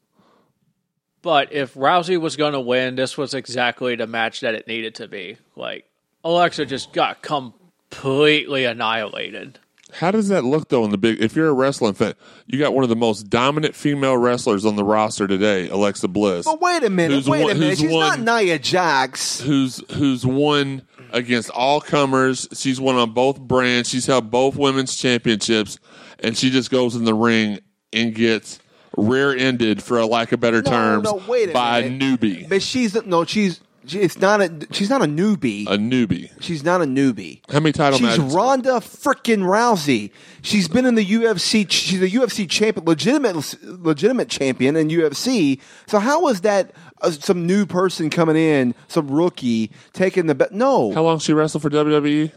But 1.22 1.52
if 1.52 1.74
Rousey 1.74 2.20
was 2.20 2.36
going 2.36 2.52
to 2.52 2.60
win, 2.60 2.94
this 2.94 3.18
was 3.18 3.34
exactly 3.34 3.96
the 3.96 4.06
match 4.06 4.40
that 4.40 4.54
it 4.54 4.66
needed 4.68 4.94
to 4.96 5.08
be. 5.08 5.36
Like 5.56 5.84
Alexa 6.24 6.66
just 6.66 6.92
got 6.92 7.22
completely 7.22 8.64
annihilated. 8.64 9.58
How 9.92 10.10
does 10.10 10.28
that 10.28 10.44
look 10.44 10.68
though 10.68 10.84
in 10.84 10.90
the 10.90 10.98
big? 10.98 11.20
If 11.20 11.34
you're 11.34 11.48
a 11.48 11.52
wrestling 11.52 11.94
fan, 11.94 12.12
you 12.46 12.58
got 12.58 12.74
one 12.74 12.84
of 12.84 12.90
the 12.90 12.96
most 12.96 13.30
dominant 13.30 13.74
female 13.74 14.16
wrestlers 14.18 14.66
on 14.66 14.76
the 14.76 14.84
roster 14.84 15.26
today, 15.26 15.68
Alexa 15.70 16.08
Bliss. 16.08 16.44
But 16.44 16.60
wait 16.60 16.84
a 16.84 16.90
minute. 16.90 17.14
Who's 17.14 17.28
wait 17.28 17.44
won- 17.44 17.52
a 17.52 17.54
minute. 17.54 17.78
She's 17.78 17.90
won- 17.90 18.24
not 18.24 18.40
Nia 18.42 18.58
Jax. 18.58 19.40
who's 19.40 19.82
who's 19.94 20.26
won 20.26 20.82
against 21.10 21.48
all 21.50 21.80
comers. 21.80 22.46
She's 22.52 22.78
won 22.78 22.96
on 22.96 23.12
both 23.12 23.40
brands. 23.40 23.88
She's 23.88 24.04
held 24.04 24.30
both 24.30 24.56
women's 24.56 24.94
championships, 24.94 25.78
and 26.20 26.36
she 26.36 26.50
just 26.50 26.70
goes 26.70 26.94
in 26.94 27.04
the 27.04 27.14
ring 27.14 27.58
and 27.92 28.14
gets 28.14 28.58
rear-ended, 28.96 29.82
for 29.82 29.98
a 29.98 30.06
lack 30.06 30.32
of 30.32 30.40
better 30.40 30.62
No, 30.62 30.70
terms, 30.70 31.04
no, 31.04 31.22
wait 31.28 31.50
a 31.50 31.52
by 31.52 31.82
minute. 31.82 32.02
a 32.02 32.04
newbie. 32.16 32.48
But 32.48 32.62
she's 32.62 32.94
no. 33.06 33.24
She's. 33.24 33.60
It's 33.90 34.18
not 34.18 34.42
a. 34.42 34.66
She's 34.70 34.90
not 34.90 35.00
a 35.00 35.06
newbie. 35.06 35.66
A 35.66 35.78
newbie. 35.78 36.30
she's 36.42 36.62
not 36.62 36.82
a 36.82 36.84
newbie. 36.84 37.40
How 37.50 37.60
many 37.60 37.72
title 37.72 37.98
She's 37.98 38.18
matches? 38.18 38.34
Ronda 38.34 38.70
freaking 38.80 39.44
Rousey. 39.44 40.10
She's 40.42 40.68
been 40.68 40.84
in 40.84 40.94
the 40.94 41.04
UFC. 41.06 41.70
She's 41.70 42.02
a 42.02 42.08
UFC 42.10 42.48
champion, 42.50 42.84
legitimate, 42.84 43.54
legitimate 43.62 44.28
champion 44.28 44.76
in 44.76 44.88
UFC. 44.88 45.58
So 45.86 46.00
how 46.00 46.28
is 46.28 46.42
that 46.42 46.72
uh, 47.00 47.12
some 47.12 47.46
new 47.46 47.64
person 47.64 48.10
coming 48.10 48.36
in, 48.36 48.74
some 48.88 49.08
rookie 49.10 49.70
taking 49.94 50.26
the 50.26 50.34
bet? 50.34 50.52
No, 50.52 50.92
How 50.92 51.02
long 51.04 51.18
she 51.18 51.32
wrestled 51.32 51.62
for? 51.62 51.70
WWE? 51.70 52.30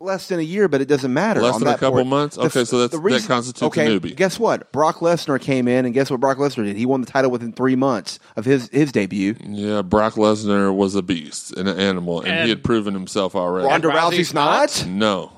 Less 0.00 0.28
than 0.28 0.38
a 0.38 0.42
year, 0.42 0.66
but 0.66 0.80
it 0.80 0.86
doesn't 0.86 1.12
matter. 1.12 1.42
Less 1.42 1.54
on 1.56 1.60
than 1.60 1.74
a 1.74 1.78
couple 1.78 1.98
point. 1.98 2.08
months? 2.08 2.38
Okay, 2.38 2.64
so 2.64 2.86
that's- 2.86 2.98
that 3.00 3.28
constitutes 3.28 3.62
a 3.62 3.66
okay, 3.66 3.86
newbie. 3.86 4.16
Guess 4.16 4.38
what? 4.40 4.72
Brock 4.72 4.96
Lesnar 5.00 5.40
came 5.40 5.68
in, 5.68 5.84
and 5.84 5.92
guess 5.92 6.10
what? 6.10 6.20
Brock 6.20 6.38
Lesnar 6.38 6.64
did. 6.64 6.76
He 6.76 6.86
won 6.86 7.00
the 7.02 7.06
title 7.06 7.30
within 7.30 7.52
three 7.52 7.76
months 7.76 8.18
of 8.36 8.44
his 8.44 8.68
his 8.72 8.92
debut. 8.92 9.36
Yeah, 9.46 9.82
Brock 9.82 10.14
Lesnar 10.14 10.74
was 10.74 10.94
a 10.94 11.02
beast 11.02 11.56
and 11.56 11.68
an 11.68 11.78
animal, 11.78 12.20
and, 12.20 12.28
And- 12.30 12.44
he 12.44 12.48
had 12.50 12.64
proven 12.64 12.94
himself 12.94 13.34
already. 13.36 13.68
Ronda 13.68 13.88
Rousey's 13.88 14.32
Rousey's 14.32 14.34
not. 14.34 14.86
No, 14.88 15.32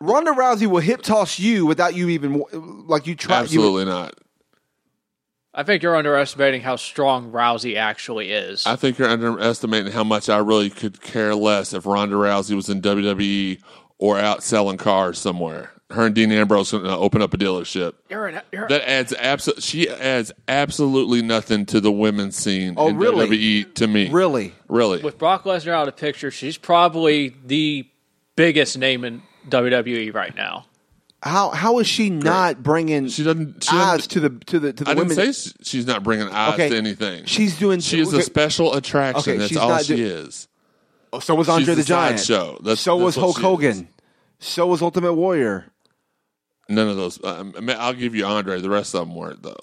Ronda 0.00 0.32
Rousey 0.32 0.66
will 0.66 0.80
hip 0.80 1.02
toss 1.02 1.38
you 1.38 1.66
without 1.66 1.94
you 1.94 2.08
even 2.08 2.42
like 2.86 3.06
you 3.06 3.14
try. 3.14 3.38
You, 3.38 3.42
absolutely 3.44 3.84
not. 3.84 4.14
I 5.54 5.62
think 5.62 5.82
you're 5.82 5.94
underestimating 5.96 6.62
how 6.62 6.76
strong 6.76 7.30
Rousey 7.30 7.76
actually 7.76 8.32
is. 8.32 8.66
I 8.66 8.74
think 8.76 8.98
you're 8.98 9.08
underestimating 9.08 9.92
how 9.92 10.02
much 10.04 10.28
I 10.28 10.38
really 10.38 10.68
could 10.70 11.00
care 11.00 11.34
less 11.34 11.72
if 11.72 11.86
Ronda 11.86 12.16
Rousey 12.16 12.56
was 12.56 12.68
in 12.68 12.82
WWE 12.82 13.60
or 13.98 14.18
out 14.18 14.42
selling 14.42 14.76
cars 14.78 15.18
somewhere. 15.18 15.70
Her 15.90 16.06
and 16.06 16.14
Dean 16.14 16.32
Ambrose 16.32 16.72
going 16.72 16.82
to 16.84 16.96
open 16.96 17.22
up 17.22 17.34
a 17.34 17.36
dealership. 17.36 17.92
you're 18.10 18.26
an, 18.26 18.40
you're, 18.50 18.66
That 18.66 18.88
adds 18.88 19.12
abso- 19.12 19.62
She 19.62 19.88
adds 19.88 20.32
absolutely 20.48 21.22
nothing 21.22 21.66
to 21.66 21.80
the 21.80 21.92
women's 21.92 22.36
scene 22.36 22.74
Oh, 22.76 22.88
in 22.88 22.96
really? 22.96 23.28
WWE 23.64 23.74
to 23.74 23.86
me. 23.86 24.10
really. 24.10 24.54
really. 24.66 25.02
with 25.02 25.18
Brock 25.18 25.44
Lesnar 25.44 25.72
out 25.72 25.86
of 25.86 25.94
the 25.94 26.00
picture, 26.00 26.30
she's 26.32 26.56
probably 26.58 27.36
the 27.44 27.86
biggest 28.34 28.76
name 28.78 29.04
in 29.04 29.22
WWE 29.48 30.12
right 30.12 30.34
now. 30.34 30.66
How 31.24 31.48
how 31.50 31.78
is 31.78 31.86
she 31.86 32.10
not 32.10 32.62
bringing 32.62 33.08
She 33.08 33.24
doesn't. 33.24 33.64
She 33.64 33.74
eyes 33.74 34.06
to 34.08 34.20
the 34.20 34.28
to 34.44 34.60
the 34.60 34.72
to 34.74 34.84
the 34.84 34.90
I 34.90 34.94
didn't 34.94 35.08
women? 35.16 35.32
say 35.32 35.52
she's 35.62 35.86
not 35.86 36.02
bringing 36.02 36.28
eyes 36.28 36.52
Okay. 36.54 36.68
to 36.68 36.76
anything. 36.76 37.24
She's 37.24 37.58
doing. 37.58 37.80
She 37.80 37.98
is 37.98 38.12
a 38.12 38.20
special 38.20 38.74
attraction. 38.74 39.20
Okay, 39.32 39.38
That's 39.38 39.48
she's 39.48 39.56
all 39.56 39.70
not 39.70 39.86
she 39.86 39.96
do- 39.96 40.04
is. 40.04 40.48
So 41.22 41.34
was 41.34 41.48
Andre 41.48 41.64
she's 41.64 41.76
the, 41.76 41.82
the 41.82 41.86
Giant. 41.88 42.18
sideshow. 42.18 42.58
That's- 42.58 42.80
so 42.80 42.96
was 42.96 43.14
that's 43.14 43.22
what 43.22 43.22
Hulk 43.22 43.36
she 43.38 43.42
Hogan. 43.42 43.88
So 44.38 44.66
was 44.66 44.82
Ultimate 44.82 45.14
Warrior. 45.14 45.72
None 46.68 46.88
of 46.88 46.96
those. 46.96 47.22
Um, 47.24 47.54
I 47.56 47.60
mean, 47.60 47.76
I'll 47.78 47.94
give 47.94 48.14
you 48.14 48.26
Andre. 48.26 48.60
The 48.60 48.68
rest 48.68 48.94
of 48.94 49.06
them 49.06 49.14
weren't 49.16 49.42
though. 49.42 49.56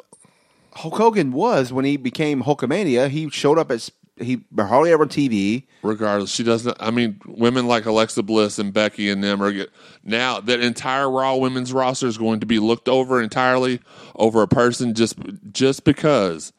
Hulk 0.74 0.96
Hogan 0.96 1.32
was 1.32 1.72
when 1.72 1.86
he 1.86 1.96
became 1.98 2.42
Hulkamania. 2.44 3.10
He 3.10 3.30
showed 3.30 3.60
up 3.60 3.70
at 3.70 3.88
he 4.22 4.42
hardly 4.58 4.92
ever 4.92 5.04
on 5.04 5.10
TV. 5.10 5.64
regardless. 5.84 6.32
She 6.32 6.44
doesn't. 6.44 6.78
I 6.80 6.92
mean, 6.92 7.20
women 7.26 7.68
like 7.68 7.86
Alexa 7.86 8.24
Bliss 8.24 8.60
and 8.60 8.74
Becky 8.74 9.10
and 9.10 9.24
them 9.24 9.42
are 9.42 9.52
get, 9.52 9.72
now 10.04 10.40
that 10.40 10.60
entire 10.60 11.10
Raw 11.10 11.36
women's 11.36 11.74
roster 11.74 12.08
is 12.08 12.18
going 12.18 12.40
to 12.42 12.46
be 12.46 12.60
looked 12.60 12.88
over 12.88 13.22
entirely 13.22 13.80
over 14.16 14.42
a 14.42 14.48
person 14.48 14.94
just 14.94 15.16
just 15.52 15.84
because 15.84 16.54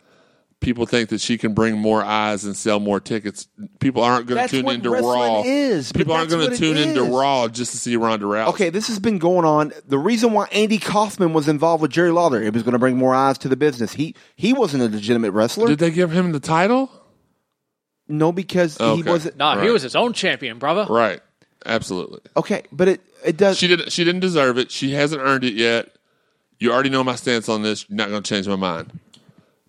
people 0.63 0.87
think 0.87 1.11
that 1.11 1.21
she 1.21 1.37
can 1.37 1.53
bring 1.53 1.77
more 1.77 2.03
eyes 2.03 2.45
and 2.45 2.57
sell 2.57 2.81
more 2.81 3.01
tickets. 3.01 3.49
People 3.81 4.03
aren't 4.03 4.27
going 4.27 4.49
to 4.49 4.49
tune 4.49 4.69
into 4.69 4.91
Raw. 4.91 5.43
is, 5.45 5.93
people 5.93 6.15
aren't 6.15 6.31
going 6.31 6.49
to 6.49 6.57
tune 6.57 6.79
into. 6.79 7.03
Raw 7.03 7.49
just 7.49 7.73
to 7.73 7.79
see 7.79 7.97
Ronda 7.97 8.25
Rousey. 8.25 8.49
Okay, 8.49 8.71
this 8.71 8.87
has 8.87 8.99
been 8.99 9.19
going 9.19 9.45
on. 9.45 9.73
The 9.87 9.99
reason 9.99 10.33
why 10.33 10.47
Andy 10.53 10.79
Kaufman 10.79 11.33
was 11.33 11.49
involved 11.49 11.83
with 11.83 11.91
Jerry 11.91 12.13
Lawler, 12.13 12.41
it 12.41 12.55
was 12.55 12.63
going 12.63 12.73
to 12.73 12.79
bring 12.79 12.97
more 12.97 13.15
eyes 13.15 13.37
to 13.39 13.49
the 13.49 13.57
business. 13.57 13.93
He 13.93 14.15
he 14.37 14.53
wasn't 14.53 14.85
a 14.85 14.89
legitimate 14.89 15.33
wrestler. 15.33 15.67
Did 15.67 15.81
they 15.81 15.91
give 15.91 16.13
him 16.13 16.33
the 16.33 16.41
title? 16.41 16.91
No, 18.13 18.31
because 18.31 18.77
he 18.77 18.85
Okay. 18.85 19.11
wasn't. 19.11 19.37
Nah, 19.39 19.55
he 19.55 19.61
Right. 19.63 19.73
was 19.73 19.83
his 19.83 19.97
own 19.97 20.13
champion, 20.13 20.59
brother. 20.59 20.87
Right. 20.89 21.21
Absolutely. 21.65 22.21
Okay, 22.37 22.65
but 22.71 22.89
it 22.89 23.01
it 23.25 23.37
does. 23.37 23.57
She 23.59 23.69
didn't. 23.69 23.91
She 23.93 24.05
didn't 24.05 24.21
deserve 24.21 24.59
it. 24.59 24.71
She 24.71 24.93
hasn't 24.93 25.23
earned 25.23 25.45
it 25.45 25.55
yet. 25.55 25.95
You 26.59 26.73
already 26.73 26.91
know 26.91 27.03
my 27.03 27.15
stance 27.15 27.49
on 27.49 27.63
this. 27.63 27.87
You're 27.89 27.97
not 27.97 28.09
going 28.11 28.23
to 28.23 28.29
change 28.29 28.47
my 28.47 28.57
mind. 28.57 28.93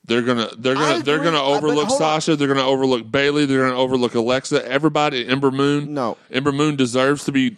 They're 0.05 0.21
gonna. 0.21 0.49
They're 0.57 0.75
I 0.75 0.91
gonna. 0.93 1.03
They're 1.03 1.15
agree, 1.15 1.31
gonna 1.31 1.37
uh, 1.41 1.59
but 1.61 1.65
overlook 1.67 1.87
hold 1.87 2.01
on. 2.01 2.21
Sasha. 2.21 2.35
They're 2.35 2.47
gonna 2.49 2.65
overlook 2.67 3.09
Bayley. 3.09 3.45
They're 3.45 3.63
gonna 3.67 3.79
overlook 3.79 4.15
Alexa. 4.15 4.67
Everybody. 4.69 5.25
Ember 5.27 5.49
Moon. 5.51 5.93
No. 5.93 6.17
Ember 6.31 6.51
Moon 6.51 6.75
deserves 6.75 7.23
to 7.25 7.31
be 7.31 7.55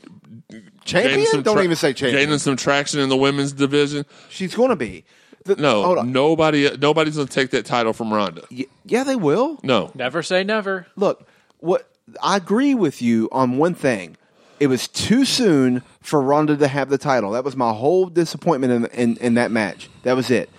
champion? 0.83 1.25
Don't 1.41 1.55
tra- 1.55 1.63
even 1.63 1.75
say 1.75 1.93
champion. 1.93 2.23
Gaining 2.23 2.39
some 2.39 2.55
traction 2.55 2.99
in 2.99 3.09
the 3.09 3.17
women's 3.17 3.51
division. 3.53 4.05
She's 4.29 4.53
going 4.53 4.69
to 4.69 4.75
be. 4.75 5.05
The- 5.45 5.55
No, 5.55 5.83
hold 5.83 5.97
on. 5.99 6.11
nobody. 6.11 6.69
Nobody's 6.77 7.15
gonna 7.15 7.27
take 7.27 7.51
that 7.51 7.65
title 7.65 7.93
from 7.93 8.13
Ronda. 8.13 8.43
Y- 8.51 8.65
Yeah, 8.85 9.03
they 9.03 9.15
will. 9.15 9.59
No. 9.63 9.91
Never 9.95 10.21
say 10.23 10.43
never. 10.43 10.87
Look, 10.95 11.27
what 11.59 11.89
I 12.21 12.37
agree 12.37 12.75
with 12.75 13.01
you 13.01 13.29
on 13.31 13.57
one 13.57 13.73
thing. 13.75 14.17
It 14.59 14.67
was 14.67 14.87
too 14.87 15.25
soon 15.25 15.81
for 16.01 16.21
Ronda 16.21 16.55
to 16.57 16.67
have 16.67 16.89
the 16.89 16.97
title. 16.97 17.31
That 17.31 17.43
was 17.43 17.55
my 17.57 17.73
whole 17.73 18.05
disappointment 18.07 18.71
in, 18.93 18.99
in, 19.11 19.17
in 19.17 19.33
that 19.33 19.51
match. 19.51 19.89
That 20.03 20.15
was 20.15 20.31
it. 20.31 20.49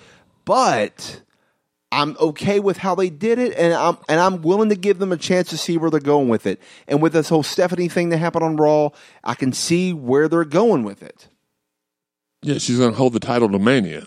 But 0.44 1.22
I'm 1.90 2.14
okay 2.20 2.60
with 2.60 2.76
how 2.76 2.94
they 2.94 3.08
did 3.08 3.38
it, 3.38 3.56
and 3.56 3.72
I'm 3.72 3.96
and 4.08 4.20
I'm 4.20 4.42
willing 4.42 4.68
to 4.68 4.74
give 4.76 4.98
them 4.98 5.12
a 5.12 5.16
chance 5.16 5.48
to 5.50 5.56
see 5.58 5.78
where 5.78 5.90
they're 5.90 5.98
going 6.00 6.28
with 6.28 6.46
it. 6.46 6.60
And 6.86 7.00
with 7.00 7.12
this 7.14 7.28
whole 7.30 7.42
Stephanie 7.42 7.88
thing 7.88 8.10
that 8.10 8.18
happened 8.18 8.44
on 8.44 8.56
Raw, 8.56 8.90
I 9.24 9.34
can 9.34 9.52
see 9.52 9.92
where 9.94 10.28
they're 10.28 10.44
going 10.44 10.82
with 10.84 11.02
it. 11.02 11.28
Yeah, 12.42 12.58
she's 12.58 12.78
gonna 12.78 12.92
hold 12.92 13.14
the 13.14 13.20
title 13.20 13.48
to 13.50 13.58
Mania, 13.58 14.06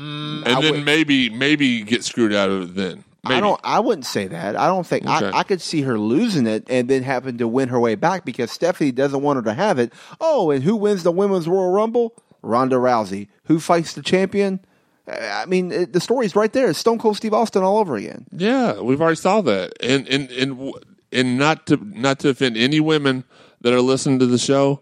and 0.00 0.48
I 0.56 0.60
then 0.60 0.72
would- 0.74 0.84
maybe 0.84 1.30
maybe 1.30 1.82
get 1.82 2.04
screwed 2.04 2.32
out 2.32 2.50
of 2.50 2.62
it. 2.70 2.74
Then 2.74 3.04
maybe. 3.24 3.34
I 3.36 3.40
don't. 3.40 3.60
I 3.64 3.80
wouldn't 3.80 4.06
say 4.06 4.26
that. 4.28 4.56
I 4.56 4.66
don't 4.66 4.86
think. 4.86 5.06
Okay. 5.06 5.26
I, 5.26 5.40
I 5.40 5.42
could 5.42 5.60
see 5.60 5.82
her 5.82 5.98
losing 5.98 6.46
it 6.46 6.64
and 6.68 6.88
then 6.88 7.02
having 7.02 7.38
to 7.38 7.48
win 7.48 7.68
her 7.68 7.78
way 7.80 7.94
back 7.94 8.24
because 8.24 8.50
Stephanie 8.50 8.92
doesn't 8.92 9.22
want 9.22 9.36
her 9.36 9.42
to 9.42 9.54
have 9.54 9.78
it. 9.78 9.92
Oh, 10.20 10.50
and 10.50 10.62
who 10.64 10.76
wins 10.76 11.02
the 11.02 11.12
women's 11.12 11.46
Royal 11.48 11.70
Rumble? 11.70 12.14
Ronda 12.42 12.76
Rousey. 12.76 13.28
Who 13.44 13.60
fights 13.60 13.92
the 13.92 14.02
champion? 14.02 14.60
Uh, 15.06 15.12
I 15.32 15.44
mean, 15.46 15.70
it, 15.72 15.92
the 15.92 16.00
story's 16.00 16.34
right 16.34 16.52
there. 16.52 16.70
It's 16.70 16.78
Stone 16.78 16.98
Cold 16.98 17.16
Steve 17.18 17.34
Austin 17.34 17.62
all 17.62 17.78
over 17.78 17.96
again. 17.96 18.26
Yeah, 18.32 18.80
we've 18.80 19.00
already 19.00 19.16
saw 19.16 19.40
that, 19.42 19.72
and 19.82 20.08
and 20.08 20.30
and 20.30 20.72
and 21.12 21.38
not 21.38 21.66
to 21.66 21.76
not 21.82 22.18
to 22.20 22.30
offend 22.30 22.56
any 22.56 22.80
women 22.80 23.24
that 23.60 23.74
are 23.74 23.80
listening 23.82 24.18
to 24.20 24.26
the 24.26 24.38
show, 24.38 24.80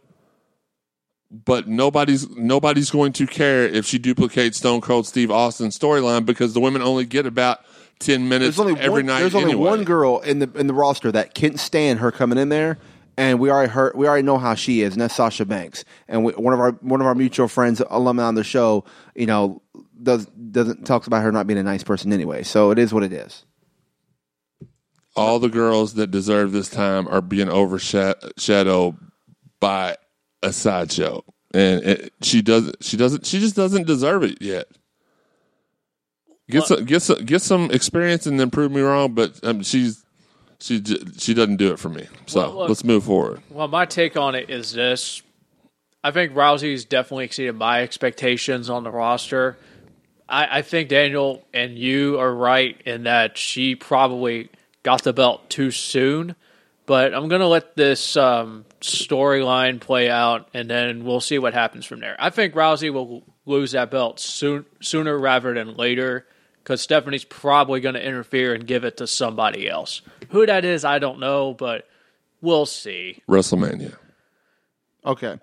but 1.31 1.68
nobody's 1.68 2.29
nobody's 2.31 2.91
going 2.91 3.12
to 3.14 3.26
care 3.26 3.64
if 3.64 3.85
she 3.87 3.99
duplicates 3.99 4.59
Stone 4.59 4.81
Cold 4.81 5.07
Steve 5.07 5.31
Austin's 5.31 5.79
storyline 5.79 6.24
because 6.24 6.55
the 6.55 6.61
women 6.61 6.83
only 6.83 7.05
get 7.05 7.26
about 7.26 7.61
ten 7.99 8.29
minutes 8.29 8.57
There's 8.57 8.66
only 8.66 8.81
every 8.81 9.03
one, 9.03 9.07
night. 9.07 9.20
There's 9.20 9.35
only 9.35 9.53
anyway. 9.53 9.70
one 9.70 9.85
girl 9.85 10.20
in 10.20 10.39
the 10.39 10.51
in 10.55 10.66
the 10.66 10.74
roster 10.74 11.12
that 11.12 11.35
can't 11.35 11.59
stand 11.61 12.01
her 12.01 12.11
coming 12.11 12.39
in 12.39 12.49
there. 12.49 12.79
And 13.18 13.41
we 13.41 13.51
already 13.51 13.72
heard, 13.72 13.97
we 13.97 14.07
already 14.07 14.22
know 14.22 14.39
how 14.39 14.55
she 14.55 14.83
is, 14.83 14.93
and 14.93 15.03
that's 15.03 15.16
Sasha 15.16 15.45
Banks. 15.45 15.85
And 16.07 16.24
we, 16.24 16.33
one 16.35 16.55
of 16.55 16.61
our 16.61 16.70
one 16.83 17.01
of 17.01 17.07
our 17.09 17.16
mutual 17.16 17.49
friends, 17.49 17.83
alumni 17.91 18.22
on 18.22 18.37
the 18.37 18.45
show, 18.45 18.85
you 19.16 19.26
know, 19.26 19.61
does 20.01 20.26
doesn't 20.26 20.87
talks 20.87 21.09
about 21.09 21.24
her 21.24 21.33
not 21.33 21.49
being 21.49 21.59
a 21.59 21.64
nice 21.64 21.83
person 21.83 22.12
anyway. 22.12 22.45
So 22.45 22.70
it 22.70 22.79
is 22.79 22.95
what 22.95 23.03
it 23.03 23.12
is. 23.12 23.45
All 25.16 25.41
the 25.41 25.49
girls 25.49 25.95
that 25.95 26.12
deserve 26.12 26.53
this 26.53 26.70
time 26.70 27.09
are 27.09 27.20
being 27.20 27.49
overshadowed 27.49 28.97
by 29.59 29.97
a 30.43 30.53
sideshow, 30.53 31.24
and 31.55 31.82
it, 31.82 32.12
she 32.22 32.43
doesn't. 32.43 32.82
She 32.82 32.97
doesn't. 32.97 33.26
She 33.26 33.41
just 33.41 33.57
doesn't 33.57 33.86
deserve 33.86 34.22
it 34.24 34.41
yet. 34.41 34.66
Get 36.51 36.64
some, 36.64 36.84
get 36.86 37.03
some, 37.03 37.24
get 37.24 37.43
some 37.43 37.70
experience, 37.70 38.26
and 38.26 38.41
then 38.41 38.51
prove 38.51 38.72
me 38.72 38.80
wrong. 38.80 39.12
But 39.14 39.39
um, 39.45 39.62
she's 39.62 40.05
she 40.61 40.82
she 41.18 41.34
doesn't 41.34 41.57
do 41.57 41.72
it 41.72 41.78
for 41.78 41.91
me. 41.91 42.07
So 42.26 42.41
Well, 42.41 42.59
look- 42.61 42.68
let's 42.70 42.84
move 42.84 43.05
forward. 43.05 43.43
Well, 43.51 43.68
my 43.68 43.84
take 43.84 44.16
on 44.16 44.34
it 44.34 44.49
is 44.51 44.72
this. 44.72 45.22
I 46.03 46.11
think 46.11 46.32
Rousey's 46.32 46.84
definitely 46.84 47.24
exceeded 47.24 47.57
my 47.57 47.82
expectations 47.82 48.70
on 48.70 48.84
the 48.84 48.91
roster. 48.91 49.59
I, 50.28 50.59
I 50.59 50.62
think 50.62 50.89
Daniel 50.89 51.45
and 51.53 51.76
you 51.76 52.18
are 52.20 52.32
right 52.32 52.80
in 52.86 53.03
that 53.05 53.36
she 53.36 53.74
probably 53.74 54.49
got 54.84 55.03
the 55.03 55.12
belt 55.12 55.51
too 55.51 55.70
soon. 55.70 56.34
But 56.86 57.12
I'm 57.14 57.28
going 57.28 57.41
to 57.41 57.49
let 57.49 57.76
this 57.76 58.16
um, 58.16 58.64
storyline 58.81 59.81
play 59.81 60.11
out, 60.11 60.49
and 60.55 60.68
then 60.70 61.05
we'll 61.05 61.20
see 61.20 61.39
what 61.39 61.55
happens 61.55 61.85
from 61.87 62.01
there. 62.01 62.16
I 62.18 62.31
think 62.31 62.55
Rousey 62.55 62.93
will 62.93 63.24
lose 63.47 63.72
that 63.72 63.91
belt 63.91 64.20
soon, 64.20 64.66
sooner 64.81 65.18
rather 65.18 65.55
than 65.55 65.74
later 65.74 66.26
because 66.68 66.83
Stephanie's 66.83 67.24
probably 67.24 67.81
going 67.81 67.95
to 67.95 68.07
interfere 68.07 68.53
and 68.53 68.66
give 68.66 68.85
it 68.85 68.99
to 68.99 69.07
somebody 69.07 69.66
else. 69.70 70.03
Who 70.29 70.45
that 70.45 70.66
is, 70.66 70.85
I 70.85 70.99
don't 70.99 71.18
know, 71.18 71.55
but 71.55 71.89
we'll 72.43 72.66
see. 72.66 73.22
WrestleMania. 73.26 73.97
Okay. 75.07 75.39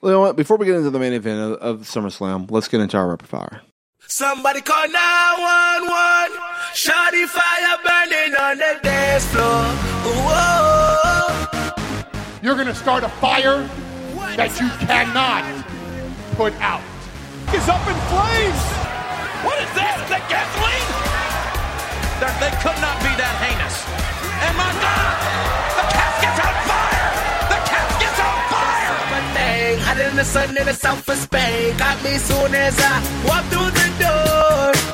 Well, 0.00 0.12
you 0.12 0.16
know 0.16 0.20
what? 0.20 0.36
Before 0.36 0.56
we 0.56 0.66
get 0.66 0.76
into 0.76 0.90
the 0.90 1.00
main 1.00 1.12
event 1.12 1.40
of, 1.40 1.80
of 1.80 1.80
SummerSlam, 1.80 2.48
let's 2.52 2.68
get 2.68 2.80
into 2.80 2.96
our 2.96 3.08
rapid 3.08 3.26
fire. 3.26 3.62
Somebody 4.06 4.60
call 4.60 4.88
911. 4.88 6.38
Shawty 6.72 7.26
fire 7.26 7.78
burning 7.84 8.34
on 8.36 8.58
the 8.58 8.78
dance 8.80 9.26
floor. 9.26 9.64
Whoa. 10.24 11.09
You're 12.42 12.54
going 12.54 12.68
to 12.68 12.74
start 12.74 13.04
a 13.04 13.08
fire 13.20 13.68
that 14.40 14.48
you 14.56 14.72
cannot 14.88 15.44
put 16.40 16.56
out. 16.56 16.80
Is 17.52 17.68
up 17.68 17.84
in 17.84 17.92
flames. 18.08 18.62
What 19.44 19.60
is 19.60 19.68
this? 19.76 19.96
The 20.08 20.16
gasoline? 20.24 20.88
They're, 22.16 22.32
they 22.40 22.48
could 22.64 22.80
not 22.80 22.96
be 23.04 23.12
that 23.20 23.36
heinous. 23.44 23.84
And 24.40 24.56
my 24.56 24.72
God, 24.72 25.16
the 25.76 25.84
casket's 25.92 26.40
on 26.40 26.56
fire! 26.64 27.12
The 27.52 27.60
casket's 27.68 28.20
on 28.24 28.38
fire! 28.48 28.96
Thing, 29.36 29.78
hot 29.84 30.00
in 30.00 30.16
the 30.16 30.24
sun 30.24 30.56
in 30.56 30.64
the 30.64 30.72
south 30.72 31.06
of 31.08 31.18
Spain. 31.18 31.76
Got 31.76 32.02
me 32.02 32.16
soon 32.16 32.54
as 32.54 32.72
I 32.80 33.04
walk 33.28 33.44
through 33.52 33.68
the 33.68 33.88
door. 34.00 34.89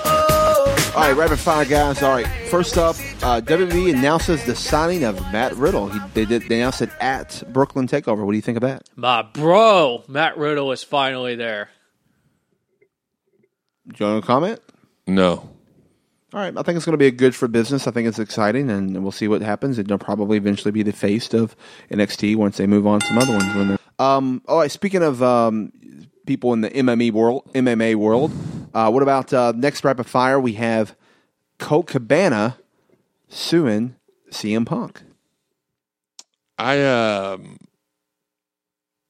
All 0.97 1.03
right, 1.03 1.12
rapid 1.14 1.38
fire, 1.38 1.66
guys. 1.66 2.03
All 2.03 2.11
right, 2.14 2.26
first 2.49 2.78
up, 2.78 2.97
uh, 3.22 3.42
WWE 3.42 3.94
announces 3.94 4.42
the 4.47 4.57
signing 4.57 5.05
of 5.05 5.20
Matt 5.30 5.55
Riddle. 5.55 5.90
He, 5.90 5.99
they, 6.14 6.24
did, 6.24 6.49
they 6.49 6.57
announced 6.57 6.80
it 6.80 6.88
at 7.01 7.42
Brooklyn 7.53 7.86
Takeover. 7.86 8.24
What 8.24 8.32
do 8.32 8.36
you 8.36 8.42
think 8.42 8.57
of 8.57 8.62
that? 8.62 8.88
My 8.97 9.20
bro, 9.20 10.05
Matt 10.09 10.38
Riddle 10.38 10.72
is 10.72 10.82
finally 10.82 11.34
there. 11.34 11.68
Do 13.88 13.94
you 14.05 14.11
want 14.11 14.24
to 14.24 14.26
comment? 14.26 14.61
No, 15.07 15.32
All 16.32 16.40
right, 16.40 16.57
I 16.57 16.62
think 16.62 16.76
it's 16.76 16.86
going 16.86 16.94
to 16.94 16.99
be 16.99 17.07
a 17.09 17.11
good 17.12 17.34
for 17.34 17.47
business. 17.47 17.86
I 17.86 17.90
think 17.90 18.09
it's 18.09 18.18
exciting, 18.18 18.70
and 18.70 19.03
we'll 19.03 19.12
see 19.12 19.28
what 19.28 19.42
happens. 19.42 19.78
It'll 19.78 19.99
probably 19.99 20.38
eventually 20.38 20.72
be 20.72 20.82
the 20.82 20.92
face 20.94 21.34
of 21.34 21.55
NXT 21.90 22.36
once 22.36 22.57
they 22.57 22.66
move 22.66 22.86
on 22.86 23.01
to 23.01 23.07
some 23.07 23.18
other 23.18 23.32
ones. 23.34 23.55
When 23.55 23.68
they're- 23.68 23.78
um, 23.99 24.40
all 24.49 24.61
right, 24.61 24.70
speaking 24.70 25.03
of 25.03 25.22
um, 25.22 25.72
people 26.26 26.55
in 26.55 26.62
the 26.62 26.70
MMA 26.70 27.12
world, 27.12 27.49
MMA 27.53 27.94
world, 27.97 28.32
uh, 28.76 28.90
what 28.90 29.02
about 29.02 29.32
uh, 29.32 29.54
next 29.56 29.82
rapid 29.84 30.04
fire? 30.06 30.38
We 30.38 30.52
have 30.52 30.94
Colt 31.58 31.86
Cabana 31.86 32.58
suing 33.26 33.96
CM 34.30 34.66
Punk. 34.66 35.02
I 36.58 36.84
um, 36.84 37.56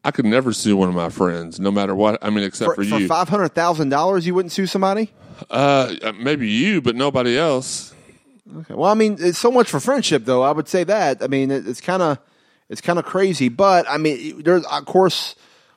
I 0.04 0.12
could 0.12 0.24
never 0.24 0.52
sue 0.52 0.76
one 0.76 0.88
of 0.88 0.94
my 0.94 1.08
friends, 1.08 1.58
no 1.58 1.72
matter 1.72 1.96
what. 1.96 2.22
I 2.22 2.30
mean, 2.30 2.44
except 2.44 2.76
For, 2.76 2.84
for, 2.84 3.00
for 3.00 3.06
five 3.08 3.28
hundred 3.28 3.56
thousand 3.56 3.88
dollars, 3.88 4.24
you 4.24 4.36
wouldn't 4.36 4.52
sue 4.52 4.66
somebody? 4.66 5.12
Uh, 5.50 6.12
maybe 6.16 6.48
you, 6.48 6.80
but 6.80 6.94
nobody 6.94 7.36
else. 7.36 7.92
Okay. 8.58 8.74
Well, 8.74 8.88
I 8.88 8.94
mean, 8.94 9.16
it's 9.18 9.38
so 9.38 9.50
much 9.50 9.68
for 9.68 9.80
friendship, 9.80 10.24
though. 10.26 10.42
I 10.42 10.52
would 10.52 10.68
say 10.68 10.84
that. 10.84 11.24
I 11.24 11.26
mean, 11.26 11.50
it, 11.50 11.66
it's 11.66 11.80
kind 11.80 12.02
of 12.02 12.20
it's 12.68 12.80
kind 12.80 13.00
of 13.00 13.04
crazy, 13.04 13.48
but 13.48 13.84
I 13.88 13.96
mean, 13.96 14.44
there's 14.44 14.64
of 14.64 14.86
course 14.86 15.34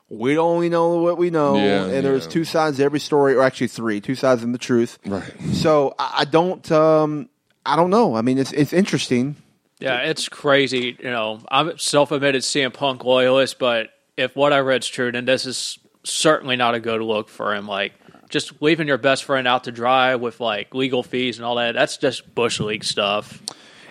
we 0.09 0.37
only 0.37 0.69
know 0.69 0.97
what 0.97 1.17
we 1.17 1.29
know, 1.29 1.55
Yeah, 1.55 1.85
and 1.85 2.05
there's 2.05 2.25
yeah. 2.25 2.31
two 2.31 2.43
sides 2.43 2.77
to 2.77 2.83
every 2.83 2.99
story, 2.99 3.35
or 3.35 3.43
actually 3.43 3.67
three, 3.67 4.01
two 4.01 4.15
sides 4.15 4.43
in 4.43 4.51
the 4.51 4.57
truth. 4.57 4.97
Right. 5.05 5.23
So 5.53 5.93
I, 5.99 6.19
I 6.19 6.25
don't, 6.25 6.69
um, 6.71 7.29
I 7.65 7.75
don't 7.75 7.89
know. 7.89 8.15
I 8.15 8.21
mean, 8.21 8.37
it's 8.37 8.51
it's 8.51 8.73
interesting. 8.73 9.35
Yeah, 9.79 9.99
it's 9.99 10.27
crazy. 10.27 10.97
You 10.99 11.09
know, 11.11 11.39
I'm 11.49 11.77
self-admitted 11.77 12.41
CM 12.41 12.73
Punk 12.73 13.05
loyalist, 13.05 13.59
but 13.59 13.91
if 14.17 14.35
what 14.35 14.51
I 14.51 14.57
read's 14.57 14.87
true, 14.87 15.11
then 15.11 15.25
this 15.25 15.45
is 15.45 15.79
certainly 16.03 16.55
not 16.55 16.75
a 16.75 16.79
good 16.79 17.01
look 17.01 17.29
for 17.29 17.53
him. 17.53 17.67
Like 17.67 17.93
just 18.29 18.61
leaving 18.61 18.87
your 18.87 18.97
best 18.97 19.23
friend 19.23 19.47
out 19.47 19.65
to 19.65 19.71
dry 19.71 20.15
with 20.15 20.39
like 20.39 20.73
legal 20.73 21.03
fees 21.03 21.37
and 21.37 21.45
all 21.45 21.55
that. 21.55 21.75
That's 21.75 21.97
just 21.97 22.33
bush 22.35 22.59
league 22.59 22.83
stuff. 22.83 23.41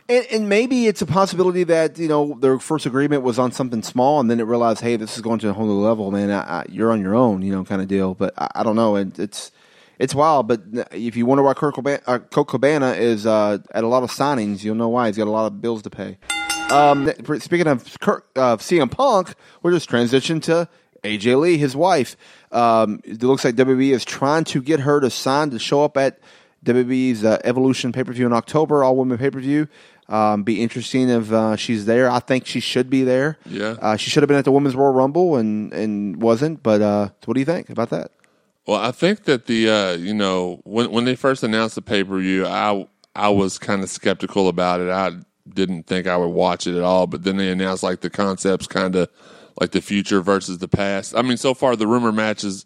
And, 0.09 0.27
and 0.31 0.49
maybe 0.49 0.87
it's 0.87 1.03
a 1.03 1.07
possibility 1.07 1.65
that 1.65 1.99
you 1.99 2.09
know 2.09 2.37
their 2.41 2.59
first 2.59 2.87
agreement 2.87 3.23
was 3.23 3.39
on 3.39 3.53
something 3.53 3.83
small, 3.83 4.21
and 4.21 4.31
then 4.31 4.41
it 4.41 4.45
realized, 4.45 4.81
hey, 4.81 4.97
this 4.97 5.17
is 5.17 5.23
going 5.23 5.39
to 5.41 5.51
a 5.51 5.53
whole 5.53 5.67
new 5.67 5.81
level, 5.81 6.11
man. 6.11 6.31
I, 6.31 6.61
I, 6.61 6.67
you're 6.69 6.91
on 6.91 7.01
your 7.03 7.15
own, 7.15 7.43
you 7.43 7.53
know, 7.53 7.65
kind 7.65 7.83
of 7.83 7.89
deal. 7.89 8.15
But 8.15 8.33
I, 8.39 8.49
I 8.57 8.63
don't 8.63 8.77
know. 8.77 8.97
It, 8.97 9.19
it's 9.19 9.53
it's 9.99 10.15
wild. 10.15 10.49
But 10.49 10.63
if 10.93 11.17
you 11.17 11.27
wonder 11.27 11.43
why 11.43 11.55
Kurt 11.55 11.75
Cobain, 11.75 12.01
uh, 12.07 12.19
Cabana 12.19 12.93
is 12.93 13.27
uh, 13.27 13.59
at 13.73 13.85
a 13.85 13.89
lot 13.89 14.03
of 14.03 14.11
signings, 14.11 14.65
you'll 14.65 14.77
know 14.77 14.89
why. 14.89 15.09
He's 15.09 15.17
got 15.17 15.27
a 15.27 15.31
lot 15.31 15.47
of 15.47 15.61
bills 15.61 15.83
to 15.83 15.91
pay. 15.91 16.19
Um, 16.71 17.11
speaking 17.39 17.67
of 17.67 17.99
Kurt, 18.01 18.27
uh, 18.37 18.57
CM 18.59 18.91
Punk, 18.91 19.35
we're 19.63 19.73
just 19.73 19.89
transition 19.89 20.41
to 20.41 20.69
AJ 21.03 21.41
Lee, 21.41 21.57
his 21.57 21.75
wife. 21.75 22.17
Um, 22.53 23.01
it 23.05 23.23
looks 23.23 23.45
like 23.45 23.55
WWE 23.57 23.91
is 23.91 24.05
trying 24.05 24.45
to 24.45 24.63
get 24.63 24.81
her 24.81 25.01
to 25.01 25.11
sign 25.11 25.51
to 25.51 25.59
show 25.59 25.85
up 25.85 25.97
at 25.97 26.19
WWE's 26.65 27.25
uh, 27.25 27.39
Evolution 27.45 27.93
pay 27.93 28.05
per 28.05 28.13
view 28.13 28.27
in 28.27 28.33
October, 28.33 28.85
all 28.85 28.97
women 28.97 29.17
pay 29.19 29.31
per 29.31 29.41
view. 29.41 29.69
Um, 30.09 30.43
be 30.43 30.63
interesting 30.63 31.11
if 31.11 31.31
uh, 31.33 31.57
she's 31.57 31.85
there. 31.85 32.11
I 32.11 32.21
think 32.21 32.47
she 32.47 32.61
should 32.61 32.89
be 32.89 33.05
there. 33.05 33.37
Yeah. 33.45 33.77
uh, 33.81 33.97
she 33.97 34.11
should 34.11 34.23
have 34.23 34.29
been 34.29 34.39
at 34.39 34.45
the 34.47 34.53
Women's 34.53 34.75
Royal 34.75 34.93
Rumble 34.93 35.37
and 35.37 35.73
and 35.73 36.21
wasn't. 36.23 36.63
But 36.63 36.81
uh, 36.81 37.11
what 37.27 37.35
do 37.35 37.41
you 37.41 37.47
think 37.47 37.69
about 37.69 37.91
that? 37.91 38.11
Well, 38.67 38.81
I 38.81 38.91
think 38.91 39.25
that 39.25 39.47
the 39.47 39.69
uh, 39.69 39.93
you 39.93 40.15
know 40.15 40.61
when 40.65 40.91
when 40.91 41.05
they 41.05 41.15
first 41.15 41.43
announced 41.43 41.75
the 41.75 41.83
pay 41.83 42.05
per 42.05 42.19
view, 42.19 42.47
I 42.47 42.87
I 43.15 43.29
was 43.29 43.59
kind 43.59 43.83
of 43.83 43.91
skeptical 43.91 44.49
about 44.49 44.81
it. 44.81 44.89
I 44.89 45.13
didn't 45.53 45.87
think 45.87 46.07
I 46.07 46.17
would 46.17 46.29
watch 46.29 46.67
it 46.67 46.77
at 46.77 46.83
all. 46.83 47.07
But 47.07 47.25
then 47.25 47.37
they 47.37 47.51
announced 47.51 47.83
like 47.83 48.01
the 48.01 48.11
concepts, 48.11 48.67
kind 48.67 48.95
of 48.97 49.09
like 49.61 49.73
the 49.73 49.81
future 49.83 50.21
versus 50.23 50.59
the 50.59 50.69
past. 50.69 51.15
I 51.17 51.23
mean, 51.23 51.37
so 51.37 51.53
far 51.53 51.77
the 51.77 51.87
rumor 51.87 52.13
matches 52.13 52.65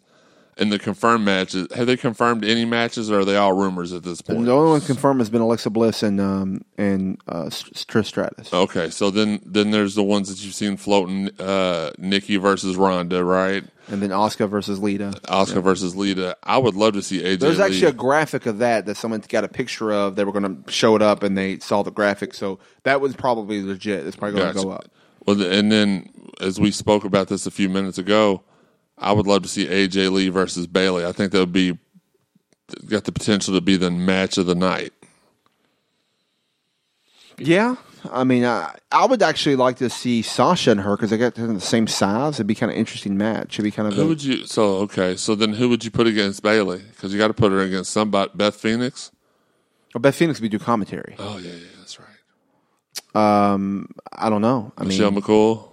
and 0.57 0.71
the 0.71 0.79
confirmed 0.79 1.25
matches 1.25 1.67
have 1.75 1.87
they 1.87 1.97
confirmed 1.97 2.45
any 2.45 2.65
matches, 2.65 3.09
or 3.09 3.19
are 3.19 3.25
they 3.25 3.35
all 3.35 3.53
rumors 3.53 3.93
at 3.93 4.03
this 4.03 4.21
point? 4.21 4.45
The 4.45 4.51
only 4.51 4.71
one 4.71 4.81
confirmed 4.81 5.19
has 5.19 5.29
been 5.29 5.41
Alexa 5.41 5.69
Bliss 5.69 6.03
and 6.03 6.19
um, 6.19 6.63
and 6.77 7.19
uh, 7.27 7.45
Trish 7.45 8.05
Stratus. 8.05 8.53
Okay, 8.53 8.89
so 8.89 9.09
then 9.09 9.39
then 9.45 9.71
there's 9.71 9.95
the 9.95 10.03
ones 10.03 10.29
that 10.29 10.43
you've 10.43 10.53
seen 10.53 10.77
floating: 10.77 11.29
uh, 11.39 11.91
Nikki 11.97 12.37
versus 12.37 12.75
Ronda, 12.75 13.23
right? 13.23 13.63
And 13.89 14.01
then 14.01 14.11
Oscar 14.11 14.47
versus 14.47 14.79
Lita. 14.79 15.13
Oscar 15.27 15.59
versus 15.59 15.95
Lita. 15.95 16.37
I 16.43 16.57
would 16.57 16.75
love 16.75 16.93
to 16.93 17.01
see 17.01 17.21
AJ. 17.21 17.39
There's 17.39 17.59
Lee. 17.59 17.65
actually 17.65 17.87
a 17.87 17.93
graphic 17.93 18.45
of 18.45 18.59
that 18.59 18.85
that 18.85 18.95
someone 18.95 19.21
got 19.27 19.43
a 19.43 19.49
picture 19.49 19.91
of. 19.91 20.15
They 20.15 20.23
were 20.23 20.31
going 20.31 20.63
to 20.63 20.71
show 20.71 20.95
it 20.95 21.01
up, 21.01 21.23
and 21.23 21.37
they 21.37 21.59
saw 21.59 21.83
the 21.83 21.91
graphic. 21.91 22.33
So 22.33 22.59
that 22.83 23.01
was 23.01 23.15
probably 23.15 23.61
legit. 23.61 24.05
It's 24.05 24.15
probably 24.15 24.39
going 24.39 24.55
to 24.55 24.63
go 24.63 24.71
up. 24.71 24.89
Well, 25.25 25.41
and 25.41 25.71
then 25.71 26.09
as 26.39 26.59
we 26.59 26.71
spoke 26.71 27.05
about 27.05 27.27
this 27.27 27.45
a 27.45 27.51
few 27.51 27.69
minutes 27.69 27.97
ago, 27.97 28.43
I 29.03 29.11
would 29.11 29.27
love 29.27 29.43
to 29.43 29.49
see 29.49 29.67
AJ 29.67 30.11
Lee 30.11 30.29
versus 30.29 30.65
Bayley. 30.65 31.05
I 31.05 31.11
think 31.11 31.31
that 31.31 31.39
would 31.39 31.53
be 31.53 31.77
got 32.87 33.03
the 33.03 33.11
potential 33.11 33.53
to 33.53 33.61
be 33.61 33.77
the 33.77 33.91
match 33.91 34.37
of 34.37 34.45
the 34.45 34.55
night. 34.55 34.93
Yeah, 37.37 37.75
I 38.11 38.23
mean, 38.23 38.45
I, 38.45 38.75
I 38.91 39.05
would 39.05 39.21
actually 39.23 39.55
like 39.55 39.77
to 39.77 39.89
see 39.89 40.21
Sasha 40.21 40.71
and 40.71 40.81
her 40.81 40.95
because 40.95 41.09
they 41.09 41.17
got 41.17 41.35
the 41.35 41.59
same 41.59 41.87
size. 41.87 42.35
It'd 42.35 42.47
be 42.47 42.55
kind 42.55 42.71
of 42.71 42.77
interesting 42.77 43.17
match. 43.17 43.55
It'd 43.55 43.63
be 43.63 43.71
kind 43.71 43.87
of 43.87 43.95
Who 43.95 44.03
a, 44.03 44.07
would 44.07 44.23
you? 44.23 44.45
So 44.45 44.77
okay, 44.77 45.15
so 45.15 45.35
then 45.35 45.53
who 45.53 45.69
would 45.69 45.83
you 45.83 45.91
put 45.91 46.07
against 46.07 46.43
Bayley? 46.43 46.79
Because 46.79 47.11
you 47.11 47.19
got 47.19 47.27
to 47.27 47.33
put 47.33 47.51
her 47.51 47.59
against 47.61 47.91
somebody. 47.91 48.31
Beth 48.35 48.55
Phoenix. 48.55 49.11
oh, 49.95 49.99
Beth 49.99 50.15
Phoenix 50.15 50.39
would 50.39 50.51
do 50.51 50.59
commentary. 50.59 51.15
Oh 51.19 51.37
yeah, 51.37 51.51
yeah, 51.51 51.67
that's 51.79 51.99
right. 51.99 53.53
Um, 53.53 53.89
I 54.11 54.29
don't 54.29 54.41
know. 54.41 54.71
I 54.77 54.83
Michelle 54.83 55.11
mean, 55.11 55.21
McCool, 55.21 55.67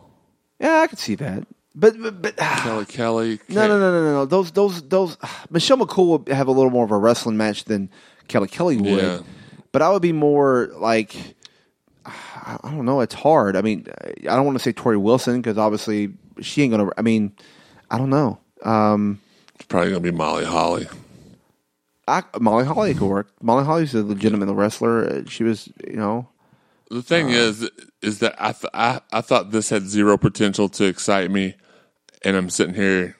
yeah, 0.59 0.81
I 0.81 0.87
could 0.87 0.99
see 0.99 1.15
that. 1.17 1.47
But 1.75 2.01
but, 2.01 2.23
but 2.23 2.37
Kelly 2.37 2.85
Kelly. 2.87 3.41
no, 3.49 3.69
no, 3.69 3.79
no, 3.79 3.93
no, 3.93 4.03
no, 4.03 4.13
no. 4.13 4.25
Those 4.25 4.51
those 4.53 4.83
those. 4.89 5.17
Michelle 5.51 5.79
McCool 5.79 6.25
would 6.25 6.29
have 6.35 6.49
a 6.49 6.53
little 6.53 6.71
more 6.71 6.85
of 6.85 6.91
a 6.91 6.99
wrestling 6.99 7.37
match 7.37 7.65
than 7.65 7.91
Kelly 8.29 8.49
Kelly 8.49 8.77
would. 8.77 9.03
Yeah. 9.03 9.21
But 9.73 9.83
I 9.83 9.91
would 9.91 10.03
be 10.03 10.13
more 10.13 10.71
like. 10.77 11.15
I 12.07 12.59
I 12.65 12.71
don't 12.71 12.85
know. 12.85 13.01
It's 13.01 13.15
hard. 13.15 13.57
I 13.57 13.63
mean, 13.63 13.87
I 14.23 14.35
don't 14.37 14.45
want 14.47 14.59
to 14.59 14.63
say 14.63 14.73
Torrie 14.73 15.01
Wilson 15.01 15.41
because 15.41 15.59
obviously 15.59 16.13
she 16.41 16.63
ain't 16.63 16.73
gonna. 16.73 16.91
I 16.97 17.03
mean, 17.03 17.33
I 17.91 17.99
don't 17.99 18.11
know. 18.11 18.39
Um, 18.65 19.21
It's 19.55 19.67
probably 19.67 19.91
gonna 19.91 20.01
be 20.01 20.11
Molly 20.11 20.45
Holly. 20.45 20.89
I, 22.09 22.25
Molly 22.41 22.65
Holly 22.65 22.95
could 22.95 23.09
work. 23.09 23.31
Molly 23.41 23.65
Holly's 23.65 23.95
a 23.95 24.03
legitimate 24.03 24.53
wrestler. 24.53 25.25
She 25.29 25.45
was, 25.45 25.69
you 25.87 25.97
know, 25.97 26.29
The 26.91 27.03
thing 27.03 27.31
is, 27.31 27.71
is 28.03 28.19
that 28.19 28.35
I, 28.39 28.53
th- 28.53 28.71
I 28.75 29.01
I 29.13 29.21
thought 29.21 29.53
this 29.53 29.71
had 29.71 29.85
zero 29.89 30.19
potential 30.19 30.69
to 30.71 30.85
excite 30.87 31.31
me, 31.31 31.55
and 32.25 32.37
I'm 32.37 32.51
sitting 32.51 32.75
here 32.75 33.17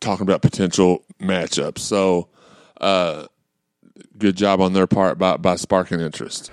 talking 0.00 0.22
about 0.24 0.42
potential 0.42 1.02
matchups. 1.18 1.78
So, 1.78 2.28
uh, 2.82 3.26
good 4.18 4.36
job 4.36 4.60
on 4.60 4.74
their 4.74 4.86
part 4.86 5.18
by 5.18 5.38
by 5.38 5.56
sparking 5.56 6.00
interest. 6.00 6.50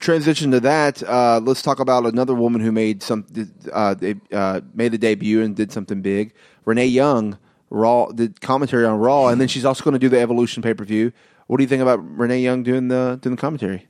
transition 0.00 0.50
to 0.52 0.60
that. 0.60 1.02
Uh, 1.02 1.40
let's 1.42 1.60
talk 1.60 1.78
about 1.78 2.06
another 2.06 2.34
woman 2.34 2.62
who 2.62 2.72
made 2.72 3.02
some 3.02 3.26
uh, 3.72 3.94
they, 3.94 4.14
uh, 4.32 4.62
made 4.72 4.94
a 4.94 4.98
debut 4.98 5.42
and 5.42 5.54
did 5.54 5.72
something 5.72 6.00
big. 6.00 6.32
Renee 6.64 6.86
Young, 6.86 7.38
Raw 7.68 8.06
did 8.12 8.40
commentary 8.40 8.86
on 8.86 8.98
Raw, 8.98 9.28
and 9.28 9.38
then 9.40 9.48
she's 9.48 9.64
also 9.66 9.84
going 9.84 9.92
to 9.92 9.98
do 9.98 10.08
the 10.08 10.20
Evolution 10.20 10.62
pay 10.62 10.72
per 10.72 10.84
view. 10.84 11.12
What 11.48 11.58
do 11.58 11.62
you 11.64 11.68
think 11.68 11.82
about 11.82 11.98
Renee 12.02 12.40
Young 12.40 12.62
doing 12.62 12.88
the 12.88 13.18
doing 13.20 13.36
the 13.36 13.40
commentary? 13.40 13.88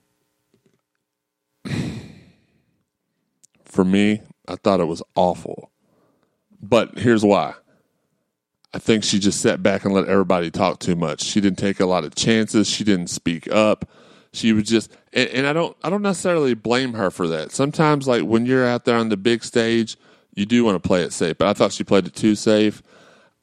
For 3.74 3.84
me, 3.84 4.22
I 4.46 4.54
thought 4.54 4.78
it 4.78 4.84
was 4.84 5.02
awful, 5.16 5.72
but 6.62 6.96
here's 6.96 7.24
why. 7.24 7.54
I 8.72 8.78
think 8.78 9.02
she 9.02 9.18
just 9.18 9.40
sat 9.40 9.64
back 9.64 9.84
and 9.84 9.92
let 9.92 10.06
everybody 10.06 10.52
talk 10.52 10.78
too 10.78 10.94
much. 10.94 11.24
She 11.24 11.40
didn't 11.40 11.58
take 11.58 11.80
a 11.80 11.86
lot 11.86 12.04
of 12.04 12.14
chances. 12.14 12.68
She 12.68 12.84
didn't 12.84 13.08
speak 13.08 13.50
up. 13.50 13.90
She 14.32 14.52
was 14.52 14.62
just, 14.62 14.96
and, 15.12 15.28
and 15.30 15.46
I 15.48 15.52
don't, 15.52 15.76
I 15.82 15.90
don't 15.90 16.02
necessarily 16.02 16.54
blame 16.54 16.92
her 16.92 17.10
for 17.10 17.26
that. 17.26 17.50
Sometimes, 17.50 18.06
like 18.06 18.22
when 18.22 18.46
you're 18.46 18.64
out 18.64 18.84
there 18.84 18.96
on 18.96 19.08
the 19.08 19.16
big 19.16 19.42
stage, 19.42 19.96
you 20.36 20.46
do 20.46 20.64
want 20.64 20.80
to 20.80 20.86
play 20.86 21.02
it 21.02 21.12
safe. 21.12 21.36
But 21.38 21.48
I 21.48 21.52
thought 21.52 21.72
she 21.72 21.82
played 21.82 22.06
it 22.06 22.14
too 22.14 22.36
safe. 22.36 22.80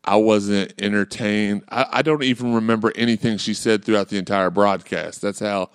I 0.05 0.15
wasn't 0.15 0.73
entertained. 0.81 1.65
I, 1.67 1.87
I 1.91 2.01
don't 2.03 2.23
even 2.23 2.53
remember 2.53 2.93
anything 2.95 3.37
she 3.37 3.53
said 3.53 3.83
throughout 3.83 4.07
the 4.07 4.17
entire 4.17 4.49
broadcast. 4.49 5.21
That's 5.21 5.41
how 5.41 5.71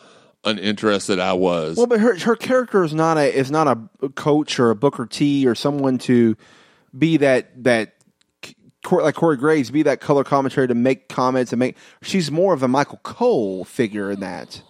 uninterested 0.47 1.19
I 1.19 1.35
was. 1.35 1.77
Well, 1.77 1.87
but 1.87 2.01
her 2.01 2.19
her 2.19 2.37
character 2.37 2.85
is 2.85 2.95
not 2.95 3.19
a 3.19 3.35
is 3.35 3.51
not 3.51 3.67
a 3.69 4.09
coach 4.11 4.59
or 4.59 4.71
a 4.71 4.77
Booker 4.77 5.07
T 5.07 5.47
or 5.47 5.55
someone 5.55 5.99
to 5.99 6.37
be 6.97 7.17
that 7.19 7.65
that 7.65 7.95
like 8.91 9.15
Corey 9.15 9.37
Graves 9.37 9.71
be 9.71 9.83
that 9.83 10.01
color 10.01 10.25
commentary 10.25 10.69
to 10.69 10.75
make 10.75 11.09
comments 11.09 11.53
and 11.53 11.59
make. 11.59 11.77
She's 12.03 12.31
more 12.31 12.55
of 12.55 12.63
a 12.63 12.69
Michael 12.69 13.01
Cole 13.03 13.65
figure 13.65 14.11
in 14.11 14.21
that. 14.21 14.63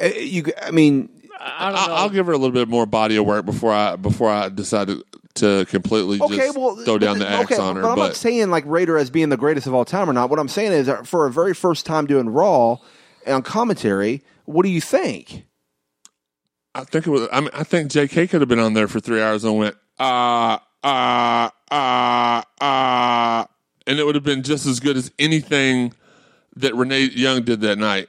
Uh, 0.00 0.06
You, 0.06 0.44
I 0.62 0.70
mean, 0.70 1.08
I 1.40 1.72
don't 1.72 1.88
know. 1.88 1.94
I'll 1.94 2.10
give 2.10 2.26
her 2.26 2.32
a 2.32 2.38
little 2.38 2.52
bit 2.52 2.68
more 2.68 2.86
body 2.86 3.16
of 3.16 3.24
work 3.24 3.44
before 3.44 3.72
I 3.72 3.96
before 3.96 4.30
I 4.30 4.48
decide 4.48 4.88
to, 4.88 5.04
to 5.34 5.66
completely 5.66 6.20
okay, 6.20 6.36
just 6.36 6.58
well, 6.58 6.76
throw 6.76 6.98
down 6.98 7.18
the 7.18 7.28
axe 7.28 7.52
okay, 7.52 7.60
on 7.60 7.76
her. 7.76 7.82
But 7.82 7.92
I'm 7.92 7.98
not 7.98 8.16
saying 8.16 8.50
like 8.50 8.64
Raider 8.66 8.98
as 8.98 9.10
being 9.10 9.28
the 9.28 9.36
greatest 9.36 9.66
of 9.66 9.74
all 9.74 9.84
time 9.84 10.10
or 10.10 10.12
not. 10.12 10.30
What 10.30 10.38
I'm 10.38 10.48
saying 10.48 10.72
is, 10.72 10.90
for 11.04 11.26
a 11.26 11.32
very 11.32 11.54
first 11.54 11.86
time 11.86 12.06
doing 12.06 12.28
Raw 12.28 12.78
on 13.30 13.42
commentary, 13.42 14.22
what 14.44 14.62
do 14.64 14.68
you 14.70 14.80
think? 14.80 15.44
I 16.74 16.84
think 16.84 17.06
it 17.06 17.10
was. 17.10 17.28
I 17.32 17.40
mean, 17.40 17.50
I 17.52 17.64
think 17.64 17.90
J.K. 17.90 18.28
could 18.28 18.40
have 18.40 18.48
been 18.48 18.58
on 18.58 18.74
there 18.74 18.88
for 18.88 19.00
three 19.00 19.20
hours 19.20 19.44
and 19.44 19.56
went 19.58 19.76
ah 19.98 20.62
ah 20.84 21.52
ah 21.70 22.44
ah, 22.60 23.48
and 23.86 23.98
it 23.98 24.04
would 24.04 24.14
have 24.14 24.24
been 24.24 24.42
just 24.42 24.64
as 24.66 24.78
good 24.80 24.96
as 24.96 25.10
anything 25.18 25.92
that 26.56 26.74
Renee 26.74 27.04
Young 27.14 27.42
did 27.42 27.60
that 27.62 27.78
night. 27.78 28.08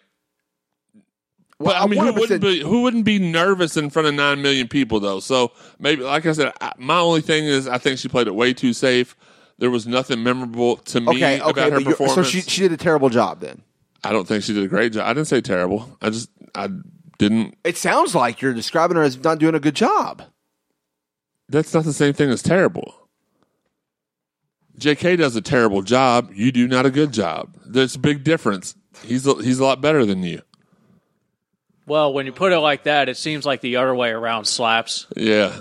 But 1.62 1.76
I 1.76 1.88
mean, 1.88 2.00
who 2.00 2.14
100% 2.14 2.20
wouldn't 2.20 2.42
be 2.42 2.60
who 2.62 2.84
wouldn't 2.84 3.04
be 3.06 3.20
nervous 3.20 3.76
in 3.76 3.90
front 3.90 4.08
of 4.08 4.14
nine 4.14 4.42
million 4.42 4.68
people 4.68 5.00
though? 5.00 5.20
So 5.20 5.52
maybe, 5.80 6.04
like 6.04 6.26
I 6.26 6.32
said, 6.32 6.54
I, 6.62 6.72
my 6.78 7.00
only 7.00 7.22
thing 7.22 7.46
is 7.46 7.68
I 7.68 7.78
think 7.78 8.00
she 8.00 8.08
played 8.08 8.28
it 8.28 8.36
way 8.36 8.54
too 8.54 8.72
safe. 8.74 9.16
There 9.58 9.70
was 9.70 9.86
nothing 9.86 10.24
memorable 10.24 10.78
to 10.78 11.02
me 11.02 11.10
Okay, 11.18 11.42
okay, 11.42 11.50
about 11.50 11.72
her 11.74 11.82
performance. 11.82 12.16
so 12.16 12.24
she 12.24 12.42
she 12.42 12.62
did 12.62 12.72
a 12.72 12.78
terrible 12.78 13.10
job 13.10 13.42
then. 13.42 13.62
I 14.04 14.12
don't 14.12 14.28
think 14.28 14.44
she 14.44 14.54
did 14.54 14.64
a 14.64 14.68
great 14.68 14.94
job. 14.94 15.06
I 15.08 15.14
didn't 15.14 15.28
say 15.28 15.42
terrible. 15.42 15.98
I 16.02 16.10
just 16.10 16.30
I 16.56 16.70
didn't. 17.18 17.58
It 17.64 17.78
sounds 17.78 18.16
like 18.16 18.42
you're 18.42 18.54
describing 18.54 18.98
her 18.98 19.04
as 19.04 19.18
not 19.22 19.40
doing 19.40 19.56
a 19.56 19.60
good 19.60 19.76
job. 19.76 20.24
That's 21.50 21.74
not 21.74 21.84
the 21.84 21.94
same 21.94 22.14
thing 22.14 22.30
as 22.30 22.42
terrible. 22.42 22.94
J.K. 24.78 25.18
does 25.18 25.36
a 25.36 25.42
terrible 25.42 25.82
job. 25.82 26.32
You 26.34 26.52
do 26.52 26.68
not 26.68 26.86
a 26.86 26.92
good 26.92 27.12
job. 27.12 27.54
There's 27.66 27.96
a 27.96 28.00
big 28.00 28.24
difference. 28.24 28.76
He's 29.04 29.28
a, 29.28 29.34
he's 29.36 29.60
a 29.60 29.64
lot 29.66 29.82
better 29.82 30.06
than 30.06 30.24
you. 30.24 30.42
well, 31.86 32.14
when 32.14 32.26
you 32.26 32.32
put 32.32 32.54
it 32.54 32.60
like 32.60 32.84
that, 32.84 33.10
it 33.10 33.18
seems 33.18 33.46
like 33.46 33.60
the 33.62 33.76
other 33.78 33.94
way 33.94 34.10
around 34.12 34.46
slaps. 34.46 35.08
Yeah. 35.18 35.60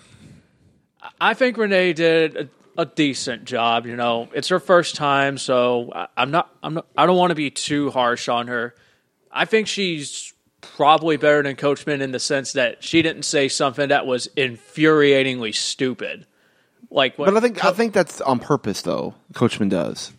I 1.20 1.34
think 1.34 1.57
Renee 1.57 1.95
did 1.95 2.51
a, 2.79 2.87
decent 2.87 3.45
job. 3.45 3.87
You 3.87 3.97
know, 3.97 4.29
it's 4.33 4.49
her 4.49 4.61
first 4.61 4.95
time, 4.95 5.37
so 5.37 5.93
I, 5.95 6.09
I'm 6.16 6.31
not. 6.31 6.55
I'm 6.62 6.74
not. 6.74 6.87
I 6.97 7.07
don't 7.07 7.16
want 7.16 7.31
to 7.31 7.35
be 7.35 7.51
too 7.51 7.91
harsh 7.91 8.29
on 8.29 8.47
her. 8.49 8.74
I 9.31 9.45
think 9.45 9.66
she's 9.66 10.33
probably 10.61 11.16
better 11.16 11.43
than 11.43 11.57
Coachman 11.57 12.01
in 12.01 12.12
the 12.12 12.18
sense 12.18 12.53
that 12.53 12.83
she 12.83 13.03
didn't 13.03 13.24
say 13.24 13.49
something 13.49 13.89
that 13.89 14.07
was 14.07 14.29
infuriatingly 14.37 15.55
stupid. 15.55 16.26
Like, 16.91 17.18
what, 17.18 17.26
But 17.26 17.37
I 17.37 17.41
think 17.41 17.64
I 17.64 17.72
think 17.72 17.93
that's 17.93 18.20
on 18.20 18.39
purpose 18.39 18.83
though. 18.83 19.14
Coachman 19.35 19.68
does. 19.68 20.12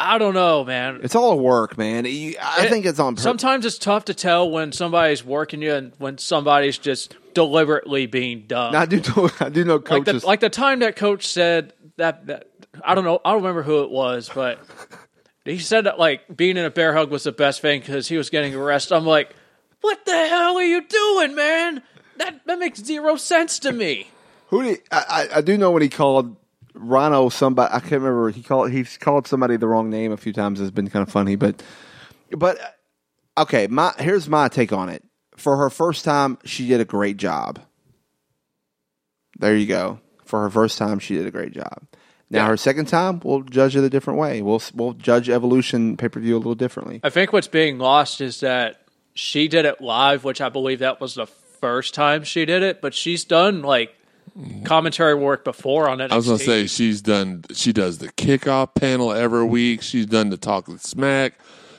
I 0.00 0.18
don't 0.18 0.34
know, 0.34 0.64
man. 0.64 1.00
It's 1.02 1.14
all 1.14 1.38
work, 1.38 1.76
man. 1.76 2.04
You- 2.06 2.34
I 2.40 2.64
It- 2.66 2.70
think 2.70 2.86
it's 2.86 2.98
on 2.98 3.14
purpose. 3.14 3.22
Sometimes 3.24 3.66
it's 3.66 3.78
tough 3.78 4.06
to 4.06 4.14
tell 4.14 4.50
when 4.50 4.72
somebody's 4.72 5.24
working 5.24 5.60
you 5.62 5.74
and 5.74 5.92
when 5.98 6.16
somebody's 6.18 6.78
just 6.78 7.14
deliberately 7.34 8.06
being 8.06 8.44
dumb. 8.46 8.74
I 8.74 8.86
do 8.86 9.00
know, 9.00 9.30
I 9.40 9.48
do 9.50 9.64
know 9.64 9.76
like 9.76 9.84
coaches. 9.84 10.22
the 10.22 10.26
like 10.26 10.40
the 10.40 10.48
time 10.50 10.78
that 10.80 10.96
coach 10.96 11.28
said 11.28 11.72
that, 11.96 12.26
that 12.28 12.48
I 12.84 12.94
don't 12.94 13.04
know 13.04 13.20
I 13.24 13.32
don't 13.32 13.42
remember 13.42 13.62
who 13.62 13.82
it 13.82 13.90
was, 13.90 14.30
but 14.34 14.58
he 15.44 15.58
said 15.58 15.84
that 15.84 15.98
like 15.98 16.34
being 16.34 16.56
in 16.56 16.64
a 16.64 16.70
bear 16.70 16.94
hug 16.94 17.10
was 17.10 17.24
the 17.24 17.32
best 17.32 17.60
thing 17.60 17.80
because 17.80 18.08
he 18.08 18.16
was 18.16 18.30
getting 18.30 18.54
arrested. 18.54 18.94
I'm 18.96 19.06
like, 19.06 19.34
what 19.82 20.04
the 20.06 20.12
hell 20.28 20.56
are 20.56 20.62
you 20.64 20.82
doing, 20.86 21.34
man? 21.34 21.82
That 22.16 22.40
that 22.46 22.58
makes 22.58 22.82
zero 22.82 23.16
sense 23.16 23.58
to 23.60 23.72
me. 23.72 24.08
Who 24.48 24.62
did 24.62 24.80
I, 24.90 25.28
I? 25.32 25.38
I 25.38 25.40
do 25.42 25.56
know 25.58 25.70
when 25.70 25.82
he 25.82 25.88
called 25.88 26.36
Rhino 26.80 27.28
somebody. 27.28 27.72
I 27.72 27.80
can't 27.80 28.02
remember. 28.02 28.30
He 28.30 28.42
called 28.42 28.70
he's 28.70 28.96
called 28.96 29.26
somebody 29.26 29.56
the 29.56 29.66
wrong 29.68 29.90
name 29.90 30.12
a 30.12 30.16
few 30.16 30.32
times. 30.32 30.60
It's 30.60 30.70
been 30.70 30.88
kind 30.88 31.02
of 31.06 31.12
funny, 31.12 31.36
but 31.36 31.62
but 32.36 32.58
uh, 32.60 33.42
okay. 33.42 33.66
My 33.66 33.92
here's 33.98 34.28
my 34.28 34.48
take 34.48 34.72
on 34.72 34.88
it. 34.88 35.02
For 35.36 35.56
her 35.56 35.70
first 35.70 36.04
time, 36.04 36.38
she 36.44 36.66
did 36.68 36.80
a 36.80 36.84
great 36.84 37.16
job. 37.16 37.60
There 39.38 39.56
you 39.56 39.66
go. 39.66 40.00
For 40.24 40.42
her 40.42 40.50
first 40.50 40.78
time, 40.78 40.98
she 40.98 41.14
did 41.14 41.26
a 41.26 41.30
great 41.30 41.52
job. 41.52 41.86
Now 42.28 42.40
Yeah. 42.44 42.48
her 42.48 42.56
second 42.56 42.86
time, 42.86 43.20
we'll 43.24 43.42
judge 43.42 43.74
it 43.74 43.82
a 43.84 43.90
different 43.90 44.18
way. 44.18 44.42
We'll 44.42 44.62
we'll 44.74 44.92
judge 44.92 45.28
Evolution 45.28 45.96
pay 45.96 46.08
per 46.08 46.20
view 46.20 46.36
a 46.36 46.38
little 46.38 46.54
differently. 46.54 47.00
I 47.02 47.10
think 47.10 47.32
what's 47.32 47.48
being 47.48 47.78
lost 47.78 48.20
is 48.20 48.40
that 48.40 48.82
she 49.14 49.48
did 49.48 49.64
it 49.64 49.80
live, 49.80 50.24
which 50.24 50.40
I 50.40 50.48
believe 50.48 50.78
that 50.80 51.00
was 51.00 51.14
the 51.14 51.26
first 51.26 51.94
time 51.94 52.22
she 52.24 52.44
did 52.44 52.62
it, 52.62 52.80
but 52.80 52.94
she's 52.94 53.24
done 53.24 53.62
like 53.62 53.94
commentary 54.64 55.14
work 55.14 55.44
before 55.44 55.88
on 55.88 56.00
it. 56.00 56.10
I 56.12 56.16
was 56.16 56.26
gonna 56.26 56.38
say 56.38 56.66
she's 56.66 57.02
done. 57.02 57.44
She 57.52 57.72
does 57.72 57.98
the 57.98 58.08
kickoff 58.08 58.74
panel 58.74 59.12
every 59.12 59.44
week. 59.44 59.82
She's 59.82 60.06
done 60.06 60.30
the 60.30 60.36
talking 60.36 60.78
smack. 60.78 61.34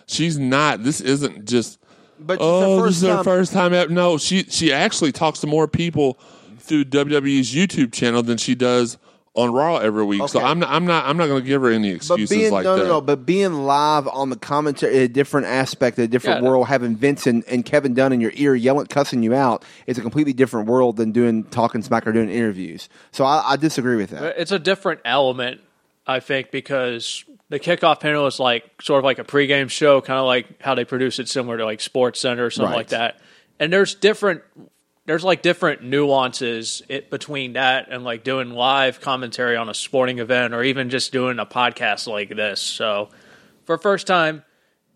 She's 0.08 0.38
not. 0.38 0.84
This 0.84 1.02
isn't 1.02 1.46
just. 1.48 1.80
But 2.20 2.34
it's 2.34 2.44
Oh, 2.44 2.80
her 2.80 2.88
this 2.88 2.98
is 2.98 3.04
her 3.04 3.16
time. 3.16 3.24
first 3.24 3.54
time. 3.54 3.74
Ever. 3.74 3.92
No, 3.92 4.18
she 4.18 4.44
she 4.44 4.72
actually 4.72 5.12
talks 5.12 5.40
to 5.40 5.48
more 5.48 5.68
people 5.68 6.20
through 6.60 6.86
WWE's 6.86 7.54
YouTube 7.54 7.92
channel 7.94 8.22
than 8.22 8.38
she 8.38 8.54
does 8.56 8.98
on 9.34 9.54
Raw 9.54 9.78
every 9.78 10.04
week. 10.04 10.28
So 10.28 10.42
I'm 10.42 10.60
not. 10.60 10.70
I'm 10.70 10.86
not. 10.86 11.06
I'm 11.06 11.16
not 11.16 11.28
going 11.28 11.42
to 11.42 11.48
give 11.48 11.62
her 11.62 11.70
any 11.70 11.92
But 11.92 11.96
excuses 11.96 12.30
being 12.30 12.52
like 12.52 12.66
no, 12.66 12.76
that. 12.78 12.84
no, 12.84 12.90
no. 12.90 13.02
But 13.02 13.26
being 13.26 13.54
live 13.64 14.08
on 14.08 14.30
the 14.30 14.36
commentary, 14.36 14.98
a 14.98 15.08
different 15.08 15.48
aspect, 15.48 15.98
a 16.00 16.08
different 16.08 16.44
Yeah. 16.44 16.50
world, 16.50 16.68
having 16.68 16.96
Vince 16.98 17.26
and, 17.28 17.44
and 17.48 17.64
Kevin 17.66 17.94
Dunn 17.94 18.12
in 18.12 18.20
your 18.20 18.34
ear 18.36 18.56
yelling, 18.56 18.88
cussing 18.88 19.24
you 19.24 19.34
out, 19.34 19.64
is 19.88 19.98
a 19.98 20.02
completely 20.02 20.34
different 20.34 20.68
world 20.68 20.98
than 20.98 21.12
doing 21.14 21.46
talking 21.46 21.82
smack 21.82 22.06
or 22.06 22.12
doing 22.12 22.30
interviews. 22.30 22.90
So 23.12 23.24
I, 23.24 23.52
I 23.54 23.56
disagree 23.56 23.96
with 23.96 24.10
that. 24.10 24.36
It's 24.38 24.52
a 24.52 24.60
different 24.60 25.00
element, 25.06 25.62
I 26.06 26.20
think, 26.20 26.52
because 26.52 27.24
the 27.48 27.60
kickoff 27.60 28.02
panel 28.02 28.28
is 28.28 28.38
like 28.40 28.70
sort 28.82 28.98
of 29.00 29.06
like 29.06 29.20
a 29.20 29.24
pregame 29.24 29.70
show, 29.70 30.02
kind 30.02 30.20
of 30.20 30.26
like 30.26 30.62
how 30.62 30.76
they 30.76 30.84
produce 30.84 31.20
it, 31.20 31.30
similar 31.30 31.58
to 31.58 31.64
like 31.66 31.80
Sports 31.80 32.20
Center 32.20 32.46
or 32.46 32.50
something 32.52 32.72
Right. 32.72 32.78
like 32.78 32.88
that. 32.90 33.20
And 33.62 33.72
there's 33.72 33.96
different, 33.96 34.42
there's 35.06 35.24
like 35.24 35.42
different 35.42 35.84
nuances 35.84 36.82
it, 36.88 37.10
between 37.10 37.54
that 37.54 37.88
and 37.90 38.04
like 38.04 38.24
doing 38.24 38.52
live 38.52 39.02
commentary 39.02 39.56
on 39.56 39.70
a 39.70 39.74
sporting 39.74 40.20
event 40.20 40.54
or 40.54 40.64
even 40.64 40.90
just 40.90 41.12
doing 41.12 41.40
a 41.40 41.46
podcast 41.46 42.08
like 42.08 42.30
this. 42.30 42.62
So 42.62 43.10
for 43.66 43.78
first 43.78 44.08
time, 44.08 44.44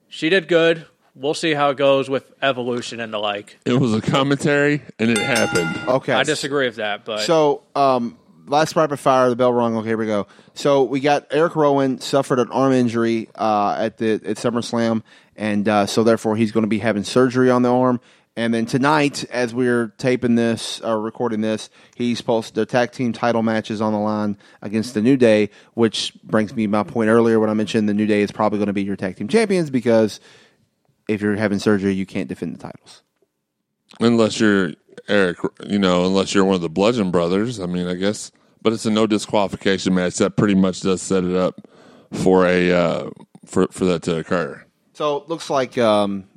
she 0.07 0.29
did 0.29 0.47
good. 0.47 0.85
We'll 1.15 1.33
see 1.33 1.53
how 1.53 1.69
it 1.69 1.77
goes 1.77 2.09
with 2.09 2.31
evolution 2.41 2.99
and 2.99 3.13
the 3.13 3.19
like. 3.19 3.57
It 3.65 3.79
was 3.79 3.93
a 3.93 4.01
commentary, 4.01 4.81
and 4.99 5.09
it 5.09 5.17
happened. 5.17 5.87
Okay, 5.87 6.11
I 6.11 6.23
disagree 6.23 6.65
with 6.65 6.75
that, 6.75 7.05
but 7.05 7.21
So, 7.21 7.63
um, 7.73 8.17
last 8.47 8.75
rapid 8.75 8.97
fire, 8.97 9.29
the 9.29 9.35
bell 9.37 9.53
rung. 9.53 9.77
Okay, 9.77 9.87
here 9.87 9.97
we 9.97 10.07
go. 10.07 10.27
So 10.55 10.83
we 10.83 10.99
got 10.99 11.27
Eric 11.31 11.55
Rowan 11.55 12.01
suffered 12.01 12.39
an 12.39 12.51
arm 12.51 12.73
injury 12.73 13.29
uh, 13.35 13.77
at 13.79 13.97
the 13.97 14.13
at 14.13 14.35
SummerSlam, 14.35 15.03
and 15.37 15.67
uh, 15.69 15.85
so 15.85 16.03
therefore 16.03 16.35
he's 16.35 16.51
going 16.51 16.63
to 16.63 16.69
be 16.69 16.79
having 16.79 17.05
surgery 17.05 17.49
on 17.49 17.61
the 17.61 17.73
arm. 17.73 18.01
And 18.37 18.53
then 18.53 18.65
tonight, 18.65 19.23
as 19.31 19.53
we're 19.53 19.93
taping 19.97 20.35
this 20.35 20.81
or 20.81 20.99
recording 20.99 21.39
this, 21.39 21.69
he's 21.95 22.21
posted 22.21 22.55
the 22.55 22.65
tag 22.65 22.91
team 22.91 23.13
title 23.13 23.43
matches 23.43 23.79
on 23.79 23.93
the 23.93 23.99
line 23.99 24.37
against 24.61 24.93
the 24.93 25.01
New 25.01 25.15
Day, 25.15 25.49
which 25.73 26.13
brings 26.21 26.53
me 26.53 26.67
my 26.67 26.83
point 26.83 27.09
earlier 27.09 27.39
when 27.39 27.49
I 27.49 27.53
mentioned 27.53 27.87
the 27.87 27.93
New 27.93 28.07
Day 28.07 28.21
is 28.21 28.31
probably 28.31 28.59
going 28.59 28.67
to 28.67 28.73
be 28.73 28.83
your 28.83 28.97
tag 28.97 29.15
team 29.15 29.29
champions 29.29 29.69
because 29.69 30.19
if 31.07 31.21
you're 31.21 31.37
having 31.37 31.59
surgery, 31.59 31.93
you 31.93 32.05
can't 32.05 32.27
defend 32.27 32.55
the 32.55 32.59
titles. 32.59 33.03
Unless 34.01 34.41
you're 34.41 34.73
Eric, 35.07 35.37
you 35.65 35.79
know, 35.79 36.05
unless 36.05 36.33
you're 36.33 36.45
one 36.45 36.55
of 36.55 36.61
the 36.61 36.69
Bludgeon 36.69 37.11
Brothers. 37.11 37.59
I 37.59 37.67
mean, 37.67 37.87
I 37.87 37.93
guess, 37.93 38.31
but 38.61 38.73
it's 38.73 38.85
a 38.85 38.91
no 38.91 39.07
disqualification 39.07 39.93
match. 39.93 40.17
That 40.17 40.35
pretty 40.35 40.55
much 40.55 40.81
does 40.81 41.01
set 41.01 41.23
it 41.23 41.35
up 41.35 41.69
for 42.11 42.45
a 42.45 42.71
uh, 42.71 43.09
for 43.45 43.67
for 43.71 43.85
that 43.85 44.01
to 44.03 44.17
occur. 44.17 44.65
So 44.93 45.17
it 45.17 45.29
looks 45.29 45.49
like 45.49 45.77
um, 45.77 46.27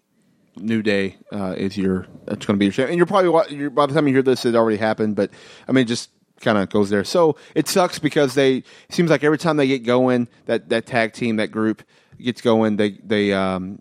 New 0.60 0.82
Day 0.82 1.16
uh, 1.32 1.54
is 1.56 1.76
your 1.76 2.06
that's 2.24 2.46
going 2.46 2.56
to 2.56 2.58
be 2.58 2.66
your 2.66 2.72
champ, 2.72 2.88
and 2.88 2.96
you're 2.96 3.06
probably 3.06 3.56
you're, 3.56 3.70
by 3.70 3.86
the 3.86 3.94
time 3.94 4.06
you 4.06 4.14
hear 4.14 4.22
this, 4.22 4.44
it 4.44 4.54
already 4.54 4.76
happened. 4.76 5.16
But 5.16 5.30
I 5.66 5.72
mean, 5.72 5.86
just 5.86 6.10
kind 6.40 6.58
of 6.58 6.68
goes 6.70 6.90
there. 6.90 7.04
So 7.04 7.36
it 7.54 7.68
sucks 7.68 7.98
because 7.98 8.34
they 8.34 8.64
seems 8.90 9.10
like 9.10 9.24
every 9.24 9.38
time 9.38 9.56
they 9.56 9.66
get 9.66 9.84
going, 9.84 10.28
that 10.46 10.68
that 10.68 10.86
tag 10.86 11.12
team, 11.12 11.36
that 11.36 11.48
group 11.48 11.82
gets 12.18 12.40
going, 12.40 12.76
they 12.76 12.90
they 13.02 13.32
um 13.32 13.78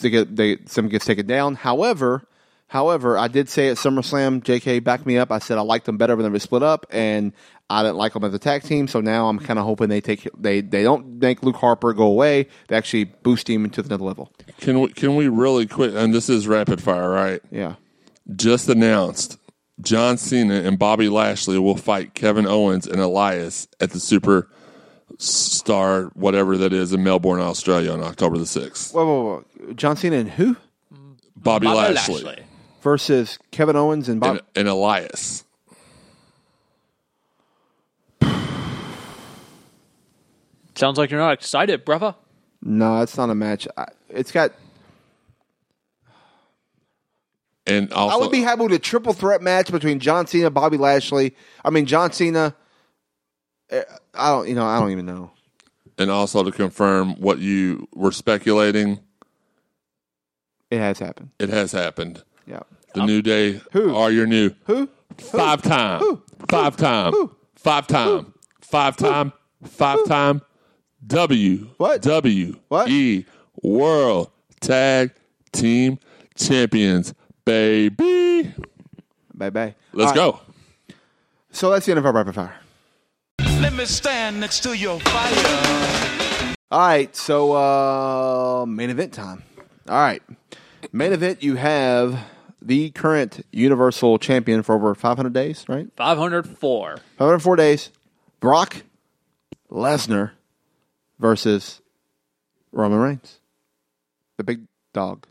they 0.00 0.10
get 0.10 0.34
they 0.34 0.58
some 0.66 0.88
gets 0.88 1.04
taken 1.04 1.26
down. 1.26 1.54
However. 1.54 2.26
However, 2.66 3.16
I 3.16 3.28
did 3.28 3.48
say 3.48 3.68
at 3.68 3.76
SummerSlam, 3.76 4.42
JK 4.42 4.82
backed 4.82 5.06
me 5.06 5.16
up. 5.16 5.30
I 5.30 5.38
said 5.38 5.58
I 5.58 5.60
liked 5.60 5.86
them 5.86 5.96
better 5.96 6.16
when 6.16 6.24
they 6.24 6.30
were 6.30 6.40
split 6.40 6.64
up, 6.64 6.86
and 6.90 7.32
I 7.70 7.82
didn't 7.82 7.96
like 7.96 8.12
them 8.12 8.24
as 8.24 8.34
a 8.34 8.38
tag 8.38 8.62
team. 8.62 8.88
So 8.88 9.00
now 9.00 9.28
I'm 9.28 9.38
kind 9.38 9.58
of 9.58 9.64
hoping 9.64 9.88
they 9.88 10.00
take 10.00 10.28
they 10.36 10.60
they 10.60 10.82
don't 10.82 11.18
make 11.18 11.42
Luke 11.42 11.56
Harper 11.56 11.92
go 11.92 12.04
away. 12.04 12.48
They 12.68 12.76
actually 12.76 13.04
boost 13.04 13.48
him 13.48 13.64
into 13.64 13.80
another 13.80 14.04
level. 14.04 14.32
Can 14.58 14.80
we 14.80 14.88
can 14.88 15.16
we 15.16 15.28
really 15.28 15.66
quick? 15.66 15.92
And 15.94 16.14
this 16.14 16.28
is 16.28 16.46
rapid 16.46 16.82
fire, 16.82 17.10
right? 17.10 17.40
Yeah. 17.50 17.76
Just 18.34 18.68
announced. 18.68 19.38
John 19.80 20.18
Cena 20.18 20.54
and 20.54 20.78
Bobby 20.78 21.08
Lashley 21.08 21.58
will 21.58 21.76
fight 21.76 22.14
Kevin 22.14 22.46
Owens 22.46 22.86
and 22.86 23.00
Elias 23.00 23.66
at 23.80 23.90
the 23.90 23.98
Super 23.98 24.48
Star, 25.18 26.04
whatever 26.14 26.56
that 26.56 26.72
is, 26.72 26.92
in 26.92 27.02
Melbourne, 27.02 27.40
Australia, 27.40 27.92
on 27.92 28.02
October 28.02 28.38
the 28.38 28.46
sixth. 28.46 28.94
Whoa, 28.94 29.04
whoa, 29.04 29.44
whoa. 29.58 29.72
John 29.74 29.96
Cena 29.96 30.16
and 30.16 30.30
who 30.30 30.56
Bobby, 31.36 31.66
Bobby 31.66 31.94
Lashley, 31.94 32.22
Lashley. 32.22 32.44
versus 32.82 33.38
Kevin 33.50 33.76
Owens 33.76 34.08
and 34.08 34.20
Bob? 34.20 34.30
And, 34.30 34.42
and 34.56 34.68
Elias. 34.68 35.43
Sounds 40.76 40.98
like 40.98 41.10
you're 41.10 41.20
not 41.20 41.32
excited, 41.32 41.84
brother. 41.84 42.14
no, 42.62 43.00
it's 43.02 43.16
not 43.16 43.30
a 43.30 43.34
match. 43.34 43.66
I, 43.76 43.86
it's 44.08 44.32
got. 44.32 44.52
And 47.66 47.90
also, 47.92 48.16
I 48.16 48.20
would 48.20 48.30
be 48.30 48.42
happy 48.42 48.62
with 48.62 48.72
a 48.72 48.78
triple 48.78 49.14
threat 49.14 49.40
match 49.40 49.72
between 49.72 49.98
John 49.98 50.26
Cena, 50.26 50.50
Bobby 50.50 50.76
Lashley. 50.76 51.34
I 51.64 51.70
mean, 51.70 51.86
John 51.86 52.12
Cena. 52.12 52.54
eh, 53.70 53.82
I 54.12 54.30
don't, 54.30 54.48
you 54.48 54.54
know, 54.54 54.66
I 54.66 54.78
don't 54.78 54.90
even 54.90 55.06
know. 55.06 55.30
and 55.96 56.10
also 56.10 56.42
to 56.44 56.52
confirm 56.52 57.14
what 57.20 57.38
you 57.38 57.88
were 57.94 58.12
speculating, 58.12 59.00
It 60.70 60.78
has 60.78 60.98
happened. 60.98 61.30
it 61.38 61.48
has 61.48 61.72
happened. 61.72 62.22
Yeah. 62.46 62.60
The 62.94 63.06
New 63.06 63.22
Day 63.22 63.60
Who? 63.72 63.94
are 63.96 64.10
your 64.10 64.26
new 64.26 64.50
Who? 64.66 64.88
five 65.16 65.62
time, 65.62 66.22
five 66.48 66.76
time, 66.76 67.12
Who? 67.12 67.34
five 67.56 67.86
time, 67.86 68.34
five 68.60 68.96
time, 68.98 69.32
five 69.64 70.04
time 70.06 70.42
W 71.06 71.68
What? 71.76 72.02
W 72.02 72.56
What? 72.68 72.88
E 72.88 73.26
World 73.62 74.30
Tag 74.60 75.12
Team 75.52 75.98
Champions, 76.34 77.14
baby. 77.44 78.54
Bye 79.34 79.50
bye. 79.50 79.74
Let's 79.92 80.18
All 80.18 80.32
right, 80.32 80.40
go. 80.88 80.96
So 81.50 81.70
that's 81.70 81.86
the 81.86 81.92
end 81.92 81.98
of 81.98 82.06
our 82.06 82.12
rapid 82.12 82.34
fire. 82.34 82.56
Let 83.60 83.74
me 83.74 83.84
stand 83.84 84.40
next 84.40 84.62
to 84.64 84.76
your 84.76 84.98
fire. 85.00 86.54
All 86.70 86.80
right, 86.80 87.14
so 87.14 87.52
uh, 87.52 88.66
main 88.66 88.90
event 88.90 89.12
time. 89.12 89.44
All 89.88 89.96
right, 89.96 90.22
main 90.92 91.12
event. 91.12 91.42
You 91.42 91.56
have 91.56 92.18
the 92.62 92.90
current 92.90 93.44
Universal 93.52 94.18
Champion 94.18 94.62
for 94.62 94.74
over 94.74 94.94
500 94.94 95.32
days, 95.32 95.64
right? 95.68 95.88
504. 95.96 96.96
504 97.18 97.56
days. 97.56 97.90
Brock 98.40 98.82
Lesnar 99.70 100.32
versus 101.18 101.80
Roman 102.72 102.98
Reigns, 102.98 103.40
the 104.38 104.44
big 104.44 104.62
dog. 104.92 105.26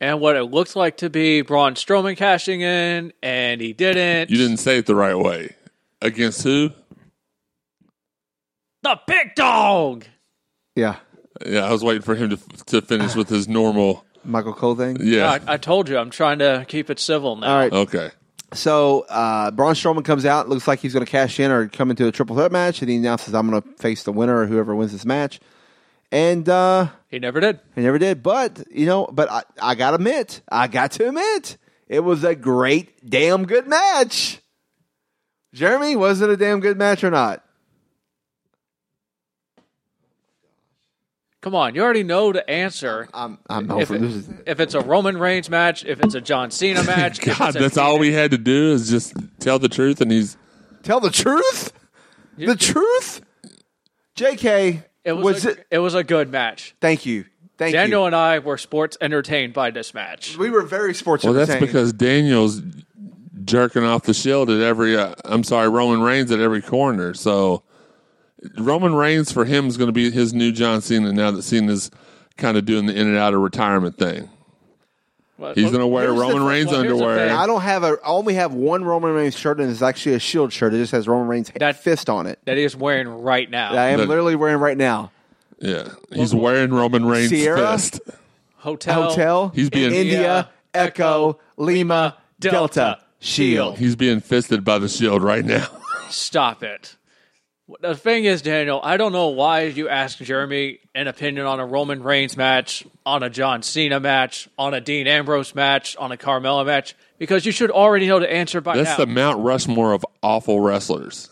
And 0.00 0.20
what 0.20 0.36
it 0.36 0.44
looks 0.44 0.76
like 0.76 0.98
to 0.98 1.10
be 1.10 1.42
Braun 1.42 1.74
Strowman 1.74 2.16
cashing 2.16 2.60
in, 2.60 3.12
and 3.22 3.60
he 3.60 3.72
didn't. 3.72 4.30
You 4.30 4.36
didn't 4.36 4.58
say 4.58 4.78
it 4.78 4.86
the 4.86 4.94
right 4.94 5.16
way. 5.18 5.56
Against 6.00 6.42
who? 6.44 6.70
The 8.82 9.00
big 9.08 9.34
dog! 9.34 10.04
Yeah, 10.76 10.96
Yeah, 11.44 11.64
I 11.64 11.72
was 11.72 11.82
waiting 11.82 12.02
for 12.02 12.14
him 12.14 12.30
to 12.30 12.36
to 12.66 12.80
finish 12.80 13.16
with 13.16 13.28
his 13.28 13.48
normal. 13.48 14.04
Michael 14.24 14.52
Cole 14.52 14.76
thing. 14.76 14.98
Yeah. 15.00 15.38
I, 15.46 15.54
I 15.54 15.56
told 15.56 15.88
you, 15.88 15.96
I'm 15.98 16.10
trying 16.10 16.38
to 16.40 16.64
keep 16.68 16.90
it 16.90 17.00
civil 17.00 17.36
now. 17.36 17.50
All 17.50 17.58
right. 17.58 17.72
Okay. 17.72 18.10
So 18.52 19.00
uh, 19.08 19.50
Braun 19.50 19.74
Strowman 19.74 20.04
comes 20.04 20.24
out. 20.24 20.48
Looks 20.48 20.66
like 20.66 20.78
he's 20.80 20.94
going 20.94 21.04
to 21.04 21.10
cash 21.10 21.38
in 21.38 21.50
or 21.50 21.68
come 21.68 21.90
into 21.90 22.06
a 22.06 22.12
triple 22.12 22.34
threat 22.34 22.50
match, 22.50 22.80
and 22.80 22.90
he 22.90 22.96
announces, 22.96 23.34
"I'm 23.34 23.50
going 23.50 23.60
to 23.62 23.68
face 23.76 24.04
the 24.04 24.12
winner 24.12 24.38
or 24.42 24.46
whoever 24.46 24.74
wins 24.74 24.92
this 24.92 25.04
match." 25.04 25.40
and 26.10 26.48
uh, 26.48 26.88
He 27.08 27.18
never 27.18 27.38
did. 27.38 27.60
he 27.74 27.82
never 27.82 27.98
did. 27.98 28.22
But 28.22 28.64
you 28.70 28.86
know, 28.86 29.06
but 29.12 29.30
I, 29.30 29.42
I 29.60 29.74
got 29.74 29.90
to 29.90 29.96
admit, 29.96 30.40
I 30.50 30.66
got 30.66 30.92
to 30.92 31.08
admit, 31.08 31.58
it 31.86 32.00
was 32.00 32.24
a 32.24 32.34
great, 32.34 33.06
damn 33.08 33.44
good 33.44 33.66
match. 33.68 34.40
Jeremy, 35.52 35.96
was 35.96 36.20
it 36.22 36.30
a 36.30 36.36
damn 36.36 36.60
good 36.60 36.78
match 36.78 37.04
or 37.04 37.10
not? 37.10 37.44
Come 41.40 41.54
on, 41.54 41.74
you 41.74 41.82
already 41.82 42.02
know 42.02 42.32
the 42.32 42.48
answer. 42.50 43.08
I'm, 43.14 43.38
I'm 43.48 43.66
no 43.68 43.80
if, 43.80 43.88
for 43.88 43.98
this. 43.98 44.12
Is, 44.12 44.28
if 44.44 44.58
it's 44.58 44.74
a 44.74 44.80
Roman 44.80 45.16
Reigns 45.16 45.48
match, 45.48 45.84
if 45.84 46.00
it's 46.00 46.14
a 46.14 46.20
John 46.20 46.50
Cena 46.50 46.82
match, 46.84 47.20
God, 47.20 47.50
it's 47.50 47.56
a 47.56 47.60
that's 47.60 47.76
all 47.76 47.98
we 47.98 48.12
had 48.12 48.32
to 48.32 48.38
do 48.38 48.72
is 48.72 48.90
just 48.90 49.14
tell 49.38 49.58
the 49.58 49.68
truth, 49.68 50.00
and 50.00 50.10
he's 50.10 50.36
tell 50.82 51.00
the 51.00 51.10
truth. 51.10 51.72
The 52.36 52.56
truth. 52.56 53.22
J.K. 54.14 54.82
It 55.04 55.12
was, 55.12 55.24
was 55.24 55.44
a, 55.46 55.50
it? 55.50 55.66
it 55.72 55.78
was 55.78 55.94
a 55.94 56.04
good 56.04 56.30
match. 56.30 56.74
Thank 56.80 57.06
you. 57.06 57.24
Thank 57.56 57.72
Daniel 57.72 58.02
you. 58.02 58.06
and 58.06 58.16
I 58.16 58.38
were 58.38 58.58
sports 58.58 58.96
entertained 59.00 59.52
by 59.52 59.70
this 59.70 59.94
match. 59.94 60.36
We 60.36 60.50
were 60.50 60.62
very 60.62 60.94
sports. 60.94 61.24
Entertained. 61.24 61.48
Well. 61.48 61.56
That's 61.56 61.66
because 61.66 61.92
Daniel's 61.92 62.62
jerking 63.44 63.84
off 63.84 64.02
the 64.02 64.14
shield 64.14 64.50
at 64.50 64.60
every. 64.60 64.96
Uh, 64.96 65.14
I'm 65.24 65.44
sorry, 65.44 65.68
Roman 65.68 66.00
Reigns 66.00 66.30
at 66.30 66.40
every 66.40 66.62
corner. 66.62 67.14
So 67.14 67.62
Roman 68.56 68.94
Reigns 68.94 69.32
for 69.32 69.44
him 69.44 69.66
is 69.66 69.76
going 69.76 69.88
to 69.88 69.92
be 69.92 70.10
his 70.10 70.32
new 70.32 70.52
John 70.52 70.80
Cena. 70.80 71.12
Now 71.12 71.30
that 71.32 71.42
Cena's 71.42 71.90
kind 72.36 72.56
of 72.56 72.64
doing 72.64 72.86
the 72.86 72.94
in 72.94 73.08
and 73.08 73.16
out 73.16 73.34
of 73.34 73.40
retirement 73.40 73.98
thing, 73.98 74.28
But 75.38 75.56
he's 75.56 75.64
look- 75.64 75.72
going 75.72 75.80
to 75.82 75.86
wear 75.88 76.04
here's 76.06 76.14
the 76.16 76.20
Roman 76.20 76.42
Reigns 76.44 76.70
well, 76.70 76.80
underwear. 76.80 77.30
I 77.34 77.46
don't 77.46 77.62
have 77.62 77.82
a. 77.84 77.96
I 78.04 78.08
only 78.08 78.34
have 78.34 78.54
one 78.54 78.84
Roman 78.84 79.12
Reigns 79.12 79.36
shirt, 79.36 79.60
and 79.60 79.70
it's 79.70 79.82
actually 79.82 80.14
a 80.14 80.18
Shield 80.20 80.52
shirt. 80.52 80.72
It 80.74 80.78
just 80.78 80.92
has 80.92 81.08
Roman 81.08 81.26
Reigns 81.28 81.50
That- 81.58 81.82
fist 81.82 82.08
on 82.08 82.26
it. 82.26 82.38
that 82.44 82.56
he 82.56 82.62
is 82.64 82.76
wearing 82.76 83.08
right 83.08 83.50
now. 83.50 83.72
that 83.72 83.78
I 83.80 83.88
am 83.88 84.00
That- 84.00 84.08
literally 84.08 84.36
wearing 84.36 84.58
right 84.60 84.76
now. 84.76 85.10
Yeah, 85.60 85.88
he's 86.12 86.32
wearing 86.34 86.70
Roman 86.72 87.04
Reigns' 87.06 87.30
Sierra? 87.30 87.72
fist. 87.72 88.00
Hotel. 88.58 89.08
Hotel. 89.10 89.52
He's 89.54 89.70
being- 89.70 89.92
India, 89.92 90.48
Echo, 90.74 91.40
Lima, 91.56 92.16
Delta, 92.38 92.98
Shield. 93.18 93.78
He's 93.78 93.96
being 93.96 94.20
fisted 94.20 94.64
by 94.64 94.78
the 94.78 94.88
Shield 94.88 95.22
right 95.24 95.44
now. 95.44 95.66
Stop 96.10 96.62
it. 96.62 96.94
The 97.80 97.94
thing 97.94 98.24
is, 98.24 98.40
Daniel, 98.40 98.80
I 98.82 98.96
don't 98.96 99.12
know 99.12 99.28
why 99.28 99.62
you 99.64 99.90
asked 99.90 100.18
Jeremy 100.18 100.78
an 100.94 101.06
opinion 101.06 101.44
on 101.44 101.60
a 101.60 101.66
Roman 101.66 102.02
Reigns 102.02 102.34
match, 102.36 102.86
on 103.04 103.22
a 103.22 103.28
John 103.28 103.62
Cena 103.62 104.00
match, 104.00 104.48
on 104.58 104.72
a 104.72 104.80
Dean 104.80 105.06
Ambrose 105.06 105.54
match, 105.54 105.94
on 105.96 106.10
a 106.10 106.16
Carmella 106.16 106.64
match, 106.64 106.96
because 107.18 107.44
you 107.44 107.52
should 107.52 107.70
already 107.70 108.06
know 108.06 108.20
the 108.20 108.32
answer 108.32 108.62
by 108.62 108.76
That's 108.76 108.98
now. 108.98 109.04
the 109.04 109.06
Mount 109.06 109.44
Rushmore 109.44 109.92
of 109.92 110.04
awful 110.22 110.60
wrestlers. 110.60 111.28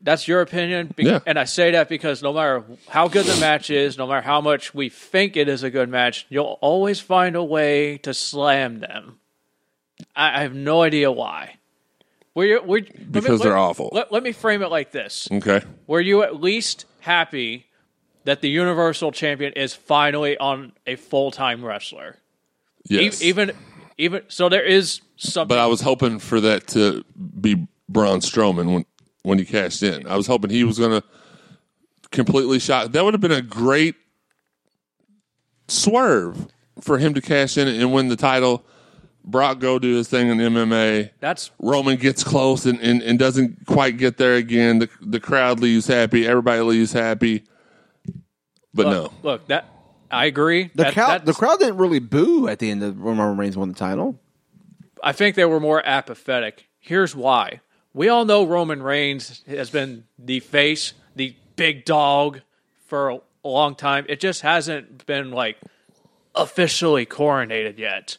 That's 0.00 0.26
your 0.26 0.40
opinion. 0.40 0.92
Be- 0.96 1.04
Yeah. 1.04 1.20
And 1.26 1.38
I 1.38 1.44
say 1.44 1.72
that 1.72 1.88
because 1.88 2.22
no 2.22 2.32
matter 2.32 2.64
how 2.88 3.08
good 3.08 3.26
the 3.26 3.38
match 3.40 3.68
is, 3.70 3.98
no 3.98 4.06
matter 4.06 4.22
how 4.22 4.40
much 4.40 4.74
we 4.74 4.88
think 4.88 5.36
it 5.36 5.48
is 5.48 5.62
a 5.62 5.70
good 5.70 5.88
match, 5.90 6.26
you'll 6.30 6.58
always 6.60 7.00
find 7.00 7.36
a 7.36 7.44
way 7.44 7.98
to 7.98 8.14
slam 8.14 8.80
them. 8.80 9.18
I, 10.16 10.38
I 10.38 10.42
have 10.42 10.54
no 10.54 10.82
idea 10.82 11.10
why. 11.12 11.56
Were 12.34 12.44
you, 12.44 12.62
were, 12.62 12.78
let 12.80 12.94
me- 12.98 13.04
Because 13.10 13.40
let- 13.40 13.42
they're 13.44 13.56
awful. 13.56 13.90
Let, 13.92 14.10
let 14.12 14.22
me 14.22 14.32
frame 14.32 14.62
it 14.62 14.70
like 14.70 14.90
this. 14.90 15.28
Okay. 15.30 15.62
Were 15.86 16.00
you 16.00 16.22
at 16.22 16.40
least 16.40 16.84
happy 17.00 17.66
that 18.24 18.40
the 18.40 18.48
Universal 18.48 19.12
Champion 19.12 19.52
is 19.52 19.74
finally 19.74 20.36
on 20.38 20.72
a 20.86 20.96
full 20.96 21.30
time 21.30 21.64
wrestler? 21.64 22.16
E- 22.90 22.96
Yes. 23.04 23.22
even, 23.22 23.52
even 23.98 24.22
so, 24.28 24.48
there 24.48 24.64
is 24.64 25.00
something. 25.16 25.48
but 25.48 25.58
I 25.58 25.66
was 25.66 25.80
hoping 25.80 26.18
for 26.18 26.40
that 26.40 26.66
to 26.68 27.04
be 27.40 27.66
Braun 27.88 28.20
Strowman 28.20 28.72
when 28.74 28.84
when 29.22 29.38
he 29.38 29.44
cashed 29.46 29.82
in. 29.82 30.06
I 30.06 30.16
was 30.16 30.26
hoping 30.26 30.50
he 30.50 30.64
was 30.64 30.78
going 30.78 31.00
to 31.00 31.06
completely 32.10 32.58
shot. 32.58 32.92
That 32.92 33.04
would 33.04 33.14
have 33.14 33.20
been 33.22 33.32
a 33.32 33.40
great 33.40 33.94
swerve 35.68 36.46
for 36.80 36.98
him 36.98 37.14
to 37.14 37.20
cash 37.20 37.56
in 37.56 37.68
and 37.68 37.92
win 37.92 38.08
the 38.08 38.16
title. 38.16 38.64
Brock 39.24 39.58
go 39.58 39.78
do 39.78 39.94
his 39.96 40.08
thing 40.08 40.28
in 40.28 40.38
MMA. 40.38 41.10
that's 41.20 41.50
Roman 41.58 41.96
gets 41.96 42.22
close 42.22 42.66
and, 42.66 42.78
and, 42.80 43.00
and 43.02 43.18
doesn't 43.18 43.66
quite 43.66 43.96
get 43.96 44.18
there 44.18 44.34
again. 44.34 44.80
The 44.80 44.88
the 45.00 45.20
crowd 45.20 45.60
leaves 45.60 45.86
happy. 45.86 46.26
Everybody 46.26 46.60
leaves 46.60 46.92
happy. 46.92 47.44
But 48.74 48.86
look, 48.86 49.12
no. 49.22 49.30
Look, 49.30 49.46
that 49.48 49.66
I 50.10 50.26
agree. 50.26 50.70
The 50.74 50.84
That- 50.84 50.94
crowd, 50.94 51.26
the 51.26 51.32
crowd 51.32 51.58
didn't 51.58 51.78
really 51.78 52.00
boo 52.00 52.48
at 52.48 52.58
the 52.58 52.70
end 52.70 52.82
of 52.82 52.98
when 53.00 53.18
Roman 53.18 53.36
Reigns 53.36 53.56
won 53.56 53.68
the 53.68 53.74
title. 53.74 54.18
I 55.02 55.12
think 55.12 55.36
they 55.36 55.44
were 55.44 55.60
more 55.60 55.82
apathetic. 55.86 56.66
Here's 56.80 57.14
why. 57.16 57.60
We 57.92 58.08
all 58.08 58.24
know 58.24 58.44
Roman 58.44 58.82
Reigns 58.82 59.42
has 59.46 59.70
been 59.70 60.04
the 60.18 60.40
face, 60.40 60.92
the 61.14 61.36
big 61.56 61.84
dog 61.84 62.40
for 62.86 63.08
a 63.10 63.18
long 63.44 63.74
time. 63.74 64.04
It 64.08 64.18
just 64.20 64.40
hasn't 64.42 65.06
been 65.06 65.30
like 65.30 65.56
officially 66.34 67.06
coronated 67.06 67.78
yet. 67.78 68.18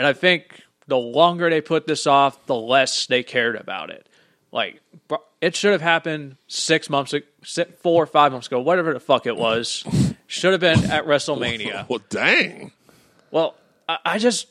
And 0.00 0.06
I 0.06 0.14
think 0.14 0.62
the 0.86 0.96
longer 0.96 1.50
they 1.50 1.60
put 1.60 1.86
this 1.86 2.06
off, 2.06 2.46
the 2.46 2.54
less 2.54 3.04
they 3.04 3.22
cared 3.22 3.54
about 3.54 3.90
it. 3.90 4.08
Like 4.50 4.80
it 5.42 5.54
should 5.54 5.72
have 5.72 5.82
happened 5.82 6.36
six 6.48 6.88
months, 6.88 7.12
ag- 7.12 7.26
si- 7.44 7.66
four 7.82 8.02
or 8.02 8.06
five 8.06 8.32
months 8.32 8.46
ago, 8.46 8.62
whatever 8.62 8.94
the 8.94 8.98
fuck 9.00 9.26
it 9.26 9.36
was. 9.36 9.84
should 10.26 10.52
have 10.52 10.60
been 10.62 10.90
at 10.90 11.04
WrestleMania. 11.04 11.86
Well, 11.90 12.00
dang. 12.08 12.72
Well, 13.30 13.56
I, 13.86 13.98
I 14.06 14.18
just 14.18 14.46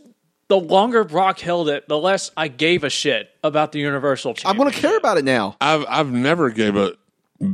the 0.50 0.60
longer 0.60 1.04
Brock 1.04 1.40
held 1.40 1.68
it, 1.68 1.88
the 1.88 1.98
less 1.98 2.30
I 2.38 2.48
gave 2.48 2.84
a 2.84 2.92
shit 2.92 3.32
about 3.44 3.72
the 3.72 3.80
Universal 3.80 4.36
I'm 4.46 4.56
going 4.56 4.72
to 4.72 4.78
care 4.80 4.98
about 4.98 5.18
it 5.18 5.26
now. 5.26 5.58
I've 5.60 5.84
I've 5.90 6.12
never 6.12 6.52
gave 6.52 6.76
a 6.76 6.94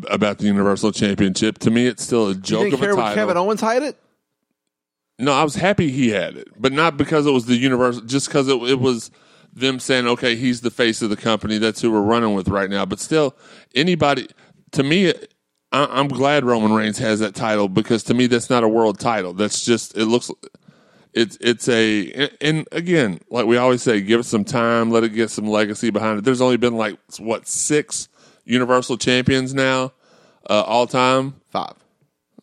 about 0.09 0.39
the 0.39 0.47
Universal 0.47 0.91
Championship. 0.91 1.59
To 1.59 1.71
me, 1.71 1.87
it's 1.87 2.03
still 2.03 2.25
a 2.27 2.33
You 2.33 2.35
joke 2.35 2.63
didn't 2.65 2.73
of 2.73 2.79
a 2.81 2.83
care 2.83 2.95
when. 2.97 3.15
Kevin 3.15 3.37
Owens 3.37 3.61
had 3.61 3.83
it. 3.83 3.97
No, 5.17 5.31
I 5.33 5.43
was 5.43 5.55
happy 5.55 5.89
he 5.89 6.09
had 6.09 6.35
it, 6.35 6.49
but 6.57 6.73
not 6.73 6.97
because 6.97 7.25
it 7.25 7.31
was 7.31 7.45
the 7.45 7.55
Universal. 7.55 8.03
Just 8.03 8.27
because 8.27 8.47
it, 8.49 8.61
it 8.63 8.79
was 8.79 9.11
them 9.53 9.79
saying, 9.79 10.07
"Okay, 10.07 10.35
he's 10.35 10.61
the 10.61 10.71
face 10.71 11.01
of 11.01 11.09
the 11.09 11.15
company. 11.15 11.57
That's 11.57 11.81
who 11.81 11.91
we're 11.91 12.01
running 12.01 12.33
with 12.33 12.49
right 12.49 12.69
now." 12.69 12.85
But 12.85 12.99
still, 12.99 13.35
anybody 13.73 14.27
to 14.73 14.83
me, 14.83 15.09
I, 15.71 15.85
I'm 15.89 16.09
glad 16.09 16.43
Roman 16.43 16.73
Reigns 16.73 16.97
has 16.97 17.19
that 17.21 17.33
title 17.33 17.69
because 17.69 18.03
to 18.03 18.13
me, 18.13 18.27
that's 18.27 18.49
not 18.49 18.63
a 18.63 18.67
world 18.67 18.99
title. 18.99 19.31
That's 19.33 19.63
just 19.63 19.97
it 19.97 20.05
looks. 20.05 20.29
It's 21.13 21.37
it's 21.39 21.69
a 21.69 22.11
and- 22.11 22.37
and 22.41 22.67
again, 22.73 23.21
like 23.29 23.45
we 23.45 23.55
always 23.55 23.81
say, 23.81 24.01
give 24.01 24.19
it 24.19 24.23
some 24.25 24.43
time, 24.43 24.91
let 24.91 25.05
it 25.05 25.09
get 25.13 25.29
some 25.29 25.47
legacy 25.47 25.91
behind 25.91 26.19
it. 26.19 26.25
There's 26.25 26.41
only 26.41 26.57
been 26.57 26.75
like 26.75 26.97
what 27.19 27.47
six 27.47 28.09
Universal 28.43 28.97
champions 28.97 29.53
now, 29.53 29.93
uh, 30.49 30.61
all 30.63 30.87
time. 30.87 31.35
Five. 31.51 31.75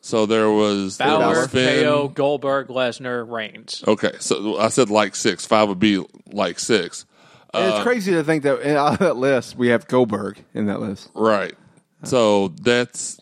So 0.05 0.27
there 0.27 0.51
was 0.51 0.97
there 0.97 1.07
Balor, 1.07 1.43
was 1.43 1.47
Finn. 1.47 1.85
KO, 1.85 2.09
Goldberg, 2.09 2.69
Lesnar, 2.69 3.29
Reigns. 3.29 3.85
Okay, 3.87 4.13
so 4.19 4.59
I 4.59 4.69
said 4.69 4.91
like 4.91 5.15
six. 5.15 5.47
Five 5.47 5.69
would 5.69 5.79
be 5.79 6.05
like 6.33 6.59
six. 6.59 7.07
And 7.55 7.65
Uh, 7.65 7.77
it's 7.77 7.83
crazy 7.85 8.13
to 8.13 8.25
think 8.25 8.43
that 8.43 8.61
in 8.63 8.77
on 8.77 8.97
that 8.97 9.17
list 9.17 9.57
we 9.57 9.69
have 9.69 9.87
Goldberg 9.87 10.45
in 10.55 10.67
that 10.67 10.81
list. 10.81 11.09
Right. 11.15 11.55
So 12.03 12.49
that's 12.49 13.21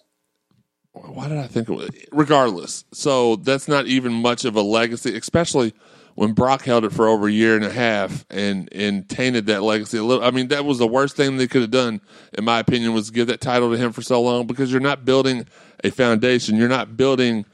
why 0.92 1.28
did 1.28 1.36
I 1.36 1.46
think 1.48 1.68
it 1.68 1.74
was 1.74 1.90
regardless. 2.12 2.84
So 2.92 3.36
that's 3.36 3.68
not 3.68 3.86
even 3.86 4.12
much 4.14 4.46
of 4.46 4.56
a 4.56 4.62
legacy, 4.62 5.14
especially 5.16 5.74
when 6.20 6.34
Brock 6.34 6.64
held 6.66 6.84
it 6.84 6.92
for 6.92 7.08
over 7.08 7.28
a 7.28 7.32
year 7.32 7.56
and 7.56 7.64
a 7.64 7.72
half 7.72 8.26
and 8.28 8.70
and 8.74 9.08
tainted 9.08 9.46
that 9.46 9.62
legacy 9.62 9.96
a 9.96 10.04
little. 10.04 10.22
I 10.22 10.30
mean, 10.30 10.48
that 10.48 10.66
was 10.66 10.76
the 10.76 10.86
worst 10.86 11.16
thing 11.16 11.38
they 11.38 11.46
could 11.48 11.62
have 11.62 11.70
done, 11.70 12.02
in 12.36 12.44
my 12.44 12.58
opinion, 12.58 12.92
was 12.92 13.10
give 13.10 13.28
that 13.28 13.40
title 13.40 13.70
to 13.70 13.78
him 13.78 13.90
for 13.92 14.02
so 14.02 14.20
long 14.20 14.46
because 14.46 14.70
you're 14.70 14.82
not 14.82 15.06
building 15.06 15.46
a 15.82 15.90
foundation. 15.90 16.56
You're 16.56 16.68
not 16.68 16.94
building 16.94 17.46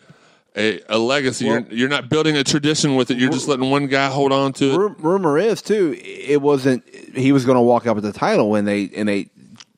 a, 0.57 0.81
a 0.89 0.99
legacy. 0.99 1.45
you're, 1.45 1.61
you're 1.71 1.89
not 1.89 2.09
building 2.09 2.37
a 2.37 2.43
tradition 2.43 2.97
with 2.97 3.13
it. 3.13 3.19
You're 3.19 3.31
just 3.31 3.47
letting 3.47 3.71
one 3.71 3.87
guy 3.87 4.09
hold 4.09 4.33
on 4.33 4.53
to 4.55 4.73
it. 4.73 4.77
Ru- 4.77 4.97
rumor 4.99 5.39
is 5.39 5.63
too, 5.63 5.97
it 6.03 6.43
wasn't 6.43 6.83
he 7.15 7.31
was 7.31 7.45
going 7.45 7.55
to 7.57 7.63
walk 7.63 7.87
up 7.87 7.95
with 7.95 8.03
the 8.03 8.13
title 8.13 8.51
when 8.51 8.65
they 8.65 8.91
and 8.97 9.09
they 9.09 9.31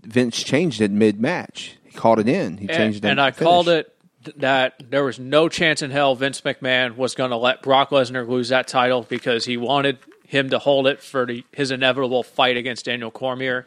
Vince 0.02 0.42
changed 0.42 0.80
it 0.80 0.90
mid 0.90 1.20
match. 1.20 1.76
He 1.84 1.90
called 1.90 2.20
it 2.20 2.28
in. 2.28 2.56
He 2.56 2.66
changed 2.68 3.04
And, 3.04 3.10
it. 3.10 3.10
and 3.10 3.20
I 3.20 3.32
called 3.32 3.68
it 3.68 3.82
th- 3.84 3.97
that 4.36 4.82
there 4.90 5.04
was 5.04 5.18
no 5.18 5.48
chance 5.48 5.82
in 5.82 5.90
hell 5.90 6.14
Vince 6.14 6.40
McMahon 6.42 6.96
was 6.96 7.14
going 7.14 7.30
to 7.30 7.36
let 7.36 7.62
Brock 7.62 7.90
Lesnar 7.90 8.26
lose 8.28 8.48
that 8.50 8.68
title 8.68 9.02
because 9.08 9.44
he 9.44 9.56
wanted 9.56 9.98
him 10.26 10.50
to 10.50 10.58
hold 10.58 10.86
it 10.86 11.02
for 11.02 11.26
the, 11.26 11.44
his 11.52 11.70
inevitable 11.70 12.22
fight 12.22 12.56
against 12.56 12.84
Daniel 12.84 13.10
Cormier. 13.10 13.66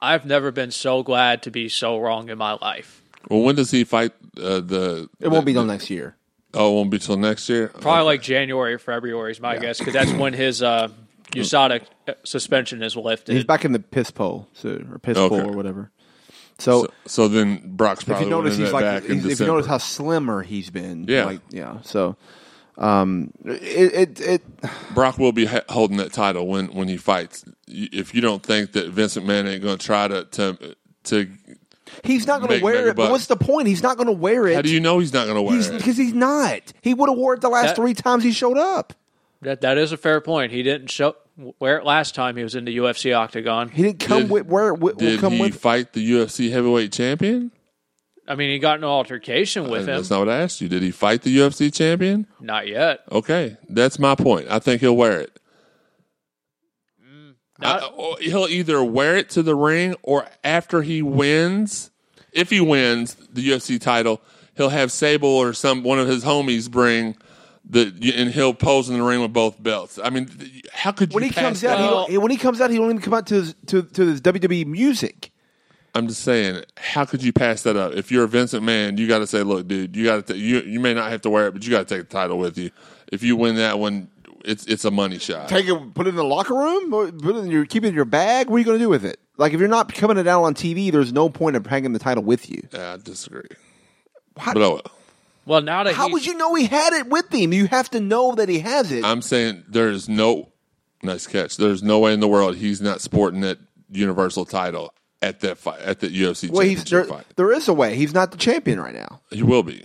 I've 0.00 0.24
never 0.24 0.50
been 0.50 0.70
so 0.70 1.02
glad 1.02 1.42
to 1.44 1.50
be 1.50 1.68
so 1.68 1.98
wrong 1.98 2.28
in 2.30 2.38
my 2.38 2.52
life. 2.60 3.02
Well, 3.28 3.42
when 3.42 3.54
does 3.54 3.70
he 3.70 3.84
fight 3.84 4.12
uh, 4.36 4.60
the? 4.60 5.08
It 5.20 5.28
won't 5.28 5.44
be 5.46 5.52
the- 5.52 5.62
next 5.64 5.90
year. 5.90 6.16
Oh, 6.52 6.72
it 6.72 6.74
won't 6.74 6.90
be 6.90 6.98
till 6.98 7.16
next 7.16 7.48
year. 7.48 7.68
Probably 7.68 8.04
like 8.04 8.22
January 8.22 8.74
or 8.74 8.78
February 8.80 9.30
is 9.30 9.40
my 9.40 9.56
guess 9.58 9.78
because 9.78 9.92
that's 9.94 10.10
when 10.12 10.32
his 10.32 10.62
uh, 10.64 10.88
USADA 11.32 11.86
suspension 12.24 12.82
is 12.82 12.96
lifted. 12.96 13.34
He's 13.36 13.44
back 13.44 13.64
in 13.64 13.70
the 13.70 13.78
piss 13.78 14.10
pole, 14.10 14.48
so, 14.54 14.82
or 14.90 14.98
piss 14.98 15.16
Okay. 15.16 15.28
pool 15.42 15.50
or 15.52 15.56
whatever. 15.56 15.92
So, 16.60 16.82
So, 16.84 16.88
so 17.06 17.28
then 17.28 17.62
Brock's 17.76 18.02
if 18.02 18.06
probably 18.08 18.24
you 18.26 18.30
notice, 18.30 18.56
he's 18.56 18.68
that 18.68 18.72
like 18.74 18.84
back 18.84 19.04
in 19.06 19.20
he's- 19.20 19.32
if 19.32 19.40
you 19.40 19.46
notice 19.46 19.66
how 19.66 19.78
slimmer 19.78 20.42
he's 20.42 20.70
been, 20.70 21.06
Yeah. 21.08 21.24
like 21.24 21.40
yeah. 21.50 21.78
So, 21.82 22.16
um, 22.78 23.32
it 23.44 24.18
it, 24.18 24.20
it 24.20 24.42
Brock 24.94 25.18
will 25.18 25.32
be 25.32 25.46
ha- 25.46 25.62
holding 25.68 25.96
that 25.98 26.12
title 26.12 26.46
when 26.46 26.66
when 26.68 26.88
he 26.88 26.96
fights. 26.96 27.44
If 27.66 28.14
you 28.14 28.20
don't 28.20 28.42
think 28.42 28.72
that 28.72 28.88
Vincent 28.90 29.26
McMahon 29.26 29.46
ain't 29.48 29.62
going 29.62 29.78
to 29.78 29.84
try 29.86 30.08
to 30.08 30.24
to 30.24 30.76
to 31.04 31.28
He's 32.04 32.24
not 32.26 32.40
going 32.40 32.56
to 32.58 32.64
wear 32.64 32.74
mega 32.76 32.90
it. 32.90 32.96
But 32.96 33.10
what's 33.10 33.26
the 33.26 33.36
point? 33.36 33.66
He's 33.66 33.82
not 33.82 33.96
going 33.96 34.06
to 34.06 34.12
wear 34.12 34.46
it. 34.46 34.54
How 34.54 34.62
do 34.62 34.70
you 34.72 34.78
know 34.78 35.00
he's 35.00 35.12
not 35.12 35.24
going 35.24 35.34
to 35.36 35.42
wear 35.42 35.58
it? 35.58 35.72
Because 35.76 35.96
he's 35.96 36.14
not. 36.14 36.72
He 36.82 36.94
would 36.94 37.08
have 37.08 37.18
wore 37.18 37.34
it 37.34 37.40
the 37.40 37.48
last 37.48 37.68
That- 37.70 37.76
three 37.76 37.94
times 37.94 38.22
he 38.22 38.30
showed 38.32 38.58
up. 38.58 38.92
That 39.42 39.62
that 39.62 39.76
is 39.78 39.90
a 39.90 39.96
fair 39.96 40.20
point. 40.20 40.52
He 40.52 40.62
didn't 40.62 40.88
show 40.90 41.16
wear 41.58 41.78
it 41.78 41.84
last 41.84 42.14
time 42.14 42.36
he 42.36 42.42
was 42.42 42.54
in 42.54 42.64
the 42.64 42.76
UFC 42.76 43.14
octagon. 43.16 43.68
He 43.68 43.82
didn't 43.82 44.00
come 44.00 44.22
Did- 44.22 44.30
with 44.30 44.46
where 44.46 44.74
will 44.74 44.94
Did 44.94 45.20
come 45.20 45.32
he 45.34 45.40
with. 45.42 45.54
fight 45.60 45.92
the 45.92 46.10
UFC 46.12 46.50
heavyweight 46.50 46.92
champion? 46.92 47.52
I 48.28 48.36
mean, 48.36 48.50
he 48.50 48.58
got 48.60 48.78
in 48.78 48.84
an 48.84 48.90
altercation 48.90 49.64
with 49.64 49.80
uh, 49.88 49.92
him. 49.92 49.96
That's 49.96 50.10
not 50.10 50.20
what 50.20 50.28
I 50.28 50.38
asked 50.42 50.60
you. 50.60 50.68
Did 50.68 50.82
he 50.82 50.90
fight 50.92 51.22
the 51.22 51.36
UFC 51.36 51.72
champion? 51.74 52.26
Not 52.40 52.68
yet. 52.68 53.00
Okay, 53.10 53.56
that's 53.68 53.98
my 53.98 54.14
point. 54.14 54.46
I 54.48 54.58
think 54.60 54.80
he'll 54.82 54.96
wear 54.96 55.20
it. 55.20 55.36
Mm, 57.04 57.34
not- 57.58 57.82
I- 57.82 57.86
uh, 57.86 58.16
he'll 58.20 58.46
either 58.48 58.82
wear 58.84 59.16
it 59.16 59.30
to 59.30 59.42
the 59.42 59.54
ring 59.56 59.94
or 60.02 60.26
after 60.44 60.82
he 60.82 61.02
wins, 61.02 61.90
if 62.32 62.50
he 62.50 62.60
wins 62.60 63.14
the 63.32 63.48
UFC 63.48 63.80
title, 63.80 64.20
he'll 64.56 64.68
have 64.68 64.92
Sable 64.92 65.28
or 65.28 65.52
some 65.52 65.82
one 65.82 65.98
of 65.98 66.06
his 66.06 66.24
homies 66.24 66.70
bring 66.70 67.16
the 67.70 68.14
and 68.16 68.30
he'll 68.30 68.54
pose 68.54 68.88
in 68.88 68.98
the 68.98 69.02
ring 69.02 69.20
with 69.20 69.32
both 69.32 69.62
belts. 69.62 69.98
I 70.02 70.10
mean, 70.10 70.28
how 70.72 70.92
could 70.92 71.12
you 71.12 71.14
When 71.14 71.24
he 71.24 71.30
pass 71.30 71.42
comes 71.44 71.64
out, 71.64 71.78
he 71.78 71.84
up? 71.84 72.08
don't, 72.08 72.22
when 72.22 72.30
he 72.30 72.36
comes 72.36 72.60
out, 72.60 72.70
he 72.70 72.76
don't 72.76 72.86
even 72.90 73.00
come 73.00 73.14
out 73.14 73.26
to 73.28 73.34
his, 73.34 73.54
to 73.66 73.82
to 73.82 74.06
his 74.06 74.20
WWE 74.20 74.66
music. 74.66 75.30
I'm 75.94 76.06
just 76.06 76.22
saying, 76.22 76.64
how 76.76 77.04
could 77.04 77.22
you 77.22 77.32
pass 77.32 77.62
that 77.62 77.76
up? 77.76 77.94
If 77.94 78.12
you're 78.12 78.24
a 78.24 78.28
Vincent 78.28 78.62
Man, 78.62 78.96
you 78.96 79.08
got 79.08 79.18
to 79.18 79.26
say, 79.26 79.42
look, 79.42 79.66
dude, 79.66 79.96
you 79.96 80.04
got 80.04 80.26
to 80.28 80.36
you 80.36 80.60
you 80.60 80.80
may 80.80 80.94
not 80.94 81.10
have 81.10 81.22
to 81.22 81.30
wear 81.30 81.48
it, 81.48 81.52
but 81.52 81.64
you 81.64 81.70
got 81.70 81.88
to 81.88 81.94
take 81.96 82.08
the 82.08 82.12
title 82.12 82.38
with 82.38 82.58
you. 82.58 82.70
If 83.10 83.22
you 83.22 83.36
win 83.36 83.56
that 83.56 83.78
one, 83.78 84.08
it's 84.44 84.66
it's 84.66 84.84
a 84.84 84.90
money 84.90 85.18
shot. 85.18 85.48
Take 85.48 85.66
it, 85.66 85.94
put 85.94 86.06
it 86.06 86.10
in 86.10 86.16
the 86.16 86.24
locker 86.24 86.54
room, 86.54 86.92
or 86.92 87.10
put 87.10 87.36
it 87.36 87.40
in 87.40 87.50
your 87.50 87.66
keep 87.66 87.84
it 87.84 87.88
in 87.88 87.94
your 87.94 88.04
bag. 88.04 88.48
What 88.48 88.56
are 88.56 88.58
you 88.60 88.64
going 88.64 88.78
to 88.78 88.84
do 88.84 88.88
with 88.88 89.04
it? 89.04 89.18
Like 89.36 89.52
if 89.52 89.60
you're 89.60 89.68
not 89.68 89.92
coming 89.92 90.16
it 90.18 90.26
out 90.26 90.42
on 90.44 90.54
TV, 90.54 90.92
there's 90.92 91.12
no 91.12 91.28
point 91.28 91.56
of 91.56 91.66
hanging 91.66 91.92
the 91.92 91.98
title 91.98 92.22
with 92.22 92.50
you. 92.50 92.62
yeah, 92.72 92.94
I 92.94 92.96
disagree. 92.96 93.48
How, 94.36 94.54
But 94.54 94.62
oh, 94.62 94.70
Well, 94.72 94.82
now 95.46 95.82
that 95.84 95.94
how 95.94 96.06
he, 96.08 96.12
would 96.12 96.26
you 96.26 96.34
know 96.36 96.54
he 96.54 96.66
had 96.66 96.92
it 96.92 97.08
with 97.08 97.32
him? 97.32 97.52
You 97.52 97.66
have 97.66 97.90
to 97.90 98.00
know 98.00 98.34
that 98.34 98.48
he 98.48 98.60
has 98.60 98.92
it. 98.92 99.04
I'm 99.04 99.22
saying 99.22 99.64
there 99.68 99.88
is 99.88 100.08
no 100.08 100.48
nice 101.02 101.26
catch. 101.26 101.56
There's 101.56 101.82
no 101.82 101.98
way 101.98 102.12
in 102.12 102.20
the 102.20 102.28
world 102.28 102.56
he's 102.56 102.80
not 102.80 103.00
sporting 103.00 103.40
that 103.40 103.58
Universal 103.90 104.44
title 104.44 104.92
at 105.22 105.40
that 105.40 105.58
fight 105.58 105.80
at 105.80 106.00
that 106.00 106.12
UFC 106.12 106.48
well, 106.50 106.60
he's 106.66 106.78
championship 106.84 106.88
there, 106.90 107.04
fight. 107.04 107.26
there 107.36 107.52
is 107.52 107.68
a 107.68 107.72
way. 107.74 107.94
He's 107.96 108.14
not 108.14 108.30
the 108.30 108.38
champion 108.38 108.80
right 108.80 108.94
now. 108.94 109.20
He 109.30 109.42
will 109.42 109.62
be. 109.62 109.84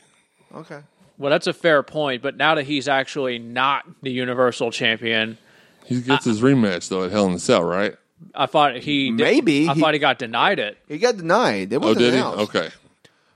Okay. 0.56 0.80
well, 1.18 1.30
that's 1.32 1.48
a 1.48 1.54
fair 1.54 1.82
point. 1.84 2.22
But 2.22 2.38
now 2.38 2.56
that 2.56 2.64
he's 2.66 2.88
actually 2.88 3.40
not 3.40 3.84
the 4.04 4.12
Universal 4.12 4.72
Champion, 4.72 5.38
He 5.86 6.02
gets 6.02 6.26
his 6.26 6.42
rematch 6.42 6.88
though 6.90 7.04
at 7.04 7.12
Hell 7.12 7.26
in 7.28 7.34
a 7.34 7.40
Cell, 7.40 7.64
right? 7.64 7.96
I 8.34 8.46
thought 8.46 8.78
he 8.78 9.10
did- 9.10 9.18
Maybe. 9.24 9.68
I 9.68 9.74
He- 9.74 9.82
thought 9.82 9.94
he 9.94 10.00
got 10.00 10.20
denied 10.20 10.60
it. 10.60 10.78
He 10.88 10.98
got 10.98 11.18
denied. 11.18 11.74
It 11.74 11.78
Oh, 11.78 11.80
wasn't 11.80 12.00
did 12.00 12.14
he? 12.14 12.20
announced. 12.20 12.56
Okay. 12.56 12.70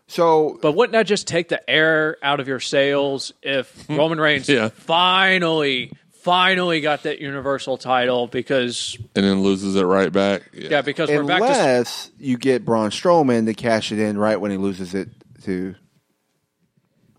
So 0.10 0.58
But 0.60 0.72
wouldn't 0.74 0.94
that 0.94 1.06
just 1.06 1.28
take 1.28 1.50
the 1.50 1.68
air 1.70 2.18
out 2.24 2.40
of 2.40 2.48
your 2.48 2.60
sails 2.60 3.32
if 3.44 3.86
hmm. 3.86 3.96
Roman 3.96 4.20
Reigns 4.20 4.50
Yeah. 4.50 4.70
finally, 4.70 5.92
finally 6.24 6.82
got 6.82 7.04
that 7.04 7.20
Universal 7.20 7.78
title? 7.78 8.26
Because 8.26 8.98
And 9.16 9.24
then 9.24 9.44
loses 9.44 9.76
it 9.76 9.84
right 9.84 10.12
back. 10.12 10.50
Yeah. 10.52 10.70
yeah, 10.72 10.82
because 10.82 11.10
we're 11.10 11.24
back 11.24 11.42
to 11.42 11.46
unless 11.46 12.10
you 12.18 12.38
get 12.38 12.66
Braun 12.66 12.90
Strowman 12.90 13.46
to 13.46 13.54
cash 13.54 13.92
it 13.92 14.00
in 14.00 14.18
right 14.18 14.42
when 14.42 14.50
he 14.50 14.58
loses 14.58 14.96
it 14.96 15.10
to 15.44 15.76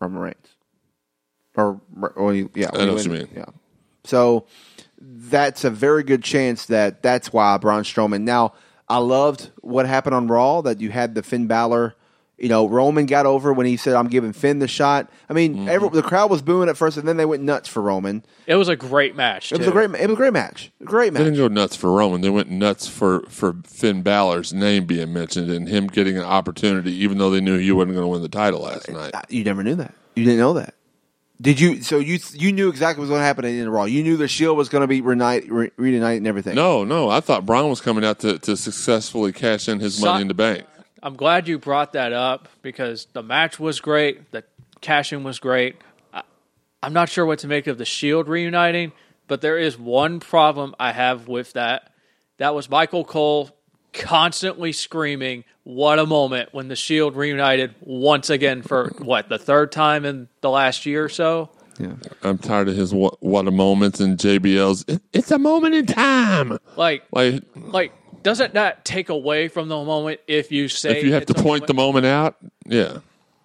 Roman 0.01 0.21
Reigns, 0.21 0.49
or, 1.55 1.81
or 2.17 2.35
he- 2.35 2.49
yeah, 2.57 2.71
when 2.73 2.89
know 2.89 2.95
what 2.95 3.05
you 3.05 3.13
mean. 3.13 3.29
Yeah. 3.37 3.45
So 4.03 4.47
that's 5.01 5.63
a 5.63 5.71
very 5.71 6.03
good 6.03 6.25
chance 6.25 6.67
that 6.67 7.05
that's 7.05 7.33
why 7.33 7.57
Braun 7.59 7.85
Strowman. 7.85 8.23
Now 8.23 8.55
I 8.89 8.99
loved 8.99 9.51
what 9.61 9.87
happened 9.87 10.17
on 10.17 10.27
Raw 10.27 10.63
that 10.63 10.81
you 10.81 10.91
had 10.91 11.15
the 11.15 11.23
Finn 11.23 11.47
Balor. 11.47 11.95
You 12.41 12.49
know, 12.49 12.67
Roman 12.67 13.05
got 13.07 13.27
over 13.27 13.53
when 13.53 13.67
he 13.67 13.77
said, 13.77 13.95
"I'm 13.95 14.09
giving 14.09 14.33
Finn 14.33 14.59
the 14.61 14.67
shot." 14.69 15.11
I 15.29 15.33
mean, 15.35 15.55
Mm-hmm. 15.57 15.69
every, 15.69 15.89
the 15.91 16.03
crowd 16.03 16.31
was 16.31 16.41
booing 16.43 16.69
at 16.69 16.77
first, 16.77 16.97
and 16.97 17.07
then 17.07 17.17
they 17.19 17.25
went 17.27 17.43
nuts 17.43 17.69
for 17.69 17.83
Roman. 17.83 18.25
it 18.47 18.55
was 18.57 18.69
a 18.69 18.77
great 18.77 19.15
match. 19.15 19.53
It 19.53 19.59
was 19.59 19.69
a 19.69 19.71
great, 19.71 19.91
it 19.95 20.07
was 20.09 20.15
a 20.15 20.17
great 20.17 20.33
match, 20.33 20.73
a 20.81 20.85
great 20.85 21.13
They 21.13 21.19
match. 21.21 21.25
didn't 21.25 21.39
go 21.39 21.49
nuts 21.49 21.77
for 21.77 21.93
Roman. 21.93 22.23
They 22.23 22.31
went 22.31 22.51
nuts 22.51 22.87
for, 22.89 23.21
for 23.29 23.57
Finn 23.67 24.03
Balor's 24.03 24.53
name 24.55 24.87
being 24.87 25.13
mentioned 25.13 25.51
and 25.51 25.69
him 25.69 25.87
getting 25.87 26.17
an 26.17 26.25
opportunity, 26.25 26.93
even 26.95 27.19
though 27.19 27.31
they 27.31 27.41
knew 27.41 27.59
he 27.59 27.73
wasn't 27.73 27.93
going 27.95 28.05
to 28.05 28.09
win 28.09 28.23
the 28.23 28.29
title 28.29 28.61
last 28.63 28.91
night. 28.91 29.13
You 29.29 29.45
never 29.45 29.63
knew 29.63 29.75
that. 29.77 29.93
You 30.17 30.25
didn't 30.25 30.39
know 30.41 30.55
that. 30.55 30.75
Did 31.43 31.59
you? 31.59 31.83
So 31.83 31.99
you 31.99 32.19
you 32.35 32.53
knew 32.53 32.69
exactly 32.69 33.01
what 33.01 33.05
was 33.05 33.11
going 33.11 33.21
to 33.21 33.25
happen 33.25 33.45
in 33.47 33.65
the 33.65 33.71
Raw. 33.71 33.85
You 33.85 34.03
knew 34.03 34.17
the 34.19 34.29
Shield 34.29 34.59
was 34.59 34.69
going 34.69 34.83
to 34.83 34.87
be 34.87 35.01
reunite, 35.01 35.51
re, 35.51 35.71
reunite 35.79 36.19
and 36.19 36.27
everything. 36.27 36.55
No, 36.55 36.85
no. 36.85 37.09
I 37.09 37.21
thought 37.21 37.47
Braun 37.47 37.71
was 37.71 37.81
coming 37.81 38.05
out 38.05 38.19
to, 38.21 38.39
to 38.41 38.57
successfully 38.59 39.33
cash 39.33 39.67
in 39.69 39.81
his 39.81 39.97
So- 39.97 40.07
money 40.07 40.23
in 40.23 40.29
the 40.29 40.35
bank. 40.35 40.65
I'm 41.03 41.15
glad 41.17 41.49
you 41.49 41.59
brought 41.59 41.93
that 41.95 42.13
up 42.13 42.49
because 42.63 43.07
the 43.13 43.23
match 43.23 43.59
was 43.59 43.81
great. 43.81 44.31
The 44.33 44.45
cashing 44.81 45.23
was 45.25 45.39
great. 45.39 45.77
I, 46.13 46.23
I'm 46.83 46.93
not 46.93 47.09
sure 47.09 47.25
what 47.27 47.39
to 47.41 47.47
make 47.49 47.67
of 47.67 47.79
the 47.79 47.85
Shield 47.85 48.29
reuniting, 48.29 48.93
but 49.29 49.41
there 49.41 49.59
is 49.59 49.79
one 49.79 50.21
problem 50.21 50.75
I 50.79 50.93
have 50.93 51.27
with 51.29 51.53
that. 51.55 51.93
That 52.39 52.55
was 52.55 52.69
Michael 52.71 53.05
Cole 53.05 53.51
constantly 53.93 54.73
screaming, 54.73 55.45
"What 55.65 55.99
a 55.99 56.07
moment!" 56.07 56.51
when 56.53 56.69
the 56.69 56.77
Shield 56.77 57.17
reunited 57.17 57.75
once 57.81 58.31
again 58.31 58.63
for 58.63 58.89
what 58.99 59.29
the 59.29 59.39
third 59.39 59.73
time 59.73 60.05
in 60.05 60.29
the 60.41 60.51
last 60.51 60.87
year 60.87 61.05
or 61.05 61.09
so. 61.09 61.51
Yeah. 61.79 61.95
I'm 62.23 62.37
tired 62.37 62.69
of 62.69 62.77
his 62.77 62.93
what, 62.93 63.23
what 63.23 63.49
a 63.49 63.51
moments 63.51 64.01
and 64.01 64.19
JBL's. 64.19 64.85
"It- 64.87 65.03
It's 65.15 65.31
a 65.31 65.39
moment 65.39 65.75
in 65.75 65.87
time. 65.87 66.59
Like, 66.77 67.05
Like 67.13 67.43
like 67.57 67.93
doesn't 68.23 68.55
that 68.55 68.85
take 68.85 69.09
away 69.09 69.49
from 69.49 69.69
the 69.69 69.77
moment 69.77 70.21
if 70.27 70.53
you 70.53 70.69
say 70.69 70.99
if 70.99 71.05
you 71.05 71.13
have 71.13 71.23
it's 71.23 71.33
to 71.33 71.41
a 71.41 71.43
point 71.43 71.67
the 71.67 71.75
moment 71.75 72.07
out, 72.07 72.37
yeah. 72.67 72.99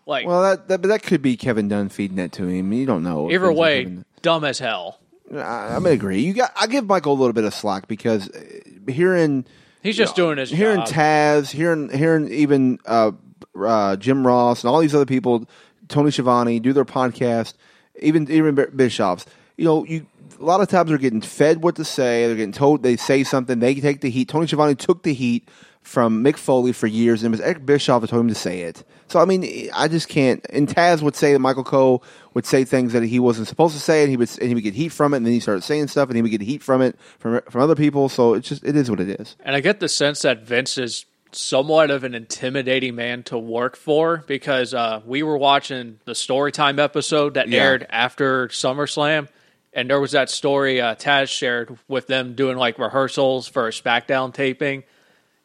like 0.06 0.28
Well, 0.28 0.42
that, 0.42 0.68
that 0.68 0.82
but 0.82 0.88
that 0.90 1.04
could 1.04 1.22
be 1.22 1.38
Kevin 1.38 1.68
Dunn 1.68 1.90
feeding 1.90 2.18
that 2.18 2.32
to 2.34 2.46
him. 2.46 2.72
You 2.74 2.86
don't 2.86 3.04
know. 3.04 3.32
either 3.32 3.52
way, 3.52 3.84
Kevin- 3.84 4.06
dumb 4.22 4.44
as 4.44 4.60
hell. 4.60 5.00
I, 5.34 5.76
I'm 5.76 5.84
gonna 5.84 5.90
agree. 5.90 6.22
You 6.22 6.34
got. 6.34 6.52
I 6.56 6.68
give 6.68 6.86
Michael 6.86 7.14
a 7.14 7.16
little 7.20 7.34
bit 7.34 7.44
of 7.44 7.54
slack 7.54 7.88
because 7.88 8.30
uh, 8.30 8.92
hearing 8.92 9.46
He's 9.86 9.98
just 9.98 10.16
doing 10.16 10.40
his 10.40 10.50
hearing 10.50 10.80
job. 10.80 10.88
Taz, 10.88 11.52
hearing 11.52 11.90
hearing 11.90 12.28
even 12.30 12.80
uh, 12.88 13.12
uh, 13.60 13.96
Jim 13.98 14.26
Ross 14.26 14.64
and 14.64 14.70
all 14.70 14.80
these 14.80 14.96
other 14.96 15.06
people, 15.06 15.48
Tony 15.88 16.10
Schiavone 16.10 16.60
do 16.60 16.74
their 16.74 16.86
podcast, 16.86 17.54
even 18.00 18.30
even 18.32 18.56
B- 18.56 18.64
Bischoffs. 18.64 19.26
You 19.58 19.66
know, 19.66 19.86
you 19.86 20.06
a 20.40 20.44
lot 20.44 20.60
of 20.62 20.68
times 20.68 20.90
they're 20.90 20.98
getting 20.98 21.22
fed 21.22 21.64
what 21.64 21.76
to 21.78 21.86
say. 21.86 22.28
They're 22.28 22.36
getting 22.36 22.52
told 22.52 22.84
they 22.84 22.98
say 22.98 23.24
something. 23.24 23.60
They 23.60 23.76
take 23.76 24.02
the 24.02 24.10
heat. 24.10 24.28
Tony 24.28 24.48
Schiavone 24.48 24.76
took 24.76 25.04
the 25.04 25.14
heat 25.14 25.48
from 25.82 26.24
Mick 26.24 26.36
Foley 26.36 26.74
for 26.74 26.88
years, 26.88 27.22
and 27.24 27.28
it 27.28 27.38
was 27.38 27.42
Eric 27.42 27.64
Bischoff 27.66 28.02
that 28.02 28.10
told 28.10 28.22
him 28.22 28.28
to 28.28 28.36
say 28.36 28.62
it. 28.62 28.84
So 29.08 29.20
I 29.20 29.26
mean, 29.26 29.70
I 29.74 29.88
just 29.88 30.10
can't. 30.10 30.46
And 30.50 30.68
Taz 30.68 31.02
would 31.04 31.16
say 31.16 31.32
that 31.32 31.40
Michael 31.40 31.64
Cole 31.64 32.04
would 32.34 32.46
say 32.46 32.66
things 32.66 32.92
that 32.94 33.04
he 33.04 33.20
wasn't 33.20 33.48
supposed 33.48 33.76
to 33.76 33.80
say, 33.80 34.02
and 34.02 34.10
he 34.10 34.18
would 34.18 34.30
and 34.40 34.48
he 34.50 34.56
would 34.56 34.64
get 34.64 34.74
heat 34.74 34.90
from 34.90 35.14
it, 35.14 35.18
and 35.18 35.26
then 35.26 35.34
he 35.34 35.40
started 35.40 35.62
saying 35.64 35.88
stuff, 35.88 36.10
and 36.10 36.16
he 36.16 36.22
would 36.22 36.32
get 36.32 36.42
heat 36.42 36.64
from 36.64 36.82
it 36.82 36.98
from 37.20 37.40
from 37.50 37.62
other 37.62 37.76
people. 37.76 38.10
So 38.10 38.34
it's 38.34 38.50
just 38.50 38.64
it 38.66 38.76
is 38.76 38.90
what 38.90 39.00
it 39.00 39.20
is. 39.22 39.36
And 39.46 39.56
I 39.56 39.60
get 39.62 39.80
the 39.80 39.88
sense 39.90 40.24
that 40.24 40.42
Vince 40.42 40.78
is 40.78 41.06
somewhat 41.32 41.92
of 41.92 42.04
an 42.04 42.16
intimidating 42.16 42.96
man 42.96 43.22
to 43.24 43.38
work 43.38 43.76
for 43.76 44.24
because 44.26 44.74
uh, 44.74 45.02
we 45.06 45.22
were 45.22 45.38
watching 45.38 46.00
the 46.06 46.14
Storytime 46.14 46.80
episode 46.80 47.34
that 47.36 47.50
Yeah. 47.50 47.62
aired 47.62 47.88
after 47.90 48.48
SummerSlam, 48.48 49.28
and 49.76 49.90
there 49.90 50.00
was 50.00 50.14
that 50.14 50.30
story 50.30 50.80
uh, 50.80 50.96
Taz 50.96 51.28
shared 51.28 51.78
with 51.88 52.08
them 52.08 52.34
doing 52.34 52.58
like 52.58 52.80
rehearsals 52.80 53.48
for 53.48 53.68
a 53.68 53.72
SmackDown 53.72 54.34
taping, 54.34 54.84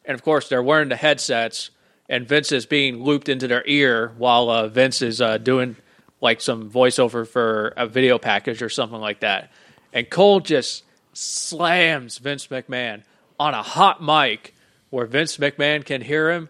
and 0.04 0.14
of 0.14 0.22
course 0.22 0.48
they're 0.48 0.62
wearing 0.62 0.88
the 0.88 0.96
headsets, 0.96 1.70
and 2.08 2.26
Vince 2.26 2.52
is 2.52 2.64
being 2.64 3.02
looped 3.02 3.28
into 3.28 3.48
their 3.48 3.66
ear 3.66 4.12
while 4.16 4.48
uh, 4.48 4.68
Vince 4.68 5.02
is 5.02 5.20
uh, 5.20 5.36
doing 5.36 5.76
like 6.20 6.40
some 6.40 6.70
voiceover 6.70 7.26
for 7.26 7.74
a 7.76 7.86
video 7.86 8.18
package 8.18 8.62
or 8.62 8.68
something 8.68 9.00
like 9.00 9.20
that, 9.20 9.50
and 9.92 10.08
Cole 10.08 10.40
just 10.40 10.84
slams 11.12 12.18
Vince 12.18 12.46
McMahon 12.46 13.02
on 13.38 13.52
a 13.52 13.62
hot 13.62 14.02
mic 14.02 14.54
where 14.90 15.06
Vince 15.06 15.38
McMahon 15.38 15.84
can 15.84 16.02
hear 16.02 16.30
him. 16.30 16.48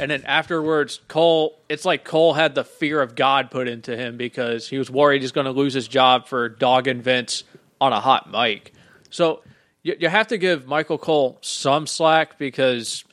And 0.00 0.10
then 0.10 0.24
afterwards, 0.24 1.00
Cole, 1.08 1.58
it's 1.68 1.84
like 1.84 2.04
Cole 2.04 2.32
had 2.32 2.54
the 2.54 2.64
fear 2.64 3.00
of 3.02 3.14
God 3.14 3.50
put 3.50 3.68
into 3.68 3.96
him 3.96 4.16
because 4.16 4.68
he 4.68 4.78
was 4.78 4.90
worried 4.90 5.22
he's 5.22 5.32
going 5.32 5.44
to 5.44 5.52
lose 5.52 5.74
his 5.74 5.86
job 5.86 6.26
for 6.26 6.48
dogging 6.48 7.02
Vince 7.02 7.44
on 7.80 7.92
a 7.92 8.00
hot 8.00 8.30
mic. 8.30 8.72
So 9.10 9.42
you, 9.82 9.96
you 9.98 10.08
have 10.08 10.28
to 10.28 10.38
give 10.38 10.66
Michael 10.66 10.98
Cole 10.98 11.38
some 11.42 11.86
slack 11.86 12.38
because 12.38 13.04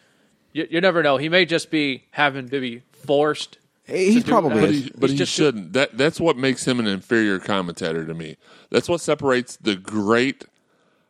you, 0.53 0.68
you 0.69 0.81
never 0.81 1.03
know. 1.03 1.18
He 1.18 1.30
may 1.30 1.45
just 1.45 1.69
be 1.69 2.05
having 2.11 2.49
to 2.49 2.59
be 2.59 2.84
forced. 3.05 3.57
He 3.85 4.19
do 4.19 4.30
probably 4.30 4.59
that. 4.59 4.61
But 4.61 4.73
he, 4.73 4.91
but 4.97 5.09
he 5.09 5.15
just- 5.15 5.31
shouldn't. 5.31 5.73
That 5.73 5.97
that's 5.97 6.19
what 6.19 6.35
makes 6.38 6.68
him 6.68 6.80
an 6.80 6.88
inferior 6.88 7.39
commentator 7.39 8.05
to 8.05 8.14
me. 8.14 8.38
That's 8.69 8.89
what 8.89 8.99
separates 8.99 9.55
the 9.57 9.76
great 9.76 10.45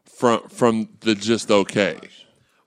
from 0.06 0.48
from 0.50 0.90
the 1.00 1.16
just 1.16 1.50
okay. 1.50 2.00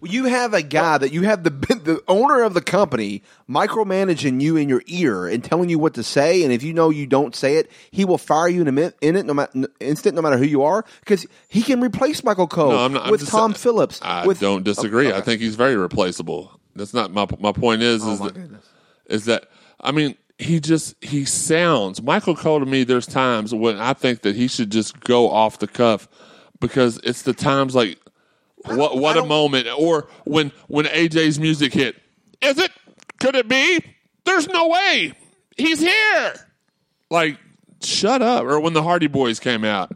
You 0.02 0.24
have 0.26 0.54
a 0.54 0.62
guy 0.62 0.98
that 0.98 1.12
you 1.12 1.22
have 1.22 1.44
the 1.44 1.50
the 1.84 2.02
owner 2.08 2.42
of 2.42 2.54
the 2.54 2.60
company 2.62 3.22
micromanaging 3.48 4.40
you 4.40 4.56
in 4.56 4.68
your 4.68 4.82
ear 4.86 5.26
and 5.26 5.42
telling 5.44 5.68
you 5.68 5.78
what 5.78 5.94
to 5.94 6.02
say, 6.02 6.42
and 6.42 6.52
if 6.52 6.62
you 6.62 6.72
know 6.72 6.90
you 6.90 7.06
don't 7.06 7.34
say 7.34 7.56
it, 7.56 7.70
he 7.90 8.04
will 8.04 8.18
fire 8.18 8.48
you 8.48 8.62
in 8.62 8.68
a 8.68 8.72
min- 8.72 8.92
in 9.00 9.16
it 9.16 9.26
no 9.26 9.34
matter 9.34 9.68
instant, 9.80 10.14
no 10.16 10.22
matter 10.22 10.36
who 10.38 10.44
you 10.44 10.62
are, 10.62 10.84
because 11.00 11.26
he 11.48 11.62
can 11.62 11.80
replace 11.80 12.24
Michael 12.24 12.46
Cole 12.48 12.70
No, 12.72 12.78
I'm 12.78 12.92
not 12.92 13.04
I'm 13.06 13.10
with 13.10 13.20
just- 13.20 13.32
Tom 13.32 13.52
Phillips. 13.54 14.00
I 14.02 14.26
with, 14.26 14.40
don't 14.40 14.62
disagree. 14.64 15.08
Okay. 15.08 15.16
I 15.16 15.20
think 15.20 15.40
he's 15.40 15.54
very 15.56 15.76
replaceable. 15.76 16.58
That's 16.76 16.94
not 16.94 17.12
my 17.12 17.26
my 17.38 17.52
point. 17.52 17.82
Is 17.82 18.02
Oh 18.04 18.12
is 18.12 18.20
my 18.20 18.26
that 18.28 18.34
goodness. 18.34 18.66
is 19.06 19.24
that 19.26 19.48
I 19.80 19.90
mean 19.92 20.16
he 20.38 20.60
just 20.60 20.94
he 21.04 21.24
sounds 21.24 22.00
Michael 22.02 22.34
Cole 22.36 22.60
to 22.60 22.66
me. 22.66 22.84
There's 22.84 23.06
times 23.06 23.54
when 23.54 23.76
I 23.78 23.92
think 23.92 24.22
that 24.22 24.34
he 24.36 24.48
should 24.48 24.70
just 24.70 25.00
go 25.00 25.28
off 25.30 25.58
the 25.58 25.66
cuff 25.66 26.08
because 26.60 26.98
it's 27.04 27.22
the 27.22 27.32
times 27.34 27.74
like 27.74 27.98
what 28.66 28.96
what 28.96 29.16
a 29.16 29.24
moment 29.24 29.66
or 29.76 30.08
when 30.24 30.52
when 30.68 30.84
AJ's 30.86 31.38
music 31.38 31.72
hit. 31.72 31.96
Is 32.42 32.58
it? 32.58 32.70
Could 33.18 33.34
it 33.36 33.48
be? 33.48 33.80
There's 34.24 34.48
no 34.48 34.68
way. 34.68 35.12
He's 35.56 35.80
here. 35.80 36.34
Like 37.10 37.38
shut 37.82 38.22
up. 38.22 38.44
Or 38.44 38.60
when 38.60 38.72
the 38.72 38.82
Hardy 38.82 39.06
Boys 39.06 39.40
came 39.40 39.64
out. 39.64 39.94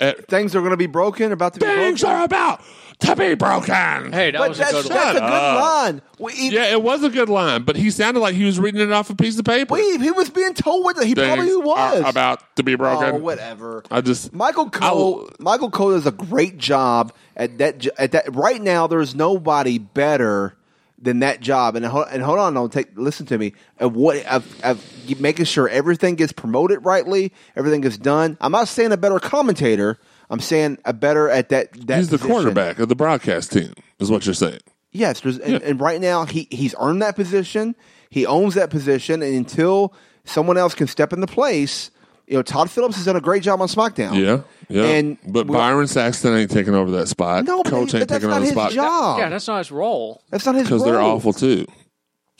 At, 0.00 0.28
Things 0.28 0.54
are 0.54 0.60
going 0.60 0.70
to 0.70 0.76
be 0.76 0.86
broken, 0.86 1.32
about 1.32 1.54
to 1.54 1.60
be 1.60 1.66
Things 1.66 2.00
broken. 2.02 2.16
are 2.18 2.24
about 2.24 2.62
to 3.00 3.14
be 3.16 3.34
broken. 3.34 4.12
Hey, 4.12 4.32
that 4.32 4.38
but 4.38 4.48
was 4.48 4.58
that's, 4.58 4.72
a 4.72 4.82
good 4.82 4.90
that's 4.92 5.14
one. 5.20 5.24
a 5.24 5.30
good 5.30 5.60
line. 5.60 6.02
We, 6.18 6.32
he, 6.32 6.50
Yeah, 6.50 6.64
it 6.72 6.82
was 6.82 7.02
a 7.04 7.08
good 7.10 7.28
line, 7.28 7.62
but 7.62 7.76
he 7.76 7.90
sounded 7.90 8.20
like 8.20 8.34
he 8.34 8.44
was 8.44 8.58
reading 8.58 8.80
it 8.80 8.90
off 8.92 9.08
a 9.10 9.14
piece 9.14 9.38
of 9.38 9.44
paper. 9.44 9.74
we- 9.74 9.98
he 9.98 10.10
was 10.10 10.30
being 10.30 10.54
told 10.54 10.84
what 10.84 10.96
the, 10.96 11.06
he 11.06 11.14
Things 11.14 11.26
probably 11.36 11.56
was. 11.56 12.02
are 12.02 12.08
about 12.10 12.56
to 12.56 12.62
be 12.62 12.74
broken. 12.74 13.14
Oh, 13.14 13.18
whatever. 13.18 13.84
I 13.90 14.00
just 14.00 14.32
Michael 14.32 14.68
Cole. 14.70 15.28
Michael 15.38 15.70
Cole 15.70 15.90
does 15.92 16.06
a 16.06 16.10
great 16.12 16.58
job 16.58 17.12
at 17.36 17.58
that. 17.58 17.78
j- 17.78 17.90
At 17.98 18.12
that 18.12 18.34
right 18.34 18.60
now, 18.60 18.86
there's 18.88 19.14
nobody 19.14 19.78
better 19.78 20.54
than 21.00 21.20
that 21.20 21.40
job. 21.40 21.76
And 21.76 21.86
hold, 21.86 22.06
and 22.10 22.20
hold 22.22 22.40
on, 22.40 22.54
don't 22.54 22.72
take 22.72 22.88
listen 22.98 23.26
to 23.26 23.38
me. 23.38 23.52
Of 23.78 23.94
what 23.94 24.16
of, 24.26 24.44
of 24.64 24.84
making 25.20 25.44
sure 25.44 25.68
everything 25.68 26.16
gets 26.16 26.32
promoted 26.32 26.84
rightly, 26.84 27.32
everything 27.54 27.80
gets 27.82 27.96
done. 27.96 28.36
I'm 28.40 28.50
not 28.50 28.66
saying 28.66 28.90
a 28.90 28.96
better 28.96 29.20
commentator. 29.20 29.98
I'm 30.30 30.40
saying 30.40 30.78
a 30.84 30.92
better 30.92 31.28
at 31.28 31.48
that. 31.50 31.72
that 31.86 31.98
he's 31.98 32.10
the 32.10 32.18
position. 32.18 32.34
quarterback 32.34 32.78
of 32.78 32.88
the 32.88 32.96
broadcast 32.96 33.52
team, 33.52 33.72
is 33.98 34.10
what 34.10 34.26
you're 34.26 34.34
saying. 34.34 34.60
Yes, 34.90 35.20
there's, 35.20 35.38
and, 35.38 35.62
and 35.62 35.80
right 35.80 36.00
now 36.00 36.24
he 36.24 36.48
he's 36.50 36.74
earned 36.78 37.02
that 37.02 37.14
position. 37.16 37.74
He 38.10 38.24
owns 38.26 38.54
that 38.54 38.70
position, 38.70 39.22
and 39.22 39.34
until 39.34 39.94
someone 40.24 40.56
else 40.56 40.74
can 40.74 40.86
step 40.86 41.12
into 41.12 41.26
place, 41.26 41.90
you 42.26 42.34
know, 42.34 42.42
Todd 42.42 42.70
Phillips 42.70 42.96
has 42.96 43.04
done 43.04 43.16
a 43.16 43.20
great 43.20 43.42
job 43.42 43.60
on 43.60 43.68
SmackDown. 43.68 44.14
Yeah, 44.18 44.42
yeah. 44.68 44.84
And 44.90 45.18
but 45.26 45.46
Byron 45.46 45.86
Saxton 45.86 46.34
ain't 46.34 46.50
taking 46.50 46.74
over 46.74 46.90
that 46.92 47.08
spot. 47.08 47.44
No, 47.44 47.62
but 47.62 47.70
coach 47.70 47.92
he- 47.92 47.98
ain't 47.98 48.02
but 48.02 48.08
that's 48.08 48.22
taking 48.24 48.28
not 48.30 48.36
over 48.36 48.40
the 48.40 48.46
his 48.46 48.52
spot 48.52 48.72
job. 48.72 49.18
Yeah, 49.18 49.28
that's 49.28 49.46
not 49.48 49.58
his 49.58 49.70
role. 49.70 50.22
That's 50.30 50.44
not 50.46 50.54
his 50.54 50.64
because 50.64 50.84
they're 50.84 51.00
awful 51.00 51.32
too. 51.32 51.66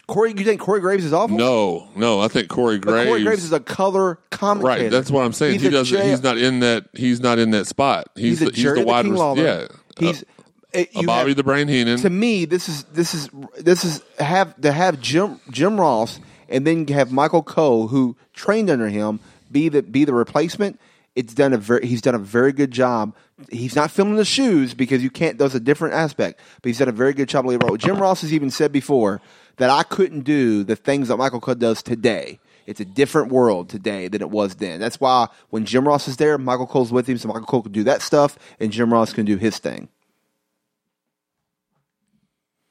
Corey, 0.09 0.33
you 0.37 0.45
think 0.45 0.61
Corey 0.61 0.81
Graves 0.81 1.05
is 1.05 1.13
awful? 1.13 1.37
No, 1.37 1.87
no, 1.95 2.21
I 2.21 2.29
think 2.29 2.49
Corey 2.49 2.79
but 2.79 2.89
Graves. 2.89 3.09
Corey 3.09 3.23
Graves 3.25 3.45
is 3.45 3.53
a 3.53 3.61
color 3.61 4.19
commentator. 4.31 4.83
right. 4.85 4.91
That's 4.91 5.11
what 5.11 5.25
I'm 5.25 5.35
saying. 5.35 5.53
He's 5.53 5.63
he 5.63 5.69
a 5.69 5.71
doesn't. 5.71 5.99
J- 5.99 6.11
he's 6.11 6.23
not 6.23 6.39
in 6.39 6.61
that. 6.61 6.87
He's 6.95 7.21
not 7.21 7.39
in 7.39 7.51
that 7.51 7.67
spot. 7.67 8.09
He's, 8.17 8.41
He's, 8.41 8.43
a 8.43 8.45
the, 8.47 8.51
he's 8.53 8.63
Jerry 8.65 8.81
the 8.81 8.87
wide 8.87 9.05
King 9.05 9.13
rec- 9.13 9.19
Lawler. 9.19 9.43
Yeah, 9.45 9.67
he's 9.99 10.23
uh, 10.23 10.27
a 10.75 10.89
you 10.93 11.07
Bobby 11.07 11.31
have- 11.31 11.37
the 11.37 11.45
Brain 11.45 11.69
Heenan. 11.69 11.99
to 11.99 12.09
me, 12.11 12.47
this 12.47 12.69
is 12.71 12.85
this 12.85 13.13
is 13.15 13.29
this 13.59 13.85
is 13.85 14.03
have 14.19 14.59
to 14.63 14.73
have 14.73 14.99
Jim 15.01 15.41
Jim 15.51 15.79
Ross 15.79 16.21
and 16.49 16.67
then 16.67 16.89
have 16.89 17.13
Michael 17.13 17.43
Cole, 17.43 17.89
who 17.89 18.17
trained 18.33 18.71
under 18.71 18.89
him, 18.89 19.21
be 19.53 19.69
the 19.69 19.83
be 19.83 20.07
the 20.07 20.15
replacement. 20.15 20.81
It's 21.17 21.35
done 21.35 21.53
a 21.53 21.59
very 21.59 21.87
he's 21.87 22.01
done 22.01 22.15
a 22.15 22.19
very 22.19 22.53
good 22.53 22.71
job. 22.71 23.15
He's 23.51 23.77
not 23.77 23.91
filling 23.91 24.17
the 24.17 24.25
shoes 24.25 24.73
because 24.73 25.03
you 25.03 25.11
can't. 25.11 25.37
That's 25.37 25.55
a 25.55 25.61
different 25.61 25.95
aspect, 25.95 26.41
but 26.63 26.69
he's 26.71 26.79
done 26.79 26.89
a 26.89 26.93
very 26.93 27.13
good 27.13 27.29
job. 27.29 27.45
Role. 27.45 27.77
Jim 27.77 27.99
Ross 27.99 28.23
has 28.23 28.33
even 28.33 28.51
said 28.51 28.73
before 28.73 29.21
that 29.59 29.71
I 29.71 29.83
couldn't 29.83 30.23
do 30.23 30.65
the 30.65 30.77
things 30.77 31.09
that 31.09 31.17
Michael 31.17 31.41
Cole 31.41 31.55
does 31.55 31.83
today. 31.83 32.41
It's 32.67 32.81
a 32.81 32.85
different 32.85 33.33
world 33.33 33.69
today 33.69 34.09
than 34.09 34.21
it 34.21 34.31
was 34.31 34.57
then. 34.57 34.81
That's 34.81 35.01
why 35.01 35.29
when 35.51 35.65
Jim 35.65 35.87
Ross 35.87 36.07
is 36.09 36.17
there, 36.17 36.37
Michael 36.37 36.67
Cole's 36.67 36.93
with 36.93 37.09
him, 37.09 37.17
so 37.19 37.29
Michael 37.29 37.47
Cole 37.47 37.63
can 37.63 37.73
do 37.73 37.85
that 37.85 38.03
stuff, 38.03 38.39
and 38.61 38.71
Jim 38.71 38.93
Ross 38.93 39.13
can 39.13 39.25
do 39.25 39.37
his 39.37 39.59
thing. 39.59 39.89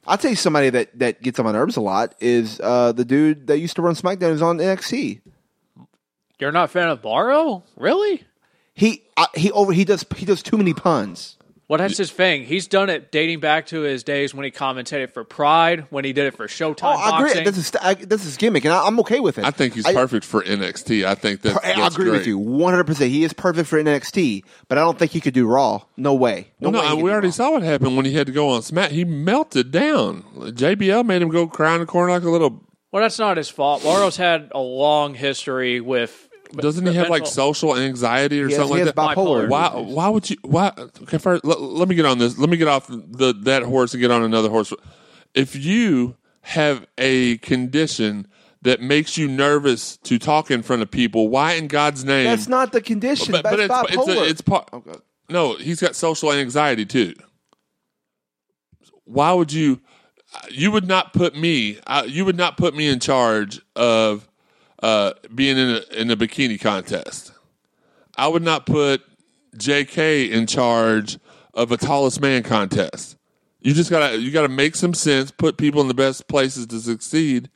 I'll 0.06 0.18
tell 0.18 0.32
you 0.32 0.38
somebody 0.38 0.70
that, 0.70 0.98
that 1.00 1.22
gets 1.22 1.38
on 1.40 1.46
my 1.46 1.52
nerves 1.52 1.76
a 1.76 1.82
lot 1.82 2.16
is 2.20 2.62
uh, 2.62 2.94
the 2.94 3.04
dude 3.04 3.48
that 3.48 3.60
used 3.60 3.76
to 3.76 3.82
run 3.82 3.94
SmackDown 3.96 4.32
who's 4.32 4.42
on 4.42 4.58
NXT. 4.58 5.22
You're 6.40 6.52
not 6.52 6.66
a 6.66 6.68
fan 6.68 6.90
of 6.90 7.04
Mauro? 7.04 7.64
Really? 7.76 8.24
He 8.74 9.04
uh, 9.18 9.26
he 9.34 9.52
over 9.52 9.74
he 9.74 9.84
does 9.84 10.06
he 10.16 10.26
does 10.26 10.44
too 10.44 10.56
many 10.56 10.74
puns. 10.74 11.37
Well, 11.70 11.78
that's 11.80 11.98
his 11.98 12.12
thing. 12.12 12.46
He's 12.46 12.66
done 12.68 12.90
it 12.90 13.12
dating 13.12 13.42
back 13.42 13.66
to 13.68 13.82
his 13.82 14.04
days 14.06 14.34
when 14.34 14.46
he 14.46 14.52
commentated 14.52 15.12
for 15.12 15.26
Pride, 15.26 15.86
when 15.90 16.06
he 16.06 16.14
did 16.14 16.26
it 16.28 16.38
for 16.38 16.48
Showtime 16.48 16.84
Oh, 16.84 16.88
I 16.98 17.18
agree. 17.18 17.28
Boxing. 17.30 17.44
That's 17.44 17.58
his, 17.58 17.72
I, 17.82 17.94
that's 17.96 18.24
his 18.24 18.38
gimmick, 18.38 18.64
and 18.64 18.74
I, 18.74 18.88
I'm 18.88 18.98
okay 19.02 19.20
with 19.20 19.38
it. 19.38 19.44
I 19.44 19.52
think 19.52 19.74
he's 19.74 19.86
I- 19.86 19.94
perfect 19.94 20.24
for 20.24 20.42
NXT. 20.42 21.04
I 21.06 21.16
think 21.16 21.42
that 21.42 21.62
I 21.66 21.86
agree 21.88 22.06
great. 22.06 22.20
with 22.20 22.28
you 22.28 22.38
100. 22.38 22.86
percent 22.86 23.12
He 23.12 23.26
is 23.26 23.34
perfect 23.34 23.68
for 23.68 23.84
NXT, 23.84 24.44
but 24.70 24.78
I 24.78 24.82
don't 24.82 24.98
think 24.98 25.12
he 25.12 25.20
could 25.20 25.34
do 25.34 25.46
Raw. 25.46 25.82
No 25.98 26.14
way. 26.14 26.52
No, 26.62 26.70
No, 26.70 26.96
way. 26.96 27.04
we 27.04 27.12
already 27.12 27.32
saw 27.32 27.52
what 27.52 27.64
happened 27.64 27.98
when 27.98 28.06
he 28.06 28.14
had 28.14 28.28
to 28.28 28.34
go 28.34 28.48
on 28.50 28.62
Smack. 28.62 28.92
He 28.92 29.04
melted 29.04 29.70
down. 29.72 30.24
JBL 30.38 31.06
made 31.06 31.22
him 31.22 31.28
go 31.30 31.48
cry 31.48 31.74
in 31.74 31.82
the 31.82 31.86
corner 31.86 32.14
like 32.14 32.24
a 32.24 32.30
little. 32.30 32.64
well, 32.94 33.02
that's 33.04 33.20
not 33.20 33.36
his 33.36 33.50
fault. 33.50 33.84
Mauro's 33.84 34.16
had 34.16 34.52
a 34.56 34.60
long 34.62 35.16
history 35.16 35.82
with. 35.82 36.27
Doesn't 36.56 36.86
he 36.86 36.94
have 36.96 37.10
like 37.10 37.26
social 37.26 37.78
anxiety 37.78 38.42
or 38.42 38.48
He 38.48 38.54
has- 38.54 38.62
something 38.62 38.78
he 38.78 38.84
like 38.86 38.96
has 38.96 39.16
that? 39.16 39.18
bipolar. 39.18 39.50
Why? 39.50 39.70
Why 39.76 40.10
would 40.10 40.30
you? 40.30 40.38
Why? 40.44 40.72
Okay, 40.78 41.18
first 41.18 41.44
let, 41.46 41.60
let 41.62 41.88
me 41.88 41.96
get 41.96 42.06
on 42.06 42.18
this. 42.18 42.38
Let 42.38 42.50
me 42.50 42.58
get 42.58 42.68
off 42.68 42.88
the 42.88 43.34
that 43.42 43.64
horse 43.64 43.94
and 43.94 44.02
get 44.02 44.12
on 44.12 44.24
another 44.24 44.50
horse. 44.50 44.74
If 45.34 45.56
you 45.56 46.16
have 46.42 46.86
a 46.98 47.38
condition 47.40 48.28
that 48.62 48.82
makes 48.82 49.18
you 49.18 49.28
nervous 49.28 49.98
to 49.98 50.18
talk 50.18 50.50
in 50.50 50.64
front 50.64 50.82
of 50.82 50.90
people, 50.90 51.28
why 51.30 51.54
in 51.54 51.68
God's 51.68 52.04
name? 52.06 52.26
That's 52.26 52.48
not 52.48 52.72
the 52.72 52.82
condition. 52.82 53.32
but, 53.34 53.44
that's 53.44 53.68
but 53.68 53.86
it's 53.90 53.94
it's, 53.94 53.98
bipolar. 53.98 54.18
a, 54.18 54.30
it's 54.30 54.42
part. 54.42 54.70
Oh, 54.74 54.84
No, 55.30 55.56
he's 55.56 55.80
got 55.82 55.96
social 55.96 56.32
anxiety 56.32 56.86
too. 56.86 57.14
Why 59.06 59.32
would 59.34 59.52
you? 59.52 59.82
You 60.52 60.72
would 60.72 60.88
not 60.88 61.14
put 61.14 61.36
me. 61.36 61.80
Uh, 61.88 62.04
you 62.06 62.26
would 62.26 62.36
not 62.36 62.58
put 62.58 62.76
me 62.76 62.88
in 62.90 63.00
charge 63.00 63.62
of 63.76 64.27
uh, 64.82 65.14
being 65.34 65.58
in 65.58 65.70
a, 65.70 66.02
in 66.02 66.12
a 66.12 66.18
bikini 66.18 66.60
contest. 66.60 67.32
I 68.16 68.28
would 68.28 68.44
not 68.44 68.66
put 68.66 69.04
J.K. 69.56 70.32
in 70.32 70.48
charge 70.48 71.18
of 71.54 71.72
a 71.72 71.78
tallest 71.78 72.22
man 72.22 72.44
contest. 72.44 73.18
You 73.62 73.74
just 73.74 73.90
gotta 73.90 74.18
you 74.18 74.32
gotta 74.32 74.50
make 74.50 74.76
some 74.76 74.94
sense. 74.94 75.32
Put 75.32 75.58
people 75.58 75.82
in 75.82 75.88
the 75.88 75.94
best 75.94 76.28
places 76.28 76.68
to 76.68 76.80
succeed. 76.80 77.50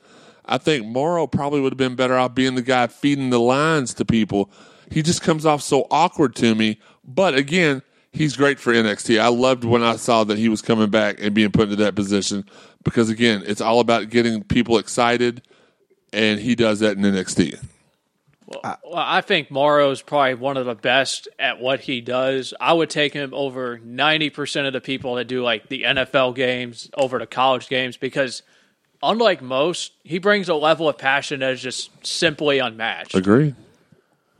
I 0.46 0.58
think 0.58 0.86
Mauro 0.86 1.28
probably 1.28 1.62
would 1.62 1.74
have 1.74 1.78
been 1.78 1.96
better 1.96 2.18
off 2.18 2.36
being 2.36 2.56
the 2.56 2.62
guy 2.62 2.88
feeding 2.88 3.30
the 3.30 3.40
lines 3.40 3.94
to 3.96 4.06
people. 4.06 4.52
He 4.90 5.02
just 5.02 5.22
comes 5.22 5.46
off 5.46 5.62
so 5.62 5.88
awkward 5.90 6.36
to 6.38 6.56
me. 6.56 6.80
But 7.06 7.36
again, 7.36 7.82
he's 8.12 8.36
great 8.36 8.60
for 8.60 8.74
NXT. 8.74 9.20
I 9.20 9.30
loved 9.30 9.64
when 9.64 9.84
I 9.84 9.96
saw 9.96 10.24
that 10.26 10.38
he 10.38 10.50
was 10.50 10.62
coming 10.62 10.90
back 10.90 11.18
and 11.22 11.34
being 11.34 11.52
put 11.52 11.64
into 11.64 11.78
that 11.78 11.96
position 11.96 12.46
because 12.84 13.10
again, 13.10 13.44
it's 13.46 13.62
all 13.62 13.80
about 13.80 14.10
getting 14.10 14.44
people 14.44 14.78
excited, 14.78 15.44
and 16.14 16.40
he 16.40 16.56
does 16.56 16.80
that 16.80 16.98
in 16.98 17.04
NXT. 17.04 17.60
Well, 18.48 18.78
I 18.94 19.22
think 19.22 19.50
Mauro 19.50 19.92
is 19.92 20.02
probably 20.02 20.34
one 20.34 20.58
of 20.58 20.66
the 20.66 20.76
best 20.76 21.30
at 21.40 21.62
what 21.62 21.82
he 21.82 22.02
does. 22.02 22.54
I 22.60 22.74
would 22.74 22.90
take 22.90 23.14
him 23.14 23.34
over 23.34 23.80
90% 23.80 24.68
of 24.68 24.74
the 24.74 24.82
people 24.82 25.16
that 25.16 25.26
do 25.26 25.42
like 25.42 25.70
the 25.70 25.84
NFL 25.84 26.36
games 26.36 26.90
over 26.96 27.18
the 27.18 27.28
college 27.28 27.70
games 27.70 27.96
because 27.96 28.44
unlike 29.02 29.42
most, 29.42 29.94
he 30.04 30.20
brings 30.20 30.50
a 30.50 30.56
level 30.56 30.90
of 30.90 30.98
passion 30.98 31.40
that 31.40 31.52
is 31.52 31.62
just 31.62 32.06
simply 32.06 32.60
unmatched. 32.60 33.16
Agree. 33.16 33.56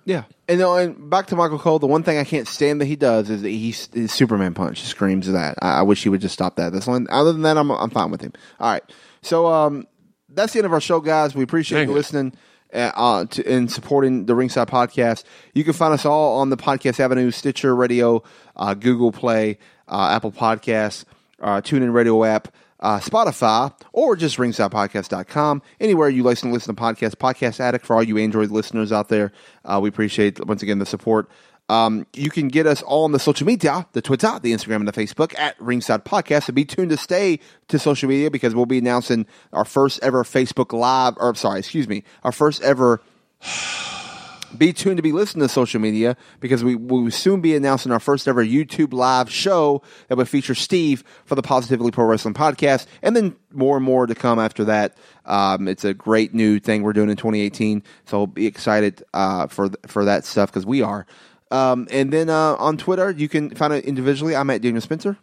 Yeah, 0.04 0.24
and, 0.48 0.62
uh, 0.62 0.74
and 0.76 1.10
back 1.10 1.28
to 1.28 1.36
Michael 1.36 1.60
Cole. 1.60 1.78
The 1.78 1.86
one 1.86 2.02
thing 2.02 2.18
I 2.18 2.24
can't 2.24 2.48
stand 2.48 2.82
that 2.82 2.86
he 2.86 2.96
does 2.96 3.30
is 3.30 3.44
that 3.44 3.50
he's 3.50 3.88
his 3.94 4.12
Superman 4.12 4.56
punch 4.56 4.82
screams 4.82 5.32
that. 5.32 5.60
I, 5.62 5.80
I 5.80 5.82
wish 5.84 6.02
he 6.02 6.10
would 6.10 6.22
just 6.22 6.34
stop 6.34 6.56
that. 6.56 6.74
That's 6.74 6.88
one. 6.88 7.06
Other 7.12 7.32
than 7.32 7.44
that, 7.44 7.56
I'm 7.56 7.70
I'm 7.70 7.92
fine 7.92 8.10
with 8.10 8.22
him. 8.22 8.34
All 8.60 8.72
right, 8.72 8.84
so 9.22 9.46
um, 9.46 9.86
that's 10.34 10.54
the 10.54 10.60
end 10.60 10.66
of 10.66 10.74
our 10.74 10.82
show, 10.82 11.00
guys. 11.00 11.36
We 11.36 11.44
appreciate 11.44 11.80
Dang 11.80 11.90
you 11.90 11.94
it. 11.94 11.98
listening. 11.98 12.34
Uh, 12.74 12.90
uh, 12.96 13.26
to, 13.26 13.46
and 13.52 13.70
supporting 13.70 14.28
the 14.28 14.34
Ringside 14.34 14.70
Podcast. 14.70 15.26
You 15.54 15.66
can 15.66 15.74
find 15.74 15.94
us 15.94 16.06
all 16.06 16.40
on 16.40 16.50
the 16.52 16.56
Podcast 16.56 17.02
Avenue, 17.02 17.30
Stitcher 17.30 17.76
Radio, 17.76 18.24
uh, 18.56 18.76
Google 18.76 19.12
Play, 19.12 19.58
uh, 19.90 20.12
Apple 20.16 20.32
Podcasts, 20.32 21.04
uh, 21.42 21.60
TuneIn 21.60 21.92
Radio 21.94 22.24
app, 22.24 22.48
uh, 22.80 23.00
Spotify, 23.00 23.74
or 23.92 24.16
just 24.16 24.38
ringsidepodcast.com. 24.38 25.62
Anywhere 25.82 26.08
you 26.08 26.24
listen, 26.24 26.54
listen 26.54 26.74
to 26.74 26.82
podcasts. 26.82 27.16
Podcast 27.16 27.60
Addict 27.60 27.86
for 27.86 27.96
all 27.96 28.04
you 28.04 28.18
Android 28.18 28.52
listeners 28.52 28.94
out 28.94 29.10
there. 29.10 29.34
Uh, 29.66 29.80
we 29.82 29.90
appreciate, 29.90 30.44
once 30.46 30.64
again, 30.64 30.80
the 30.80 30.86
support. 30.86 31.30
Um, 31.72 32.06
you 32.14 32.30
can 32.30 32.50
get 32.50 32.68
us 32.68 32.82
all 32.82 33.06
on 33.06 33.14
the 33.14 33.20
social 33.20 33.48
media, 33.48 33.88
the 33.94 34.02
Twitter, 34.02 34.38
the 34.42 34.52
Instagram, 34.52 34.78
and 34.78 34.90
the 34.90 34.92
Facebook 34.92 35.34
at 35.40 35.56
Ringside 35.58 36.04
Podcast. 36.04 36.44
So 36.44 36.54
be 36.54 36.66
tuned 36.66 36.90
to 36.90 36.98
stay 36.98 37.40
to 37.70 37.80
social 37.80 38.10
media 38.10 38.30
because 38.30 38.54
we'll 38.54 38.66
be 38.66 38.80
announcing 38.80 39.26
our 39.54 39.64
first 39.64 40.04
ever 40.04 40.26
Facebook 40.26 40.78
Live, 40.78 41.14
or 41.16 41.34
sorry, 41.36 41.60
excuse 41.60 41.88
me, 41.88 42.04
our 42.26 42.34
first 42.34 42.62
ever 42.62 43.02
be 44.58 44.74
tuned 44.74 44.98
to 44.98 45.02
be 45.02 45.14
listening 45.14 45.48
to 45.48 45.54
social 45.54 45.80
media 45.80 46.18
because 46.42 46.62
we 46.62 46.76
we 46.76 47.04
will 47.04 47.10
soon 47.10 47.40
be 47.40 47.56
announcing 47.56 47.94
our 47.94 48.02
first 48.02 48.28
ever 48.28 48.44
YouTube 48.44 48.92
live 48.92 49.30
show 49.32 49.82
that 50.10 50.18
will 50.18 50.26
feature 50.26 50.54
Steve 50.54 51.06
for 51.24 51.36
the 51.36 51.42
Positively 51.42 51.90
Pro 51.90 52.04
Wrestling 52.04 52.34
podcast, 52.34 52.86
and 53.02 53.16
then 53.16 53.34
more 53.50 53.78
and 53.78 53.86
more 53.86 54.08
to 54.08 54.14
come 54.14 54.40
after 54.40 54.66
that. 54.66 54.98
Um, 55.26 55.70
it's 55.70 55.86
a 55.86 55.94
great 55.94 56.34
new 56.34 56.60
thing 56.60 56.84
we're 56.84 56.92
doing 56.92 57.10
in 57.10 57.16
2018, 57.16 57.82
so 58.04 58.28
be 58.28 58.46
excited 58.46 59.04
uh, 59.14 59.48
for 59.48 59.70
for 59.88 60.04
that 60.04 60.26
stuff 60.26 60.52
because 60.52 60.66
we 60.66 60.82
are. 60.82 61.08
Um, 61.52 61.88
and 61.92 62.12
then 62.12 62.30
uh, 62.30 62.56
on 62.56 62.78
Twitter, 62.78 63.12
you 63.12 63.28
can 63.28 63.54
find 63.56 63.74
it 63.74 63.86
individually. 63.86 64.36
I'm 64.36 64.50
at 64.50 64.62
Daniel 64.62 64.82
Spencer. 64.82 65.18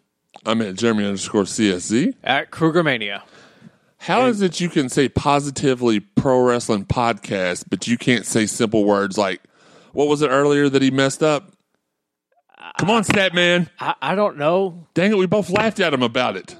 I'm 0.44 0.60
at 0.62 0.76
Jeremy 0.76 1.05
underscore 1.06 1.44
CSZ. 1.44 2.14
At 2.22 2.50
Krugermania. 2.50 3.22
How 3.98 4.26
is 4.26 4.42
it 4.42 4.60
you 4.60 4.68
can 4.68 4.88
say 4.88 5.09
positively 5.09 5.98
pro 6.00 6.40
wrestling 6.40 6.84
podcast, 6.84 7.64
but 7.68 7.88
you 7.88 7.98
can't 7.98 8.24
say 8.24 8.46
simple 8.46 8.84
words 8.84 9.18
like, 9.18 9.42
what 9.92 10.06
was 10.06 10.22
it 10.22 10.28
earlier 10.28 10.68
that 10.68 10.82
he 10.82 10.90
messed 10.90 11.22
up? 11.22 11.52
Come 12.78 12.90
on, 12.90 13.02
stat 13.02 13.34
man. 13.34 13.68
I, 13.80 13.94
I 14.00 14.14
don't 14.14 14.36
know. 14.36 14.86
Dang 14.94 15.10
it, 15.10 15.18
we 15.18 15.26
both 15.26 15.50
laughed 15.50 15.80
at 15.80 15.92
him 15.92 16.02
about 16.02 16.36
it. 16.36 16.56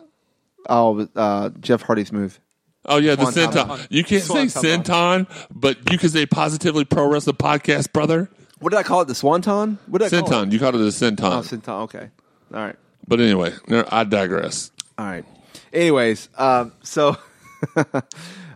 Oh, 0.68 1.06
uh, 1.14 1.50
Jeff 1.60 1.82
Hardy's 1.82 2.12
move. 2.12 2.40
Oh 2.84 2.96
yeah, 2.96 3.14
the 3.14 3.30
Swanton. 3.30 3.68
senton. 3.68 3.86
You 3.90 4.02
can't 4.02 4.22
say 4.22 4.46
senton, 4.46 5.28
but 5.50 5.90
you 5.92 5.98
can 5.98 6.08
say 6.08 6.26
positively 6.26 6.84
pro 6.84 7.06
wrestling 7.08 7.36
podcast, 7.36 7.92
brother. 7.92 8.30
What 8.60 8.70
did 8.70 8.78
I 8.78 8.82
call 8.82 9.02
it? 9.02 9.09
The 9.09 9.14
Swanton? 9.14 9.78
What 9.86 10.01
did 10.01 10.12
I 10.12 10.20
call 10.20 10.28
it? 10.43 10.48
Senton. 10.48 10.52
You 10.52 10.59
called 10.59 10.74
it 10.74 10.80
a 10.80 10.85
senton. 10.85 11.20
Oh, 11.20 11.40
Senton. 11.43 11.82
Okay. 11.85 12.10
All 12.52 12.60
right. 12.60 12.76
But 13.06 13.20
anyway, 13.20 13.52
no, 13.68 13.85
I 13.90 14.05
digress. 14.05 14.70
All 14.98 15.06
right. 15.06 15.24
Anyways, 15.72 16.28
um, 16.36 16.72
so 16.82 17.16
all 17.76 17.85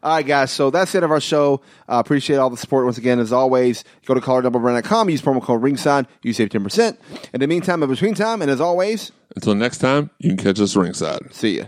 right, 0.03 0.27
guys. 0.27 0.51
So 0.51 0.71
that's 0.71 0.93
the 0.93 0.99
end 0.99 1.05
of 1.05 1.11
our 1.11 1.21
show. 1.21 1.61
Uh, 1.89 1.97
appreciate 2.05 2.37
all 2.37 2.51
the 2.51 2.57
support 2.57 2.85
once 2.85 2.99
again. 2.99 3.19
As 3.21 3.33
always, 3.33 3.85
go 4.07 4.15
to 4.15 4.21
collarandelbowbrand.com. 4.21 5.11
Use 5.11 5.23
promo 5.23 5.43
code 5.43 5.63
ringside. 5.63 6.07
You 6.23 6.33
save 6.33 6.51
ten 6.51 6.63
percent. 6.63 6.99
In 7.33 7.41
the 7.41 7.47
meantime, 7.47 7.83
in 7.83 7.89
between 7.89 8.15
time, 8.15 8.43
and 8.43 8.51
as 8.51 8.61
always, 8.61 9.13
Until 9.37 9.55
next 9.55 9.79
time, 9.79 10.11
you 10.19 10.31
can 10.31 10.39
catch 10.39 10.61
us 10.61 10.75
ringside. 10.77 11.33
see 11.35 11.59
ya. 11.59 11.65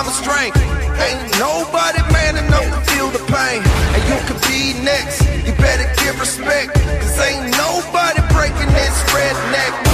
Promise 0.00 0.18
strength. 0.18 0.56
Ain't 0.56 1.38
nobody 1.38 2.00
man 2.12 2.36
enough 2.36 2.64
to 2.64 2.92
feel 2.92 3.08
the 3.10 3.18
pain. 3.28 3.60
And 3.94 4.02
you 4.08 4.16
could 4.26 4.40
be 4.48 4.72
next. 4.82 5.20
You 5.46 5.52
better 5.60 5.84
give 6.02 6.18
respect. 6.18 6.72
Cause 6.72 7.20
ain't 7.20 7.50
nobody 7.56 8.20
breaking 8.32 8.72
this 8.72 8.96
redneck 9.12 9.89